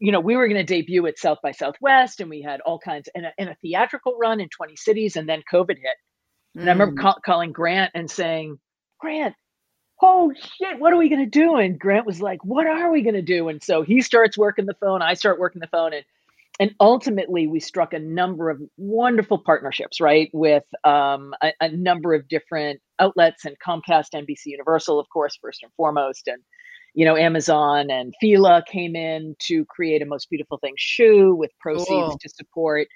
you 0.00 0.12
know, 0.12 0.20
we 0.20 0.36
were 0.36 0.48
going 0.48 0.64
to 0.64 0.74
debut 0.74 1.06
at 1.06 1.18
South 1.18 1.38
by 1.42 1.52
Southwest, 1.52 2.20
and 2.20 2.30
we 2.30 2.42
had 2.42 2.60
all 2.62 2.78
kinds 2.78 3.08
in 3.14 3.24
a, 3.26 3.32
a 3.38 3.56
theatrical 3.62 4.16
run 4.20 4.40
in 4.40 4.48
20 4.50 4.76
cities, 4.76 5.16
and 5.16 5.28
then 5.28 5.42
COVID 5.52 5.78
hit. 5.78 5.96
And 6.60 6.70
I 6.70 6.72
remember 6.72 6.94
Mm. 6.94 7.02
call, 7.02 7.16
calling 7.24 7.52
Grant 7.52 7.92
and 7.94 8.10
saying, 8.10 8.58
Grant, 9.00 9.34
oh 10.02 10.32
shit, 10.36 10.80
what 10.80 10.92
are 10.92 10.98
we 10.98 11.08
going 11.08 11.24
to 11.24 11.30
do? 11.30 11.56
And 11.56 11.78
Grant 11.78 12.06
was 12.06 12.20
like, 12.20 12.44
what 12.44 12.66
are 12.66 12.90
we 12.92 13.02
going 13.02 13.14
to 13.14 13.22
do? 13.22 13.48
And 13.48 13.62
so 13.62 13.82
he 13.82 14.02
starts 14.02 14.38
working 14.38 14.66
the 14.66 14.74
phone. 14.80 15.02
I 15.02 15.14
start 15.14 15.40
working 15.40 15.60
the 15.60 15.68
phone. 15.68 15.94
And, 15.94 16.04
and 16.60 16.74
ultimately, 16.80 17.46
we 17.48 17.60
struck 17.60 17.94
a 17.94 17.98
number 17.98 18.50
of 18.50 18.60
wonderful 18.78 19.38
partnerships, 19.38 20.00
right, 20.00 20.30
with 20.32 20.64
um, 20.84 21.34
a, 21.42 21.52
a 21.60 21.70
number 21.70 22.14
of 22.14 22.28
different 22.28 22.80
outlets 22.98 23.44
and 23.46 23.56
Comcast, 23.66 24.08
NBC 24.14 24.46
Universal, 24.46 25.00
of 25.00 25.08
course, 25.10 25.38
first 25.42 25.62
and 25.62 25.72
foremost. 25.76 26.28
And, 26.28 26.42
you 26.96 27.04
know, 27.04 27.14
Amazon 27.16 27.90
and 27.90 28.14
Fila 28.20 28.64
came 28.66 28.96
in 28.96 29.36
to 29.40 29.66
create 29.66 30.00
a 30.00 30.06
Most 30.06 30.30
Beautiful 30.30 30.58
Thing 30.58 30.72
shoe 30.78 31.34
with 31.34 31.50
proceeds 31.60 31.88
Cool. 31.88 32.18
to 32.18 32.28
support 32.30 32.88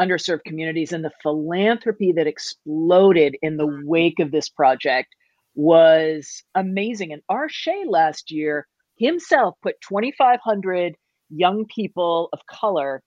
underserved 0.00 0.42
communities. 0.44 0.92
And 0.92 1.04
the 1.04 1.12
philanthropy 1.22 2.12
that 2.16 2.26
exploded 2.26 3.36
in 3.42 3.56
the 3.56 3.82
wake 3.84 4.18
of 4.18 4.32
this 4.32 4.48
project 4.48 5.14
was 5.54 6.42
amazing. 6.56 7.12
And 7.12 7.22
Arshay 7.30 7.84
last 7.86 8.32
year 8.32 8.66
himself 8.98 9.54
put 9.62 9.76
2,500 9.88 10.96
young 11.30 11.66
people 11.72 12.28
of 12.32 12.40
color 12.50 13.00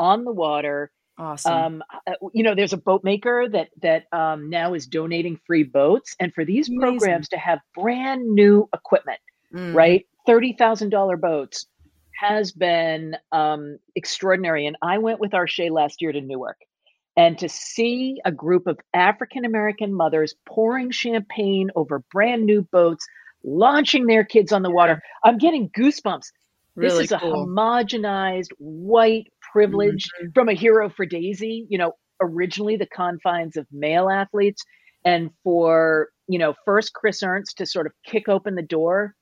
on 0.00 0.24
the 0.24 0.32
water. 0.32 0.90
Awesome. 1.18 1.52
Um, 1.52 1.82
uh, 2.08 2.14
you 2.32 2.42
know, 2.42 2.56
there's 2.56 2.72
a 2.72 2.78
boat 2.78 3.02
maker 3.04 3.46
that 3.52 3.68
that 3.82 4.06
um, 4.12 4.50
now 4.50 4.74
is 4.74 4.88
donating 4.88 5.38
free 5.46 5.62
boats, 5.62 6.16
and 6.18 6.34
for 6.34 6.44
these 6.44 6.68
Amazing. 6.68 6.80
programs 6.80 7.28
to 7.28 7.36
have 7.36 7.60
brand 7.76 8.22
new 8.26 8.68
equipment, 8.74 9.20
Mm. 9.54 9.74
right, 9.74 10.06
thirty 10.26 10.52
thousand 10.54 10.90
dollar 10.90 11.16
boats 11.16 11.66
has 12.20 12.52
been 12.52 13.16
um, 13.32 13.78
extraordinary. 13.96 14.66
And 14.66 14.76
I 14.82 14.98
went 14.98 15.20
with 15.20 15.32
Arshay 15.32 15.70
last 15.70 16.00
year 16.02 16.12
to 16.12 16.20
Newark, 16.20 16.58
and 17.16 17.38
to 17.38 17.48
see 17.48 18.20
a 18.24 18.32
group 18.32 18.66
of 18.66 18.78
African 18.94 19.44
American 19.44 19.92
mothers 19.94 20.34
pouring 20.46 20.90
champagne 20.90 21.70
over 21.76 22.02
brand 22.12 22.44
new 22.44 22.62
boats, 22.72 23.06
launching 23.44 24.06
their 24.06 24.24
kids 24.24 24.52
on 24.52 24.62
the 24.62 24.70
water, 24.70 25.00
I'm 25.24 25.38
getting 25.38 25.70
goosebumps. 25.70 26.26
Really 26.76 27.02
this 27.02 27.06
is 27.06 27.12
a 27.12 27.18
homogenized 27.18 28.48
white 28.58 29.32
privilege 29.52 30.08
Mhm. 30.22 30.34
from 30.34 30.48
a 30.48 30.54
hero 30.54 30.88
for 30.88 31.06
Daisy, 31.06 31.66
you 31.68 31.78
know, 31.78 31.92
originally 32.20 32.76
the 32.76 32.86
confines 32.86 33.56
of 33.56 33.66
male 33.70 34.08
athletes. 34.10 34.62
And 35.04 35.30
for, 35.44 36.08
you 36.26 36.38
know, 36.38 36.54
first 36.64 36.92
Chris 36.94 37.22
Ernst 37.22 37.58
to 37.58 37.66
sort 37.66 37.86
of 37.86 37.92
kick 38.04 38.28
open 38.28 38.54
the 38.56 38.62
door 38.62 39.14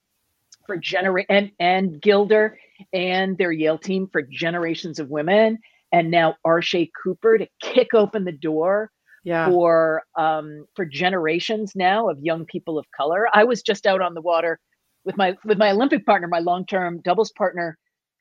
for 0.67 0.77
Ginny 0.77 1.25
and, 1.29 1.51
and 1.61 2.01
Gilder 2.01 2.59
and 2.93 3.37
their 3.39 3.53
Yale 3.53 3.79
team 3.79 4.09
for 4.13 4.23
generations 4.23 4.99
of 4.99 5.11
women. 5.11 5.59
And 5.93 6.11
now 6.11 6.37
Arshay 6.47 6.89
Cooper 7.03 7.39
to 7.39 7.47
kick 7.63 7.95
open 7.95 8.25
the 8.25 8.33
door 8.33 8.91
Yeah. 9.25 9.47
for 9.51 10.03
um, 10.17 10.67
for 10.75 10.85
generations 10.87 11.73
now 11.77 12.09
of 12.09 12.19
young 12.21 12.45
people 12.47 12.79
of 12.79 12.87
color. 12.97 13.27
I 13.33 13.45
was 13.45 13.63
just 13.63 13.87
out 13.87 14.01
on 14.01 14.15
the 14.15 14.23
water 14.23 14.59
with 15.05 15.17
my 15.17 15.35
with 15.45 15.59
my 15.59 15.71
Olympic 15.71 16.07
partner, 16.07 16.29
my 16.29 16.39
long 16.41 16.65
term 16.67 17.01
doubles 17.03 17.33
partner, 17.33 17.77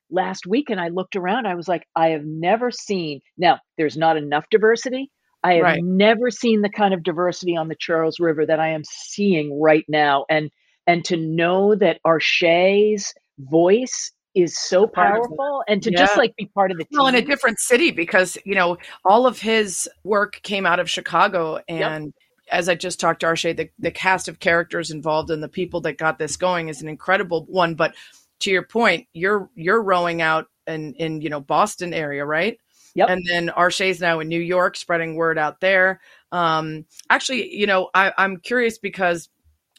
last 0.10 0.46
week, 0.46 0.70
and 0.70 0.80
I 0.80 0.90
looked 0.90 1.16
around. 1.16 1.48
I 1.48 1.56
was 1.56 1.68
like, 1.68 1.86
I 1.96 2.10
have 2.10 2.26
never 2.26 2.72
seen. 2.72 3.22
Now, 3.38 3.60
there's 3.78 3.98
not 3.98 4.18
enough 4.18 4.46
diversity. 4.52 5.10
I 5.44 5.54
have 5.56 5.64
Right. 5.64 5.84
never 5.84 6.30
seen 6.30 6.62
the 6.62 6.70
kind 6.70 6.94
of 6.94 7.04
diversity 7.04 7.56
on 7.56 7.68
the 7.68 7.76
Charles 7.80 8.20
River 8.20 8.46
that 8.46 8.60
I 8.60 8.70
am 8.70 8.84
seeing 8.86 9.60
right 9.60 9.86
now, 9.88 10.26
and 10.30 10.52
and 10.88 11.04
to 11.06 11.18
know 11.18 11.76
that 11.76 12.00
Arshay's 12.06 13.14
voice 13.40 14.12
is 14.34 14.58
so 14.58 14.88
Part 14.88 15.12
of 15.12 15.16
it. 15.26 15.28
powerful, 15.28 15.64
and 15.68 15.84
to 15.84 15.92
just 15.92 16.16
like 16.18 16.34
be 16.38 16.46
part 16.46 16.72
of 16.72 16.78
the 16.78 16.86
team. 16.86 16.98
well 17.00 17.08
in 17.08 17.16
a 17.16 17.22
different 17.22 17.60
city 17.60 17.92
because 17.92 18.38
you 18.46 18.56
know 18.56 18.78
all 19.04 19.28
of 19.28 19.40
his 19.42 19.90
work 20.06 20.40
came 20.44 20.66
out 20.66 20.80
of 20.80 20.90
chicago 20.90 21.60
and 21.68 22.14
as 22.50 22.70
i 22.70 22.76
just 22.76 22.98
talked 22.98 23.20
to 23.20 23.26
arshay 23.26 23.56
the, 23.56 23.70
the 23.80 23.92
cast 23.92 24.30
of 24.30 24.40
characters 24.40 24.90
involved 24.90 25.30
and 25.32 25.44
the 25.44 25.50
people 25.50 25.82
that 25.82 25.98
got 25.98 26.18
this 26.18 26.38
going 26.38 26.70
is 26.70 26.82
an 26.82 26.88
incredible 26.88 27.44
one 27.50 27.76
but 27.76 27.94
to 28.40 28.50
your 28.52 28.64
point 28.64 29.06
you're 29.12 29.50
you're 29.56 29.82
rowing 29.84 30.22
out 30.22 30.48
in 30.66 30.94
in 30.94 31.20
you 31.20 31.30
know 31.30 31.42
boston 31.42 31.94
area 31.94 32.24
right 32.26 32.58
Yep. 32.96 33.10
and 33.10 33.22
then 33.30 33.50
arshay's 33.50 34.00
now 34.00 34.22
in 34.22 34.30
new 34.30 34.40
york 34.40 34.78
spreading 34.78 35.16
word 35.16 35.38
out 35.38 35.60
there 35.60 36.00
um 36.32 36.86
actually 37.10 37.54
you 37.54 37.68
know 37.68 37.90
I, 37.94 38.14
i'm 38.18 38.38
curious 38.38 38.78
because 38.78 39.28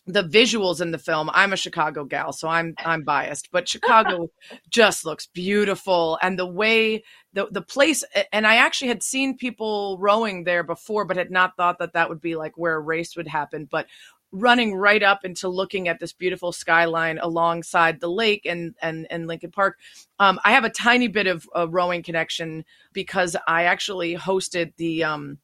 the 0.06 0.24
visuals 0.24 0.80
in 0.80 0.90
the 0.90 0.98
film 0.98 1.30
i'm 1.32 1.52
a 1.52 1.56
chicago 1.56 2.04
gal 2.04 2.32
so 2.32 2.48
i'm 2.48 2.74
i'm 2.78 3.02
biased 3.02 3.50
but 3.52 3.68
chicago 3.68 4.28
just 4.68 5.04
looks 5.04 5.26
beautiful 5.26 6.18
and 6.22 6.38
the 6.38 6.46
way 6.46 7.02
the 7.32 7.46
the 7.50 7.62
place 7.62 8.02
and 8.32 8.46
i 8.46 8.56
actually 8.56 8.88
had 8.88 9.02
seen 9.02 9.36
people 9.36 9.96
rowing 10.00 10.44
there 10.44 10.64
before 10.64 11.04
but 11.04 11.16
had 11.16 11.30
not 11.30 11.56
thought 11.56 11.78
that 11.78 11.92
that 11.92 12.08
would 12.08 12.20
be 12.20 12.34
like 12.34 12.56
where 12.56 12.74
a 12.74 12.80
race 12.80 13.16
would 13.16 13.28
happen 13.28 13.68
but 13.70 13.86
running 14.32 14.74
right 14.74 15.02
up 15.02 15.24
into 15.24 15.46
looking 15.48 15.88
at 15.88 16.00
this 16.00 16.14
beautiful 16.14 16.52
skyline 16.52 17.18
alongside 17.18 18.00
the 18.00 18.08
lake 18.08 18.46
and 18.46 18.74
and 18.80 19.06
and 19.10 19.26
Lincoln 19.26 19.50
Park 19.50 19.78
um, 20.18 20.40
I 20.42 20.52
have 20.52 20.64
a 20.64 20.70
tiny 20.70 21.08
bit 21.08 21.26
of 21.26 21.46
a 21.54 21.68
rowing 21.68 22.02
connection 22.02 22.64
because 22.94 23.36
I 23.46 23.64
actually 23.64 24.16
hosted 24.16 24.74
the 24.76 25.04
um, 25.04 25.38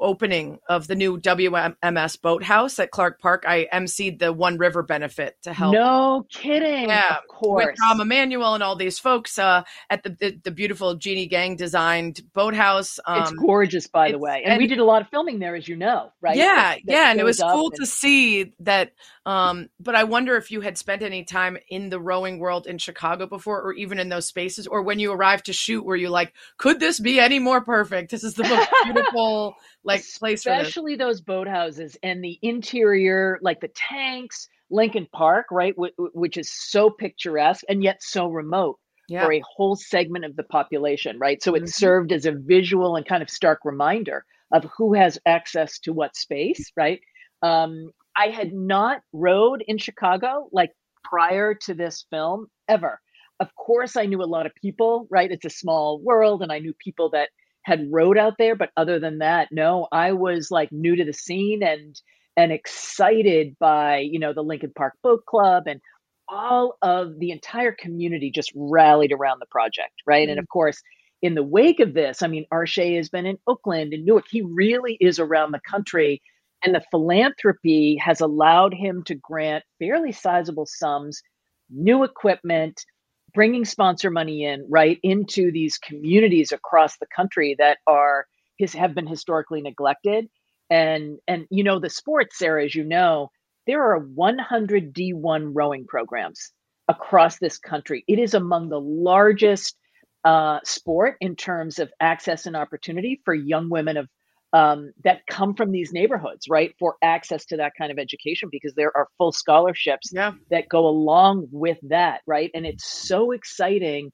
opening 0.00 0.58
of 0.68 0.86
the 0.86 0.94
new 0.94 1.18
WMS 1.18 2.20
boathouse 2.20 2.78
at 2.78 2.90
Clark 2.90 3.20
Park. 3.20 3.44
I 3.46 3.68
emceed 3.72 4.18
the 4.18 4.32
One 4.32 4.56
River 4.58 4.82
benefit 4.82 5.36
to 5.42 5.52
help 5.52 5.74
no 5.74 6.26
kidding. 6.30 6.88
Yeah, 6.88 7.16
of 7.18 7.28
course. 7.28 7.66
with 7.66 7.76
Tom 7.80 8.00
Emanuel 8.00 8.54
and 8.54 8.62
all 8.62 8.76
these 8.76 8.98
folks 8.98 9.38
uh, 9.38 9.62
at 9.88 10.02
the, 10.02 10.10
the 10.10 10.40
the 10.44 10.50
beautiful 10.50 10.94
Jeanne 10.94 11.28
Gang 11.28 11.56
designed 11.56 12.20
boathouse. 12.32 12.98
Um, 13.06 13.22
it's 13.22 13.32
gorgeous, 13.32 13.86
by 13.86 14.10
the 14.10 14.18
way, 14.18 14.42
and, 14.44 14.58
we 14.58 14.66
did 14.66 14.78
a 14.78 14.84
lot 14.84 15.02
of 15.02 15.08
filming 15.08 15.38
there, 15.38 15.54
as 15.54 15.68
you 15.68 15.76
know, 15.76 16.12
right? 16.20 16.36
Yeah, 16.36 16.54
That- 16.54 16.80
that 16.86 16.92
yeah, 16.92 17.10
and 17.10 17.20
it 17.20 17.24
was 17.24 17.38
cool 17.40 17.66
and- 17.70 17.74
to 17.80 17.86
see 17.86 18.52
that. 18.60 18.92
Um, 19.26 19.68
but 19.78 19.94
I 19.94 20.04
wonder 20.04 20.36
if 20.36 20.50
you 20.50 20.62
had 20.62 20.78
spent 20.78 21.02
any 21.02 21.24
time 21.24 21.58
in 21.68 21.90
the 21.90 22.00
rowing 22.00 22.38
world 22.38 22.66
in 22.66 22.78
Chicago 22.78 23.26
before, 23.26 23.60
or 23.60 23.74
even 23.74 23.98
in 23.98 24.08
those 24.08 24.26
spaces, 24.26 24.66
or 24.66 24.82
when 24.82 24.98
you 24.98 25.12
arrived 25.12 25.46
to 25.46 25.52
shoot, 25.52 25.84
were 25.84 25.94
you 25.94 26.08
like, 26.08 26.32
could 26.56 26.80
this 26.80 26.98
be 26.98 27.20
any 27.20 27.38
more 27.38 27.60
perfect? 27.60 28.10
This 28.10 28.24
is 28.24 28.34
the 28.34 28.44
most 28.44 28.68
beautiful 28.84 29.54
like 29.84 30.06
place 30.18 30.46
especially 30.46 30.96
those 30.96 31.22
boathouses 31.22 31.96
and 32.02 32.22
the 32.22 32.38
interior, 32.42 33.38
like 33.42 33.60
the 33.60 33.68
tanks, 33.68 34.48
Lincoln 34.70 35.08
Park, 35.12 35.46
right, 35.50 35.74
wh- 35.78 35.94
wh- 35.96 36.14
which 36.14 36.36
is 36.36 36.52
so 36.52 36.90
picturesque 36.90 37.64
and 37.68 37.82
yet 37.82 38.02
so 38.02 38.28
remote 38.28 38.78
Yeah, 39.08 39.18
for 39.18 39.32
a 39.32 39.42
whole 39.56 39.76
segment 39.76 40.24
of 40.24 40.36
the 40.36 40.42
population, 40.44 41.18
right? 41.18 41.42
So 41.42 41.54
it 41.54 41.68
Mhm. 41.68 41.68
served 41.68 42.12
as 42.12 42.26
a 42.26 42.32
visual 42.32 42.96
and 42.96 43.06
kind 43.06 43.22
of 43.22 43.30
stark 43.30 43.60
reminder 43.64 44.24
of 44.52 44.64
who 44.76 44.94
has 44.94 45.18
access 45.26 45.78
to 45.80 45.92
what 45.92 46.16
space, 46.16 46.72
right? 46.76 47.00
Um, 47.42 47.90
I 48.16 48.28
had 48.28 48.52
not 48.52 49.02
rode 49.12 49.62
in 49.66 49.78
Chicago 49.78 50.48
like 50.52 50.70
prior 51.04 51.54
to 51.54 51.74
this 51.74 52.04
film 52.10 52.46
ever. 52.68 53.00
Of 53.40 53.54
course, 53.56 53.96
I 53.96 54.06
knew 54.06 54.22
a 54.22 54.24
lot 54.26 54.46
of 54.46 54.54
people, 54.54 55.06
right? 55.10 55.30
It's 55.30 55.44
a 55.46 55.50
small 55.50 56.00
world, 56.00 56.42
and 56.42 56.52
I 56.52 56.58
knew 56.58 56.74
people 56.74 57.10
that 57.10 57.30
had 57.64 57.88
rode 57.90 58.18
out 58.18 58.34
there. 58.38 58.56
But 58.56 58.70
other 58.76 58.98
than 58.98 59.18
that, 59.18 59.48
no, 59.50 59.88
I 59.92 60.12
was 60.12 60.50
like 60.50 60.70
new 60.72 60.96
to 60.96 61.04
the 61.04 61.12
scene 61.12 61.62
and 61.62 62.00
and 62.36 62.52
excited 62.52 63.56
by 63.58 63.98
you 63.98 64.18
know 64.18 64.32
the 64.32 64.42
Lincoln 64.42 64.72
Park 64.76 64.94
Boat 65.02 65.24
Club 65.26 65.64
and 65.66 65.80
all 66.28 66.76
of 66.82 67.18
the 67.18 67.32
entire 67.32 67.72
community 67.72 68.30
just 68.30 68.52
rallied 68.54 69.12
around 69.12 69.40
the 69.40 69.46
project, 69.46 69.94
right? 70.06 70.28
And 70.28 70.36
mm-hmm. 70.36 70.44
of 70.44 70.48
course, 70.48 70.80
in 71.22 71.34
the 71.34 71.42
wake 71.42 71.80
of 71.80 71.94
this, 71.94 72.22
I 72.22 72.28
mean, 72.28 72.46
Arshay 72.52 72.96
has 72.96 73.08
been 73.08 73.26
in 73.26 73.38
Oakland 73.46 73.92
and 73.92 74.04
Newark. 74.04 74.24
He 74.30 74.42
really 74.42 74.96
is 75.00 75.18
around 75.18 75.52
the 75.52 75.60
country. 75.68 76.22
And 76.62 76.74
the 76.74 76.84
philanthropy 76.90 77.96
has 77.96 78.20
allowed 78.20 78.74
him 78.74 79.02
to 79.04 79.14
grant 79.14 79.64
fairly 79.78 80.12
sizable 80.12 80.66
sums, 80.66 81.22
new 81.70 82.04
equipment, 82.04 82.84
bringing 83.32 83.64
sponsor 83.64 84.10
money 84.10 84.44
in, 84.44 84.66
right, 84.68 84.98
into 85.02 85.50
these 85.52 85.78
communities 85.78 86.52
across 86.52 86.96
the 86.98 87.06
country 87.14 87.56
that 87.58 87.78
are 87.86 88.26
his 88.58 88.72
have 88.74 88.94
been 88.94 89.06
historically 89.06 89.62
neglected. 89.62 90.28
And 90.68 91.18
and 91.26 91.46
you 91.50 91.64
know, 91.64 91.80
the 91.80 91.90
sports, 91.90 92.38
Sarah, 92.38 92.64
as 92.64 92.74
you 92.74 92.84
know, 92.84 93.30
there 93.66 93.82
are 93.82 93.98
100 93.98 94.94
D1 94.94 95.50
rowing 95.54 95.86
programs 95.86 96.52
across 96.88 97.38
this 97.38 97.58
country. 97.58 98.04
It 98.06 98.18
is 98.18 98.34
among 98.34 98.68
the 98.68 98.80
largest 98.80 99.76
uh, 100.24 100.58
sport 100.64 101.16
in 101.20 101.36
terms 101.36 101.78
of 101.78 101.90
access 102.00 102.46
and 102.46 102.56
opportunity 102.56 103.20
for 103.24 103.34
young 103.34 103.70
women 103.70 103.96
of 103.96 104.08
um, 104.52 104.92
that 105.04 105.20
come 105.28 105.54
from 105.54 105.70
these 105.70 105.92
neighborhoods, 105.92 106.46
right, 106.48 106.74
for 106.78 106.96
access 107.02 107.44
to 107.46 107.58
that 107.58 107.72
kind 107.78 107.92
of 107.92 107.98
education 107.98 108.48
because 108.50 108.74
there 108.74 108.92
are 108.96 109.08
full 109.18 109.32
scholarships 109.32 110.12
yeah, 110.12 110.32
that 110.50 110.68
go 110.68 110.86
along 110.86 111.48
with 111.52 111.78
that, 111.84 112.22
right? 112.26 112.50
And 112.54 112.66
it's 112.66 112.84
so 112.86 113.30
exciting 113.32 114.10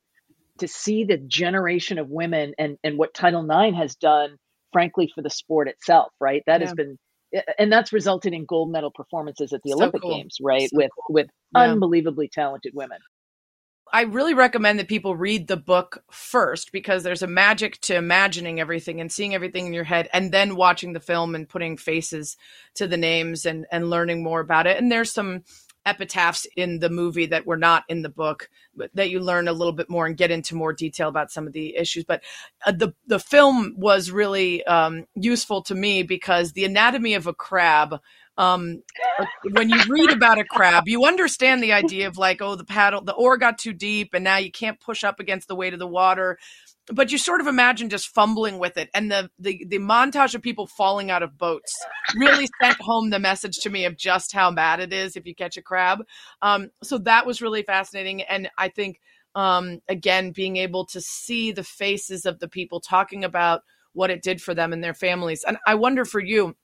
to 0.59 0.69
see 0.69 1.05
the 1.05 1.19
generation 1.19 1.99
of 1.99 2.09
women 2.09 2.55
and 2.59 2.77
and 2.85 2.99
what 2.99 3.15
Title 3.15 3.45
IX 3.51 3.77
has 3.77 3.97
done, 3.97 4.37
frankly, 4.73 5.11
for 5.15 5.23
the 5.23 5.31
sport 5.31 5.69
itself, 5.69 6.13
right? 6.21 6.43
That 6.47 6.61
has 6.61 6.73
been 6.73 6.99
and 7.59 7.73
that's 7.73 7.93
resulted 7.93 8.33
in 8.33 8.45
gold 8.47 8.71
medal 8.71 8.91
performances 8.95 9.53
at 9.53 9.61
the 9.65 9.73
So 9.73 9.77
Olympic 9.77 10.03
cool. 10.03 10.11
Games, 10.17 10.39
right? 10.41 10.71
So 10.71 10.77
with 10.79 10.91
cool. 10.95 11.05
with 11.09 11.27
Yeah. 11.53 11.73
unbelievably 11.73 12.31
talented 12.33 12.73
women. 12.75 12.99
I 13.93 14.03
really 14.03 14.35
recommend 14.35 14.79
that 14.79 14.89
people 14.89 15.15
read 15.15 15.47
the 15.47 15.57
book 15.57 16.03
first 16.11 16.73
because 16.73 17.03
there's 17.03 17.23
a 17.23 17.29
magic 17.29 17.81
to 17.83 17.95
imagining 17.95 18.61
everything 18.61 19.01
and 19.01 19.11
seeing 19.11 19.35
everything 19.35 19.67
in 19.67 19.73
your 19.73 19.85
head 19.85 20.09
and 20.13 20.33
then 20.33 20.57
watching 20.57 20.93
the 20.93 21.01
film 21.01 21.35
and 21.35 21.49
putting 21.49 21.77
faces 21.77 22.37
to 22.75 22.87
the 22.87 22.97
names 22.97 23.47
and 23.47 23.67
and 23.71 23.89
learning 23.91 24.23
more 24.23 24.41
about 24.41 24.67
it. 24.67 24.77
And 24.77 24.91
there's 24.91 25.13
some 25.13 25.45
epitaphs 25.87 26.47
in 26.57 26.81
the 26.81 26.91
movie 26.91 27.27
that 27.27 27.47
were 27.47 27.57
not 27.57 27.85
in 27.89 28.03
the 28.03 28.09
book 28.09 28.51
that 28.95 29.09
you 29.09 29.21
learn 29.21 29.47
a 29.47 29.53
little 29.53 29.73
bit 29.73 29.89
more 29.89 30.05
and 30.05 30.17
get 30.17 30.33
into 30.33 30.57
more 30.57 30.73
detail 30.73 31.09
about 31.09 31.31
some 31.31 31.47
of 31.47 31.53
the 31.53 31.77
issues 31.77 32.03
but 32.05 32.23
uh, 32.67 32.73
the 32.73 32.93
the 33.07 33.21
film 33.21 33.73
was 33.79 34.11
really 34.11 34.65
um, 34.67 35.07
useful 35.15 35.63
to 35.63 35.77
me 35.77 36.03
because 36.03 36.53
the 36.53 36.65
anatomy 36.65 37.15
of 37.15 37.29
a 37.29 37.33
crab 37.33 38.01
um, 38.39 38.83
when 39.53 39.71
you 39.71 39.81
read 39.89 40.11
about 40.11 40.39
a 40.39 40.45
crab, 40.45 40.85
you 40.87 41.05
understand 41.05 41.63
the 41.63 41.73
idea 41.73 42.07
of 42.07 42.19
like, 42.19 42.43
oh, 42.43 42.55
the 42.55 42.65
paddle, 42.65 43.03
the 43.03 43.15
oar 43.15 43.39
got 43.39 43.59
too 43.59 43.73
deep, 43.73 44.11
and 44.13 44.25
now 44.25 44.37
you 44.37 44.51
can't 44.51 44.81
push 44.81 45.05
up 45.05 45.21
against 45.21 45.49
the 45.49 45.57
weight 45.57 45.73
of 45.73 45.79
the 45.79 45.87
water. 45.87 46.39
But 46.93 47.11
you 47.11 47.19
sort 47.19 47.41
of 47.41 47.49
imagine 47.49 47.89
just 47.89 48.09
fumbling 48.09 48.59
with 48.59 48.77
it, 48.77 48.91
and 48.95 49.11
the 49.11 49.31
the, 49.39 49.65
the 49.69 49.79
montage 49.79 50.35
of 50.35 50.43
people 50.43 50.67
falling 50.67 51.11
out 51.11 51.23
of 51.23 51.39
boats 51.39 51.75
really 52.15 52.49
sent 52.63 52.77
home 52.81 53.11
the 53.11 53.19
message 53.19 53.57
to 53.63 53.71
me 53.71 53.87
of 53.87 53.97
just 53.97 54.33
how 54.33 54.53
bad 54.53 54.81
it 54.81 54.93
is 54.93 55.17
if 55.17 55.27
you 55.27 55.35
catch 55.35 55.57
a 55.57 55.63
crab. 55.63 56.05
Um, 56.43 56.71
so 56.83 56.99
that 56.99 57.27
was 57.27 57.43
really 57.43 57.63
fascinating, 57.63 58.23
and 58.23 58.51
I 58.57 58.69
think 58.69 59.01
um, 59.35 59.81
again 59.89 60.31
being 60.31 60.59
able 60.59 60.87
to 60.87 61.01
see 61.01 61.53
the 61.53 61.65
faces 61.65 62.25
of 62.25 62.39
the 62.39 62.49
people 62.49 62.81
talking 62.81 63.25
about 63.25 63.63
what 63.93 64.11
it 64.11 64.23
did 64.23 64.41
for 64.41 64.55
them 64.55 64.73
and 64.73 64.85
their 64.85 64.95
families, 64.95 65.43
and 65.43 65.57
I 65.67 65.75
wonder 65.75 66.05
for 66.05 66.21
you 66.21 66.55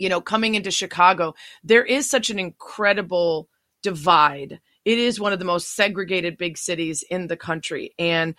you 0.00 0.08
know, 0.08 0.20
coming 0.20 0.56
into 0.56 0.70
Chicago, 0.70 1.34
there 1.62 1.84
is 1.84 2.08
such 2.10 2.30
an 2.30 2.38
incredible 2.38 3.48
divide. 3.82 4.60
It 4.84 4.98
is 4.98 5.20
one 5.20 5.32
of 5.32 5.38
the 5.38 5.44
most 5.44 5.76
segregated 5.76 6.38
big 6.38 6.56
cities 6.56 7.04
in 7.08 7.26
the 7.26 7.36
country. 7.36 7.94
And 7.98 8.34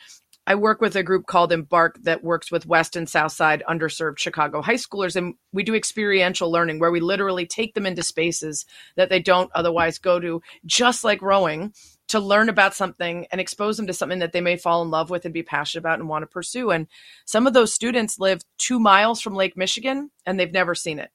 I 0.47 0.55
work 0.55 0.81
with 0.81 0.95
a 0.95 1.03
group 1.03 1.27
called 1.27 1.51
Embark 1.51 2.01
that 2.01 2.23
works 2.23 2.51
with 2.51 2.65
West 2.65 2.95
and 2.95 3.07
South 3.07 3.31
Side 3.31 3.61
underserved 3.69 4.17
Chicago 4.17 4.63
high 4.63 4.73
schoolers. 4.73 5.15
And 5.15 5.35
we 5.53 5.61
do 5.61 5.75
experiential 5.75 6.51
learning 6.51 6.79
where 6.79 6.91
we 6.91 6.99
literally 6.99 7.45
take 7.45 7.75
them 7.75 7.85
into 7.85 8.01
spaces 8.01 8.65
that 8.95 9.09
they 9.09 9.19
don't 9.19 9.51
otherwise 9.53 9.99
go 9.99 10.19
to, 10.19 10.41
just 10.65 11.03
like 11.03 11.21
rowing, 11.21 11.73
to 12.07 12.19
learn 12.19 12.49
about 12.49 12.73
something 12.73 13.27
and 13.31 13.39
expose 13.39 13.77
them 13.77 13.85
to 13.85 13.93
something 13.93 14.19
that 14.19 14.33
they 14.33 14.41
may 14.41 14.57
fall 14.57 14.81
in 14.81 14.89
love 14.89 15.11
with 15.11 15.25
and 15.25 15.33
be 15.33 15.43
passionate 15.43 15.81
about 15.81 15.99
and 15.99 16.09
want 16.09 16.23
to 16.23 16.27
pursue. 16.27 16.71
And 16.71 16.87
some 17.25 17.45
of 17.45 17.53
those 17.53 17.71
students 17.71 18.19
live 18.19 18.41
two 18.57 18.79
miles 18.79 19.21
from 19.21 19.35
Lake 19.35 19.55
Michigan 19.55 20.09
and 20.25 20.39
they've 20.39 20.51
never 20.51 20.73
seen 20.73 20.97
it. 20.97 21.11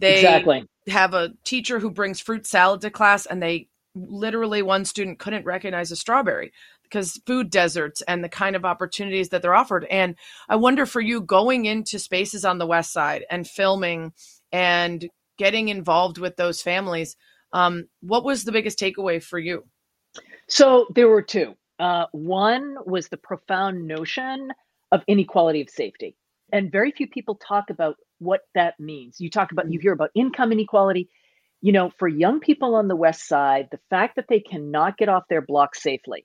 They 0.00 0.16
exactly. 0.16 0.66
have 0.88 1.14
a 1.14 1.30
teacher 1.44 1.78
who 1.78 1.90
brings 1.90 2.20
fruit 2.20 2.46
salad 2.46 2.80
to 2.80 2.90
class, 2.90 3.26
and 3.26 3.42
they 3.42 3.68
literally 3.94 4.62
one 4.62 4.84
student 4.84 5.18
couldn't 5.18 5.44
recognize 5.44 5.90
a 5.90 5.96
strawberry 5.96 6.52
because 6.82 7.20
food 7.26 7.50
deserts 7.50 8.02
and 8.02 8.24
the 8.24 8.28
kind 8.28 8.56
of 8.56 8.64
opportunities 8.64 9.28
that 9.28 9.42
they're 9.42 9.54
offered. 9.54 9.84
And 9.90 10.16
I 10.48 10.56
wonder 10.56 10.86
for 10.86 11.00
you 11.00 11.20
going 11.20 11.66
into 11.66 11.98
spaces 11.98 12.44
on 12.44 12.58
the 12.58 12.66
west 12.66 12.92
side 12.92 13.24
and 13.30 13.46
filming 13.46 14.12
and 14.50 15.08
getting 15.38 15.68
involved 15.68 16.18
with 16.18 16.36
those 16.36 16.62
families, 16.62 17.16
um, 17.52 17.88
what 18.00 18.24
was 18.24 18.44
the 18.44 18.52
biggest 18.52 18.78
takeaway 18.78 19.22
for 19.22 19.38
you? 19.38 19.64
So 20.48 20.86
there 20.94 21.08
were 21.08 21.22
two. 21.22 21.54
Uh, 21.78 22.06
one 22.12 22.76
was 22.84 23.08
the 23.08 23.16
profound 23.16 23.86
notion 23.86 24.50
of 24.92 25.02
inequality 25.06 25.60
of 25.60 25.70
safety. 25.70 26.16
And 26.52 26.72
very 26.72 26.90
few 26.90 27.06
people 27.06 27.36
talk 27.36 27.70
about 27.70 27.96
what 28.20 28.42
that 28.54 28.78
means. 28.78 29.20
You 29.20 29.30
talk 29.30 29.52
about, 29.52 29.70
you 29.70 29.78
mm. 29.78 29.82
hear 29.82 29.92
about 29.92 30.10
income 30.14 30.52
inequality. 30.52 31.08
You 31.62 31.72
know, 31.72 31.90
for 31.98 32.08
young 32.08 32.40
people 32.40 32.74
on 32.74 32.88
the 32.88 32.96
West 32.96 33.28
Side, 33.28 33.68
the 33.70 33.80
fact 33.90 34.16
that 34.16 34.26
they 34.28 34.40
cannot 34.40 34.96
get 34.96 35.10
off 35.10 35.24
their 35.28 35.42
block 35.42 35.74
safely, 35.74 36.24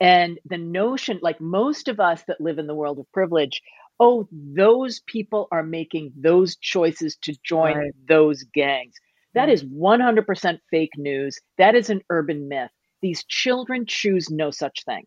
and 0.00 0.38
the 0.44 0.58
notion, 0.58 1.20
like 1.22 1.40
most 1.40 1.88
of 1.88 2.00
us 2.00 2.22
that 2.26 2.40
live 2.40 2.58
in 2.58 2.66
the 2.66 2.74
world 2.74 2.98
of 2.98 3.10
privilege, 3.12 3.62
oh, 4.00 4.28
those 4.30 5.00
people 5.06 5.48
are 5.52 5.62
making 5.62 6.12
those 6.16 6.56
choices 6.56 7.16
to 7.22 7.34
join 7.44 7.76
right. 7.76 7.92
those 8.08 8.42
gangs. 8.54 8.94
That 9.34 9.48
is 9.48 9.64
100% 9.64 10.58
fake 10.70 10.92
news. 10.96 11.38
That 11.58 11.74
is 11.74 11.90
an 11.90 12.02
urban 12.10 12.48
myth. 12.48 12.70
These 13.02 13.24
children 13.24 13.84
choose 13.86 14.30
no 14.30 14.50
such 14.50 14.84
thing. 14.84 15.04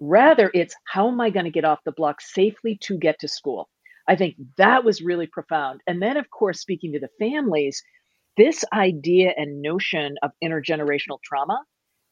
Rather, 0.00 0.50
it's 0.54 0.74
how 0.84 1.08
am 1.08 1.20
I 1.20 1.30
going 1.30 1.44
to 1.44 1.50
get 1.50 1.64
off 1.64 1.80
the 1.84 1.92
block 1.92 2.20
safely 2.20 2.78
to 2.82 2.98
get 2.98 3.18
to 3.20 3.28
school? 3.28 3.68
I 4.08 4.16
think 4.16 4.36
that 4.56 4.84
was 4.84 5.02
really 5.02 5.26
profound. 5.26 5.82
And 5.86 6.02
then, 6.02 6.16
of 6.16 6.30
course, 6.30 6.60
speaking 6.60 6.92
to 6.94 7.00
the 7.00 7.10
families, 7.20 7.82
this 8.36 8.64
idea 8.72 9.32
and 9.36 9.60
notion 9.60 10.16
of 10.22 10.30
intergenerational 10.42 11.18
trauma 11.22 11.60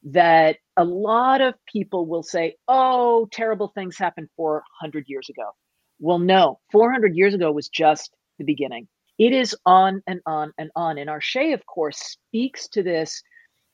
that 0.04 0.58
a 0.76 0.84
lot 0.84 1.40
of 1.40 1.54
people 1.72 2.06
will 2.06 2.22
say, 2.22 2.56
oh, 2.68 3.26
terrible 3.32 3.72
things 3.74 3.96
happened 3.96 4.28
400 4.36 5.04
years 5.08 5.28
ago. 5.30 5.50
Well, 5.98 6.18
no, 6.18 6.60
400 6.72 7.16
years 7.16 7.34
ago 7.34 7.50
was 7.50 7.68
just 7.68 8.10
the 8.38 8.44
beginning. 8.44 8.88
It 9.18 9.32
is 9.32 9.56
on 9.64 10.02
and 10.06 10.20
on 10.26 10.52
and 10.58 10.70
on. 10.76 10.98
And 10.98 11.08
Arshay, 11.08 11.54
of 11.54 11.64
course, 11.64 11.98
speaks 11.98 12.68
to 12.68 12.82
this, 12.82 13.22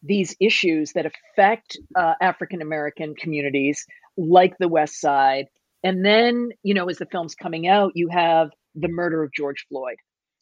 these 0.03 0.37
issues 0.41 0.93
that 0.93 1.07
affect 1.07 1.77
uh, 1.97 2.15
African 2.21 2.63
American 2.63 3.15
communities 3.17 3.85
like 4.17 4.57
the 4.59 4.69
West 4.69 5.01
Side 5.01 5.47
and 5.83 6.05
then, 6.05 6.51
you 6.63 6.75
know, 6.75 6.89
as 6.89 6.99
the 6.99 7.07
film's 7.07 7.35
coming 7.35 7.67
out, 7.67 7.93
you 7.95 8.09
have 8.09 8.51
the 8.75 8.89
murder 8.89 9.23
of 9.23 9.33
George 9.33 9.67
Floyd. 9.69 9.97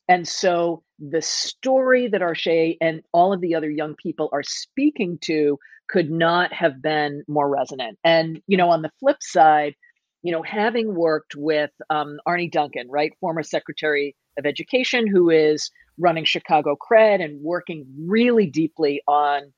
And 0.08 0.26
so 0.26 0.82
the 0.98 1.22
story 1.22 2.08
that 2.08 2.20
Arshay 2.20 2.76
and 2.80 3.02
all 3.12 3.32
of 3.32 3.40
the 3.40 3.54
other 3.54 3.70
young 3.70 3.94
people 3.94 4.28
are 4.32 4.42
speaking 4.42 5.18
to 5.22 5.58
could 5.88 6.10
not 6.10 6.52
have 6.52 6.82
been 6.82 7.22
more 7.28 7.48
resonant. 7.48 7.98
And, 8.04 8.42
you 8.46 8.56
know, 8.56 8.70
on 8.70 8.82
the 8.82 8.90
flip 9.00 9.18
side, 9.20 9.74
you 10.22 10.32
know, 10.32 10.42
having 10.42 10.94
worked 10.94 11.34
with 11.36 11.70
um, 11.88 12.18
Arne 12.26 12.50
Duncan, 12.50 12.88
right, 12.90 13.12
former 13.20 13.42
Secretary 13.42 14.14
of 14.38 14.46
Education, 14.46 15.06
who 15.06 15.30
is 15.30 15.70
running 15.98 16.24
Chicago 16.24 16.76
Cred 16.76 17.22
and 17.22 17.40
working 17.42 17.86
really 18.06 18.46
deeply 18.46 19.02
on 19.06 19.52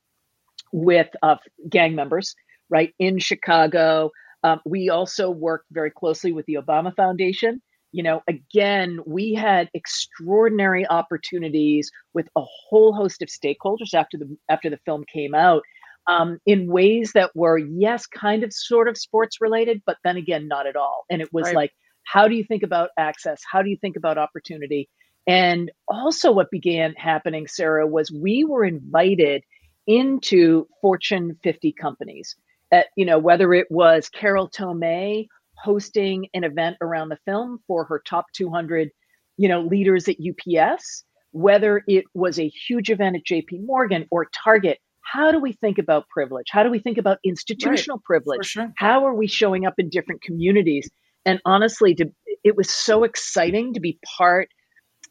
with 0.71 1.09
uh, 1.21 1.35
gang 1.69 1.95
members, 1.95 2.35
right, 2.69 2.93
in 2.99 3.19
Chicago, 3.19 4.11
um, 4.43 4.59
we 4.65 4.89
also 4.89 5.29
worked 5.29 5.67
very 5.71 5.91
closely 5.91 6.31
with 6.31 6.45
the 6.45 6.55
Obama 6.55 6.95
Foundation. 6.95 7.61
You 7.91 8.03
know, 8.03 8.21
again, 8.27 8.99
we 9.05 9.33
had 9.33 9.69
extraordinary 9.73 10.85
opportunities 10.87 11.91
with 12.13 12.27
a 12.35 12.41
whole 12.41 12.93
host 12.93 13.21
of 13.21 13.29
stakeholders 13.29 13.93
after 13.93 14.17
the 14.17 14.35
after 14.49 14.69
the 14.69 14.79
film 14.85 15.03
came 15.11 15.35
out, 15.35 15.63
um, 16.07 16.39
in 16.45 16.67
ways 16.67 17.11
that 17.13 17.31
were 17.35 17.57
yes, 17.57 18.07
kind 18.07 18.43
of 18.43 18.51
sort 18.51 18.87
of 18.87 18.97
sports 18.97 19.39
related, 19.39 19.81
but 19.85 19.97
then 20.03 20.17
again, 20.17 20.47
not 20.47 20.67
at 20.67 20.75
all. 20.75 21.05
And 21.09 21.21
it 21.21 21.31
was 21.31 21.45
right. 21.45 21.55
like, 21.55 21.71
how 22.03 22.27
do 22.27 22.35
you 22.35 22.43
think 22.43 22.63
about 22.63 22.89
access? 22.97 23.41
How 23.49 23.61
do 23.61 23.69
you 23.69 23.77
think 23.77 23.95
about 23.95 24.17
opportunity? 24.17 24.89
And 25.25 25.71
also, 25.87 26.31
what 26.31 26.51
began 26.51 26.93
happening, 26.97 27.47
Sarah, 27.47 27.87
was 27.87 28.11
we 28.11 28.43
were 28.43 28.65
invited 28.65 29.43
into 29.87 30.67
Fortune 30.81 31.37
50 31.43 31.73
companies 31.73 32.35
at, 32.73 32.87
you 32.97 33.05
know, 33.05 33.19
whether 33.19 33.53
it 33.53 33.67
was 33.69 34.09
Carol 34.09 34.49
Tomé 34.49 35.27
hosting 35.57 36.27
an 36.33 36.43
event 36.43 36.77
around 36.81 37.09
the 37.09 37.17
film 37.25 37.59
for 37.67 37.85
her 37.85 38.01
top 38.05 38.25
200, 38.33 38.89
you 39.37 39.47
know, 39.47 39.61
leaders 39.61 40.09
at 40.09 40.15
UPS, 40.17 41.05
whether 41.31 41.83
it 41.87 42.05
was 42.13 42.39
a 42.39 42.47
huge 42.47 42.89
event 42.89 43.15
at 43.15 43.23
JP 43.23 43.65
Morgan 43.65 44.05
or 44.11 44.27
Target, 44.43 44.79
how 45.01 45.31
do 45.31 45.39
we 45.39 45.53
think 45.53 45.77
about 45.77 46.09
privilege? 46.09 46.47
How 46.49 46.63
do 46.63 46.71
we 46.71 46.79
think 46.79 46.97
about 46.97 47.19
institutional 47.23 47.97
right, 47.97 48.05
privilege? 48.05 48.47
Sure. 48.47 48.73
How 48.77 49.05
are 49.05 49.13
we 49.13 49.27
showing 49.27 49.65
up 49.65 49.75
in 49.77 49.89
different 49.89 50.21
communities? 50.21 50.89
And 51.25 51.39
honestly, 51.45 51.93
to, 51.95 52.11
it 52.43 52.55
was 52.55 52.69
so 52.69 53.03
exciting 53.03 53.73
to 53.73 53.79
be 53.79 53.99
part, 54.17 54.49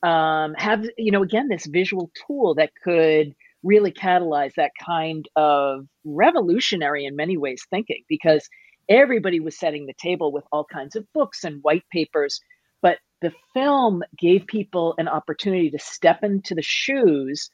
um, 0.02 0.54
have, 0.54 0.84
you 0.98 1.12
know, 1.12 1.22
again, 1.22 1.48
this 1.48 1.66
visual 1.66 2.10
tool 2.26 2.54
that 2.56 2.70
could 2.82 3.34
really 3.62 3.92
catalyze 3.92 4.54
that 4.54 4.72
kind 4.84 5.28
of 5.36 5.86
revolutionary 6.04 7.04
in 7.04 7.16
many 7.16 7.36
ways 7.36 7.64
thinking 7.70 8.02
because 8.08 8.48
everybody 8.88 9.40
was 9.40 9.58
setting 9.58 9.86
the 9.86 9.94
table 10.00 10.32
with 10.32 10.44
all 10.52 10.64
kinds 10.64 10.96
of 10.96 11.06
books 11.12 11.44
and 11.44 11.62
white 11.62 11.84
papers 11.92 12.40
but 12.80 12.98
the 13.20 13.32
film 13.54 14.02
gave 14.18 14.46
people 14.46 14.94
an 14.98 15.08
opportunity 15.08 15.70
to 15.70 15.78
step 15.78 16.24
into 16.24 16.54
the 16.54 16.62
shoes 16.62 17.50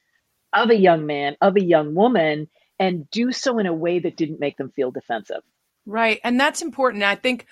of 0.53 0.71
a 0.71 0.77
young 0.77 1.07
man 1.07 1.37
of 1.41 1.57
a 1.57 1.65
young 1.65 1.95
woman 1.95 2.49
and 2.79 3.11
do 3.11 3.33
so 3.33 3.59
in 3.59 3.67
a 3.67 3.75
way 3.75 3.99
that 3.99 4.17
didn't 4.17 4.41
make 4.41 4.57
them 4.57 4.71
feel 4.71 4.91
defensive. 4.91 5.43
Right 5.85 6.21
and 6.25 6.41
that's 6.41 6.63
important. 6.63 7.05
I 7.05 7.17
think 7.17 7.47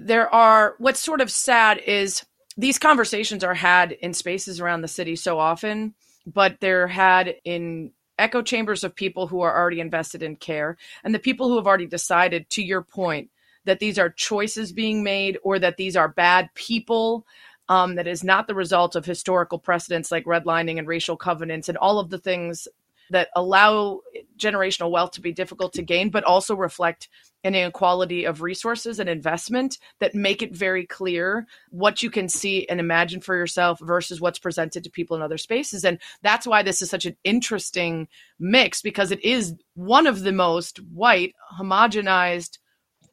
there 0.00 0.32
are 0.34 0.74
what's 0.78 1.00
sort 1.00 1.20
of 1.20 1.30
sad 1.30 1.78
is 1.78 2.24
these 2.56 2.78
conversations 2.78 3.44
are 3.44 3.54
had 3.54 3.92
in 3.92 4.12
spaces 4.12 4.60
around 4.60 4.82
the 4.82 4.88
city 4.88 5.16
so 5.16 5.38
often 5.38 5.94
but 6.26 6.58
they're 6.60 6.88
had 6.88 7.34
in 7.44 7.92
echo 8.18 8.42
chambers 8.42 8.84
of 8.84 8.94
people 8.94 9.26
who 9.26 9.40
are 9.40 9.56
already 9.56 9.80
invested 9.80 10.22
in 10.22 10.36
care 10.36 10.76
and 11.02 11.14
the 11.14 11.18
people 11.18 11.48
who 11.48 11.56
have 11.56 11.66
already 11.66 11.86
decided, 11.86 12.48
to 12.50 12.62
your 12.62 12.82
point, 12.82 13.30
that 13.64 13.78
these 13.78 13.98
are 13.98 14.10
choices 14.10 14.72
being 14.72 15.02
made 15.02 15.38
or 15.42 15.58
that 15.58 15.76
these 15.76 15.96
are 15.96 16.08
bad 16.08 16.50
people. 16.54 17.26
Um, 17.68 17.94
that 17.94 18.08
is 18.08 18.24
not 18.24 18.48
the 18.48 18.56
result 18.56 18.96
of 18.96 19.06
historical 19.06 19.58
precedents 19.58 20.10
like 20.10 20.24
redlining 20.26 20.78
and 20.78 20.86
racial 20.86 21.16
covenants 21.16 21.68
and 21.68 21.78
all 21.78 22.00
of 22.00 22.10
the 22.10 22.18
things 22.18 22.66
that 23.10 23.28
allow 23.36 24.00
generational 24.38 24.90
wealth 24.90 25.12
to 25.12 25.20
be 25.20 25.32
difficult 25.32 25.72
to 25.74 25.82
gain, 25.82 26.10
but 26.10 26.24
also 26.24 26.54
reflect 26.54 27.08
an 27.44 27.54
inequality 27.54 28.24
of 28.24 28.42
resources 28.42 29.00
and 29.00 29.08
investment 29.08 29.78
that 29.98 30.14
make 30.14 30.42
it 30.42 30.54
very 30.54 30.86
clear 30.86 31.46
what 31.70 32.02
you 32.02 32.10
can 32.10 32.28
see 32.28 32.66
and 32.68 32.78
imagine 32.78 33.20
for 33.20 33.36
yourself 33.36 33.78
versus 33.80 34.20
what's 34.20 34.38
presented 34.38 34.84
to 34.84 34.90
people 34.90 35.16
in 35.16 35.22
other 35.22 35.38
spaces. 35.38 35.84
And 35.84 35.98
that's 36.22 36.46
why 36.46 36.62
this 36.62 36.82
is 36.82 36.90
such 36.90 37.04
an 37.04 37.16
interesting 37.24 38.06
mix 38.38 38.80
because 38.80 39.10
it 39.10 39.22
is 39.24 39.54
one 39.74 40.06
of 40.06 40.20
the 40.20 40.32
most 40.32 40.78
white, 40.78 41.34
homogenized, 41.58 42.58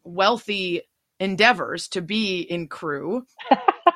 wealthy 0.03 0.81
endeavors 1.19 1.87
to 1.89 2.01
be 2.01 2.41
in 2.41 2.67
crew. 2.67 3.23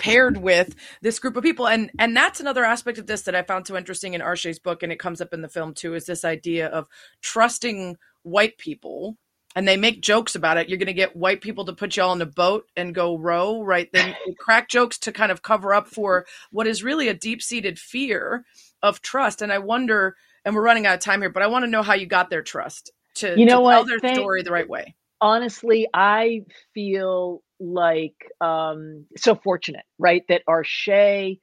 paired 0.00 0.36
with 0.38 0.74
this 1.02 1.18
group 1.18 1.36
of 1.36 1.42
people. 1.42 1.66
And 1.68 1.90
and 1.98 2.16
that's 2.16 2.40
another 2.40 2.64
aspect 2.64 2.98
of 2.98 3.06
this 3.06 3.22
that 3.22 3.34
i 3.34 3.42
found 3.42 3.66
so 3.66 3.76
interesting 3.76 4.14
in 4.14 4.20
Arshay's 4.20 4.58
book 4.58 4.82
and 4.82 4.90
it 4.92 4.98
comes 4.98 5.20
up 5.20 5.32
in 5.34 5.42
the 5.42 5.48
film 5.48 5.74
too 5.74 5.94
is 5.94 6.06
this 6.06 6.24
idea 6.24 6.66
of 6.68 6.86
trusting 7.22 7.96
white 8.22 8.58
people. 8.58 9.16
And 9.54 9.66
they 9.66 9.78
make 9.78 10.02
jokes 10.02 10.34
about 10.34 10.58
it. 10.58 10.68
You're 10.68 10.76
going 10.76 10.86
to 10.88 10.92
get 10.92 11.16
white 11.16 11.40
people 11.40 11.64
to 11.64 11.72
put 11.72 11.96
you 11.96 12.02
all 12.02 12.12
in 12.12 12.20
a 12.20 12.26
boat 12.26 12.66
and 12.76 12.94
go 12.94 13.16
row 13.16 13.62
right? 13.62 13.88
Then 13.92 14.14
crack 14.38 14.68
jokes 14.68 14.98
to 14.98 15.12
kind 15.12 15.32
of 15.32 15.40
cover 15.42 15.72
up 15.72 15.88
for 15.88 16.26
what 16.50 16.66
is 16.66 16.84
really 16.84 17.08
a 17.08 17.14
deep-seated 17.14 17.78
fear 17.78 18.44
of 18.82 19.00
trust. 19.00 19.40
And 19.42 19.50
i 19.52 19.58
wonder 19.58 20.14
and 20.44 20.54
we're 20.54 20.62
running 20.62 20.86
out 20.86 20.94
of 20.94 21.00
time 21.00 21.20
here 21.22 21.30
but 21.30 21.42
i 21.42 21.46
want 21.48 21.64
to 21.64 21.70
know 21.70 21.82
how 21.82 21.94
you 21.94 22.06
got 22.06 22.28
their 22.30 22.42
trust 22.42 22.92
to, 23.16 23.34
You 23.38 23.46
know 23.46 23.56
to 23.56 23.60
what? 23.62 23.72
tell 23.72 23.84
their 23.86 23.98
Thank- 23.98 24.16
story 24.16 24.42
the 24.42 24.52
right 24.52 24.68
way. 24.68 24.94
Honestly, 25.22 25.88
I 25.94 26.44
feel 26.74 27.42
like 27.60 28.16
um, 28.40 29.06
so 29.16 29.34
fortunate, 29.34 29.84
right? 29.98 30.22
That 30.28 30.42
Arshay 30.48 31.40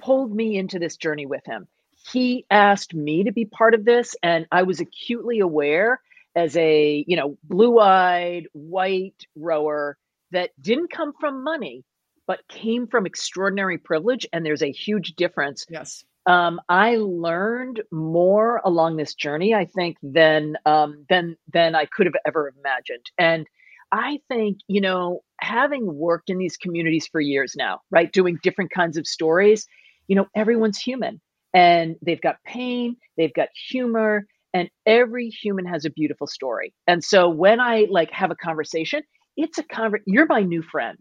pulled 0.00 0.34
me 0.34 0.56
into 0.56 0.78
this 0.78 0.96
journey 0.96 1.26
with 1.26 1.42
him. 1.44 1.66
He 2.12 2.46
asked 2.50 2.94
me 2.94 3.24
to 3.24 3.32
be 3.32 3.44
part 3.44 3.74
of 3.74 3.84
this, 3.84 4.16
and 4.22 4.46
I 4.50 4.64
was 4.64 4.80
acutely 4.80 5.40
aware 5.40 6.00
as 6.34 6.56
a 6.56 7.04
you 7.06 7.16
know 7.16 7.36
blue-eyed 7.44 8.46
white 8.52 9.26
rower 9.36 9.98
that 10.32 10.50
didn't 10.60 10.90
come 10.90 11.12
from 11.20 11.44
money, 11.44 11.84
but 12.26 12.40
came 12.48 12.86
from 12.86 13.06
extraordinary 13.06 13.78
privilege. 13.78 14.26
And 14.32 14.44
there's 14.44 14.62
a 14.62 14.72
huge 14.72 15.14
difference 15.14 15.66
yes 15.68 16.04
um, 16.26 16.60
I 16.68 16.96
learned 16.96 17.82
more 17.90 18.60
along 18.64 18.96
this 18.96 19.14
journey, 19.14 19.54
I 19.54 19.64
think, 19.64 19.96
than 20.02 20.56
um, 20.64 21.04
than 21.08 21.36
than 21.52 21.74
I 21.74 21.86
could 21.86 22.06
have 22.06 22.14
ever 22.26 22.52
imagined. 22.56 23.10
And 23.18 23.46
I 23.92 24.20
think, 24.28 24.58
you 24.68 24.80
know, 24.80 25.20
having 25.40 25.94
worked 25.94 26.30
in 26.30 26.38
these 26.38 26.56
communities 26.56 27.08
for 27.12 27.20
years 27.20 27.54
now, 27.56 27.80
right, 27.90 28.12
doing 28.12 28.38
different 28.42 28.72
kinds 28.72 28.96
of 28.96 29.06
stories, 29.06 29.66
you 30.08 30.16
know, 30.16 30.26
everyone's 30.34 30.78
human, 30.78 31.20
and 31.54 31.96
they've 32.04 32.20
got 32.20 32.36
pain, 32.46 32.96
they've 33.18 33.34
got 33.34 33.48
humor, 33.70 34.26
and 34.54 34.70
every 34.86 35.28
human 35.28 35.66
has 35.66 35.84
a 35.84 35.90
beautiful 35.90 36.26
story. 36.26 36.74
And 36.86 37.04
so 37.04 37.28
when 37.28 37.60
I 37.60 37.86
like 37.90 38.10
have 38.12 38.30
a 38.30 38.36
conversation, 38.36 39.02
it's 39.36 39.58
a 39.58 39.64
conver- 39.64 40.02
You're 40.06 40.26
my 40.26 40.42
new 40.42 40.62
friend 40.62 40.98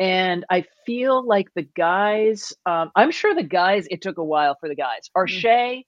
and 0.00 0.44
I 0.50 0.64
feel 0.86 1.26
like 1.26 1.48
the 1.54 1.66
guys, 1.76 2.52
um, 2.66 2.90
I'm 2.96 3.10
sure 3.10 3.34
the 3.34 3.42
guys, 3.44 3.86
it 3.90 4.02
took 4.02 4.18
a 4.18 4.24
while 4.24 4.56
for 4.58 4.68
the 4.68 4.74
guys. 4.74 5.10
Arshay, 5.16 5.84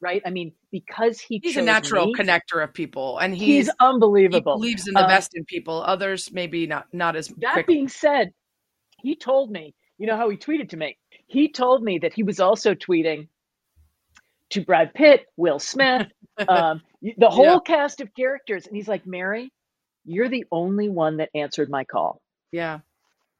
right? 0.00 0.22
I 0.24 0.30
mean, 0.30 0.52
because 0.70 1.20
he 1.20 1.40
he's 1.42 1.56
a 1.56 1.62
natural 1.62 2.06
me, 2.06 2.12
connector 2.12 2.62
of 2.62 2.72
people 2.72 3.18
and 3.18 3.34
He's, 3.34 3.66
he's, 3.66 3.66
he 3.66 3.72
unbelievable. 3.80 4.54
believes 4.54 4.88
in 4.88 4.94
the 4.94 5.00
Um, 5.02 5.08
best 5.08 5.30
in 5.34 5.44
people 5.44 5.82
others 5.82 6.30
maybe 6.32 6.66
not 6.66 6.86
not 6.92 7.16
as 7.16 7.28
That 7.38 7.54
quick 7.54 7.66
being 7.66 7.88
said, 7.88 8.32
he 9.02 9.16
told 9.16 9.50
me, 9.50 9.74
you 9.98 10.06
know 10.06 10.16
how 10.16 10.28
he 10.30 10.36
tweeted 10.36 10.70
to 10.70 10.76
me? 10.76 10.96
He 11.26 11.50
told 11.50 11.82
me 11.82 11.98
that 11.98 12.12
he 12.12 12.22
was 12.22 12.40
also 12.40 12.74
tweeting 12.74 13.28
to 14.50 14.64
Brad 14.64 14.92
Pitt, 14.94 15.26
Will 15.36 15.58
Smith, 15.58 16.08
um, 16.48 16.82
the 17.16 17.30
whole 17.30 17.44
Yeah. 17.44 17.58
cast 17.60 18.00
of 18.00 18.12
characters. 18.14 18.66
And 18.66 18.74
he's 18.74 18.88
like, 18.88 19.06
Mary, 19.06 19.52
you're 20.04 20.28
the 20.28 20.44
only 20.50 20.88
one 20.88 21.18
that 21.18 21.30
answered 21.34 21.70
my 21.70 21.84
call. 21.84 22.20
yeah 22.52 22.80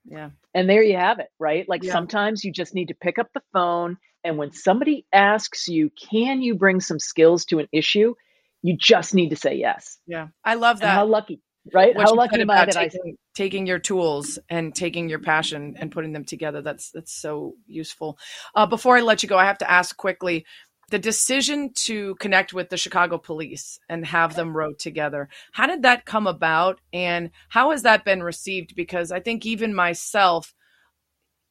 yeah 0.05 0.31
And 0.55 0.69
there 0.69 0.83
you 0.83 0.97
have 0.97 1.19
it, 1.21 1.29
right? 1.39 1.69
Like 1.69 1.85
Yeah. 1.85 1.93
sometimes 1.93 2.45
you 2.45 2.53
just 2.53 2.75
need 2.75 2.89
to 2.89 2.95
pick 2.95 3.19
up 3.19 3.29
the 3.35 3.43
phone. 3.53 3.97
And 4.25 4.37
when 4.37 4.53
somebody 4.53 5.07
asks 5.13 5.69
you, 5.69 5.91
can 6.11 6.43
you 6.43 6.55
bring 6.55 6.81
some 6.81 6.99
skills 6.99 7.45
to 7.47 7.59
an 7.59 7.69
issue? 7.73 8.15
You 8.63 8.77
just 8.77 9.15
need 9.15 9.31
to 9.31 9.37
say 9.37 9.55
yes. 9.57 9.99
yeah 10.07 10.29
i 10.45 10.55
love 10.55 10.81
And 10.81 10.83
that 10.83 10.95
how 10.95 11.07
lucky, 11.07 11.41
right? 11.73 11.97
what 11.97 12.05
how 12.05 12.15
lucky 12.15 12.41
am 12.41 12.51
I 12.51 12.67
that 12.67 12.77
I 12.77 12.89
taking, 12.89 13.17
taking 13.35 13.67
your 13.67 13.79
tools 13.79 14.39
and 14.49 14.75
taking 14.75 15.09
your 15.09 15.19
passion 15.19 15.77
and 15.79 15.93
putting 15.93 16.13
them 16.13 16.25
together 16.25 16.63
that's 16.63 16.91
that's 16.91 17.13
so 17.13 17.55
useful 17.67 18.19
uh, 18.55 18.67
before 18.67 18.97
i 18.97 19.01
let 19.01 19.23
you 19.23 19.29
go 19.29 19.39
i 19.39 19.45
have 19.45 19.59
to 19.59 19.71
ask 19.71 19.97
quickly 19.97 20.45
the 20.91 20.99
decision 20.99 21.73
to 21.75 22.15
connect 22.17 22.53
with 22.53 22.69
the 22.69 22.77
chicago 22.77 23.19
police 23.19 23.79
and 23.89 24.05
have 24.07 24.35
them 24.35 24.57
row 24.57 24.73
together 24.73 25.29
how 25.53 25.67
did 25.67 25.83
that 25.83 26.05
come 26.05 26.27
about? 26.27 26.81
And 26.93 27.31
how 27.49 27.71
has 27.71 27.83
that 27.83 28.05
been 28.05 28.23
received? 28.23 28.75
Because 28.75 29.13
i 29.13 29.21
think 29.21 29.47
even 29.47 29.75
myself 29.75 30.55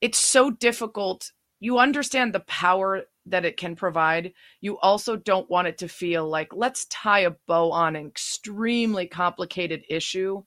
it's 0.02 0.20
so 0.20 0.50
difficult. 0.50 1.32
You 1.60 1.78
understand 1.80 2.34
the 2.34 2.40
power 2.42 3.04
that 3.26 3.46
it 3.46 3.58
can 3.58 3.76
provide. 3.76 4.34
You 4.62 4.80
also 4.80 5.16
don't 5.16 5.50
want 5.50 5.68
it 5.68 5.78
to 5.80 5.88
feel 5.88 6.28
like 6.28 6.56
let's 6.56 6.86
tie 6.86 7.20
a 7.20 7.32
bow 7.48 7.72
on 7.72 7.96
an 7.96 8.08
extremely 8.08 9.08
complicated 9.08 9.84
issue 9.90 10.44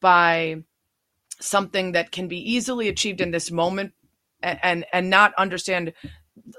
by 0.00 0.62
something 1.40 1.92
that 1.92 2.12
can 2.12 2.28
be 2.28 2.52
easily 2.52 2.88
achieved 2.88 3.20
in 3.20 3.30
this 3.30 3.50
moment 3.50 3.92
and 4.42 4.58
and, 4.62 4.86
and 4.92 5.10
not 5.10 5.34
understand 5.34 5.92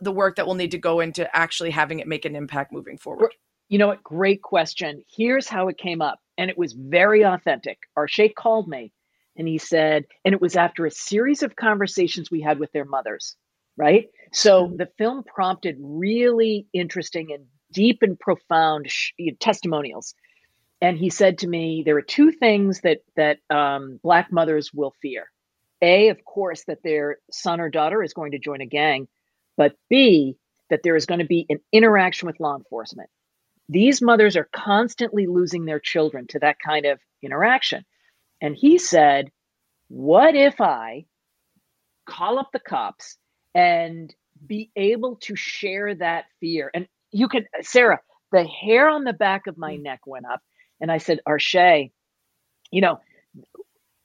the 0.01 0.11
work 0.11 0.35
that 0.37 0.47
will 0.47 0.55
need 0.55 0.71
to 0.71 0.77
go 0.79 0.99
into 0.99 1.33
actually 1.35 1.71
having 1.71 1.99
it 1.99 2.07
make 2.07 2.25
an 2.25 2.35
impact 2.35 2.71
moving 2.73 2.97
forward 2.97 3.31
You 3.69 3.77
know 3.79 3.87
what? 3.87 4.03
Great 4.03 4.41
question. 4.41 5.03
Here's 5.09 5.47
how 5.47 5.67
it 5.69 5.77
came 5.77 6.01
up. 6.01 6.19
And 6.37 6.49
it 6.49 6.57
was 6.57 6.73
very 6.73 7.23
authentic. 7.23 7.79
Arshay 7.97 8.33
called 8.33 8.67
me 8.67 8.91
and 9.37 9.47
he 9.47 9.57
said, 9.57 10.05
and 10.25 10.33
it 10.35 10.41
was 10.41 10.55
after 10.55 10.85
a 10.85 10.91
series 10.91 11.43
of 11.43 11.55
conversations 11.55 12.31
we 12.31 12.41
had 12.41 12.59
with 12.59 12.71
their 12.71 12.85
mothers, 12.85 13.35
right? 13.77 14.07
So 14.33 14.67
Mhm. 14.67 14.77
the 14.77 14.87
film 14.97 15.23
prompted 15.23 15.77
really 15.79 16.67
interesting 16.73 17.31
and 17.33 17.47
deep 17.71 17.99
and 18.03 18.19
profound 18.19 18.89
sh- 18.89 19.13
testimonials. 19.39 20.15
And 20.81 20.97
he 20.97 21.09
said 21.09 21.39
to 21.39 21.47
me, 21.47 21.83
there 21.85 21.97
are 21.97 22.01
two 22.01 22.31
things 22.31 22.81
that 22.81 22.99
that 23.15 23.39
um, 23.49 23.99
black 24.03 24.31
mothers 24.31 24.73
will 24.73 24.95
fear. 25.01 25.31
A, 25.81 26.09
of 26.09 26.23
course, 26.25 26.65
that 26.65 26.83
their 26.83 27.19
son 27.31 27.61
or 27.61 27.69
daughter 27.69 28.03
is 28.03 28.13
going 28.13 28.31
to 28.33 28.39
join 28.39 28.61
a 28.61 28.65
gang, 28.65 29.07
but 29.59 29.75
B, 29.89 30.37
that 30.69 30.83
there 30.83 30.95
is 30.95 31.05
going 31.05 31.19
to 31.19 31.25
be 31.25 31.45
an 31.49 31.59
interaction 31.73 32.27
with 32.27 32.39
law 32.39 32.55
enforcement. 32.55 33.09
These 33.67 34.01
mothers 34.01 34.37
are 34.37 34.47
constantly 34.55 35.27
losing 35.27 35.65
their 35.65 35.81
children 35.81 36.27
to 36.27 36.39
that 36.39 36.55
kind 36.65 36.85
of 36.85 36.97
interaction. 37.21 37.83
And 38.41 38.55
he 38.55 38.77
said, 38.77 39.31
What 39.89 40.33
if 40.33 40.61
I 40.61 41.05
call 42.07 42.39
up 42.39 42.51
the 42.53 42.61
cops 42.61 43.17
and 43.53 44.15
be 44.47 44.71
able 44.77 45.17
to 45.23 45.35
share 45.35 45.93
that 45.93 46.25
fear? 46.39 46.71
And 46.73 46.87
you 47.11 47.27
could, 47.27 47.47
Sarah, 47.59 47.99
the 48.31 48.45
hair 48.45 48.87
on 48.87 49.03
the 49.03 49.11
back 49.11 49.45
of 49.47 49.57
my 49.57 49.73
mm. 49.73 49.81
neck 49.81 49.99
went 50.07 50.25
up. 50.25 50.41
And 50.79 50.89
I 50.89 50.99
said, 50.99 51.19
Arshay, 51.27 51.91
you 52.71 52.79
know, 52.79 53.01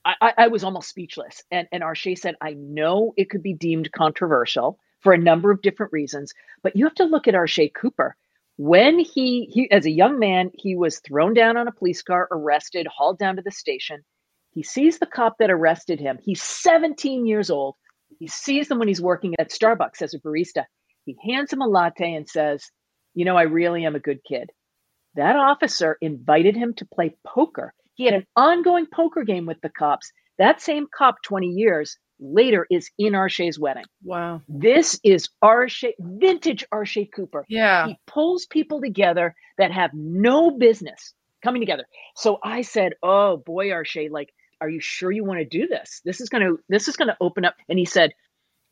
I, 0.04 0.14
I, 0.20 0.32
I 0.36 0.48
was 0.48 0.64
almost 0.64 0.88
speechless. 0.88 1.44
And, 1.52 1.68
and 1.70 1.84
Arshay 1.84 2.18
said, 2.18 2.34
I 2.40 2.54
know 2.54 3.14
it 3.16 3.30
could 3.30 3.44
be 3.44 3.54
deemed 3.54 3.92
controversial 3.92 4.80
for 5.04 5.12
a 5.12 5.18
number 5.18 5.52
of 5.52 5.62
different 5.62 5.92
reasons, 5.92 6.32
but 6.62 6.74
you 6.74 6.84
have 6.84 6.94
to 6.96 7.04
look 7.04 7.28
at 7.28 7.34
Arshay 7.34 7.72
Cooper. 7.72 8.16
When 8.56 8.98
he, 8.98 9.46
he, 9.52 9.70
as 9.70 9.84
a 9.84 9.90
young 9.90 10.18
man, 10.18 10.50
he 10.54 10.74
was 10.74 11.00
thrown 11.00 11.34
down 11.34 11.56
on 11.56 11.68
a 11.68 11.72
police 11.72 12.02
car, 12.02 12.26
arrested, 12.32 12.86
hauled 12.86 13.18
down 13.18 13.36
to 13.36 13.42
the 13.42 13.50
station. 13.50 14.04
He 14.52 14.62
sees 14.62 14.98
the 14.98 15.06
cop 15.06 15.38
that 15.38 15.50
arrested 15.50 16.00
him. 16.00 16.18
He's 16.22 16.42
17 16.42 17.26
years 17.26 17.50
old. 17.50 17.74
He 18.18 18.28
sees 18.28 18.70
him 18.70 18.78
when 18.78 18.88
he's 18.88 19.02
working 19.02 19.34
at 19.38 19.50
Starbucks 19.50 20.00
as 20.00 20.14
a 20.14 20.20
barista. 20.20 20.64
He 21.04 21.16
hands 21.28 21.52
him 21.52 21.60
a 21.60 21.66
latte 21.66 22.14
and 22.14 22.28
says, 22.28 22.70
You 23.14 23.24
know, 23.24 23.36
I 23.36 23.42
really 23.42 23.84
am 23.84 23.96
a 23.96 24.00
good 24.00 24.20
kid. 24.26 24.50
That 25.16 25.36
officer 25.36 25.98
invited 26.00 26.56
him 26.56 26.74
to 26.74 26.86
play 26.86 27.16
poker. 27.26 27.74
He 27.94 28.04
had 28.04 28.14
an 28.14 28.26
ongoing 28.36 28.86
poker 28.86 29.24
game 29.24 29.46
with 29.46 29.60
the 29.60 29.68
cops. 29.68 30.12
That 30.38 30.60
same 30.60 30.86
cop, 30.96 31.16
20 31.22 31.48
years 31.48 31.98
later, 32.20 32.66
is 32.70 32.90
in 32.98 33.12
Arshay's 33.14 33.58
wedding. 33.58 33.84
wow 34.04 34.40
This 34.48 34.98
is 35.04 35.28
Arshay, 35.42 35.92
vintage 35.98 36.64
Arshay 36.72 37.08
Cooper. 37.14 37.44
yeah 37.48 37.86
He 37.86 37.98
pulls 38.06 38.46
people 38.46 38.80
together 38.80 39.34
that 39.58 39.72
have 39.72 39.90
no 39.94 40.50
business 40.52 41.14
coming 41.42 41.60
together. 41.60 41.84
So 42.16 42.38
I 42.42 42.62
said, 42.62 42.94
"Oh 43.02 43.36
boy, 43.36 43.68
Arshay, 43.68 44.10
like, 44.10 44.30
are 44.60 44.68
you 44.68 44.80
sure 44.80 45.12
you 45.12 45.24
want 45.24 45.40
to 45.40 45.44
do 45.44 45.66
this? 45.66 46.00
This 46.04 46.20
is 46.20 46.28
gonna, 46.28 46.52
this 46.68 46.88
is 46.88 46.96
gonna 46.96 47.16
open 47.20 47.44
up." 47.44 47.54
And 47.68 47.78
he 47.78 47.84
said, 47.84 48.12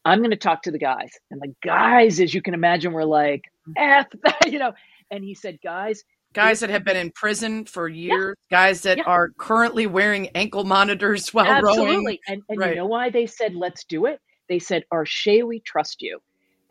"I'm 0.05 0.23
gonna 0.23 0.37
talk 0.37 0.63
to 0.63 0.71
the 0.71 0.79
guys." 0.79 1.11
And 1.31 1.41
the 1.41 1.55
guys, 1.63 2.21
as 2.21 2.33
you 2.33 2.41
can 2.41 2.55
imagine, 2.55 2.93
were 2.93 3.05
like, 3.05 3.43
"F," 3.77 4.07
you 4.47 4.59
know. 4.59 4.73
And 5.11 5.23
he 5.23 5.35
said, 5.35 5.59
"Guys, 5.63 6.03
guys 6.33 6.61
that 6.61 6.71
have 6.71 6.85
been 6.85 6.97
in 6.97 7.11
prison 7.13 7.65
for 7.65 7.89
years 7.89 8.37
guys 8.51 8.83
that 8.83 8.99
Yeah. 8.99 9.05
are 9.05 9.31
currently 9.39 9.87
wearing 9.87 10.29
ankle 10.35 10.65
monitors 10.65 11.29
while 11.35 11.47
rowing 11.63 11.79
Absolutely. 11.79 12.21
And, 12.29 12.43
and 12.49 12.59
Right. 12.59 12.71
you 12.71 12.77
know 12.77 12.87
why 12.87 13.11
they 13.11 13.27
said, 13.27 13.55
let's 13.55 13.85
do 13.85 14.07
it? 14.07 14.19
They 14.49 14.59
said, 14.59 14.85
Arshay, 14.93 15.47
we 15.47 15.61
trust 15.61 16.03
you. 16.03 16.21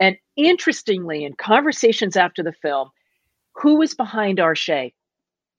And 0.00 0.16
interestingly, 0.36 1.24
in 1.24 1.34
conversations 1.34 2.16
after 2.16 2.42
the 2.42 2.52
film, 2.52 2.90
Who 3.56 3.76
was 3.78 3.94
behind 3.94 4.38
Arshay? 4.38 4.92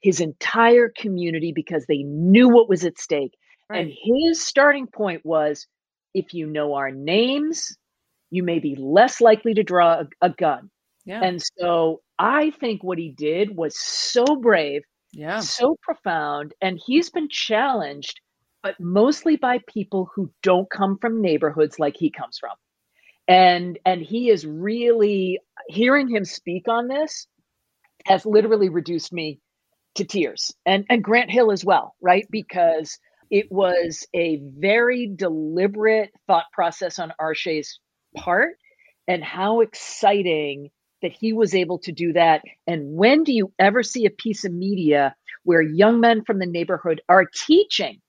His 0.01 0.19
entire 0.19 0.91
community 0.97 1.53
because 1.55 1.85
they 1.87 2.03
knew 2.03 2.49
what 2.49 2.67
was 2.69 2.83
at 2.85 2.97
stake. 2.99 3.33
And 3.69 3.91
his 3.91 4.45
starting 4.45 4.85
point 4.87 5.21
was 5.25 5.65
if 6.13 6.33
you 6.33 6.45
know 6.45 6.75
our 6.75 6.91
names, 6.91 7.75
you 8.29 8.43
may 8.43 8.59
be 8.59 8.75
less 8.77 9.19
likely 9.21 9.55
to 9.55 9.63
draw 9.63 10.01
a, 10.01 10.07
a 10.21 10.29
gun. 10.29 10.69
Yeah. 11.05 11.21
And 11.23 11.41
so 11.57 12.01
I 12.19 12.51
think 12.51 12.83
what 12.83 12.97
he 12.97 13.09
did 13.09 13.55
was 13.55 13.79
so 13.79 14.23
brave, 14.35 14.83
yeah. 15.11 15.39
so 15.39 15.77
profound, 15.81 16.53
and 16.61 16.79
he's 16.85 17.09
been 17.09 17.29
challenged, 17.29 18.21
but 18.61 18.79
mostly 18.79 19.35
by 19.35 19.59
people 19.67 20.09
who 20.15 20.31
don't 20.41 20.69
come 20.69 20.97
from 20.99 21.21
neighborhoods 21.21 21.79
like 21.79 21.95
he 21.97 22.11
comes 22.11 22.37
from. 22.39 22.55
And 23.27 23.79
and 23.85 24.01
he 24.01 24.29
is 24.29 24.45
really 24.45 25.39
hearing 25.69 26.09
him 26.09 26.25
speak 26.25 26.67
on 26.67 26.87
this 26.87 27.27
has 28.05 28.25
literally 28.25 28.67
reduced 28.67 29.13
me 29.13 29.39
to 29.95 30.03
tears. 30.03 30.53
And 30.65 30.85
and 30.89 31.03
Grant 31.03 31.31
Hill 31.31 31.51
as 31.51 31.63
well, 31.63 31.95
right? 32.01 32.27
Because 32.29 32.97
it 33.29 33.51
was 33.51 34.05
a 34.13 34.41
very 34.57 35.11
deliberate 35.15 36.11
thought 36.27 36.45
process 36.53 36.99
on 36.99 37.13
Arshay's 37.19 37.79
part 38.15 38.57
and 39.07 39.23
how 39.23 39.61
exciting 39.61 40.69
that 41.03 41.11
he 41.11 41.33
was 41.33 41.53
able 41.53 41.77
to 41.79 41.91
do 41.91 42.13
that. 42.13 42.41
And 42.65 42.95
when 42.95 43.23
do 43.23 43.31
you 43.31 43.53
ever 43.59 43.83
see 43.83 44.05
a 44.07 44.09
piece 44.09 44.43
of 44.43 44.51
media 44.51 45.15
where 45.43 45.61
young 45.61 45.99
men 45.99 46.23
from 46.25 46.39
the 46.39 46.47
neighborhood 46.47 47.01
are 47.07 47.25
teaching 47.47 47.99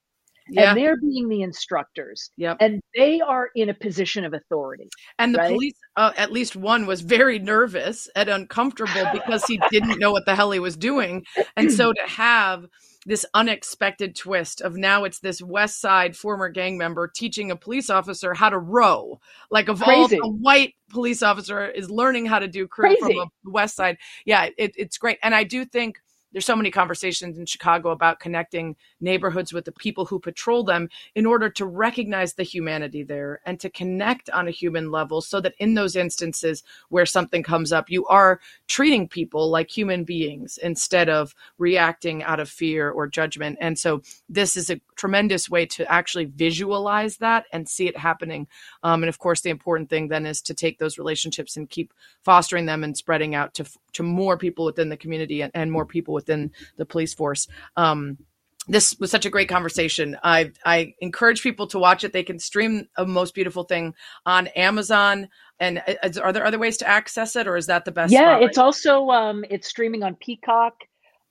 Yeah. 0.49 0.71
and 0.71 0.79
they're 0.79 0.97
being 0.97 1.29
the 1.29 1.43
instructors 1.43 2.31
Yep. 2.37 2.59
and 2.61 2.81
they 2.97 3.21
are 3.21 3.51
in 3.55 3.69
a 3.69 3.75
position 3.75 4.25
of 4.25 4.33
authority? 4.33 4.89
And 5.19 5.35
the 5.35 5.39
right? 5.39 5.53
police, 5.53 5.75
uh, 5.97 6.13
at 6.17 6.33
least 6.33 6.55
one, 6.57 6.87
was 6.87 7.01
very 7.01 7.39
nervous 7.39 8.09
and 8.15 8.29
uncomfortable 8.29 9.07
because 9.13 9.45
he 9.47 9.61
didn't 9.71 9.99
know 9.99 10.13
what 10.13 10.25
the 10.27 10.35
hell 10.35 10.53
he 10.53 10.61
was 10.61 10.77
doing. 10.77 11.25
And 11.57 11.73
so 11.73 11.93
to 11.93 12.03
have 12.07 12.67
this 13.07 13.27
unexpected 13.35 14.17
twist 14.17 14.61
of 14.61 14.77
now 14.77 15.05
it's 15.05 15.19
this 15.19 15.43
West 15.43 15.81
Side 15.81 16.17
former 16.17 16.49
gang 16.49 16.79
member 16.79 17.09
teaching 17.09 17.51
a 17.51 17.57
police 17.57 17.91
officer 17.91 18.35
how 18.35 18.51
to 18.51 18.59
row. 18.59 19.21
Like 19.51 19.69
of 19.69 19.81
Crazy. 19.81 20.19
all, 20.21 20.29
a 20.29 20.33
white 20.33 20.75
police 20.91 21.23
officer 21.23 21.67
is 21.67 21.91
learning 21.91 22.27
how 22.27 22.39
to 22.39 22.49
do 22.49 22.67
crew 22.67 22.97
Crazy. 22.97 23.01
from 23.01 23.29
a 23.47 23.51
West 23.51 23.77
Side. 23.77 23.99
Yeah, 24.25 24.49
it, 24.57 24.73
it's 24.77 24.99
great. 24.99 25.19
And 25.23 25.35
I 25.35 25.45
do 25.45 25.65
think 25.65 25.99
there's 26.35 26.45
so 26.45 26.57
many 26.57 26.71
conversations 26.71 27.39
in 27.39 27.47
Chicago 27.47 27.91
about 27.91 28.19
connecting 28.19 28.75
neighborhoods 29.01 29.53
with 29.53 29.65
the 29.65 29.73
people 29.73 30.05
who 30.05 30.19
patrol 30.19 30.65
them 30.65 30.89
in 31.15 31.27
order 31.27 31.49
to 31.49 31.65
recognize 31.65 32.35
the 32.35 32.43
humanity 32.43 33.05
there 33.05 33.41
and 33.47 33.61
to 33.61 33.71
connect 33.71 34.29
on 34.31 34.49
a 34.49 34.51
human 34.51 34.91
level 34.91 35.21
so 35.21 35.41
that 35.41 35.55
in 35.61 35.75
those 35.75 35.95
instances 35.95 36.65
where 36.89 37.07
something 37.07 37.45
comes 37.45 37.73
up, 37.73 37.89
you 37.89 38.05
are 38.07 38.41
treating 38.67 39.07
people 39.07 39.49
like 39.49 39.71
human 39.71 40.03
beings 40.03 40.59
instead 40.61 41.09
of 41.09 41.37
reacting 41.57 42.25
out 42.25 42.41
of 42.41 42.51
fear 42.51 42.91
or 42.91 43.07
judgment. 43.07 43.57
And 43.61 43.79
so 43.79 44.03
this 44.29 44.57
is 44.57 44.71
a 44.71 44.81
tremendous 44.97 45.49
way 45.49 45.67
to 45.67 45.91
actually 45.91 46.25
visualize 46.25 47.19
that 47.19 47.47
and 47.53 47.69
see 47.69 47.87
it 47.87 47.97
happening. 47.97 48.49
Um, 48.83 49.05
and 49.05 49.09
of 49.09 49.21
course, 49.21 49.43
the 49.43 49.51
important 49.51 49.89
thing 49.89 50.09
then 50.09 50.27
is 50.27 50.43
to 50.43 50.55
take 50.55 50.81
those 50.81 50.99
relationships 50.99 51.57
and 51.57 51.71
keep 51.71 51.95
fostering 52.25 52.67
them 52.67 52.83
and 52.83 52.97
spreading 52.97 53.37
out 53.37 53.55
to 53.55 53.65
to 53.95 54.03
more 54.03 54.37
people 54.37 54.65
within 54.65 54.89
the 54.89 54.97
community 54.97 55.41
and, 55.41 55.53
and 55.55 55.71
more 55.71 55.87
people 55.87 56.15
within 56.25 56.53
the 56.77 56.87
police 56.87 57.15
force. 57.15 57.47
Um, 57.77 58.19
this 58.67 58.99
was 58.99 59.11
such 59.11 59.27
a 59.27 59.31
great 59.31 59.49
conversation. 59.49 60.17
I 60.23 60.53
I 60.65 60.95
encourage 61.01 61.43
people 61.43 61.67
to 61.69 61.79
watch 61.79 62.03
it. 62.03 62.13
They 62.13 62.23
can 62.23 62.39
stream 62.39 62.89
a 62.97 63.05
most 63.05 63.35
beautiful 63.35 63.65
thing 63.65 63.95
on 64.25 64.47
Amazon. 64.49 65.29
And 65.61 65.83
uh, 65.87 65.95
is, 66.03 66.19
are 66.19 66.33
there 66.33 66.47
other 66.47 66.59
ways 66.59 66.79
to 66.79 66.89
access 66.89 67.37
it, 67.37 67.47
or 67.47 67.57
is 67.57 67.67
that 67.67 67.85
the 67.85 67.93
best? 67.93 68.13
yeah 68.13 68.39
it's 68.39 68.57
right 68.57 68.65
also 68.65 69.11
um 69.11 69.45
it's 69.51 69.69
streaming 69.69 70.03
on 70.03 70.15
peacock 70.15 70.75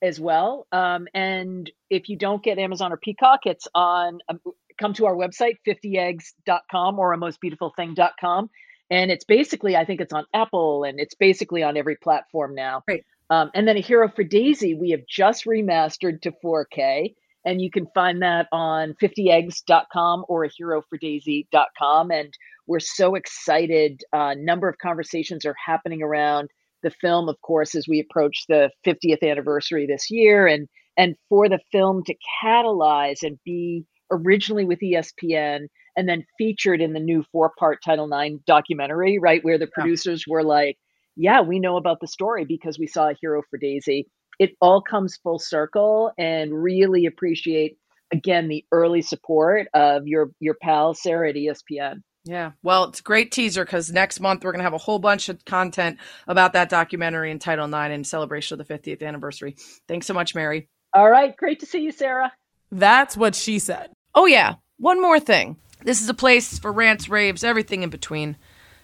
as 0.02 0.20
well 0.20 0.68
um 0.72 1.08
and 1.14 1.72
if 1.90 2.10
you 2.10 2.18
don't 2.18 2.44
get 2.44 2.60
amazon 2.60 2.92
or 2.92 2.98
peacock 2.98 3.42
it's 3.46 3.68
on 3.74 4.20
um, 4.30 4.40
come 4.80 4.94
to 4.94 5.06
our 5.06 5.16
website 5.16 5.56
50eggs.com 5.66 7.00
or 7.00 7.14
a 7.14 7.18
mostbeautifulthing.com 7.18 8.50
and 8.90 9.12
it's 9.12 9.24
basically 9.24 9.78
i 9.78 9.86
think 9.86 10.02
it's 10.02 10.14
on 10.14 10.26
apple 10.34 10.84
and 10.84 11.00
it's 11.00 11.16
basically 11.16 11.64
on 11.64 11.78
every 11.78 11.96
platform 11.96 12.54
now 12.54 12.82
Great. 12.86 13.06
Um, 13.34 13.50
and 13.56 13.68
then 13.68 13.78
a 13.78 13.82
hero 13.82 14.10
for 14.10 14.24
daisy 14.24 14.74
we 14.76 14.92
have 14.92 15.02
just 15.10 15.46
remastered 15.46 16.22
to 16.22 16.32
4k 16.44 17.14
and 17.46 17.62
you 17.62 17.70
can 17.70 17.86
find 17.94 18.22
that 18.22 18.48
on 18.52 18.94
50eggs.com 19.02 20.26
or 20.30 20.46
a 20.46 20.50
herofordaisy.com 20.50 22.12
and 22.12 22.34
we're 22.68 22.80
so 22.80 23.16
excited 23.16 24.02
a 24.14 24.36
number 24.36 24.68
of 24.70 24.78
conversations 24.78 25.46
are 25.46 25.56
happening 25.66 26.02
around 26.02 26.50
the 26.84 26.92
film 27.02 27.30
of 27.30 27.40
course 27.42 27.76
as 27.76 27.88
we 27.88 28.00
approach 28.00 28.46
the 28.48 28.70
50th 28.86 29.24
anniversary 29.24 29.86
this 29.88 30.10
year 30.10 30.48
and 30.48 30.68
and 30.98 31.16
for 31.28 31.50
the 31.50 31.60
film 31.72 32.04
to 32.06 32.16
catalyze 32.44 33.24
and 33.24 33.40
be 33.46 33.84
originally 34.12 34.66
with 34.66 34.80
espn 34.80 35.62
and 35.96 36.10
then 36.10 36.24
featured 36.38 36.82
in 36.82 36.94
the 36.94 37.00
new 37.00 37.24
four 37.32 37.52
part 37.58 37.80
title 37.84 38.10
ix 38.14 38.36
documentary 38.46 39.18
right 39.20 39.44
where 39.44 39.58
the 39.58 39.66
Yeah. 39.78 39.84
producers 39.84 40.26
were 40.28 40.44
like 40.44 40.78
yeah 41.16 41.42
we 41.42 41.60
know 41.60 41.78
about 41.78 42.00
the 42.00 42.08
story 42.08 42.46
because 42.46 42.80
we 42.80 42.88
saw 42.88 43.10
a 43.10 43.16
hero 43.20 43.42
for 43.50 43.58
daisy 43.58 44.08
it 44.40 44.52
all 44.62 44.82
comes 44.82 45.18
full 45.18 45.40
circle 45.40 46.12
and 46.18 46.52
really 46.54 47.06
appreciate 47.06 47.78
again 48.12 48.48
the 48.48 48.66
early 48.72 49.02
support 49.02 49.68
of 49.74 50.08
your 50.08 50.32
your 50.40 50.56
pal 50.62 50.94
sarah 50.94 51.30
at 51.30 51.36
espn 51.36 52.02
Yeah. 52.26 52.52
Well, 52.64 52.86
it's 52.86 53.02
a 53.02 53.04
great 53.04 53.32
teaser 53.34 53.66
because 53.66 53.92
next 53.92 54.22
month 54.22 54.44
we're 54.44 54.54
going 54.54 54.60
to 54.62 54.64
have 54.64 54.74
a 54.74 54.78
whole 54.78 55.00
bunch 55.00 55.28
of 55.28 55.44
content 55.44 55.98
about 56.26 56.54
that 56.54 56.70
documentary 56.70 57.32
in 57.32 57.38
Title 57.40 57.66
IX 57.68 57.94
in 57.94 58.04
celebration 58.06 58.58
of 58.58 58.66
the 58.66 58.74
50th 58.74 59.04
anniversary. 59.04 59.58
Thanks 59.90 60.08
so 60.08 60.14
much, 60.14 60.34
Mary. 60.34 60.70
all 60.94 61.10
right 61.10 61.36
great 61.36 61.60
to 61.60 61.66
see 61.66 61.82
you 61.82 61.92
sarah 61.92 62.32
That's 62.72 63.18
what 63.18 63.36
she 63.36 63.60
said. 63.60 63.92
Oh, 64.16 64.26
yeah. 64.26 64.56
One 64.78 65.02
more 65.02 65.20
thing. 65.20 65.58
This 65.84 66.02
is 66.02 66.10
a 66.10 66.14
place 66.14 66.58
for 66.60 66.72
rants, 66.72 67.10
raves, 67.10 67.44
everything 67.44 67.84
in 67.84 67.90
between. 67.90 68.38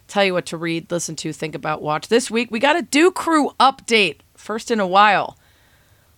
Tell 0.10 0.24
you 0.24 0.34
what 0.34 0.48
to 0.48 0.58
read, 0.58 0.92
listen 0.92 1.16
to, 1.18 1.32
think 1.32 1.54
about, 1.54 1.84
watch. 1.84 2.08
This 2.08 2.32
week, 2.32 2.50
we 2.50 2.58
got 2.58 2.76
a 2.76 2.82
Do 2.82 3.12
Crew 3.12 3.52
update. 3.60 4.22
First 4.36 4.72
in 4.72 4.80
a 4.80 4.88
while. 4.88 5.38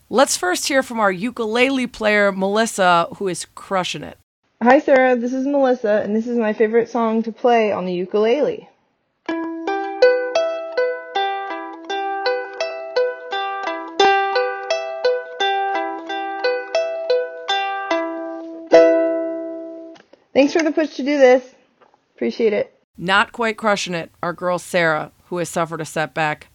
Let's 0.10 0.38
first 0.38 0.70
hear 0.70 0.82
from 0.82 1.02
our 1.02 1.12
ukulele 1.12 1.88
player, 1.88 2.32
Melissa, 2.32 3.08
who 3.18 3.28
is 3.28 3.48
crushing 3.54 4.04
it. 4.04 4.18
Hi 4.64 4.80
Sarah, 4.80 5.18
this 5.18 5.34
is 5.34 5.46
Melissa, 5.46 6.02
and 6.04 6.16
this 6.16 6.26
is 6.26 6.38
my 6.38 6.54
favorite 6.54 6.90
song 6.90 7.22
to 7.24 7.34
play 7.34 7.74
on 7.74 7.86
the 7.86 7.94
ukulele. 7.94 8.70
Thanks 20.34 20.54
for 20.54 20.64
the 20.64 20.72
push 20.74 20.96
to 20.96 21.04
do 21.04 21.18
this. 21.18 21.44
Appreciate 22.16 22.54
it. 22.54 22.81
Not 23.04 23.32
quite 23.32 23.58
crushing 23.58 23.96
it, 23.96 24.12
our 24.22 24.32
girl 24.32 24.60
Sarah, 24.60 25.12
who 25.26 25.38
has 25.38 25.50
suffered 25.50 25.82
a 25.82 25.86
setback 25.86 26.50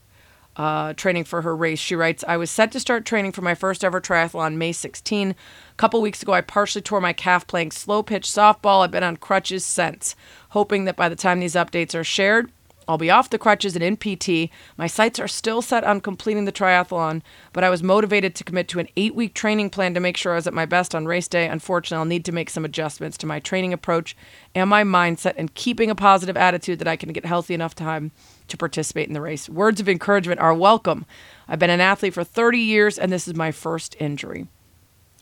uh, 0.55 0.93
training 0.93 1.25
for 1.25 1.41
her 1.41 1.53
race. 1.53 1.77
She 1.77 1.93
writes, 1.93 2.23
I 2.25 2.37
was 2.37 2.49
set 2.49 2.71
to 2.71 2.79
start 2.79 3.05
training 3.05 3.33
for 3.33 3.41
my 3.41 3.53
first 3.53 3.83
ever 3.83 3.99
triathlon 3.99 4.55
May 4.55 4.71
16. 4.71 5.31
A 5.31 5.35
couple 5.75 6.01
weeks 6.01 6.21
ago, 6.23 6.31
I 6.31 6.39
partially 6.39 6.81
tore 6.81 7.01
my 7.01 7.11
calf 7.11 7.45
playing 7.47 7.71
slow 7.71 8.01
pitch 8.01 8.23
softball. 8.23 8.81
I've 8.81 8.91
been 8.91 9.03
on 9.03 9.17
crutches 9.17 9.65
since, 9.65 10.15
hoping 10.51 10.85
that 10.85 10.95
by 10.95 11.09
the 11.09 11.17
time 11.17 11.41
these 11.41 11.53
updates 11.53 11.93
are 11.93 12.05
shared, 12.05 12.49
I'll 12.87 12.97
be 12.97 13.11
off 13.11 13.29
the 13.29 13.37
crutches 13.37 13.75
and 13.75 13.83
in 13.83 13.97
PT. 13.97 14.49
My 14.77 14.87
sights 14.87 15.19
are 15.19 15.27
still 15.27 15.61
set 15.61 15.83
on 15.83 16.01
completing 16.01 16.45
the 16.45 16.51
triathlon, 16.51 17.21
but 17.51 17.63
I 17.63 17.69
was 17.69 17.83
motivated 17.83 18.33
to 18.35 18.43
commit 18.43 18.67
to 18.69 18.79
an 18.79 18.87
eight 18.95 19.13
week 19.13 19.33
training 19.33 19.69
plan 19.69 19.93
to 19.93 19.99
make 19.99 20.15
sure 20.15 20.33
I 20.33 20.35
was 20.35 20.47
at 20.47 20.53
my 20.53 20.65
best 20.65 20.95
on 20.95 21.05
race 21.05 21.27
day. 21.27 21.47
Unfortunately, 21.47 21.99
I'll 21.99 22.05
need 22.05 22.25
to 22.25 22.31
make 22.31 22.49
some 22.49 22.65
adjustments 22.65 23.17
to 23.17 23.27
my 23.27 23.39
training 23.39 23.73
approach 23.73 24.15
and 24.55 24.69
my 24.69 24.83
mindset 24.83 25.33
and 25.37 25.53
keeping 25.53 25.89
a 25.89 25.95
positive 25.95 26.37
attitude 26.37 26.79
that 26.79 26.87
I 26.87 26.95
can 26.95 27.11
get 27.11 27.25
healthy 27.25 27.53
enough 27.53 27.75
time 27.75 28.11
to 28.47 28.57
participate 28.57 29.07
in 29.07 29.13
the 29.13 29.21
race. 29.21 29.49
Words 29.49 29.81
of 29.81 29.89
encouragement 29.89 30.39
are 30.39 30.53
welcome. 30.53 31.05
I've 31.47 31.59
been 31.59 31.69
an 31.69 31.81
athlete 31.81 32.13
for 32.13 32.23
30 32.23 32.59
years 32.59 32.97
and 32.97 33.11
this 33.11 33.27
is 33.27 33.35
my 33.35 33.51
first 33.51 33.95
injury. 33.99 34.47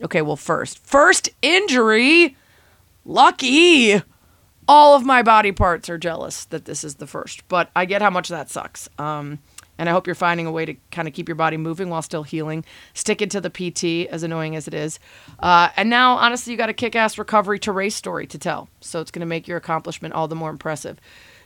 Okay, 0.02 0.22
well, 0.22 0.36
first, 0.36 0.78
first 0.78 1.30
injury. 1.42 2.36
Lucky. 3.04 4.02
All 4.68 4.96
of 4.96 5.04
my 5.04 5.22
body 5.22 5.52
parts 5.52 5.88
are 5.88 5.98
jealous 5.98 6.44
that 6.46 6.64
this 6.64 6.82
is 6.82 6.96
the 6.96 7.06
first, 7.06 7.46
but 7.48 7.70
I 7.76 7.84
get 7.84 8.02
how 8.02 8.10
much 8.10 8.28
that 8.28 8.50
sucks. 8.50 8.88
Um, 8.98 9.38
and 9.78 9.88
I 9.88 9.92
hope 9.92 10.06
you're 10.06 10.14
finding 10.14 10.46
a 10.46 10.50
way 10.50 10.64
to 10.64 10.74
kind 10.90 11.06
of 11.06 11.14
keep 11.14 11.28
your 11.28 11.36
body 11.36 11.56
moving 11.56 11.90
while 11.90 12.02
still 12.02 12.22
healing. 12.22 12.64
Stick 12.94 13.20
it 13.20 13.30
to 13.32 13.40
the 13.40 13.50
PT, 13.50 14.10
as 14.10 14.22
annoying 14.22 14.56
as 14.56 14.66
it 14.66 14.74
is. 14.74 14.98
Uh, 15.38 15.68
and 15.76 15.90
now, 15.90 16.14
honestly, 16.16 16.52
you 16.52 16.56
got 16.56 16.70
a 16.70 16.74
kick 16.74 16.96
ass 16.96 17.18
recovery 17.18 17.58
to 17.60 17.72
race 17.72 17.94
story 17.94 18.26
to 18.26 18.38
tell. 18.38 18.68
So 18.80 19.00
it's 19.00 19.10
going 19.10 19.20
to 19.20 19.26
make 19.26 19.46
your 19.46 19.58
accomplishment 19.58 20.14
all 20.14 20.28
the 20.28 20.34
more 20.34 20.50
impressive. 20.50 20.98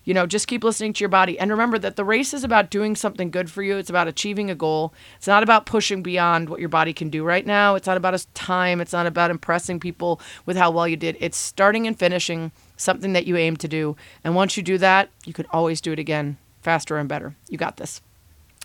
You 0.04 0.14
know, 0.14 0.26
just 0.26 0.48
keep 0.48 0.64
listening 0.64 0.94
to 0.94 1.00
your 1.00 1.10
body. 1.10 1.38
And 1.38 1.50
remember 1.50 1.78
that 1.78 1.96
the 1.96 2.04
race 2.04 2.32
is 2.32 2.42
about 2.42 2.70
doing 2.70 2.96
something 2.96 3.30
good 3.30 3.50
for 3.50 3.62
you. 3.62 3.76
It's 3.76 3.90
about 3.90 4.08
achieving 4.08 4.50
a 4.50 4.54
goal. 4.54 4.94
It's 5.16 5.26
not 5.26 5.42
about 5.42 5.66
pushing 5.66 6.02
beyond 6.02 6.48
what 6.48 6.60
your 6.60 6.70
body 6.70 6.94
can 6.94 7.10
do 7.10 7.22
right 7.22 7.44
now. 7.44 7.74
It's 7.74 7.86
not 7.86 7.98
about 7.98 8.26
time. 8.32 8.80
It's 8.80 8.94
not 8.94 9.06
about 9.06 9.30
impressing 9.30 9.78
people 9.78 10.20
with 10.46 10.56
how 10.56 10.70
well 10.70 10.88
you 10.88 10.96
did. 10.96 11.18
It's 11.20 11.36
starting 11.36 11.86
and 11.86 11.98
finishing 11.98 12.50
something 12.80 13.12
that 13.12 13.26
you 13.26 13.36
aim 13.36 13.56
to 13.58 13.68
do. 13.68 13.96
And 14.24 14.34
once 14.34 14.56
you 14.56 14.62
do 14.62 14.78
that, 14.78 15.10
you 15.24 15.32
can 15.32 15.46
always 15.50 15.80
do 15.80 15.92
it 15.92 15.98
again, 15.98 16.38
faster 16.62 16.96
and 16.96 17.08
better. 17.08 17.36
You 17.48 17.58
got 17.58 17.76
this. 17.76 18.00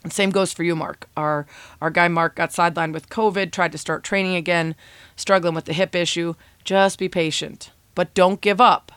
Same 0.10 0.30
goes 0.30 0.54
for 0.54 0.64
you, 0.64 0.76
Mark. 0.76 1.10
Our 1.18 1.48
our 1.82 1.90
guy 1.90 2.08
Mark 2.08 2.36
got 2.36 2.52
sidelined 2.52 2.94
with 2.94 3.10
COVID, 3.10 3.52
tried 3.52 3.72
to 3.72 3.78
start 3.78 4.04
training 4.04 4.36
again, 4.36 4.76
struggling 5.16 5.56
with 5.56 5.66
the 5.66 5.74
hip 5.74 5.96
issue. 5.96 6.36
Just 6.64 7.00
be 7.00 7.10
patient, 7.10 7.72
but 7.96 8.14
don't 8.14 8.42
give 8.42 8.62
up. 8.62 8.92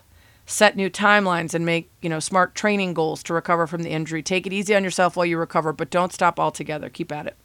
Set 0.45 0.75
new 0.75 0.89
timelines 0.89 1.53
and 1.53 1.65
make, 1.65 1.91
you 2.01 2.09
know, 2.09 2.19
smart 2.19 2.55
training 2.55 2.93
goals 2.93 3.21
to 3.23 3.33
recover 3.33 3.67
from 3.67 3.83
the 3.83 3.89
injury. 3.89 4.23
Take 4.23 4.47
it 4.47 4.53
easy 4.53 4.75
on 4.75 4.83
yourself 4.83 5.15
while 5.15 5.25
you 5.25 5.37
recover, 5.37 5.73
but 5.73 5.91
don't 5.91 6.13
stop 6.13 6.39
altogether. 6.39 6.89
Keep 6.89 7.11
at 7.11 7.27
it. 7.27 7.35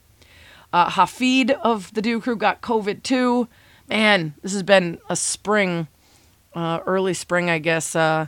Uh, 0.73 0.91
Hafid 0.91 1.51
of 1.51 1.93
the 1.95 2.03
Do 2.03 2.21
Crew 2.21 2.37
got 2.37 2.63
COVID 2.63 3.03
too. 3.03 3.49
Man, 3.89 4.35
this 4.43 4.53
has 4.53 4.63
been 4.63 4.99
a 5.09 5.17
spring, 5.17 5.89
uh, 6.55 6.81
early 6.87 7.15
spring, 7.15 7.51
I 7.51 7.59
guess. 7.59 7.95
Uh, 7.95 8.27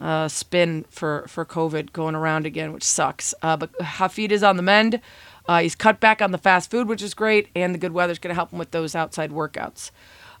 uh, 0.00 0.28
spin 0.28 0.84
for 0.88 1.26
for 1.28 1.44
COVID 1.44 1.92
going 1.92 2.14
around 2.14 2.46
again, 2.46 2.72
which 2.72 2.84
sucks. 2.84 3.34
Uh, 3.42 3.56
but 3.56 3.72
Hafid 3.78 4.30
is 4.30 4.42
on 4.42 4.56
the 4.56 4.62
mend. 4.62 5.00
Uh, 5.46 5.60
he's 5.60 5.74
cut 5.74 6.00
back 6.00 6.22
on 6.22 6.32
the 6.32 6.38
fast 6.38 6.70
food, 6.70 6.88
which 6.88 7.02
is 7.02 7.12
great, 7.12 7.48
and 7.54 7.74
the 7.74 7.78
good 7.78 7.92
weather's 7.92 8.18
going 8.18 8.30
to 8.30 8.34
help 8.34 8.52
him 8.52 8.58
with 8.58 8.70
those 8.70 8.94
outside 8.94 9.30
workouts. 9.30 9.90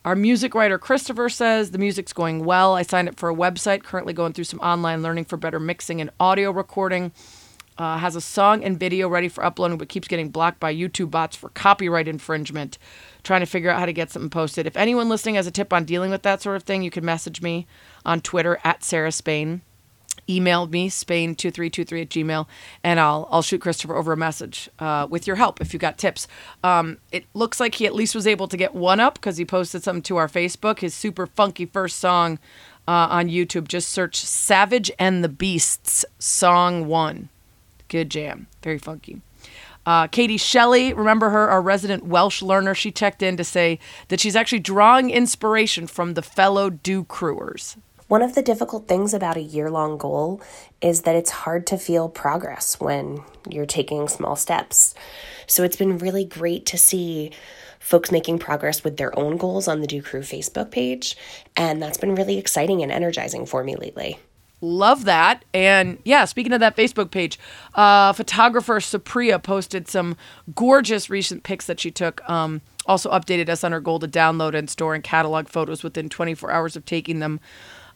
Our 0.04 0.16
music 0.16 0.54
writer 0.54 0.78
Christopher 0.78 1.28
says 1.28 1.72
the 1.72 1.78
music's 1.78 2.14
going 2.14 2.44
well. 2.44 2.74
I 2.74 2.82
signed 2.82 3.08
up 3.08 3.16
for 3.16 3.28
a 3.28 3.34
website, 3.34 3.82
currently 3.82 4.14
going 4.14 4.32
through 4.32 4.44
some 4.44 4.60
online 4.60 5.02
learning 5.02 5.26
for 5.26 5.36
better 5.36 5.60
mixing 5.60 6.00
and 6.00 6.10
audio 6.18 6.50
recording. 6.50 7.12
Uh, 7.76 7.98
has 7.98 8.16
a 8.16 8.20
song 8.20 8.62
and 8.64 8.78
video 8.78 9.08
ready 9.08 9.28
for 9.28 9.44
uploading, 9.44 9.78
but 9.78 9.88
keeps 9.88 10.08
getting 10.08 10.30
blocked 10.30 10.60
by 10.60 10.74
YouTube 10.74 11.10
bots 11.10 11.36
for 11.36 11.50
copyright 11.50 12.08
infringement. 12.08 12.78
Trying 13.22 13.40
to 13.40 13.46
figure 13.46 13.70
out 13.70 13.78
how 13.78 13.86
to 13.86 13.92
get 13.92 14.10
something 14.10 14.30
posted. 14.30 14.66
If 14.66 14.76
anyone 14.76 15.08
listening 15.08 15.34
has 15.34 15.46
a 15.46 15.50
tip 15.50 15.72
on 15.72 15.84
dealing 15.84 16.10
with 16.10 16.22
that 16.22 16.42
sort 16.42 16.56
of 16.56 16.62
thing, 16.62 16.82
you 16.82 16.90
can 16.90 17.04
message 17.04 17.42
me 17.42 17.66
on 18.04 18.20
Twitter 18.20 18.58
at 18.64 18.82
Sarah 18.84 19.12
Spain. 19.12 19.62
Email 20.28 20.66
me 20.66 20.88
spain2323 20.88 22.02
at 22.02 22.08
gmail 22.08 22.46
and 22.84 23.00
I'll 23.00 23.26
I'll 23.32 23.42
shoot 23.42 23.60
Christopher 23.60 23.96
over 23.96 24.12
a 24.12 24.16
message 24.16 24.68
uh, 24.78 25.06
with 25.10 25.26
your 25.26 25.36
help 25.36 25.60
if 25.60 25.72
you 25.72 25.78
got 25.78 25.98
tips. 25.98 26.28
Um, 26.62 26.98
it 27.10 27.24
looks 27.34 27.58
like 27.58 27.76
he 27.76 27.86
at 27.86 27.94
least 27.94 28.14
was 28.14 28.26
able 28.26 28.46
to 28.48 28.56
get 28.56 28.74
one 28.74 29.00
up 29.00 29.14
because 29.14 29.38
he 29.38 29.44
posted 29.44 29.82
something 29.82 30.02
to 30.02 30.18
our 30.18 30.28
Facebook. 30.28 30.80
His 30.80 30.94
super 30.94 31.26
funky 31.26 31.66
first 31.66 31.98
song 31.98 32.38
uh, 32.86 33.08
on 33.10 33.28
YouTube. 33.28 33.66
Just 33.66 33.88
search 33.88 34.16
"Savage 34.16 34.90
and 34.98 35.24
the 35.24 35.28
Beasts" 35.28 36.04
song 36.18 36.86
one. 36.86 37.28
Good 37.88 38.08
jam, 38.10 38.46
very 38.62 38.78
funky. 38.78 39.22
Uh, 39.86 40.06
Katie 40.06 40.36
Shelley, 40.36 40.92
remember 40.92 41.30
her, 41.30 41.48
our 41.48 41.62
resident 41.62 42.04
Welsh 42.04 42.42
learner, 42.42 42.74
she 42.74 42.90
checked 42.90 43.22
in 43.22 43.36
to 43.36 43.44
say 43.44 43.78
that 44.08 44.20
she's 44.20 44.36
actually 44.36 44.60
drawing 44.60 45.10
inspiration 45.10 45.86
from 45.86 46.14
the 46.14 46.22
fellow 46.22 46.70
Do 46.70 47.04
Crewers. 47.04 47.76
One 48.06 48.22
of 48.22 48.34
the 48.34 48.42
difficult 48.42 48.88
things 48.88 49.14
about 49.14 49.36
a 49.36 49.40
year 49.40 49.70
long 49.70 49.96
goal 49.96 50.42
is 50.80 51.02
that 51.02 51.14
it's 51.14 51.30
hard 51.30 51.66
to 51.68 51.78
feel 51.78 52.08
progress 52.08 52.80
when 52.80 53.22
you're 53.48 53.66
taking 53.66 54.08
small 54.08 54.34
steps. 54.34 54.94
So 55.46 55.62
it's 55.62 55.76
been 55.76 55.96
really 55.98 56.24
great 56.24 56.66
to 56.66 56.76
see 56.76 57.30
folks 57.78 58.10
making 58.10 58.40
progress 58.40 58.82
with 58.82 58.96
their 58.96 59.16
own 59.16 59.36
goals 59.36 59.68
on 59.68 59.80
the 59.80 59.86
Do 59.86 60.02
Crew 60.02 60.22
Facebook 60.22 60.72
page. 60.72 61.16
And 61.56 61.80
that's 61.80 61.98
been 61.98 62.16
really 62.16 62.36
exciting 62.36 62.82
and 62.82 62.90
energizing 62.90 63.46
for 63.46 63.62
me 63.62 63.76
lately. 63.76 64.18
Love 64.60 65.04
that. 65.06 65.44
And 65.54 65.98
yeah, 66.04 66.26
speaking 66.26 66.52
of 66.52 66.60
that 66.60 66.76
Facebook 66.76 67.10
page, 67.10 67.38
uh, 67.74 68.12
photographer 68.12 68.78
Supriya 68.78 69.42
posted 69.42 69.88
some 69.88 70.16
gorgeous 70.54 71.08
recent 71.08 71.42
pics 71.42 71.66
that 71.66 71.80
she 71.80 71.90
took. 71.90 72.28
Um, 72.28 72.60
also 72.86 73.10
updated 73.10 73.48
us 73.48 73.64
on 73.64 73.72
her 73.72 73.80
goal 73.80 73.98
to 74.00 74.08
download 74.08 74.54
and 74.54 74.68
store 74.68 74.94
and 74.94 75.04
catalog 75.04 75.48
photos 75.48 75.82
within 75.82 76.08
24 76.08 76.50
hours 76.50 76.76
of 76.76 76.84
taking 76.84 77.20
them. 77.20 77.40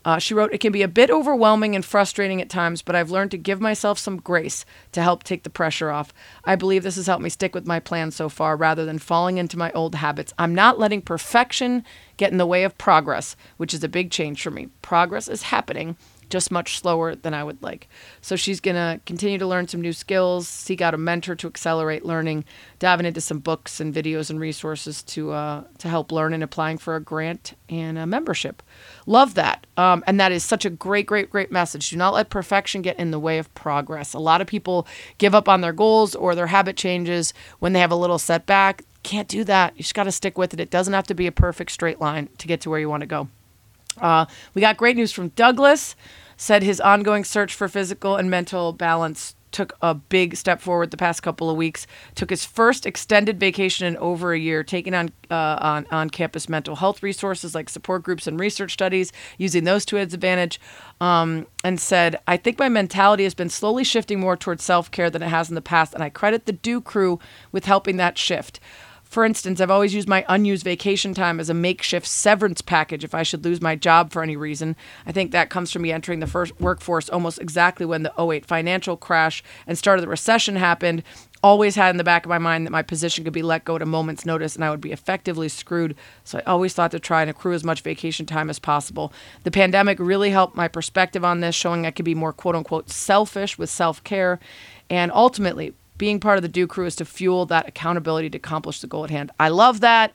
Uh, 0.05 0.19
she 0.19 0.35
wrote, 0.35 0.53
It 0.53 0.59
can 0.59 0.73
be 0.73 0.83
a 0.83 0.89
bit 0.89 1.11
overwhelming 1.11 1.75
and 1.75 1.85
frustrating 1.85 2.41
at 2.41 2.51
times, 2.51 2.83
but 2.83 2.95
I've 2.95 3.11
learned 3.11 3.31
to 3.31 3.39
give 3.39 3.61
myself 3.61 3.99
some 3.99 4.19
grace 4.19 4.67
to 4.93 5.03
help 5.03 5.23
take 5.23 5.45
the 5.45 5.51
pressure 5.51 5.91
off. 5.91 6.13
I 6.45 6.57
believe 6.57 6.83
this 6.83 6.97
has 6.97 7.07
helped 7.07 7.23
me 7.23 7.31
stick 7.31 7.55
with 7.55 7.67
my 7.67 7.81
plan 7.81 8.11
so 8.11 8.29
far 8.29 8.57
rather 8.57 8.85
than 8.85 8.99
falling 8.99 9.39
into 9.39 9.59
my 9.59 9.73
old 9.73 9.95
habits. 9.95 10.35
I'm 10.39 10.55
not 10.55 10.79
letting 10.79 11.01
perfection 11.01 11.85
get 12.19 12.33
in 12.33 12.39
the 12.39 12.47
way 12.47 12.65
of 12.65 12.77
progress, 12.77 13.35
which 13.57 13.73
is 13.73 13.83
a 13.83 13.89
big 13.89 14.11
change 14.11 14.43
for 14.43 14.51
me. 14.51 14.69
Progress 14.83 15.27
is 15.27 15.45
happening 15.45 15.97
just 16.35 16.51
much 16.51 16.81
slower 16.81 17.15
than 17.15 17.33
I 17.33 17.45
would 17.45 17.63
like. 17.63 17.87
So 18.21 18.35
she's 18.35 18.59
going 18.59 18.75
to 18.75 19.01
continue 19.07 19.39
to 19.39 19.47
learn 19.47 19.69
some 19.69 19.81
new 19.81 19.93
skills, 19.93 20.49
seek 20.49 20.81
out 20.81 20.93
a 20.93 20.99
mentor 20.99 21.37
to 21.37 21.47
accelerate 21.47 22.05
learning, 22.05 22.45
diving 22.81 23.07
into 23.07 23.21
some 23.21 23.39
books 23.39 23.79
and 23.79 23.95
videos 23.95 24.31
and 24.31 24.41
resources 24.41 25.05
to 25.05 25.31
uh, 25.31 25.63
to 25.79 25.89
help 25.89 26.11
learn 26.11 26.35
and 26.35 26.43
applying 26.43 26.77
for 26.77 26.97
a 26.97 27.01
grant 27.01 27.57
and 27.69 27.97
a 27.97 28.05
membership. 28.05 28.65
Love 29.07 29.35
that. 29.35 29.65
Um, 29.77 30.03
and 30.09 30.19
that 30.19 30.33
is 30.33 30.43
such 30.43 30.65
a 30.65 30.71
great, 30.71 31.07
great, 31.07 31.31
great 31.31 31.53
message. 31.53 31.91
Do 31.91 31.97
not 31.97 32.15
let 32.15 32.31
perfection 32.31 32.83
get 32.83 32.99
in 32.99 33.13
the 33.13 33.21
way 33.21 33.39
of 33.39 33.55
progress. 33.55 34.13
A 34.13 34.19
lot 34.19 34.41
of 34.41 34.49
people 34.49 34.89
give 35.19 35.37
up 35.37 35.49
on 35.49 35.61
their 35.61 35.73
goals 35.73 36.17
or 36.17 36.35
their 36.35 36.49
habit 36.49 36.77
changes 36.77 37.33
when 37.61 37.75
they 37.75 37.81
have 37.81 37.93
a 37.93 37.97
little 37.97 38.19
setback. 38.19 38.83
Can't 39.05 39.29
do 39.29 39.45
that. 39.45 39.75
You 39.77 39.83
just 39.83 39.95
got 39.95 40.05
to 40.05 40.13
stick 40.13 40.37
with 40.37 40.53
it. 40.53 40.59
It 40.59 40.71
doesn't 40.71 40.95
have 40.95 41.07
to 41.07 41.15
be 41.15 41.29
a 41.29 41.33
perfect 41.33 41.71
straight 41.71 42.01
line 42.01 42.29
to 42.39 42.49
get 42.49 42.61
to 42.63 42.71
where 42.71 42.81
you 42.81 42.89
want 42.89 43.03
to 43.03 43.07
go. 43.07 43.29
Uh, 44.01 44.27
we 44.55 44.61
got 44.61 44.77
great 44.77 44.97
news 44.97 45.13
from 45.13 45.29
Douglas. 45.29 45.95
Said 46.37 46.63
his 46.63 46.81
ongoing 46.81 47.25
search 47.25 47.55
for 47.55 47.69
physical 47.69 48.17
and 48.17 48.31
mental 48.31 48.73
balance 48.73 49.35
took 49.55 49.73
a 49.81 49.95
big 49.95 50.35
step 50.37 50.61
forward 50.61 50.91
the 50.91 50.97
past 50.97 51.23
couple 51.23 51.49
of 51.49 51.57
weeks. 51.57 51.87
Took 52.17 52.29
his 52.29 52.45
first 52.45 52.85
extended 52.85 53.39
vacation 53.39 53.87
in 53.87 53.97
over 53.99 54.33
a 54.33 54.39
year, 54.39 54.65
taking 54.65 54.95
on 54.95 55.13
uh, 55.31 55.59
on 55.61 55.87
on 55.91 56.11
campus 56.11 56.49
mental 56.49 56.77
health 56.77 57.03
resources 57.03 57.55
like 57.55 57.71
support 57.71 58.03
groups 58.03 58.27
and 58.27 58.39
research 58.39 58.73
studies, 58.73 59.13
using 59.39 59.65
those 59.65 59.85
to 59.87 59.97
his 59.97 60.13
advantage. 60.13 60.61
Um, 61.01 61.47
and 61.63 61.81
said, 61.81 62.19
"I 62.27 62.37
think 62.37 62.59
my 62.59 62.69
mentality 62.69 63.23
has 63.23 63.35
been 63.35 63.49
slowly 63.49 63.85
shifting 63.85 64.21
more 64.21 64.37
towards 64.37 64.65
self 64.65 64.91
care 64.91 65.09
than 65.09 65.23
it 65.23 65.29
has 65.29 65.49
in 65.49 65.55
the 65.55 65.63
past, 65.63 65.95
and 65.95 66.03
I 66.03 66.11
credit 66.11 66.47
the 66.47 66.53
Do 66.53 66.81
Crew 66.81 67.21
with 67.53 67.65
helping 67.65 67.97
that 67.97 68.19
shift." 68.19 68.61
For 69.15 69.25
instance, 69.25 69.61
I've 69.61 69.71
always 69.71 69.95
used 69.95 70.09
my 70.09 70.25
unused 70.29 70.65
vacation 70.65 71.15
time 71.15 71.39
as 71.39 71.49
a 71.49 71.55
makeshift 71.55 72.05
severance 72.05 72.61
package 72.61 73.05
if 73.05 73.15
I 73.15 73.23
should 73.23 73.45
lose 73.45 73.61
my 73.61 73.77
job 73.77 74.11
for 74.11 74.25
any 74.25 74.35
reason. 74.35 74.75
I 75.07 75.13
think 75.13 75.31
that 75.31 75.51
comes 75.51 75.71
from 75.71 75.83
me 75.83 75.93
entering 75.93 76.19
the 76.19 76.27
first 76.27 76.61
workforce 76.61 77.09
almost 77.09 77.41
exactly 77.41 77.87
when 77.87 78.03
the 78.03 78.13
08 78.21 78.45
financial 78.45 78.97
crash 78.97 79.45
and 79.69 79.79
start 79.79 80.01
of 80.01 80.03
the 80.03 80.09
recession 80.09 80.57
happened. 80.57 81.05
Always 81.45 81.77
had 81.77 81.91
in 81.91 81.97
the 81.97 82.03
back 82.03 82.27
of 82.27 82.29
my 82.29 82.39
mind 82.39 82.67
that 82.67 82.73
my 82.73 82.83
position 82.83 83.23
could 83.23 83.33
be 83.33 83.41
let 83.41 83.65
go 83.65 83.77
at 83.77 83.83
a 83.83 83.87
moment's 83.87 84.27
notice 84.27 84.57
and 84.57 84.65
I 84.65 84.71
would 84.71 84.81
be 84.81 84.91
effectively 84.91 85.49
screwed. 85.49 85.95
So 86.25 86.39
I 86.41 86.51
always 86.51 86.75
thought 86.75 86.91
to 86.91 86.99
try 86.99 87.21
and 87.21 87.31
accrue 87.31 87.53
as 87.53 87.63
much 87.63 87.83
vacation 87.83 88.27
time 88.27 88.51
as 88.51 88.59
possible. 88.59 89.13
The 89.45 89.53
pandemic 89.53 90.01
really 90.01 90.31
helped 90.31 90.57
my 90.57 90.67
perspective 90.67 91.25
on 91.25 91.39
this, 91.39 91.55
showing 91.55 91.87
I 91.87 91.93
could 91.93 92.05
be 92.05 92.17
more 92.17 92.33
quote 92.33 92.57
unquote 92.57 92.91
selfish 92.91 93.59
with 93.59 93.71
self 93.71 94.03
care. 94.03 94.41
And 94.91 95.13
ultimately, 95.13 95.73
being 95.99 96.21
part 96.21 96.39
of 96.39 96.43
the 96.43 96.49
Do 96.49 96.67
Crew 96.67 96.87
is 96.87 96.97
to 96.97 97.05
fuel 97.05 97.47
that 97.47 97.69
accountability 97.69 98.31
to 98.31 98.39
accomplish 98.39 98.81
the 98.81 98.87
goal 98.87 99.05
at 99.05 99.11
hand. 99.11 99.31
I 99.39 99.49
love 99.49 99.81
that. 99.81 100.15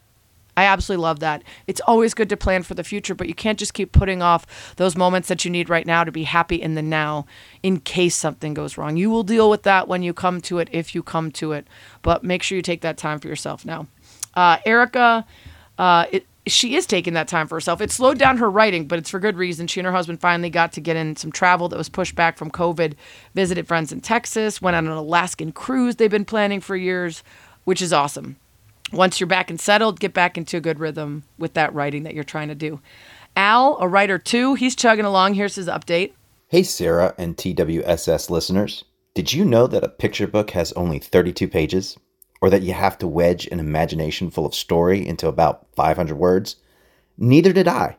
I 0.58 0.64
absolutely 0.64 1.04
love 1.04 1.22
that. 1.22 1.44
It's 1.68 1.80
always 1.82 2.14
good 2.14 2.28
to 2.30 2.36
plan 2.36 2.64
for 2.64 2.74
the 2.74 2.84
future, 2.84 3.16
but 3.16 3.30
you 3.30 3.34
can't 3.34 3.58
just 3.58 3.74
keep 3.74 3.94
putting 3.94 4.22
off 4.22 4.76
those 4.76 4.98
moments 4.98 5.30
that 5.30 5.46
you 5.46 5.52
need 5.52 5.70
right 5.70 5.86
now 5.86 6.04
to 6.04 6.12
be 6.12 6.24
happy 6.24 6.58
in 6.58 6.76
the 6.76 6.82
now 6.82 7.26
in 7.64 7.80
case 7.80 8.14
something 8.14 8.54
goes 8.54 8.78
wrong. 8.78 8.98
You 8.98 9.10
will 9.10 9.24
deal 9.24 9.50
with 9.50 9.64
that 9.64 9.88
when 9.88 10.04
you 10.04 10.14
come 10.14 10.42
to 10.42 10.60
it, 10.60 10.68
if 10.74 10.94
you 10.94 11.02
come 11.02 11.32
to 11.34 11.54
it, 11.54 11.66
but 12.02 12.26
make 12.26 12.44
sure 12.44 12.58
you 12.58 12.62
take 12.62 12.82
that 12.82 12.98
time 12.98 13.20
for 13.20 13.30
yourself 13.30 13.64
now. 13.64 13.88
Uh, 14.34 14.58
Erica, 14.66 15.26
uh, 15.78 16.06
it, 16.12 16.26
she 16.52 16.76
is 16.76 16.86
taking 16.86 17.14
that 17.14 17.28
time 17.28 17.48
for 17.48 17.56
herself. 17.56 17.82
It 17.82 17.92
slowed 17.92 18.18
down 18.18 18.38
her 18.38 18.50
writing, 18.50 18.88
but 18.88 19.00
it's 19.00 19.10
for 19.10 19.20
good 19.20 19.38
reason. 19.38 19.68
She 19.68 19.80
and 19.80 19.86
her 19.86 19.94
husband 19.94 20.22
finally 20.22 20.50
got 20.50 20.72
to 20.74 20.82
get 20.82 20.96
in 20.96 21.16
some 21.16 21.32
travel 21.32 21.70
that 21.70 21.78
was 21.78 21.90
pushed 21.90 22.16
back 22.16 22.38
from 22.38 22.52
COVID, 22.52 22.94
visited 23.34 23.68
friends 23.68 23.92
in 23.92 24.02
Texas, 24.02 24.62
went 24.62 24.76
on 24.76 24.88
an 24.88 24.94
Alaskan 24.94 25.52
cruise 25.52 25.96
they've 25.96 26.10
been 26.10 26.26
planning 26.26 26.62
for 26.62 26.76
years, 26.76 27.24
which 27.64 27.82
is 27.82 27.94
awesome. 27.94 28.38
Once 28.92 29.20
you're 29.20 29.28
back 29.28 29.50
and 29.50 29.60
settled, 29.60 30.00
get 30.00 30.14
back 30.14 30.38
into 30.38 30.58
a 30.58 30.62
good 30.62 30.80
rhythm 30.80 31.24
with 31.38 31.54
that 31.54 31.74
writing 31.74 32.04
that 32.04 32.16
you're 32.16 32.24
trying 32.24 32.48
to 32.48 32.56
do. 32.56 32.80
Al, 33.36 33.78
a 33.80 33.88
writer 33.88 34.18
too, 34.18 34.56
he's 34.56 34.76
chugging 34.76 35.06
along. 35.06 35.36
Here's 35.36 35.56
his 35.56 35.68
update. 35.68 36.14
Hey, 36.48 36.64
Sarah 36.64 37.14
and 37.18 37.38
TWSS 37.38 38.30
listeners. 38.30 38.84
Did 39.14 39.34
you 39.34 39.46
know 39.46 39.68
that 39.68 39.84
a 39.84 39.90
picture 39.90 40.28
book 40.28 40.52
has 40.52 40.72
only 40.74 40.98
32 40.98 41.48
pages? 41.48 41.98
Or 42.42 42.50
that 42.50 42.62
you 42.62 42.74
have 42.74 42.98
to 42.98 43.08
wedge 43.08 43.48
an 43.48 43.60
imagination 43.60 44.30
full 44.30 44.46
of 44.46 44.56
story 44.56 45.06
into 45.06 45.28
about 45.28 45.68
500 45.76 46.18
words? 46.18 46.56
Neither 47.18 47.54
did 47.54 47.68
I. 47.68 47.98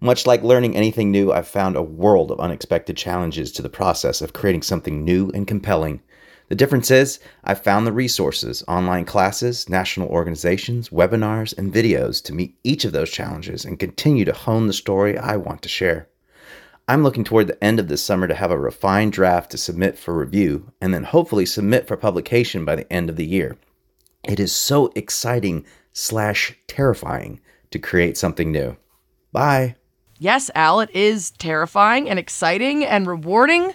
Much 0.00 0.26
like 0.26 0.42
learning 0.42 0.76
anything 0.76 1.10
new, 1.10 1.30
I've 1.30 1.46
found 1.46 1.76
a 1.76 1.82
world 1.82 2.30
of 2.30 2.40
unexpected 2.40 2.96
challenges 2.96 3.52
to 3.52 3.62
the 3.62 3.68
process 3.68 4.22
of 4.22 4.32
creating 4.32 4.62
something 4.62 5.04
new 5.04 5.30
and 5.34 5.46
compelling. 5.46 6.00
The 6.48 6.56
difference 6.56 6.90
is, 6.90 7.20
I've 7.44 7.62
found 7.62 7.86
the 7.86 7.92
resources, 7.92 8.64
online 8.66 9.04
classes, 9.04 9.68
national 9.68 10.08
organizations, 10.08 10.88
webinars, 10.88 11.56
and 11.56 11.72
videos 11.72 12.22
to 12.24 12.34
meet 12.34 12.58
each 12.64 12.84
of 12.84 12.92
those 12.92 13.10
challenges 13.10 13.64
and 13.64 13.78
continue 13.78 14.24
to 14.24 14.32
hone 14.32 14.66
the 14.66 14.72
story 14.72 15.16
I 15.16 15.36
want 15.36 15.62
to 15.62 15.68
share. 15.68 16.08
I'm 16.88 17.04
looking 17.04 17.22
toward 17.22 17.46
the 17.46 17.62
end 17.62 17.78
of 17.78 17.86
this 17.86 18.02
summer 18.02 18.26
to 18.26 18.34
have 18.34 18.50
a 18.50 18.58
refined 18.58 19.12
draft 19.12 19.52
to 19.52 19.58
submit 19.58 19.96
for 19.96 20.12
review 20.12 20.72
and 20.80 20.92
then 20.92 21.04
hopefully 21.04 21.46
submit 21.46 21.86
for 21.86 21.96
publication 21.96 22.64
by 22.64 22.74
the 22.74 22.92
end 22.92 23.08
of 23.08 23.14
the 23.14 23.26
year. 23.26 23.58
It 24.24 24.38
is 24.38 24.52
so 24.54 24.92
exciting 24.94 25.64
slash 25.92 26.56
terrifying 26.66 27.40
to 27.70 27.78
create 27.78 28.16
something 28.16 28.52
new. 28.52 28.76
Bye. 29.32 29.76
Yes, 30.18 30.50
Al, 30.54 30.80
it 30.80 30.90
is 30.90 31.30
terrifying 31.32 32.10
and 32.10 32.18
exciting 32.18 32.84
and 32.84 33.06
rewarding. 33.06 33.74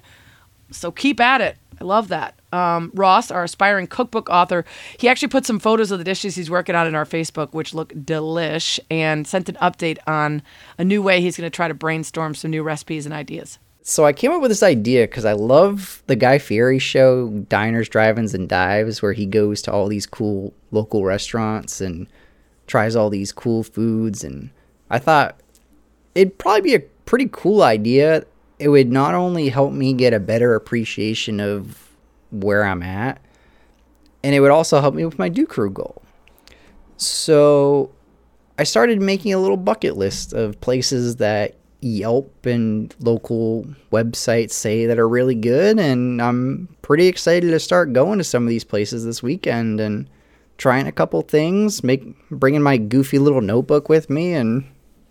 So 0.71 0.91
keep 0.91 1.19
at 1.19 1.41
it. 1.41 1.57
I 1.79 1.83
love 1.83 2.07
that. 2.07 2.39
um, 2.53 2.91
Ross, 2.93 3.31
our 3.31 3.43
aspiring 3.43 3.87
cookbook 3.87 4.29
author, 4.29 4.63
he 4.97 5.09
actually 5.09 5.27
put 5.27 5.45
some 5.45 5.59
photos 5.59 5.91
of 5.91 5.97
the 5.97 6.05
dishes 6.05 6.35
he's 6.35 6.49
working 6.49 6.73
on 6.73 6.87
in 6.87 6.95
our 6.95 7.05
Facebook, 7.05 7.53
which 7.53 7.73
look 7.73 7.93
delish, 7.93 8.79
and 8.89 9.27
sent 9.27 9.49
an 9.49 9.55
update 9.55 9.97
on 10.07 10.41
a 10.77 10.85
new 10.85 11.01
way 11.01 11.19
he's 11.19 11.35
going 11.35 11.49
to 11.49 11.55
try 11.55 11.67
to 11.67 11.73
brainstorm 11.73 12.33
some 12.33 12.51
new 12.51 12.63
recipes 12.63 13.05
and 13.05 13.13
ideas. 13.13 13.59
So 13.87 14.03
I 14.03 14.13
came 14.13 14.31
up 14.31 14.41
with 14.41 14.49
this 14.49 14.63
idea 14.63 15.03
because 15.03 15.25
I 15.25 15.33
love 15.33 16.01
the 16.07 16.15
Guy 16.15 16.39
Fieri 16.39 16.79
show, 16.79 17.29
Diners, 17.29 17.87
Drive-ins, 17.87 18.33
and 18.33 18.49
Dives, 18.49 19.03
where 19.03 19.13
he 19.13 19.27
goes 19.27 19.61
to 19.61 19.71
all 19.71 19.87
these 19.87 20.07
cool 20.07 20.55
local 20.71 21.05
restaurants 21.05 21.81
and 21.81 22.07
tries 22.65 22.95
all 22.95 23.11
these 23.11 23.31
cool 23.31 23.61
foods. 23.61 24.23
And 24.23 24.49
I 24.89 24.97
thought 24.97 25.39
it'd 26.15 26.39
probably 26.39 26.61
be 26.61 26.73
a 26.73 26.79
pretty 26.79 27.29
cool 27.31 27.61
idea. 27.61 28.23
It 28.57 28.69
would 28.69 28.91
not 28.91 29.13
only 29.13 29.49
help 29.49 29.71
me 29.71 29.93
get 29.93 30.13
a 30.15 30.19
better 30.19 30.55
appreciation 30.55 31.39
of 31.39 31.91
where 32.31 32.63
I'm 32.63 32.81
at, 32.81 33.21
and 34.23 34.33
it 34.33 34.39
would 34.39 34.49
also 34.49 34.81
help 34.81 34.95
me 34.95 35.05
with 35.05 35.19
my 35.19 35.29
do 35.29 35.45
crew 35.45 35.69
goal. 35.69 36.01
So 36.97 37.91
I 38.57 38.63
started 38.63 38.99
making 38.99 39.31
a 39.31 39.37
little 39.37 39.57
bucket 39.57 39.95
list 39.95 40.33
of 40.33 40.59
places 40.59 41.17
that 41.17 41.53
Yelp 41.85 42.45
and 42.45 42.93
local 42.99 43.65
websites 43.91 44.51
say 44.51 44.87
that 44.87 44.97
are 44.97 45.07
really 45.07 45.35
good, 45.35 45.79
and 45.79 46.21
I'm 46.21 46.67
pretty 46.81 47.07
excited 47.07 47.51
to 47.51 47.59
start 47.59 47.93
going 47.93 48.17
to 48.17 48.23
some 48.23 48.43
of 48.43 48.49
these 48.49 48.63
places 48.63 49.05
this 49.05 49.21
weekend 49.21 49.79
and 49.79 50.09
trying 50.57 50.87
a 50.87 50.91
couple 50.91 51.21
things, 51.21 51.83
make 51.83 52.03
bringing 52.31 52.63
my 52.63 52.77
goofy 52.77 53.19
little 53.19 53.41
notebook 53.41 53.87
with 53.87 54.09
me, 54.09 54.33
and 54.33 54.65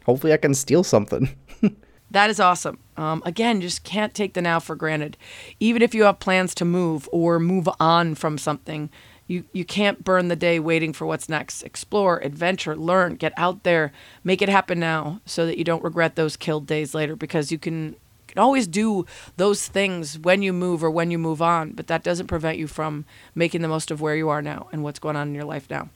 hopefully 0.05 0.33
I 0.33 0.37
can 0.37 0.53
steal 0.53 0.83
something. 0.83 1.35
That 2.15 2.31
is 2.31 2.39
awesome. 2.39 2.79
Um, 2.97 3.25
again, 3.27 3.61
just 3.61 3.83
can't 3.83 4.15
take 4.15 4.35
the 4.35 4.43
now 4.43 4.61
for 4.61 4.77
granted. 4.77 5.17
Even 5.59 5.83
if 5.83 5.97
you 5.97 6.05
have 6.05 6.21
plans 6.21 6.55
to 6.57 6.65
move 6.65 7.09
or 7.11 7.41
move 7.41 7.69
on 7.81 8.15
from 8.15 8.39
something, 8.39 8.89
you, 9.27 9.45
you 9.53 9.65
can't 9.65 10.05
burn 10.05 10.29
the 10.29 10.37
day 10.37 10.59
waiting 10.59 10.93
for 10.93 11.07
what's 11.07 11.29
next. 11.29 11.63
Explore, 11.63 12.19
adventure, 12.19 12.77
learn, 12.77 13.17
get 13.17 13.33
out 13.37 13.63
there, 13.63 13.93
make 14.23 14.43
it 14.43 14.49
happen 14.49 14.79
now 14.79 15.21
so 15.25 15.47
that 15.47 15.57
you 15.59 15.65
don't 15.65 15.83
regret 15.83 16.17
those 16.17 16.37
killed 16.37 16.67
days 16.67 16.95
later 16.95 17.17
because 17.17 17.51
you 17.51 17.59
can, 17.59 17.97
can 18.29 18.39
always 18.39 18.67
do 18.67 19.07
those 19.37 19.67
things 19.67 20.19
when 20.19 20.43
you 20.43 20.53
move 20.53 20.85
or 20.85 20.91
when 20.91 21.11
you 21.11 21.19
move 21.19 21.41
on, 21.41 21.71
but 21.71 21.87
that 21.87 22.03
doesn't 22.03 22.27
prevent 22.27 22.59
you 22.59 22.67
from 22.67 23.05
making 23.35 23.63
the 23.63 23.69
most 23.69 23.91
of 23.91 24.01
where 24.01 24.17
you 24.17 24.29
are 24.29 24.43
now 24.43 24.69
and 24.73 24.83
what's 24.83 24.99
going 24.99 25.17
on 25.17 25.29
in 25.29 25.35
your 25.35 25.45
life 25.45 25.69
now. 25.71 25.89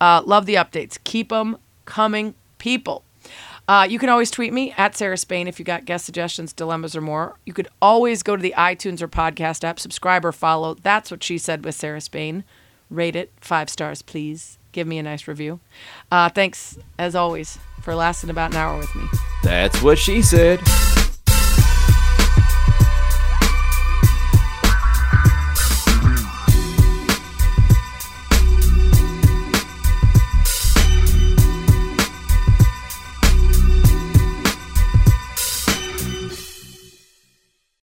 Uh, 0.00 0.22
love 0.24 0.46
the 0.46 0.54
updates. 0.54 0.98
Keep 1.02 1.30
them 1.30 1.58
coming, 1.86 2.34
people. 2.58 3.02
Uh, 3.68 3.86
you 3.88 3.98
can 3.98 4.08
always 4.08 4.30
tweet 4.30 4.52
me 4.52 4.72
at 4.76 4.96
Sarah 4.96 5.16
Spain 5.16 5.48
if 5.48 5.58
you 5.58 5.64
got 5.64 5.84
guest 5.84 6.04
suggestions, 6.04 6.52
dilemmas, 6.52 6.94
or 6.94 7.00
more. 7.00 7.36
You 7.44 7.52
could 7.52 7.66
always 7.82 8.22
go 8.22 8.36
to 8.36 8.42
the 8.42 8.54
iTunes 8.56 9.02
or 9.02 9.08
podcast 9.08 9.64
app, 9.64 9.80
subscribe 9.80 10.24
or 10.24 10.30
follow. 10.30 10.74
That's 10.74 11.10
what 11.10 11.24
she 11.24 11.36
said 11.36 11.64
with 11.64 11.74
Sarah 11.74 12.00
Spain. 12.00 12.44
Rate 12.90 13.16
it 13.16 13.32
five 13.40 13.68
stars, 13.68 14.02
please. 14.02 14.58
Give 14.72 14.86
me 14.86 14.98
a 14.98 15.02
nice 15.02 15.26
review. 15.26 15.60
Uh, 16.12 16.28
thanks, 16.28 16.78
as 16.98 17.14
always, 17.14 17.58
for 17.80 17.94
lasting 17.94 18.30
about 18.30 18.50
an 18.50 18.56
hour 18.56 18.78
with 18.78 18.94
me. 18.94 19.04
That's 19.42 19.80
what 19.82 19.98
she 19.98 20.22
said. 20.22 20.60